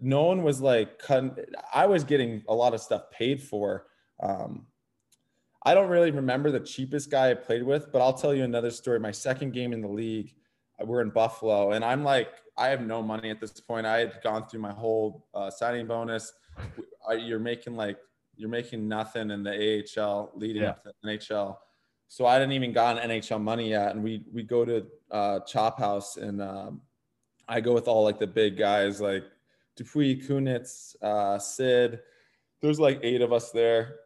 no 0.00 0.22
one 0.22 0.42
was 0.42 0.62
like 0.62 0.98
cutting. 0.98 1.36
I 1.74 1.84
was 1.84 2.04
getting 2.04 2.42
a 2.48 2.54
lot 2.54 2.72
of 2.72 2.80
stuff 2.80 3.10
paid 3.10 3.42
for. 3.42 3.88
Um, 4.22 4.66
I 5.66 5.74
don't 5.74 5.88
really 5.90 6.12
remember 6.12 6.52
the 6.52 6.60
cheapest 6.60 7.10
guy 7.10 7.30
I 7.32 7.34
played 7.34 7.64
with, 7.64 7.90
but 7.90 8.00
I'll 8.00 8.12
tell 8.12 8.32
you 8.32 8.44
another 8.44 8.70
story. 8.70 9.00
My 9.00 9.10
second 9.10 9.52
game 9.52 9.72
in 9.72 9.80
the 9.80 9.88
league, 9.88 10.32
uh, 10.80 10.86
we're 10.86 11.00
in 11.02 11.10
Buffalo, 11.10 11.72
and 11.72 11.84
I'm 11.84 12.04
like, 12.04 12.28
I 12.56 12.68
have 12.68 12.80
no 12.86 13.02
money 13.02 13.30
at 13.30 13.40
this 13.40 13.60
point. 13.60 13.84
I 13.84 13.98
had 13.98 14.20
gone 14.22 14.46
through 14.46 14.60
my 14.60 14.72
whole 14.72 15.26
uh, 15.34 15.50
signing 15.50 15.88
bonus. 15.88 16.32
You're 17.18 17.40
making 17.40 17.74
like 17.76 17.98
you're 18.36 18.48
making 18.48 18.86
nothing 18.86 19.30
in 19.30 19.42
the 19.42 19.82
AHL 19.98 20.30
leading 20.36 20.62
Yeah. 20.62 20.70
up 20.70 20.84
to 20.84 20.92
the 21.02 21.08
NHL. 21.08 21.56
So 22.08 22.26
I 22.26 22.38
didn't 22.38 22.52
even 22.52 22.72
got 22.72 23.02
NHL 23.02 23.40
money 23.42 23.70
yet, 23.70 23.90
and 23.92 24.04
we 24.04 24.24
we 24.32 24.44
go 24.44 24.64
to 24.64 24.86
uh, 25.10 25.40
Chop 25.40 25.80
House, 25.80 26.16
and 26.16 26.40
um, 26.40 26.80
I 27.48 27.60
go 27.60 27.74
with 27.74 27.88
all 27.88 28.04
like 28.04 28.20
the 28.20 28.26
big 28.28 28.56
guys 28.56 29.00
like 29.00 29.24
Dupuis, 29.76 30.26
Kunitz, 30.28 30.94
uh, 31.02 31.40
Sid. 31.40 31.98
There's 32.62 32.78
like 32.78 33.00
eight 33.02 33.20
of 33.20 33.32
us 33.32 33.50
there. 33.50 33.96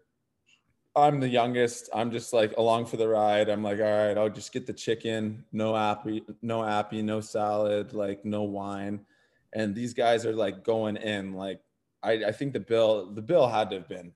I'm 0.96 1.20
the 1.20 1.28
youngest. 1.28 1.88
I'm 1.94 2.10
just 2.10 2.32
like 2.32 2.56
along 2.56 2.86
for 2.86 2.96
the 2.96 3.08
ride. 3.08 3.48
I'm 3.48 3.62
like, 3.62 3.78
all 3.78 3.84
right, 3.84 4.18
I'll 4.18 4.28
just 4.28 4.52
get 4.52 4.66
the 4.66 4.72
chicken, 4.72 5.44
no 5.52 5.76
appy, 5.76 6.22
no 6.42 6.64
appy, 6.64 7.02
no 7.02 7.20
salad, 7.20 7.92
like 7.92 8.24
no 8.24 8.42
wine. 8.42 9.00
And 9.52 9.74
these 9.74 9.94
guys 9.94 10.26
are 10.26 10.34
like 10.34 10.64
going 10.64 10.96
in. 10.96 11.34
Like, 11.34 11.60
I, 12.02 12.12
I 12.26 12.32
think 12.32 12.52
the 12.52 12.60
bill, 12.60 13.10
the 13.12 13.22
bill 13.22 13.46
had 13.46 13.70
to 13.70 13.76
have 13.76 13.88
been 13.88 14.12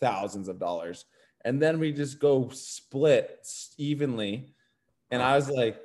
thousands 0.00 0.48
of 0.48 0.58
dollars. 0.58 1.04
And 1.44 1.60
then 1.60 1.78
we 1.78 1.92
just 1.92 2.18
go 2.18 2.48
split 2.52 3.46
evenly. 3.78 4.54
And 5.10 5.22
I 5.22 5.36
was 5.36 5.48
like, 5.48 5.80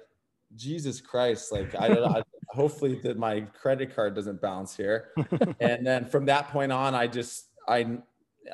Jesus 0.56 1.02
Christ, 1.02 1.52
like 1.52 1.76
I, 1.76 1.88
I 1.88 2.24
hopefully 2.50 3.00
that 3.04 3.18
my 3.18 3.42
credit 3.42 3.96
card 3.96 4.16
doesn't 4.16 4.42
bounce 4.42 4.76
here. 4.76 5.10
and 5.60 5.86
then 5.86 6.06
from 6.06 6.26
that 6.26 6.50
point 6.50 6.72
on, 6.72 6.96
I 6.96 7.08
just 7.08 7.48
I 7.68 8.00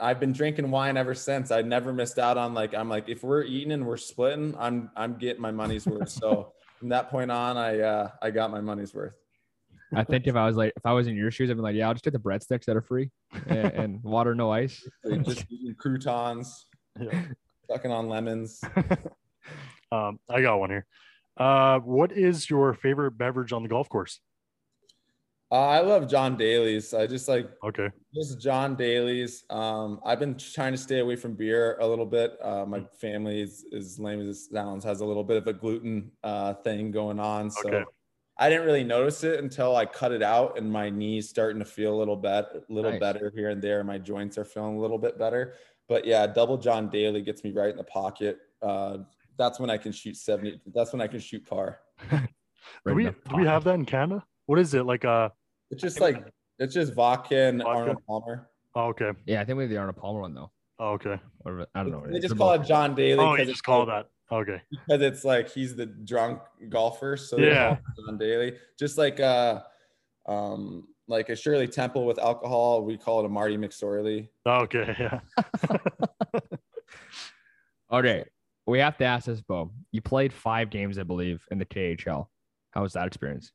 I've 0.02 0.20
been 0.20 0.34
drinking 0.34 0.70
wine 0.72 0.98
ever 0.98 1.14
since. 1.14 1.52
I 1.52 1.62
never 1.62 1.94
missed 1.94 2.20
out 2.20 2.38
on 2.38 2.54
like 2.54 2.74
I'm 2.74 2.90
like 2.90 3.10
if 3.10 3.24
we're 3.24 3.44
eating 3.44 3.72
and 3.72 3.86
we're 3.86 3.98
splitting, 3.98 4.56
I'm 4.60 4.90
I'm 4.96 5.16
getting 5.16 5.42
my 5.42 5.52
money's 5.52 5.86
worth. 5.86 6.10
So 6.10 6.54
from 6.80 6.90
that 6.90 7.10
point 7.10 7.32
on, 7.32 7.58
I 7.58 7.80
uh, 7.80 8.12
I 8.22 8.32
got 8.32 8.52
my 8.52 8.62
money's 8.62 8.94
worth. 8.94 9.14
I 9.96 10.04
think 10.04 10.26
if 10.26 10.36
I 10.36 10.46
was 10.48 10.56
like, 10.56 10.74
if 10.76 10.86
I 10.86 10.92
was 10.94 11.08
in 11.08 11.16
your 11.16 11.30
shoes, 11.30 11.52
I'd 11.52 11.56
be 11.56 11.62
like, 11.62 11.76
yeah, 11.76 11.88
I'll 11.88 11.94
just 11.94 12.04
get 12.04 12.14
the 12.14 12.20
breadsticks 12.20 12.66
that 12.66 12.76
are 12.76 12.82
free 12.82 13.12
and, 13.46 13.58
and 13.74 14.04
water, 14.04 14.34
no 14.34 14.52
ice. 14.52 14.88
So 15.04 15.16
just 15.18 15.46
eating 15.52 15.76
croutons, 15.76 16.66
Yeah. 17.00 17.26
sucking 17.70 17.92
on 17.92 18.10
lemons. 18.10 18.60
um, 19.92 20.20
I 20.28 20.42
got 20.42 20.58
one 20.60 20.72
here. 20.72 20.88
Uh, 21.38 21.80
what 21.80 22.12
is 22.12 22.50
your 22.50 22.74
favorite 22.74 23.12
beverage 23.12 23.54
on 23.54 23.62
the 23.62 23.70
golf 23.70 23.88
course? 23.88 24.20
Uh, 25.54 25.68
I 25.68 25.82
love 25.82 26.08
John 26.10 26.36
Daly's. 26.36 26.96
I 26.96 27.06
just 27.06 27.28
like 27.28 27.48
Okay. 27.64 27.90
just 28.12 28.42
John 28.42 28.76
Daly's. 28.76 29.44
Um, 29.52 30.00
I've 30.04 30.18
been 30.20 30.36
trying 30.36 30.72
to 30.72 30.80
stay 30.80 30.98
away 30.98 31.16
from 31.16 31.36
beer 31.36 31.78
a 31.80 31.86
little 31.88 32.08
bit. 32.08 32.40
Uh, 32.42 32.66
my 32.66 32.82
family 33.00 33.40
is 33.40 33.64
as 33.72 34.00
lame 34.00 34.20
as 34.20 34.36
it 34.36 34.40
sounds 34.52 34.84
has 34.84 35.02
a 35.02 35.06
little 35.06 35.24
bit 35.24 35.38
of 35.38 35.46
a 35.46 35.54
gluten 35.54 36.12
uh, 36.24 36.56
thing 36.56 36.90
going 36.90 37.20
on, 37.20 37.52
so 37.52 37.68
Okay. 37.70 37.84
I 38.40 38.50
didn't 38.50 38.66
really 38.66 38.84
notice 38.84 39.24
it 39.24 39.40
until 39.44 39.76
I 39.76 39.86
cut 39.86 40.12
it 40.12 40.24
out, 40.24 40.58
and 40.58 40.72
my 40.72 40.90
knees 40.90 41.30
starting 41.30 41.60
to 41.60 41.66
feel 41.66 41.94
a 41.94 42.00
little 42.00 42.16
bit, 42.16 42.48
little 42.68 42.90
Nice. 42.90 43.00
better 43.00 43.32
here 43.36 43.50
and 43.52 43.62
there. 43.62 43.84
My 43.84 44.00
joints 44.00 44.40
are 44.40 44.46
feeling 44.46 44.78
a 44.78 44.80
little 44.82 44.98
bit 44.98 45.20
better. 45.20 45.54
But 45.88 46.04
yeah, 46.08 46.26
double 46.26 46.58
John 46.58 46.90
Daly 46.90 47.22
gets 47.22 47.44
me 47.44 47.52
right 47.52 47.70
in 47.70 47.78
the 47.78 47.84
pocket. 47.84 48.40
Uh, 48.60 49.00
that's 49.38 49.60
when 49.60 49.70
I 49.70 49.78
can 49.78 49.92
shoot 49.92 50.18
seventy. 50.18 50.60
That's 50.74 50.92
when 50.94 51.02
I 51.02 51.06
can 51.06 51.20
shoot 51.20 51.46
par. 51.46 51.82
Do 52.88 52.96
we 52.96 53.04
do 53.04 53.36
we 53.36 53.46
have 53.46 53.64
that 53.66 53.76
in 53.76 53.86
Canada? 53.86 54.26
What 54.48 54.58
is 54.58 54.74
it 54.74 54.86
like? 54.88 55.06
Uh, 55.06 55.30
It's 55.74 55.82
just 55.82 56.00
like 56.00 56.24
it's 56.60 56.74
just 56.74 56.94
vodka 56.94 57.36
and 57.36 57.60
Vodka? 57.62 57.80
Arnold 57.80 57.98
Palmer. 58.08 58.50
oh, 58.76 58.86
okay. 58.90 59.12
Yeah, 59.26 59.42
I 59.42 59.46
think 59.46 59.58
we 59.58 59.64
have 59.64 59.70
the 59.72 59.78
Arnold 59.78 59.98
Palmer 59.98 60.22
one 60.22 60.34
though. 60.34 60.52
Oh, 60.80 60.92
okay. 60.94 61.20
Or 61.46 61.66
I 61.76 61.84
don't 61.84 61.92
know. 61.92 62.04
They 62.08 62.18
is. 62.18 62.24
just 62.24 62.38
call 62.38 62.54
it 62.54 62.64
John 62.64 62.94
Daly. 62.96 63.20
Oh, 63.20 63.32
you 63.34 63.38
'cause 63.40 63.48
just 63.48 63.64
call 63.64 63.86
that. 63.88 64.08
Okay. 64.32 64.62
because 64.72 65.02
it's 65.02 65.24
like 65.26 65.50
he's 65.52 65.76
the 65.76 65.86
drunk 65.86 66.40
golfer. 66.70 67.18
So 67.18 67.36
they 67.38 67.48
Yeah. 67.48 67.68
call 67.70 67.76
him 67.76 68.06
John 68.08 68.18
Daly, 68.18 68.58
just 68.80 68.98
like 68.98 69.20
uh, 69.20 69.62
um, 70.28 70.88
like 71.08 71.30
a 71.30 71.36
Shirley 71.36 71.68
Temple 71.68 72.06
with 72.06 72.18
alcohol, 72.20 72.84
we 72.84 72.98
call 72.98 73.20
it 73.22 73.26
a 73.26 73.30
Marty 73.30 73.58
McSorley. 73.58 74.30
Okay. 74.46 74.96
Yeah. 75.00 75.20
Okay, 77.92 78.24
we 78.66 78.80
have 78.80 78.98
to 78.98 79.06
ask 79.06 79.28
this, 79.28 79.42
Beau. 79.42 79.72
You 79.92 80.02
played 80.02 80.34
five 80.34 80.72
games, 80.72 80.98
I 80.98 81.04
believe, 81.04 81.46
in 81.52 81.60
the 81.60 81.66
KHL. 81.66 82.26
How 82.72 82.82
was 82.82 82.94
that 82.94 83.06
experience? 83.06 83.52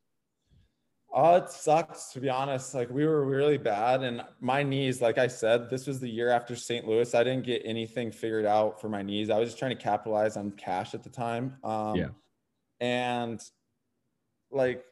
Oh, 1.21 1.35
it 1.35 1.51
sucks 1.51 2.13
to 2.13 2.21
be 2.21 2.31
honest. 2.31 2.75
Like 2.75 2.91
we 2.91 3.05
were 3.05 3.25
really 3.25 3.59
bad, 3.59 4.05
and 4.05 4.23
my 4.41 4.63
knees, 4.63 5.03
like 5.03 5.19
I 5.19 5.27
said, 5.27 5.69
this 5.69 5.89
was 5.89 5.99
the 5.99 6.09
year 6.09 6.31
after 6.31 6.55
St. 6.55 6.87
Louis. 6.87 7.13
I 7.13 7.25
didn't 7.25 7.45
get 7.45 7.63
anything 7.65 8.13
figured 8.13 8.47
out 8.47 8.81
for 8.81 8.89
my 8.89 9.03
knees. 9.03 9.29
I 9.29 9.37
was 9.41 9.49
just 9.49 9.59
trying 9.59 9.77
to 9.77 9.83
capitalize 9.83 10.37
on 10.37 10.53
cash 10.53 10.95
at 10.95 11.03
the 11.03 11.11
time. 11.11 11.57
Um, 11.65 11.97
Yeah. 11.97 12.09
and 12.79 13.41
like 14.53 14.85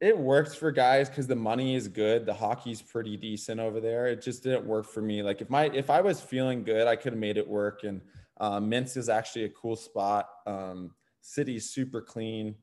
it 0.00 0.16
works 0.16 0.54
for 0.54 0.70
guys 0.70 1.08
because 1.08 1.26
the 1.26 1.34
money 1.34 1.74
is 1.74 1.88
good. 1.88 2.24
The 2.24 2.34
hockey's 2.34 2.80
pretty 2.80 3.16
decent 3.16 3.58
over 3.58 3.80
there. 3.80 4.06
It 4.06 4.22
just 4.22 4.44
didn't 4.44 4.64
work 4.64 4.86
for 4.86 5.02
me. 5.02 5.24
Like 5.24 5.40
if 5.40 5.50
my 5.50 5.64
if 5.64 5.90
I 5.90 6.02
was 6.02 6.20
feeling 6.20 6.62
good, 6.62 6.86
I 6.86 6.94
could 6.94 7.14
have 7.14 7.20
made 7.20 7.36
it 7.36 7.48
work. 7.48 7.82
And 7.82 8.00
uh, 8.38 8.60
Minsk 8.60 8.96
is 8.96 9.08
actually 9.08 9.46
a 9.46 9.48
cool 9.48 9.74
spot. 9.74 10.28
Um, 10.46 10.94
city's 11.20 11.70
super 11.70 12.00
clean. 12.00 12.54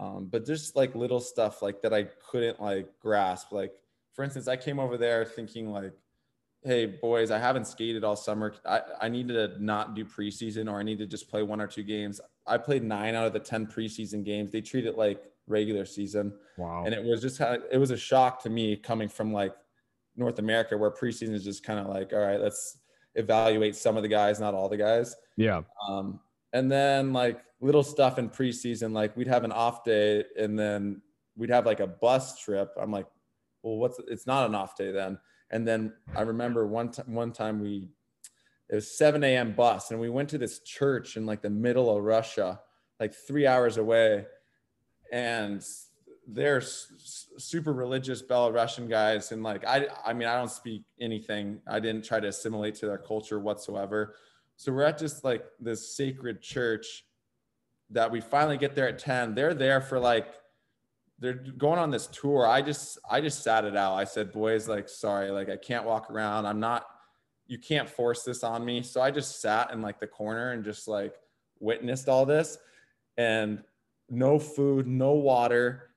Um, 0.00 0.28
but 0.30 0.46
just 0.46 0.76
like 0.76 0.94
little 0.94 1.20
stuff 1.20 1.60
like 1.60 1.82
that 1.82 1.92
I 1.92 2.04
couldn't 2.30 2.60
like 2.60 2.88
grasp. 3.00 3.52
Like 3.52 3.72
for 4.14 4.24
instance, 4.24 4.48
I 4.48 4.56
came 4.56 4.78
over 4.80 4.96
there 4.96 5.24
thinking 5.26 5.70
like, 5.70 5.92
hey 6.62 6.86
boys, 6.86 7.30
I 7.30 7.38
haven't 7.38 7.66
skated 7.66 8.02
all 8.02 8.16
summer. 8.16 8.54
I, 8.66 8.80
I 9.02 9.08
need 9.08 9.28
to 9.28 9.62
not 9.62 9.94
do 9.94 10.04
preseason 10.04 10.70
or 10.70 10.78
I 10.78 10.82
need 10.82 10.98
to 10.98 11.06
just 11.06 11.28
play 11.28 11.42
one 11.42 11.60
or 11.60 11.66
two 11.66 11.82
games. 11.82 12.18
I 12.46 12.56
played 12.56 12.82
nine 12.82 13.14
out 13.14 13.26
of 13.26 13.34
the 13.34 13.40
10 13.40 13.66
preseason 13.66 14.24
games. 14.24 14.50
They 14.50 14.62
treat 14.62 14.86
it 14.86 14.96
like 14.96 15.22
regular 15.46 15.84
season. 15.84 16.32
Wow. 16.56 16.84
And 16.86 16.94
it 16.94 17.04
was 17.04 17.20
just 17.20 17.38
kind 17.38 17.56
of, 17.56 17.62
it 17.70 17.78
was 17.78 17.90
a 17.90 17.96
shock 17.96 18.42
to 18.44 18.50
me 18.50 18.76
coming 18.76 19.08
from 19.08 19.34
like 19.34 19.54
North 20.16 20.38
America 20.38 20.76
where 20.78 20.90
preseason 20.90 21.34
is 21.34 21.44
just 21.44 21.62
kind 21.62 21.78
of 21.78 21.86
like, 21.88 22.14
all 22.14 22.20
right, 22.20 22.40
let's 22.40 22.78
evaluate 23.16 23.76
some 23.76 23.96
of 23.98 24.02
the 24.02 24.08
guys, 24.08 24.40
not 24.40 24.54
all 24.54 24.68
the 24.68 24.76
guys. 24.76 25.14
yeah. 25.36 25.60
Um, 25.88 26.20
and 26.52 26.70
then 26.70 27.12
like 27.12 27.40
little 27.60 27.82
stuff 27.82 28.18
in 28.18 28.30
preseason, 28.30 28.92
like 28.92 29.16
we'd 29.16 29.26
have 29.26 29.44
an 29.44 29.52
off 29.52 29.84
day 29.84 30.24
and 30.38 30.58
then 30.58 31.02
we'd 31.36 31.50
have 31.50 31.66
like 31.66 31.80
a 31.80 31.86
bus 31.86 32.38
trip. 32.40 32.72
I'm 32.80 32.90
like, 32.90 33.06
well, 33.62 33.76
what's 33.76 34.00
it's 34.08 34.26
not 34.26 34.48
an 34.48 34.54
off 34.54 34.76
day 34.76 34.90
then. 34.90 35.18
And 35.50 35.66
then 35.66 35.92
I 36.14 36.22
remember 36.22 36.66
one 36.66 36.90
time 36.90 37.14
one 37.14 37.32
time 37.32 37.60
we 37.60 37.88
it 38.68 38.76
was 38.76 38.96
7 38.96 39.22
a.m. 39.24 39.52
bus 39.52 39.90
and 39.90 40.00
we 40.00 40.08
went 40.08 40.28
to 40.30 40.38
this 40.38 40.60
church 40.60 41.16
in 41.16 41.26
like 41.26 41.42
the 41.42 41.50
middle 41.50 41.94
of 41.94 42.04
Russia, 42.04 42.60
like 43.00 43.12
three 43.12 43.46
hours 43.46 43.76
away. 43.76 44.26
And 45.12 45.64
they're 46.26 46.60
super 46.60 47.72
religious 47.72 48.22
Belarusian 48.22 48.88
guys. 48.88 49.32
And 49.32 49.42
like 49.42 49.66
I 49.66 49.88
I 50.04 50.12
mean, 50.12 50.28
I 50.28 50.36
don't 50.36 50.50
speak 50.50 50.84
anything. 51.00 51.60
I 51.66 51.80
didn't 51.80 52.04
try 52.04 52.20
to 52.20 52.28
assimilate 52.28 52.76
to 52.76 52.86
their 52.86 52.98
culture 52.98 53.38
whatsoever. 53.38 54.14
So 54.60 54.72
we're 54.72 54.82
at 54.82 54.98
just 54.98 55.24
like 55.24 55.42
this 55.58 55.96
sacred 55.96 56.42
church 56.42 57.06
that 57.88 58.10
we 58.10 58.20
finally 58.20 58.58
get 58.58 58.74
there 58.74 58.88
at 58.88 58.98
10. 58.98 59.34
They're 59.34 59.54
there 59.54 59.80
for 59.80 59.98
like 59.98 60.26
they're 61.18 61.32
going 61.56 61.78
on 61.78 61.90
this 61.90 62.06
tour. 62.08 62.46
I 62.46 62.60
just 62.60 62.98
I 63.10 63.22
just 63.22 63.42
sat 63.42 63.64
it 63.64 63.74
out. 63.74 63.94
I 63.94 64.04
said, 64.04 64.32
"Boys, 64.32 64.68
like 64.68 64.86
sorry, 64.90 65.30
like 65.30 65.48
I 65.48 65.56
can't 65.56 65.86
walk 65.86 66.10
around. 66.10 66.44
I'm 66.44 66.60
not 66.60 66.84
you 67.46 67.56
can't 67.58 67.88
force 67.88 68.22
this 68.22 68.44
on 68.44 68.62
me." 68.62 68.82
So 68.82 69.00
I 69.00 69.10
just 69.10 69.40
sat 69.40 69.70
in 69.72 69.80
like 69.80 69.98
the 69.98 70.06
corner 70.06 70.52
and 70.52 70.62
just 70.62 70.86
like 70.86 71.14
witnessed 71.58 72.10
all 72.10 72.26
this 72.26 72.58
and 73.16 73.64
no 74.10 74.38
food, 74.38 74.86
no 74.86 75.12
water. 75.12 75.89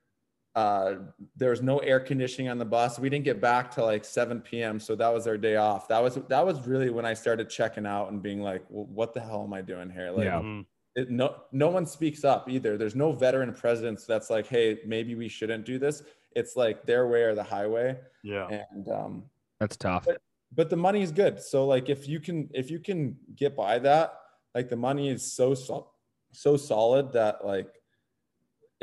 Uh, 0.55 0.95
there 1.35 1.49
was 1.49 1.61
no 1.63 1.79
air 1.79 1.99
conditioning 1.99 2.47
on 2.49 2.59
the 2.59 2.65
bus. 2.65 2.99
We 2.99 3.09
didn't 3.09 3.25
get 3.25 3.41
back 3.41 3.73
till 3.73 3.85
like 3.85 4.05
7 4.05 4.39
p.m. 4.41 4.79
So 4.79 4.95
that 4.95 5.11
was 5.11 5.25
our 5.25 5.37
day 5.37 5.55
off. 5.55 5.87
That 5.87 6.01
was 6.03 6.15
that 6.29 6.45
was 6.45 6.67
really 6.67 6.89
when 6.91 7.05
I 7.05 7.15
started 7.15 7.49
checking 7.49 7.85
out 7.87 8.11
and 8.11 8.21
being 8.21 8.41
like, 8.41 8.63
well, 8.69 8.85
what 8.85 9.13
the 9.13 9.19
hell 9.19 9.43
am 9.43 9.53
I 9.53 9.61
doing 9.61 9.89
here? 9.89 10.11
Like 10.11 10.25
Yeah. 10.25 10.41
Mhm. 10.41 10.65
it, 10.95 11.09
no 11.09 11.37
no 11.51 11.69
one 11.69 11.87
speaks 11.87 12.23
up 12.23 12.47
either. 12.49 12.77
There's 12.77 12.95
no 12.95 13.11
veteran 13.13 13.51
presidents 13.53 14.05
that's 14.05 14.29
like, 14.29 14.45
hey, 14.45 14.79
maybe 14.85 15.15
we 15.15 15.27
shouldn't 15.27 15.65
do 15.65 15.79
this. 15.79 16.03
It's 16.35 16.55
like 16.55 16.85
their 16.85 17.07
way 17.07 17.23
or 17.23 17.33
the 17.33 17.43
highway. 17.43 17.97
Yeah. 18.23 18.47
And 18.73 18.87
um, 18.89 19.23
That's 19.59 19.75
tough. 19.77 20.07
but 20.51 20.69
the 20.69 20.75
money 20.77 21.01
is 21.01 21.11
good. 21.11 21.39
So 21.41 21.65
like 21.65 21.89
if 21.89 22.07
you 22.07 22.19
can 22.19 22.47
if 22.53 22.69
you 22.69 22.77
can 22.79 23.17
get 23.35 23.55
by 23.55 23.79
that, 23.79 24.13
like 24.53 24.69
the 24.69 24.75
money 24.75 25.09
is 25.09 25.33
so 25.33 25.55
so, 25.55 25.89
so 26.31 26.57
solid 26.57 27.11
that 27.13 27.43
like 27.43 27.73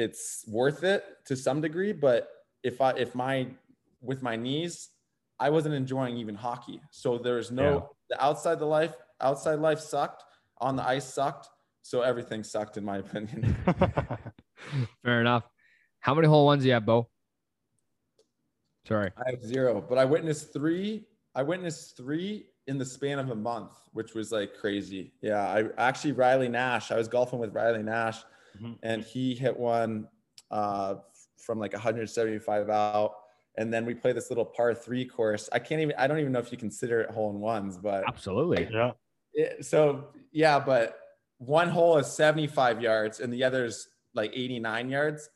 it's 0.01 0.45
worth 0.49 0.83
it 0.83 1.05
to 1.27 1.37
some 1.37 1.61
degree. 1.61 1.93
But 1.93 2.29
if 2.63 2.81
I 2.81 2.91
if 2.93 3.15
my 3.15 3.49
with 4.01 4.23
my 4.23 4.37
knees, 4.37 4.89
I 5.39 5.51
wasn't 5.51 5.75
enjoying 5.75 6.17
even 6.17 6.35
hockey. 6.35 6.81
So 6.91 7.19
there's 7.19 7.51
no 7.51 7.73
Yeah. 7.73 7.81
the 8.11 8.25
outside 8.25 8.59
the 8.59 8.67
life 8.67 8.95
outside 9.21 9.59
life 9.59 9.81
sucked. 9.81 10.25
On 10.59 10.77
the 10.77 10.87
ice 10.87 11.07
sucked. 11.07 11.49
So 11.83 12.03
everything 12.03 12.45
sucked 12.45 12.77
in 12.77 12.85
my 12.85 12.99
opinion. 12.99 13.57
Fair 15.05 15.21
enough. 15.21 15.45
How 16.01 16.15
many 16.15 16.27
hole 16.29 16.45
ones 16.47 16.63
do 16.63 16.69
you 16.69 16.75
have, 16.75 16.85
Beau? 16.85 17.09
Sorry. 18.87 19.11
I 19.17 19.31
have 19.31 19.43
zero, 19.43 19.85
but 19.87 19.99
I 19.99 20.05
witnessed 20.05 20.53
three. 20.53 21.07
I 21.35 21.43
witnessed 21.43 21.97
three 21.97 22.47
in 22.67 22.77
the 22.79 22.85
span 22.85 23.19
of 23.19 23.31
a 23.31 23.35
month, 23.35 23.73
which 23.93 24.15
was 24.15 24.33
like 24.33 24.55
crazy. 24.55 25.13
Yeah, 25.23 25.43
I 25.43 25.65
actually 25.79 26.13
Riley 26.13 26.49
Nash. 26.49 26.91
I 26.91 26.97
was 26.97 27.09
golfing 27.09 27.39
with 27.39 27.55
Riley 27.55 27.83
Nash, 27.83 28.19
Mhm. 28.61 28.79
and 28.83 29.03
he 29.05 29.35
hit 29.35 29.59
one 29.59 30.09
uh, 30.51 30.97
from 31.39 31.59
like 31.59 31.73
175 31.73 32.69
out, 32.71 33.15
and 33.57 33.73
then 33.73 33.85
we 33.85 33.95
play 33.95 34.13
this 34.13 34.31
little 34.31 34.45
par 34.45 34.75
three 34.75 35.05
course. 35.05 35.49
I 35.53 35.59
can't 35.59 35.81
even. 35.81 35.95
I 35.99 36.07
don't 36.07 36.19
even 36.19 36.33
know 36.33 36.39
if 36.41 36.51
you 36.53 36.59
consider 36.59 37.01
it 37.01 37.11
hole 37.11 37.31
in 37.31 37.41
ones, 37.41 37.77
but 37.79 38.05
Absolutely. 38.09 38.69
Yeah. 38.73 38.93
it, 39.35 39.65
so 39.65 40.09
yeah, 40.33 40.59
but 40.59 40.99
one 41.39 41.69
hole 41.69 41.97
is 41.99 42.07
75 42.07 42.81
yards 42.83 43.21
and 43.21 43.33
the 43.33 43.43
other's 43.45 43.89
like 44.15 44.31
89 44.35 44.91
yards. 44.91 45.31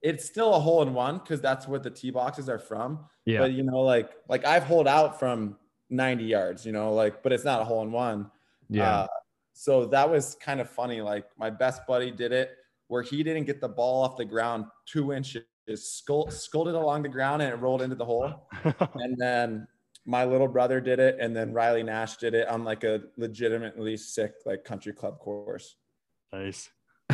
It's 0.00 0.24
still 0.24 0.54
a 0.54 0.58
hole 0.58 0.82
in 0.82 0.94
one 0.94 1.18
because 1.18 1.40
that's 1.40 1.68
what 1.68 1.82
the 1.82 1.90
tee 1.90 2.10
boxes 2.10 2.48
are 2.48 2.58
from. 2.58 3.04
Yeah. 3.26 3.40
But 3.40 3.52
you 3.52 3.62
know, 3.62 3.80
like 3.80 4.10
like 4.28 4.44
I've 4.44 4.64
holed 4.64 4.88
out 4.88 5.18
from 5.18 5.56
90 5.90 6.24
yards, 6.24 6.64
you 6.66 6.72
know, 6.72 6.94
like 6.94 7.22
but 7.22 7.32
it's 7.32 7.44
not 7.44 7.60
a 7.60 7.64
hole 7.64 7.82
in 7.82 7.92
one. 7.92 8.30
yeah. 8.68 9.00
Uh, 9.00 9.06
so 9.52 9.86
that 9.86 10.08
was 10.08 10.36
kind 10.40 10.60
of 10.60 10.68
funny. 10.68 11.00
Like 11.00 11.24
my 11.38 11.50
best 11.50 11.82
buddy 11.86 12.10
did 12.10 12.32
it 12.32 12.50
where 12.88 13.02
he 13.02 13.22
didn't 13.22 13.44
get 13.44 13.60
the 13.60 13.68
ball 13.68 14.04
off 14.04 14.16
the 14.16 14.24
ground 14.24 14.66
two 14.86 15.12
inches, 15.12 15.44
skull, 15.76 16.30
sculled 16.30 16.68
it 16.68 16.74
along 16.74 17.02
the 17.02 17.08
ground 17.08 17.42
and 17.42 17.52
it 17.52 17.56
rolled 17.56 17.82
into 17.82 17.96
the 17.96 18.04
hole. 18.04 18.48
And 18.94 19.16
then 19.16 19.66
my 20.04 20.24
little 20.24 20.48
brother 20.48 20.80
did 20.80 20.98
it, 20.98 21.18
and 21.20 21.34
then 21.34 21.52
Riley 21.52 21.82
Nash 21.82 22.16
did 22.16 22.34
it 22.34 22.48
on 22.48 22.64
like 22.64 22.84
a 22.84 23.02
legitimately 23.16 23.96
sick 23.96 24.32
like 24.44 24.64
country 24.64 24.92
club 24.92 25.18
course. 25.18 25.76
nice. 26.32 26.68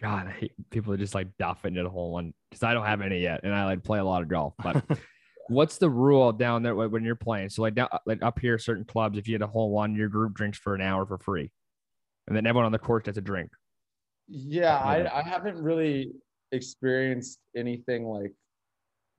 God, 0.00 0.26
I 0.26 0.30
hate 0.32 0.52
people 0.70 0.92
that 0.92 0.98
just 0.98 1.14
like 1.14 1.28
duff 1.38 1.64
into 1.64 1.82
the 1.82 1.88
hole 1.88 2.12
one 2.12 2.34
because 2.50 2.62
I 2.62 2.74
don't 2.74 2.86
have 2.86 3.00
any 3.00 3.20
yet, 3.20 3.40
and 3.44 3.54
I 3.54 3.64
like 3.64 3.84
play 3.84 3.98
a 3.98 4.04
lot 4.04 4.22
of 4.22 4.28
golf. 4.28 4.54
But 4.62 4.84
what's 5.48 5.78
the 5.78 5.88
rule 5.88 6.32
down 6.32 6.62
there 6.62 6.74
when 6.74 6.90
when 6.90 7.04
you're 7.04 7.14
playing? 7.14 7.50
So 7.50 7.62
like 7.62 7.74
down 7.74 7.88
like 8.06 8.22
up 8.22 8.38
here, 8.38 8.58
certain 8.58 8.84
clubs, 8.84 9.18
if 9.18 9.28
you 9.28 9.34
hit 9.34 9.42
a 9.42 9.46
hole 9.46 9.70
one, 9.70 9.94
your 9.94 10.08
group 10.08 10.34
drinks 10.34 10.58
for 10.58 10.74
an 10.74 10.80
hour 10.80 11.06
for 11.06 11.18
free, 11.18 11.52
and 12.26 12.36
then 12.36 12.46
everyone 12.46 12.66
on 12.66 12.72
the 12.72 12.78
course 12.78 13.04
gets 13.04 13.18
a 13.18 13.20
drink. 13.20 13.50
Yeah, 14.28 14.78
I, 14.78 15.20
I 15.20 15.22
haven't 15.22 15.62
really 15.62 16.12
experienced 16.52 17.38
anything 17.54 18.06
like 18.06 18.32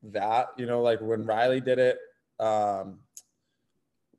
that. 0.03 0.47
You 0.57 0.65
know, 0.65 0.81
like 0.81 0.99
when 1.01 1.23
Riley 1.23 1.61
did 1.61 1.79
it, 1.79 1.97
um, 2.39 2.99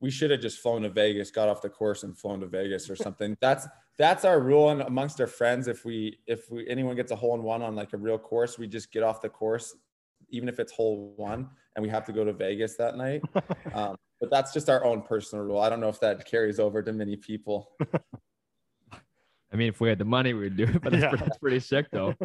we 0.01 0.11
should 0.11 0.31
have 0.31 0.41
just 0.41 0.59
flown 0.59 0.83
to 0.83 0.91
Vegas, 0.91 1.31
got 1.31 1.49
off 1.49 1.63
the 1.63 1.69
course, 1.69 2.03
and 2.03 2.17
flown 2.17 2.41
to 2.41 2.47
Vegas 2.47 2.89
or 2.89 2.97
something. 3.07 3.37
That's 3.41 3.67
that's 3.99 4.25
our 4.25 4.41
rule 4.41 4.71
and 4.71 4.83
amongst 4.83 5.21
our 5.21 5.27
friends. 5.27 5.69
If 5.69 5.85
we 5.85 6.19
if 6.27 6.51
we 6.51 6.69
anyone 6.69 6.97
gets 6.97 7.13
a 7.13 7.17
hole 7.17 7.35
in 7.35 7.43
one 7.43 7.63
on 7.63 7.75
like 7.75 7.93
a 7.93 7.97
real 7.97 8.19
course, 8.19 8.59
we 8.59 8.69
just 8.69 8.93
get 8.93 9.03
off 9.03 9.21
the 9.21 9.29
course, 9.29 9.75
even 10.29 10.49
if 10.49 10.61
it's 10.61 10.73
hole 10.73 11.15
one, 11.17 11.49
and 11.75 11.83
we 11.83 11.89
have 11.89 12.05
to 12.07 12.13
go 12.13 12.25
to 12.25 12.33
Vegas 12.33 12.77
that 12.77 12.97
night. 12.97 13.23
Um, 13.75 13.97
but 14.21 14.31
that's 14.31 14.55
just 14.55 14.71
our 14.71 14.83
own 14.83 15.03
personal 15.03 15.45
rule. 15.45 15.61
I 15.61 15.69
don't 15.69 15.81
know 15.81 15.91
if 15.91 16.01
that 16.01 16.25
carries 16.25 16.59
over 16.59 16.83
to 16.83 16.91
many 16.93 17.17
people. 17.17 17.73
I 19.53 19.57
mean, 19.57 19.69
if 19.69 19.81
we 19.81 19.89
had 19.89 19.99
the 19.99 20.05
money, 20.05 20.35
we 20.35 20.45
would 20.45 20.57
do 20.57 20.65
it, 20.65 20.83
but 20.83 20.91
that's, 20.93 21.03
Yeah. 21.03 21.09
pretty, 21.11 21.25
that's 21.25 21.39
pretty 21.39 21.61
sick, 21.61 21.87
though. 21.91 22.15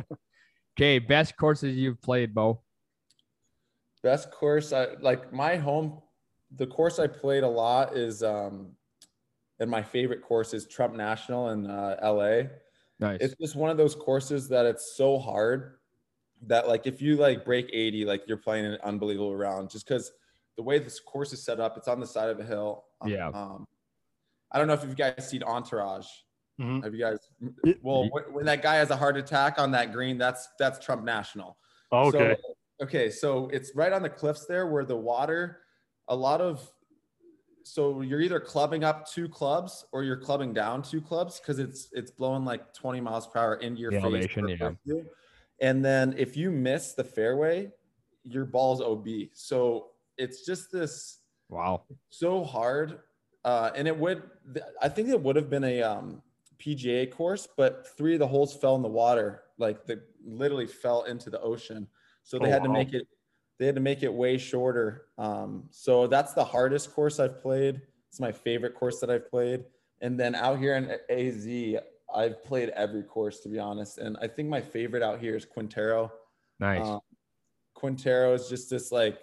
Okay, 0.77 0.99
best 0.99 1.35
courses 1.35 1.76
you've 1.76 2.02
played, 2.02 2.34
Beau. 2.34 2.61
Best 4.03 4.31
course, 4.31 4.72
I 4.72 4.93
like 5.02 5.34
my 5.34 5.57
home. 5.57 6.02
The 6.56 6.65
course 6.65 6.98
I 6.98 7.07
played 7.07 7.43
a 7.43 7.48
lot 7.48 7.95
is, 7.98 8.23
um, 8.23 8.69
and 9.60 9.69
my 9.69 9.84
favorite 9.84 10.22
course 10.23 10.53
is 10.53 10.65
Trump 10.65 10.95
National 10.95 11.49
in 11.49 11.68
uh, 11.69 11.98
LA. 12.02 12.43
Nice. 13.02 13.19
It's 13.19 13.35
just 13.39 13.56
one 13.57 13.69
of 13.69 13.76
those 13.77 13.95
courses 13.95 14.48
that 14.48 14.65
it's 14.65 14.95
so 14.95 15.19
hard 15.19 15.76
that 16.48 16.69
like 16.69 16.88
if 16.88 17.02
you 17.02 17.18
like 17.18 17.43
break 17.43 17.69
80, 17.72 18.06
like 18.06 18.23
you're 18.26 18.38
playing 18.38 18.65
an 18.65 18.77
unbelievable 18.84 19.35
round 19.35 19.69
just 19.69 19.85
because 19.85 20.11
the 20.56 20.64
way 20.64 20.80
this 20.80 21.02
course 21.02 21.34
is 21.34 21.43
set 21.43 21.60
up, 21.60 21.77
it's 21.77 21.89
on 21.89 21.99
the 21.99 22.07
side 22.07 22.30
of 22.30 22.39
a 22.39 22.45
hill. 22.45 22.85
Yeah. 23.06 23.27
Um, 23.27 23.68
I 24.52 24.57
don't 24.57 24.68
know 24.68 24.73
if 24.73 24.84
you 24.85 24.95
guys 24.95 25.30
seen 25.30 25.43
Entourage. 25.43 26.07
Mhm. 26.62 26.84
Have 26.84 26.94
you 26.94 27.00
guys? 27.00 27.20
Well, 27.82 28.10
when, 28.32 28.46
that 28.46 28.62
guy 28.62 28.76
has 28.76 28.92
a 28.92 28.96
heart 28.96 29.18
attack 29.18 29.58
on 29.58 29.72
that 29.72 29.92
green, 29.92 30.18
that's 30.18 30.50
that's 30.60 30.84
Trump 30.84 31.04
National. 31.04 31.58
Oh, 31.92 32.08
okay. 32.08 32.36
So, 32.40 32.86
okay. 32.86 33.10
So 33.10 33.50
it's 33.50 33.76
right 33.76 33.92
on 33.92 34.04
the 34.04 34.10
cliffs 34.10 34.46
there 34.46 34.68
where 34.68 34.86
the 34.86 34.96
water, 34.96 35.62
a 36.08 36.16
lot 36.16 36.40
of, 36.40 36.72
so 37.64 38.02
you're 38.02 38.22
either 38.22 38.40
clubbing 38.40 38.84
up 38.84 39.08
two 39.10 39.28
clubs 39.28 39.86
or 39.92 40.04
you're 40.04 40.18
clubbing 40.18 40.54
down 40.54 40.84
two 40.84 41.02
clubs 41.02 41.40
because 41.40 41.58
it's 41.58 41.90
it's 41.94 42.12
blowing 42.12 42.46
like 42.46 42.74
20 42.74 43.02
miles 43.02 43.28
per 43.28 43.40
hour 43.40 43.56
into 43.56 43.82
your 43.82 43.92
The 43.92 43.98
face. 43.98 44.06
elevation, 44.06 44.48
yeah. 44.86 45.02
And 45.60 45.84
then 45.84 46.14
if 46.18 46.38
you 46.38 46.52
miss 46.52 46.94
the 46.94 47.04
fairway, 47.04 47.72
your 48.24 48.46
ball's 48.46 48.82
OB. 48.82 49.08
So 49.34 49.88
it's 50.18 50.46
just 50.46 50.72
this 50.72 51.20
wow. 51.50 51.84
so 52.10 52.44
hard. 52.44 53.00
Uh, 53.44 53.72
and 53.76 53.88
it 53.88 53.98
would, 53.98 54.22
I 54.82 54.90
think 54.90 55.10
it 55.10 55.20
would 55.20 55.36
have 55.36 55.50
been 55.50 55.64
a 55.64 55.82
um, 55.82 56.22
PGA 56.62 57.10
course, 57.12 57.48
but 57.58 57.88
three 57.98 58.14
of 58.14 58.20
the 58.20 58.28
holes 58.28 58.56
fell 58.56 58.76
in 58.76 58.82
the 58.82 58.88
water, 58.88 59.44
like 59.58 59.86
they 59.86 59.98
literally 60.24 60.68
fell 60.68 61.04
into 61.04 61.30
the 61.30 61.42
ocean. 61.42 61.88
So 62.24 62.38
they 62.38 62.48
Oh, 62.48 62.52
had 62.52 62.64
to 62.64 62.70
wow. 62.70 62.76
make 62.76 62.94
it, 62.94 63.08
they 63.58 63.66
had 63.66 63.76
to 63.76 63.82
make 63.82 64.04
it 64.04 64.14
way 64.14 64.38
shorter. 64.38 65.08
Um, 65.18 65.68
so 65.72 66.08
that's 66.08 66.34
the 66.34 66.44
hardest 66.44 66.94
course 66.94 67.20
I've 67.20 67.40
played. 67.42 67.82
It's 68.10 68.20
my 68.20 68.32
favorite 68.32 68.76
course 68.76 69.00
that 69.00 69.10
I've 69.10 69.30
played. 69.30 69.66
And 70.02 70.20
then 70.20 70.36
out 70.36 70.60
here 70.60 70.76
in 70.76 70.92
AZ, 71.10 71.82
I've 72.14 72.44
played 72.44 72.70
every 72.70 73.04
course 73.04 73.40
to 73.42 73.50
be 73.50 73.58
honest. 73.60 73.98
And 73.98 74.18
I 74.22 74.28
think 74.28 74.50
my 74.50 74.62
favorite 74.62 75.02
out 75.04 75.20
here 75.20 75.36
is 75.36 75.46
Quintero. 75.46 76.12
Nice. 76.60 76.86
Um, 76.86 77.00
Quintero 77.74 78.34
is 78.34 78.50
just 78.50 78.70
this 78.70 78.92
like 78.92 79.18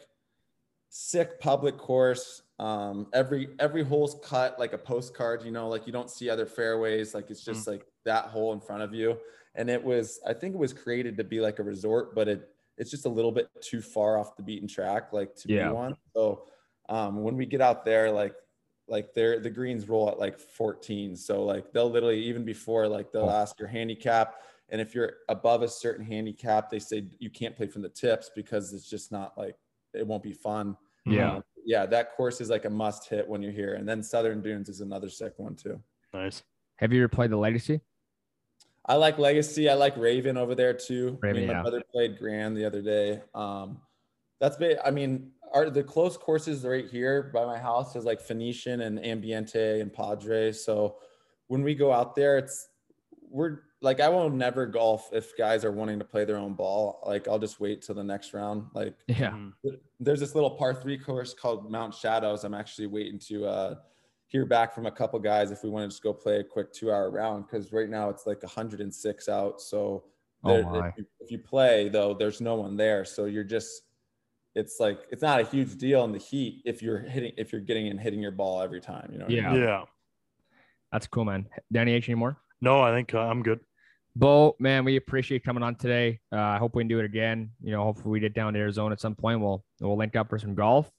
sick 0.88 1.38
public 1.40 1.76
course. 1.76 2.42
Um, 2.58 3.08
every 3.12 3.54
every 3.60 3.84
hole's 3.84 4.16
cut 4.24 4.58
like 4.58 4.72
a 4.72 4.78
postcard, 4.78 5.44
you 5.44 5.52
know, 5.52 5.68
like 5.68 5.86
you 5.86 5.92
don't 5.92 6.10
see 6.10 6.28
other 6.28 6.46
fairways, 6.46 7.14
like 7.14 7.30
it's 7.30 7.44
just 7.44 7.66
like 7.68 7.86
that 8.04 8.26
hole 8.26 8.52
in 8.52 8.60
front 8.60 8.82
of 8.82 8.92
you. 8.92 9.20
And 9.54 9.70
it 9.70 9.82
was, 9.82 10.20
I 10.26 10.34
think 10.34 10.54
it 10.54 10.58
was 10.58 10.72
created 10.72 11.16
to 11.18 11.24
be 11.24 11.40
like 11.40 11.58
a 11.60 11.62
resort, 11.62 12.14
but 12.14 12.26
it 12.28 12.48
it's 12.76 12.90
just 12.90 13.06
a 13.06 13.08
little 13.08 13.32
bit 13.32 13.48
too 13.62 13.80
far 13.80 14.18
off 14.18 14.36
the 14.36 14.42
beaten 14.42 14.68
track, 14.68 15.12
like 15.12 15.34
to 15.36 15.48
Yeah. 15.48 15.68
be 15.68 15.74
one. 15.74 15.94
So 16.14 16.46
um, 16.88 17.22
when 17.22 17.36
we 17.36 17.46
get 17.46 17.60
out 17.60 17.84
there, 17.84 18.10
like 18.10 18.34
like 18.88 19.12
they're 19.14 19.38
the 19.40 19.50
greens 19.50 19.88
roll 19.88 20.08
at 20.10 20.18
like 20.18 20.38
14. 20.38 21.14
So 21.16 21.44
like 21.44 21.72
they'll 21.72 21.90
literally 21.90 22.22
even 22.24 22.44
before 22.44 22.88
like 22.88 23.12
they'll 23.12 23.28
Oh. 23.28 23.30
ask 23.30 23.58
your 23.58 23.68
handicap. 23.68 24.42
And 24.70 24.80
if 24.80 24.94
you're 24.94 25.18
above 25.28 25.62
a 25.62 25.68
certain 25.68 26.04
handicap, 26.04 26.70
they 26.70 26.78
say 26.78 27.08
you 27.18 27.30
can't 27.30 27.56
play 27.56 27.68
from 27.68 27.82
the 27.82 27.88
tips 27.88 28.30
because 28.34 28.72
it's 28.72 28.88
just 28.88 29.12
not 29.12 29.36
like 29.38 29.56
it 29.94 30.06
won't 30.06 30.22
be 30.22 30.32
fun. 30.32 30.76
Yeah. 31.10 31.36
Um, 31.36 31.44
yeah, 31.64 31.84
that 31.86 32.16
course 32.16 32.40
is 32.40 32.48
like 32.48 32.64
a 32.64 32.70
must 32.70 33.08
hit 33.08 33.28
when 33.28 33.42
you're 33.42 33.52
here. 33.52 33.74
And 33.74 33.86
then 33.86 34.02
Southern 34.02 34.40
Dunes 34.40 34.68
is 34.70 34.80
another 34.80 35.10
sick 35.10 35.34
one 35.36 35.54
too. 35.54 35.78
Nice. 36.14 36.42
Have 36.76 36.92
you 36.92 37.00
ever 37.02 37.08
played 37.08 37.30
the 37.30 37.36
Legacy? 37.36 37.80
I 38.86 38.94
like 38.94 39.18
Legacy. 39.18 39.68
I 39.68 39.74
like 39.74 39.94
Raven 39.98 40.38
over 40.38 40.54
there 40.54 40.72
too. 40.72 41.18
Raven, 41.20 41.36
I 41.36 41.40
mean, 41.40 41.46
my 41.48 41.52
yeah. 41.54 41.62
brother 41.62 41.82
played 41.92 42.18
Grand 42.18 42.56
the 42.56 42.64
other 42.64 42.80
day. 42.80 43.20
Um, 43.34 43.82
that's 44.40 44.56
big. 44.56 44.78
I 44.82 44.90
mean, 44.90 45.32
are 45.52 45.68
the 45.68 45.82
close 45.82 46.16
courses 46.16 46.64
right 46.64 46.88
here 46.88 47.30
by 47.34 47.44
my 47.44 47.58
house 47.58 47.96
is 47.96 48.04
like 48.04 48.20
Phoenician 48.20 48.80
and 48.80 48.98
Ambiente 48.98 49.80
and 49.80 49.92
Padre. 49.92 50.52
So 50.52 50.96
when 51.48 51.62
we 51.62 51.74
go 51.74 51.92
out 51.92 52.14
there, 52.14 52.38
it's 52.38 52.68
we're 53.28 53.60
like 53.80 54.00
I 54.00 54.08
will 54.08 54.28
never 54.30 54.66
golf 54.66 55.08
if 55.12 55.36
guys 55.36 55.64
are 55.64 55.70
wanting 55.72 55.98
to 56.00 56.04
play 56.04 56.24
their 56.24 56.36
own 56.36 56.54
ball. 56.54 57.00
Like 57.06 57.28
I'll 57.28 57.38
just 57.38 57.60
wait 57.60 57.82
till 57.82 57.94
the 57.94 58.02
next 58.04 58.34
round. 58.34 58.66
Like 58.74 58.96
Yeah. 59.06 59.30
Mhm. 59.30 59.52
there's 60.00 60.20
this 60.20 60.34
little 60.34 60.50
par 60.50 60.74
three 60.74 60.98
course 60.98 61.32
called 61.34 61.70
Mount 61.70 61.94
Shadows. 61.94 62.44
I'm 62.44 62.54
actually 62.54 62.86
waiting 62.88 63.18
to 63.28 63.46
uh, 63.46 63.74
hear 64.26 64.44
back 64.44 64.74
from 64.74 64.86
a 64.86 64.90
couple 64.90 65.18
guys 65.20 65.50
if 65.52 65.62
we 65.62 65.70
want 65.70 65.84
to 65.84 65.88
just 65.88 66.02
go 66.02 66.12
play 66.12 66.38
a 66.40 66.44
quick 66.44 66.72
two 66.72 66.90
hour 66.92 67.10
round 67.10 67.46
because 67.46 67.72
right 67.72 67.88
now 67.88 68.08
it's 68.10 68.26
like 68.26 68.42
106 68.42 69.28
out. 69.28 69.60
So 69.60 70.04
Oh 70.44 70.52
there- 70.54 70.62
my. 70.64 70.88
if, 70.88 70.94
you, 70.98 71.06
if 71.20 71.30
you 71.30 71.38
play 71.38 71.88
though, 71.88 72.14
there's 72.14 72.40
no 72.40 72.56
one 72.56 72.76
there. 72.76 73.04
So 73.04 73.26
you're 73.26 73.44
just 73.44 73.82
it's 74.54 74.80
like 74.80 74.98
it's 75.10 75.22
not 75.22 75.40
a 75.40 75.44
huge 75.44 75.76
deal 75.76 76.02
in 76.04 76.10
the 76.10 76.18
heat 76.18 76.62
if 76.64 76.82
you're 76.82 76.98
hitting 76.98 77.32
if 77.36 77.52
you're 77.52 77.60
getting 77.60 77.86
and 77.88 78.00
hitting 78.00 78.20
your 78.20 78.32
ball 78.32 78.60
every 78.60 78.80
time. 78.80 79.08
You 79.12 79.18
know. 79.18 79.24
what 79.26 79.32
I 79.32 79.36
Yeah. 79.36 79.52
mean? 79.52 79.60
Yeah. 79.62 79.84
That's 80.90 81.06
cool, 81.06 81.24
man. 81.24 81.46
Danny 81.70 81.92
H 81.92 82.08
anymore? 82.08 82.38
No, 82.60 82.80
I 82.80 82.92
think 82.92 83.14
uh, 83.14 83.20
I'm 83.20 83.42
good. 83.42 83.60
Beau, 84.18 84.56
man, 84.58 84.84
we 84.84 84.96
appreciate 84.96 85.44
coming 85.44 85.62
on 85.62 85.76
today. 85.76 86.18
Uh, 86.32 86.38
I 86.40 86.58
hope 86.58 86.74
we 86.74 86.82
can 86.82 86.88
do 86.88 86.98
it 86.98 87.04
again. 87.04 87.50
You 87.62 87.70
know, 87.70 87.84
hopefully 87.84 88.10
we 88.10 88.18
get 88.20 88.34
down 88.34 88.52
to 88.54 88.58
Arizona 88.58 88.92
at 88.92 89.00
some 89.00 89.14
point. 89.14 89.40
We'll 89.40 89.64
we'll 89.80 89.96
link 89.96 90.16
up 90.16 90.28
for 90.28 90.40
some 90.40 90.56
golf, 90.56 90.90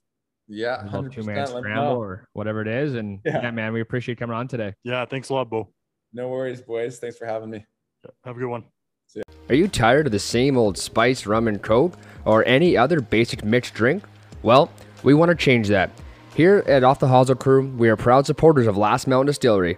Yeah. 0.48 0.82
a 0.82 0.84
little 0.86 1.02
100%. 1.02 1.12
two 1.12 1.22
man 1.24 1.46
scramble 1.46 1.98
or 1.98 2.26
whatever 2.32 2.62
it 2.62 2.68
is. 2.68 2.94
And 2.94 3.20
Yeah. 3.26 3.42
yeah. 3.42 3.50
man, 3.50 3.74
we 3.74 3.82
appreciate 3.82 4.18
coming 4.18 4.34
on 4.34 4.48
today. 4.48 4.74
Yeah. 4.84 5.04
Thanks 5.04 5.28
a 5.28 5.34
lot, 5.34 5.50
Beau. 5.50 5.68
No 6.14 6.28
worries, 6.28 6.62
boys. 6.62 6.98
Thanks 6.98 7.18
for 7.18 7.26
having 7.26 7.50
me. 7.50 7.66
Have 8.24 8.36
a 8.36 8.38
good 8.38 8.48
one. 8.48 8.64
Are 9.50 9.54
you 9.54 9.68
tired 9.68 10.06
of 10.06 10.12
the 10.12 10.18
same 10.18 10.56
old 10.56 10.78
spice, 10.78 11.26
rum, 11.26 11.46
and 11.46 11.60
coke, 11.60 11.94
or 12.24 12.42
any 12.46 12.74
other 12.74 13.00
basic 13.02 13.44
mixed 13.44 13.74
drink? 13.74 14.02
Well, 14.42 14.70
we 15.02 15.12
want 15.12 15.28
to 15.28 15.34
change 15.34 15.68
that. 15.68 15.90
Here 16.34 16.64
at 16.66 16.84
Off 16.84 17.00
the 17.00 17.08
Hosel 17.08 17.38
Crew, 17.38 17.66
we 17.76 17.90
are 17.90 17.96
proud 17.96 18.24
supporters 18.24 18.66
of 18.66 18.78
Last 18.78 19.06
Mountain 19.06 19.26
Distillery. 19.26 19.76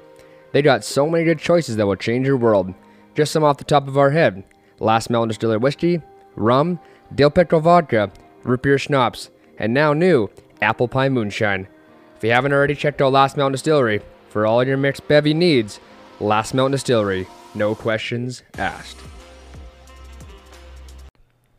They 0.53 0.63
got 0.63 0.85
so 0.85 1.09
many 1.09 1.25
good 1.25 1.39
choices 1.41 1.77
that 1.77 1.87
will 1.87 1.97
change 1.97 2.27
your 2.27 2.37
world. 2.37 2.73
Just 3.15 3.33
some 3.33 3.45
off 3.45 3.59
the 3.59 3.65
top 3.65 3.89
of 3.89 3.99
our 3.99 4.11
head 4.11 4.45
Last 4.79 5.11
Mountain 5.11 5.29
Distillery 5.29 5.59
whiskey, 5.59 6.01
rum, 6.35 6.81
dill 7.15 7.31
pickle 7.31 7.61
vodka, 7.61 8.11
root 8.43 8.63
beer 8.63 8.79
schnapps, 8.79 9.31
and 9.59 9.73
now 9.73 9.93
new 9.93 10.29
apple 10.61 10.89
pie 10.89 11.09
moonshine. 11.09 11.69
If 12.17 12.25
you 12.25 12.33
haven't 12.33 12.53
already 12.53 12.75
checked 12.75 13.01
out 13.03 13.13
Last 13.13 13.37
Mountain 13.37 13.53
Distillery 13.53 14.01
for 14.29 14.47
all 14.47 14.65
your 14.67 14.77
mixed 14.77 15.07
bevy 15.09 15.35
needs, 15.35 15.79
Last 16.21 16.55
Mountain 16.55 16.73
Distillery, 16.73 17.27
no 17.55 17.75
questions 17.75 18.43
asked. 18.59 18.99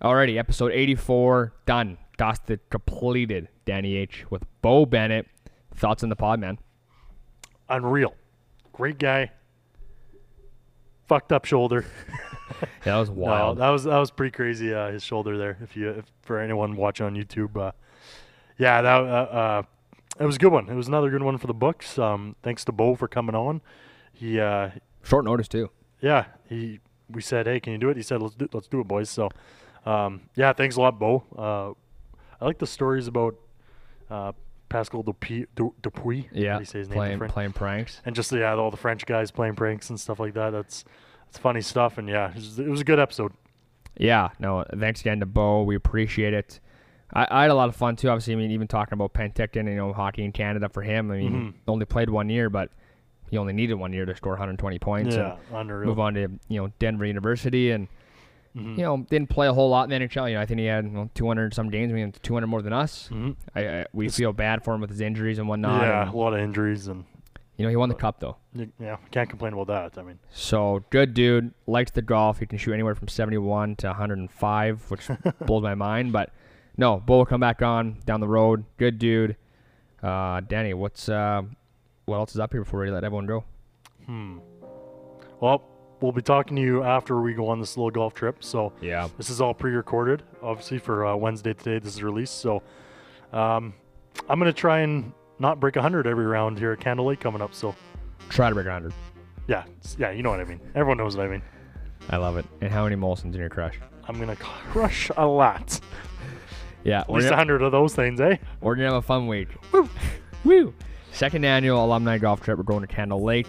Alrighty, 0.02 0.38
episode 0.38 0.72
84 0.74 1.54
done. 1.66 1.98
Dusted, 2.18 2.60
completed. 2.70 3.48
Danny 3.66 3.96
H 3.96 4.26
with 4.30 4.44
Beau 4.62 4.86
Bennett. 4.86 5.28
Thoughts 5.74 6.04
on 6.04 6.10
the 6.10 6.16
pod, 6.16 6.40
man? 6.40 6.60
Unreal. 7.70 8.14
Great 8.74 9.00
guy. 9.00 9.32
Fucked 11.14 11.32
up 11.32 11.46
shoulder. 11.46 11.86
Yeah, 12.86 12.94
that 12.94 12.98
was 13.00 13.10
No, 13.10 13.16
wild. 13.16 13.58
that 13.58 13.70
was 13.70 13.84
that 13.86 13.98
was 13.98 14.12
pretty 14.12 14.32
crazy. 14.32 14.74
Uh, 14.74 14.92
his 14.92 15.04
shoulder 15.04 15.38
there. 15.38 15.58
If 15.62 15.76
you 15.76 15.90
if, 15.90 16.06
for 16.22 16.40
anyone 16.40 16.76
watching 16.76 17.06
on 17.06 17.16
YouTube, 17.16 17.58
uh, 17.58 17.72
yeah, 18.58 18.82
that 18.82 19.02
uh, 19.02 19.04
uh, 19.04 19.64
it 20.20 20.26
was 20.26 20.36
a 20.36 20.40
good 20.40 20.52
one. 20.52 20.70
It 20.70 20.76
was 20.76 20.88
another 20.88 21.10
good 21.10 21.24
one 21.24 21.38
for 21.38 21.48
the 21.48 21.54
books. 21.54 21.98
Um, 22.00 22.36
thanks 22.44 22.64
to 22.66 22.72
Beau 22.72 22.96
for 22.96 23.08
coming 23.08 23.36
on. 23.36 23.62
He 24.14 24.40
uh, 24.40 24.70
Short 25.04 25.26
notice 25.26 25.48
too. 25.48 25.70
yeah 26.02 26.26
he 26.48 26.80
we 27.10 27.22
said 27.22 27.48
hey 27.48 27.60
can 27.60 27.74
you 27.74 27.80
do 27.80 27.90
it? 27.90 27.98
He 27.98 28.04
said 28.04 28.22
let's 28.22 28.36
do 28.36 28.48
let's 28.54 28.68
do 28.68 28.80
it 28.82 28.88
boys. 28.88 29.10
So 29.10 29.30
um, 29.86 30.22
yeah, 30.36 30.54
thanks 30.54 30.76
a 30.76 30.82
lot, 30.82 31.00
Beau. 31.00 31.24
Uh, 31.38 31.72
I 32.42 32.46
like 32.46 32.60
the 32.60 32.68
stories 32.68 33.08
about 33.08 33.36
uh, 34.10 34.32
Pascal 34.74 35.04
Dupuis. 35.04 35.46
Du- 35.56 35.74
Dupuis. 35.84 36.24
How 36.26 36.34
do 36.34 36.42
Yeah, 36.42 36.60
you 36.60 36.66
say 36.66 36.80
his 36.80 36.88
playing 36.88 37.20
playing 37.30 37.54
pranks. 37.54 38.02
and 38.06 38.16
just 38.16 38.32
yeah, 38.32 38.54
all 38.56 38.72
the 38.72 38.78
French 38.78 39.06
guys 39.06 39.30
playing 39.30 39.56
pranks 39.56 39.90
and 39.92 40.00
stuff 40.00 40.20
like 40.20 40.34
that. 40.34 40.50
That's 40.50 40.84
that's 41.28 41.38
funny 41.38 41.62
stuff. 41.62 41.98
And 42.00 42.10
yeah, 42.10 42.30
it 42.32 42.36
was, 42.36 42.60
it 42.60 42.68
was 42.68 42.82
a 42.82 42.84
good 42.84 43.00
episode. 43.00 43.34
Yeah, 43.98 44.30
no, 44.40 44.66
thanks 44.78 45.02
again 45.02 45.20
to 45.20 45.28
Beau. 45.28 45.62
We 45.64 45.76
appreciate 45.76 46.34
it. 46.34 46.60
I, 47.14 47.28
I 47.30 47.42
had 47.44 47.52
a 47.52 47.54
lot 47.56 47.70
of 47.70 47.76
fun 47.76 47.96
too. 47.96 48.10
Obviously, 48.10 48.34
I 48.34 48.38
mean, 48.38 48.50
even 48.50 48.68
talking 48.68 48.94
about 48.94 49.14
Penticton, 49.14 49.68
you 49.70 49.76
know, 49.76 49.94
hockey 49.94 50.24
in 50.26 50.32
Canada 50.32 50.68
for 50.70 50.82
him. 50.82 51.12
I 51.12 51.18
mean, 51.18 51.32
Mhm. 51.32 51.54
only 51.68 51.86
played 51.86 52.10
one 52.10 52.28
year, 52.30 52.50
but 52.50 52.72
he 53.30 53.38
only 53.38 53.54
needed 53.54 53.76
one 53.76 53.94
year 53.94 54.06
to 54.06 54.16
score 54.16 54.32
120 54.34 54.80
points 54.80 55.16
Yeah, 55.16 55.38
and 55.52 55.70
unreal. 55.70 55.86
move 55.88 56.00
on 56.00 56.16
to 56.16 56.22
you 56.48 56.60
know 56.62 56.72
Denver 56.80 57.06
University 57.06 57.70
and 57.70 57.88
Mhm. 58.56 58.78
you 58.78 58.84
know 58.84 58.98
didn't 59.10 59.30
play 59.30 59.48
a 59.48 59.54
whole 59.54 59.70
lot 59.70 59.84
in 59.84 59.90
the 59.90 60.06
NHL. 60.08 60.28
You 60.30 60.36
know 60.36 60.42
I 60.42 60.46
think 60.46 60.60
he 60.60 60.66
had 60.68 60.86
know, 60.86 61.10
200 61.16 61.54
some 61.54 61.70
games, 61.70 61.92
I 61.92 61.96
mean 61.96 62.14
200 62.22 62.48
more 62.48 62.62
than 62.62 62.74
us. 62.74 63.10
Mhm. 63.12 63.36
I, 63.56 63.68
I 63.82 63.86
we 63.94 64.10
feel 64.10 64.32
bad 64.34 64.64
for 64.64 64.74
him 64.76 64.82
with 64.82 64.90
his 64.90 65.02
injuries 65.02 65.40
and 65.40 65.48
whatnot. 65.48 65.82
Yeah, 65.82 66.02
and, 66.04 66.14
a 66.14 66.18
lot 66.18 66.34
of 66.34 66.40
injuries 66.40 66.88
and 66.88 67.06
you 67.58 67.64
know 67.66 67.70
he 67.70 67.76
won 67.76 67.90
the 67.90 67.96
cup 67.96 68.20
though. 68.20 68.38
yeah, 68.80 68.98
can't 69.12 69.30
complain 69.30 69.54
about 69.54 69.68
that. 69.94 70.00
I 70.00 70.04
mean, 70.04 70.20
So 70.32 70.84
good 70.90 71.14
dude, 71.14 71.54
likes 71.68 71.92
the 71.92 72.02
golf. 72.02 72.40
He 72.40 72.46
can 72.46 72.58
shoot 72.58 72.74
anywhere 72.74 72.96
from 72.96 73.08
71 73.08 73.76
to 73.78 73.88
105, 73.88 74.90
which 74.92 75.08
blows 75.46 75.62
my 75.64 75.76
mind. 75.76 76.12
But 76.14 76.32
no, 76.78 77.00
Beau 77.00 77.18
will 77.20 77.26
come 77.26 77.42
back 77.42 77.62
on 77.62 77.98
down 78.06 78.20
the 78.22 78.28
road. 78.28 78.66
Good 78.78 78.98
dude. 79.00 79.36
Uh, 80.02 80.42
Danny, 80.42 80.74
what's 80.74 81.08
uh, 81.10 81.44
what 82.06 82.18
else 82.18 82.34
is 82.34 82.40
up 82.40 82.52
here 82.52 82.64
before 82.64 82.82
we 82.82 82.92
let 82.92 83.04
everyone 83.04 83.26
go? 83.28 83.44
hmm. 84.06 84.40
Well, 85.40 85.64
we'll 86.04 86.12
be 86.12 86.22
talking 86.22 86.58
to 86.58 86.62
you 86.62 86.84
after 86.84 87.22
we 87.22 87.34
go 87.34 87.48
on 87.48 87.62
this 87.62 87.78
little 87.78 87.90
golf 87.90 88.14
trip. 88.14 88.44
So 88.44 88.74
Yeah. 88.82 89.08
this 89.18 89.30
is 89.30 89.40
all 89.40 89.54
pre-recorded, 89.54 90.22
obviously 90.42 90.78
for 90.78 91.06
uh, 91.06 91.16
Wednesday 91.16 91.54
today. 91.54 91.80
This 91.80 91.94
is 91.96 92.04
released. 92.04 92.40
So 92.42 92.62
um, 93.32 93.74
I'm 94.28 94.38
gonna 94.38 94.52
try 94.52 94.80
and 94.82 95.14
not 95.40 95.62
break 95.62 95.76
100 95.76 96.06
every 96.06 96.26
round 96.26 96.60
here 96.60 96.74
at 96.74 96.82
Candle 96.82 97.06
Lake 97.06 97.22
coming 97.22 97.42
up. 97.42 97.54
So 97.54 97.74
Try 98.28 98.50
to 98.50 98.54
break 98.54 98.66
100. 98.68 98.94
yeah, 99.48 99.64
yeah, 99.98 100.12
you 100.12 100.24
know 100.24 100.30
what 100.30 100.42
I 100.42 100.44
mean. 100.44 100.60
Everyone 100.76 100.98
knows 100.98 101.16
what 101.16 101.26
I 101.26 101.30
mean. 101.30 101.42
I 102.10 102.18
love 102.18 102.36
it. 102.36 102.46
And 102.60 102.70
how 102.70 102.84
many 102.84 102.98
Molsons 102.98 103.34
in 103.34 103.40
your 103.40 103.50
crush? 103.50 103.80
I'm 104.06 104.20
gonna 104.20 104.36
crush 104.36 105.10
a 105.16 105.26
lot. 105.26 105.80
Yeah, 106.84 107.00
At 107.00 107.10
least 107.10 107.28
gonna, 107.30 107.38
100 107.38 107.62
of 107.62 107.72
those 107.72 107.96
things, 107.96 108.20
eh? 108.20 108.36
we're 108.60 108.76
gonna 108.76 108.90
have 108.90 108.96
a 108.98 109.02
fun 109.02 109.28
week. 109.28 109.48
Woo! 109.72 109.88
Woo! 110.44 110.74
Second 111.14 111.46
annual 111.46 111.86
alumni 111.86 112.18
golf 112.18 112.42
trip. 112.42 112.58
We're 112.58 112.64
going 112.66 112.82
to 112.82 112.88
Candle 112.88 113.24
Lake. 113.24 113.48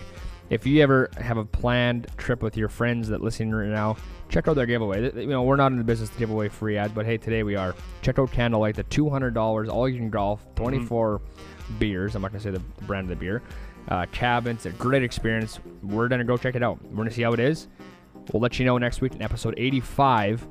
If 0.50 0.66
you 0.66 0.82
ever 0.82 1.10
have 1.18 1.36
a 1.38 1.44
planned 1.44 2.06
trip 2.16 2.42
with 2.42 2.56
your 2.56 2.68
friends 2.68 3.08
that 3.08 3.22
listening 3.22 3.52
right 3.52 3.68
now, 3.68 3.96
check 4.28 4.46
out 4.46 4.54
their 4.56 4.66
giveaway. 4.66 5.10
You 5.14 5.26
know, 5.26 5.42
we're 5.42 5.56
not 5.56 5.72
in 5.72 5.78
the 5.78 5.84
business 5.84 6.10
to 6.10 6.18
give 6.18 6.30
away 6.30 6.48
free 6.48 6.76
ads, 6.76 6.92
but 6.92 7.06
hey, 7.06 7.16
today 7.16 7.42
we 7.42 7.56
are. 7.56 7.74
Check 8.02 8.18
out 8.18 8.30
Candle 8.30 8.60
Lake, 8.60 8.76
the 8.76 8.82
two 8.84 9.08
hundred 9.08 9.32
dollars, 9.34 9.68
all 9.68 9.88
you 9.88 9.96
can 9.98 10.10
golf, 10.10 10.44
twenty 10.54 10.84
four 10.84 11.20
beers. 11.78 12.14
I'm 12.14 12.22
not 12.22 12.30
gonna 12.32 12.42
say 12.42 12.50
the 12.50 12.60
brand 12.86 13.10
of 13.10 13.18
the 13.18 13.24
beer. 13.24 13.42
Uh, 13.88 14.06
cabins, 14.12 14.66
a 14.66 14.70
great 14.70 15.02
experience. 15.02 15.60
We're 15.82 16.08
gonna 16.08 16.24
go 16.24 16.36
check 16.36 16.54
it 16.54 16.62
out. 16.62 16.82
We're 16.84 16.96
gonna 16.96 17.10
see 17.10 17.22
how 17.22 17.32
it 17.32 17.40
is. 17.40 17.68
We'll 18.32 18.40
let 18.42 18.58
you 18.58 18.64
know 18.66 18.76
next 18.78 19.00
week 19.00 19.14
in 19.14 19.22
episode 19.22 19.54
85 19.56 20.46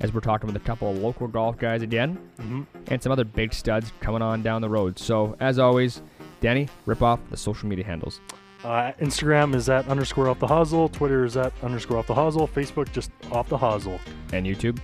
as 0.00 0.12
we're 0.12 0.20
talking 0.20 0.46
with 0.46 0.56
a 0.56 0.60
couple 0.64 0.90
of 0.90 0.98
local 0.98 1.28
golf 1.28 1.58
guys 1.58 1.82
again 1.82 2.18
Mhm. 2.40 2.66
and 2.88 3.02
some 3.02 3.12
other 3.12 3.24
big 3.24 3.52
studs 3.52 3.92
coming 4.00 4.22
on 4.22 4.42
down 4.42 4.62
the 4.62 4.68
road. 4.68 4.98
So, 4.98 5.36
as 5.38 5.58
always, 5.58 6.00
Danny, 6.40 6.68
rip 6.86 7.02
off 7.02 7.20
the 7.30 7.36
social 7.36 7.68
media 7.68 7.84
handles. 7.84 8.20
Uh, 8.64 8.92
Instagram 9.00 9.54
is 9.54 9.68
at 9.68 9.88
underscore 9.88 10.28
off 10.28 10.38
the 10.38 10.46
hosel. 10.46 10.90
Twitter 10.92 11.24
is 11.24 11.36
at 11.36 11.52
underscore 11.62 11.98
off 11.98 12.06
the 12.06 12.14
hosel. 12.14 12.48
Facebook 12.48 12.90
just 12.92 13.10
off 13.30 13.48
the 13.48 13.58
hosel. 13.58 13.98
And 14.32 14.46
YouTube. 14.46 14.78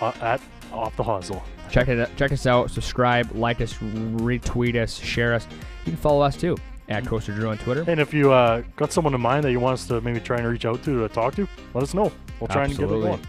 Uh, 0.00 0.12
at 0.20 0.40
off 0.72 0.96
the 0.96 1.02
hosel. 1.02 1.42
Check 1.70 1.88
it 1.88 2.00
out, 2.00 2.16
check 2.16 2.32
us 2.32 2.46
out, 2.46 2.70
subscribe, 2.70 3.30
like 3.32 3.60
us, 3.60 3.74
retweet 3.74 4.74
us, 4.74 4.98
share 4.98 5.34
us. 5.34 5.46
You 5.84 5.92
can 5.92 5.96
follow 5.96 6.20
us 6.20 6.36
too 6.36 6.56
at 6.90 7.06
Coaster 7.06 7.32
Drew 7.32 7.48
on 7.48 7.58
Twitter. 7.58 7.84
And 7.86 8.00
if 8.00 8.12
you 8.12 8.32
uh, 8.32 8.62
got 8.76 8.92
someone 8.92 9.14
in 9.14 9.20
mind 9.20 9.44
that 9.44 9.52
you 9.52 9.60
want 9.60 9.74
us 9.74 9.86
to 9.86 10.00
maybe 10.00 10.20
try 10.20 10.38
and 10.38 10.46
reach 10.46 10.64
out 10.64 10.82
to 10.84 11.06
to 11.06 11.14
talk 11.14 11.36
to, 11.36 11.48
let 11.72 11.82
us 11.82 11.94
know. 11.94 12.12
We'll 12.40 12.48
try 12.48 12.64
and 12.64 12.76
get 12.76 12.84
it 12.84 12.88
going. 12.88 13.20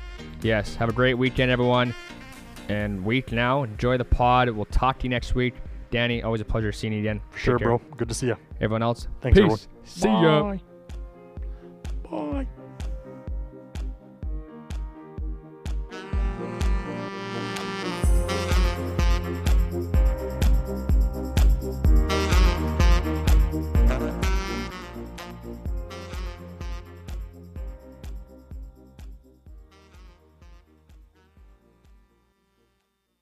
Yes. 0.41 0.75
Have 0.75 0.89
a 0.89 0.93
great 0.93 1.13
weekend, 1.13 1.51
everyone. 1.51 1.93
And 2.67 3.05
week 3.05 3.31
now. 3.31 3.63
Enjoy 3.63 3.97
the 3.97 4.05
pod. 4.05 4.49
We'll 4.49 4.65
talk 4.65 4.99
to 4.99 5.03
you 5.03 5.09
next 5.09 5.35
week. 5.35 5.53
Danny, 5.91 6.23
always 6.23 6.41
a 6.41 6.45
pleasure 6.45 6.71
seeing 6.71 6.93
you 6.93 6.99
again. 6.99 7.21
For 7.29 7.37
sure, 7.37 7.57
care. 7.59 7.67
bro. 7.67 7.81
Good 7.97 8.09
to 8.09 8.15
see 8.15 8.27
you. 8.27 8.37
Everyone 8.59 8.81
else, 8.81 9.07
thanks. 9.21 9.37
Peace. 9.37 9.43
Everyone. 9.43 9.59
See 9.83 10.07
Bye. 10.07 10.23
ya. 10.23 10.57
Bye. 12.09 12.47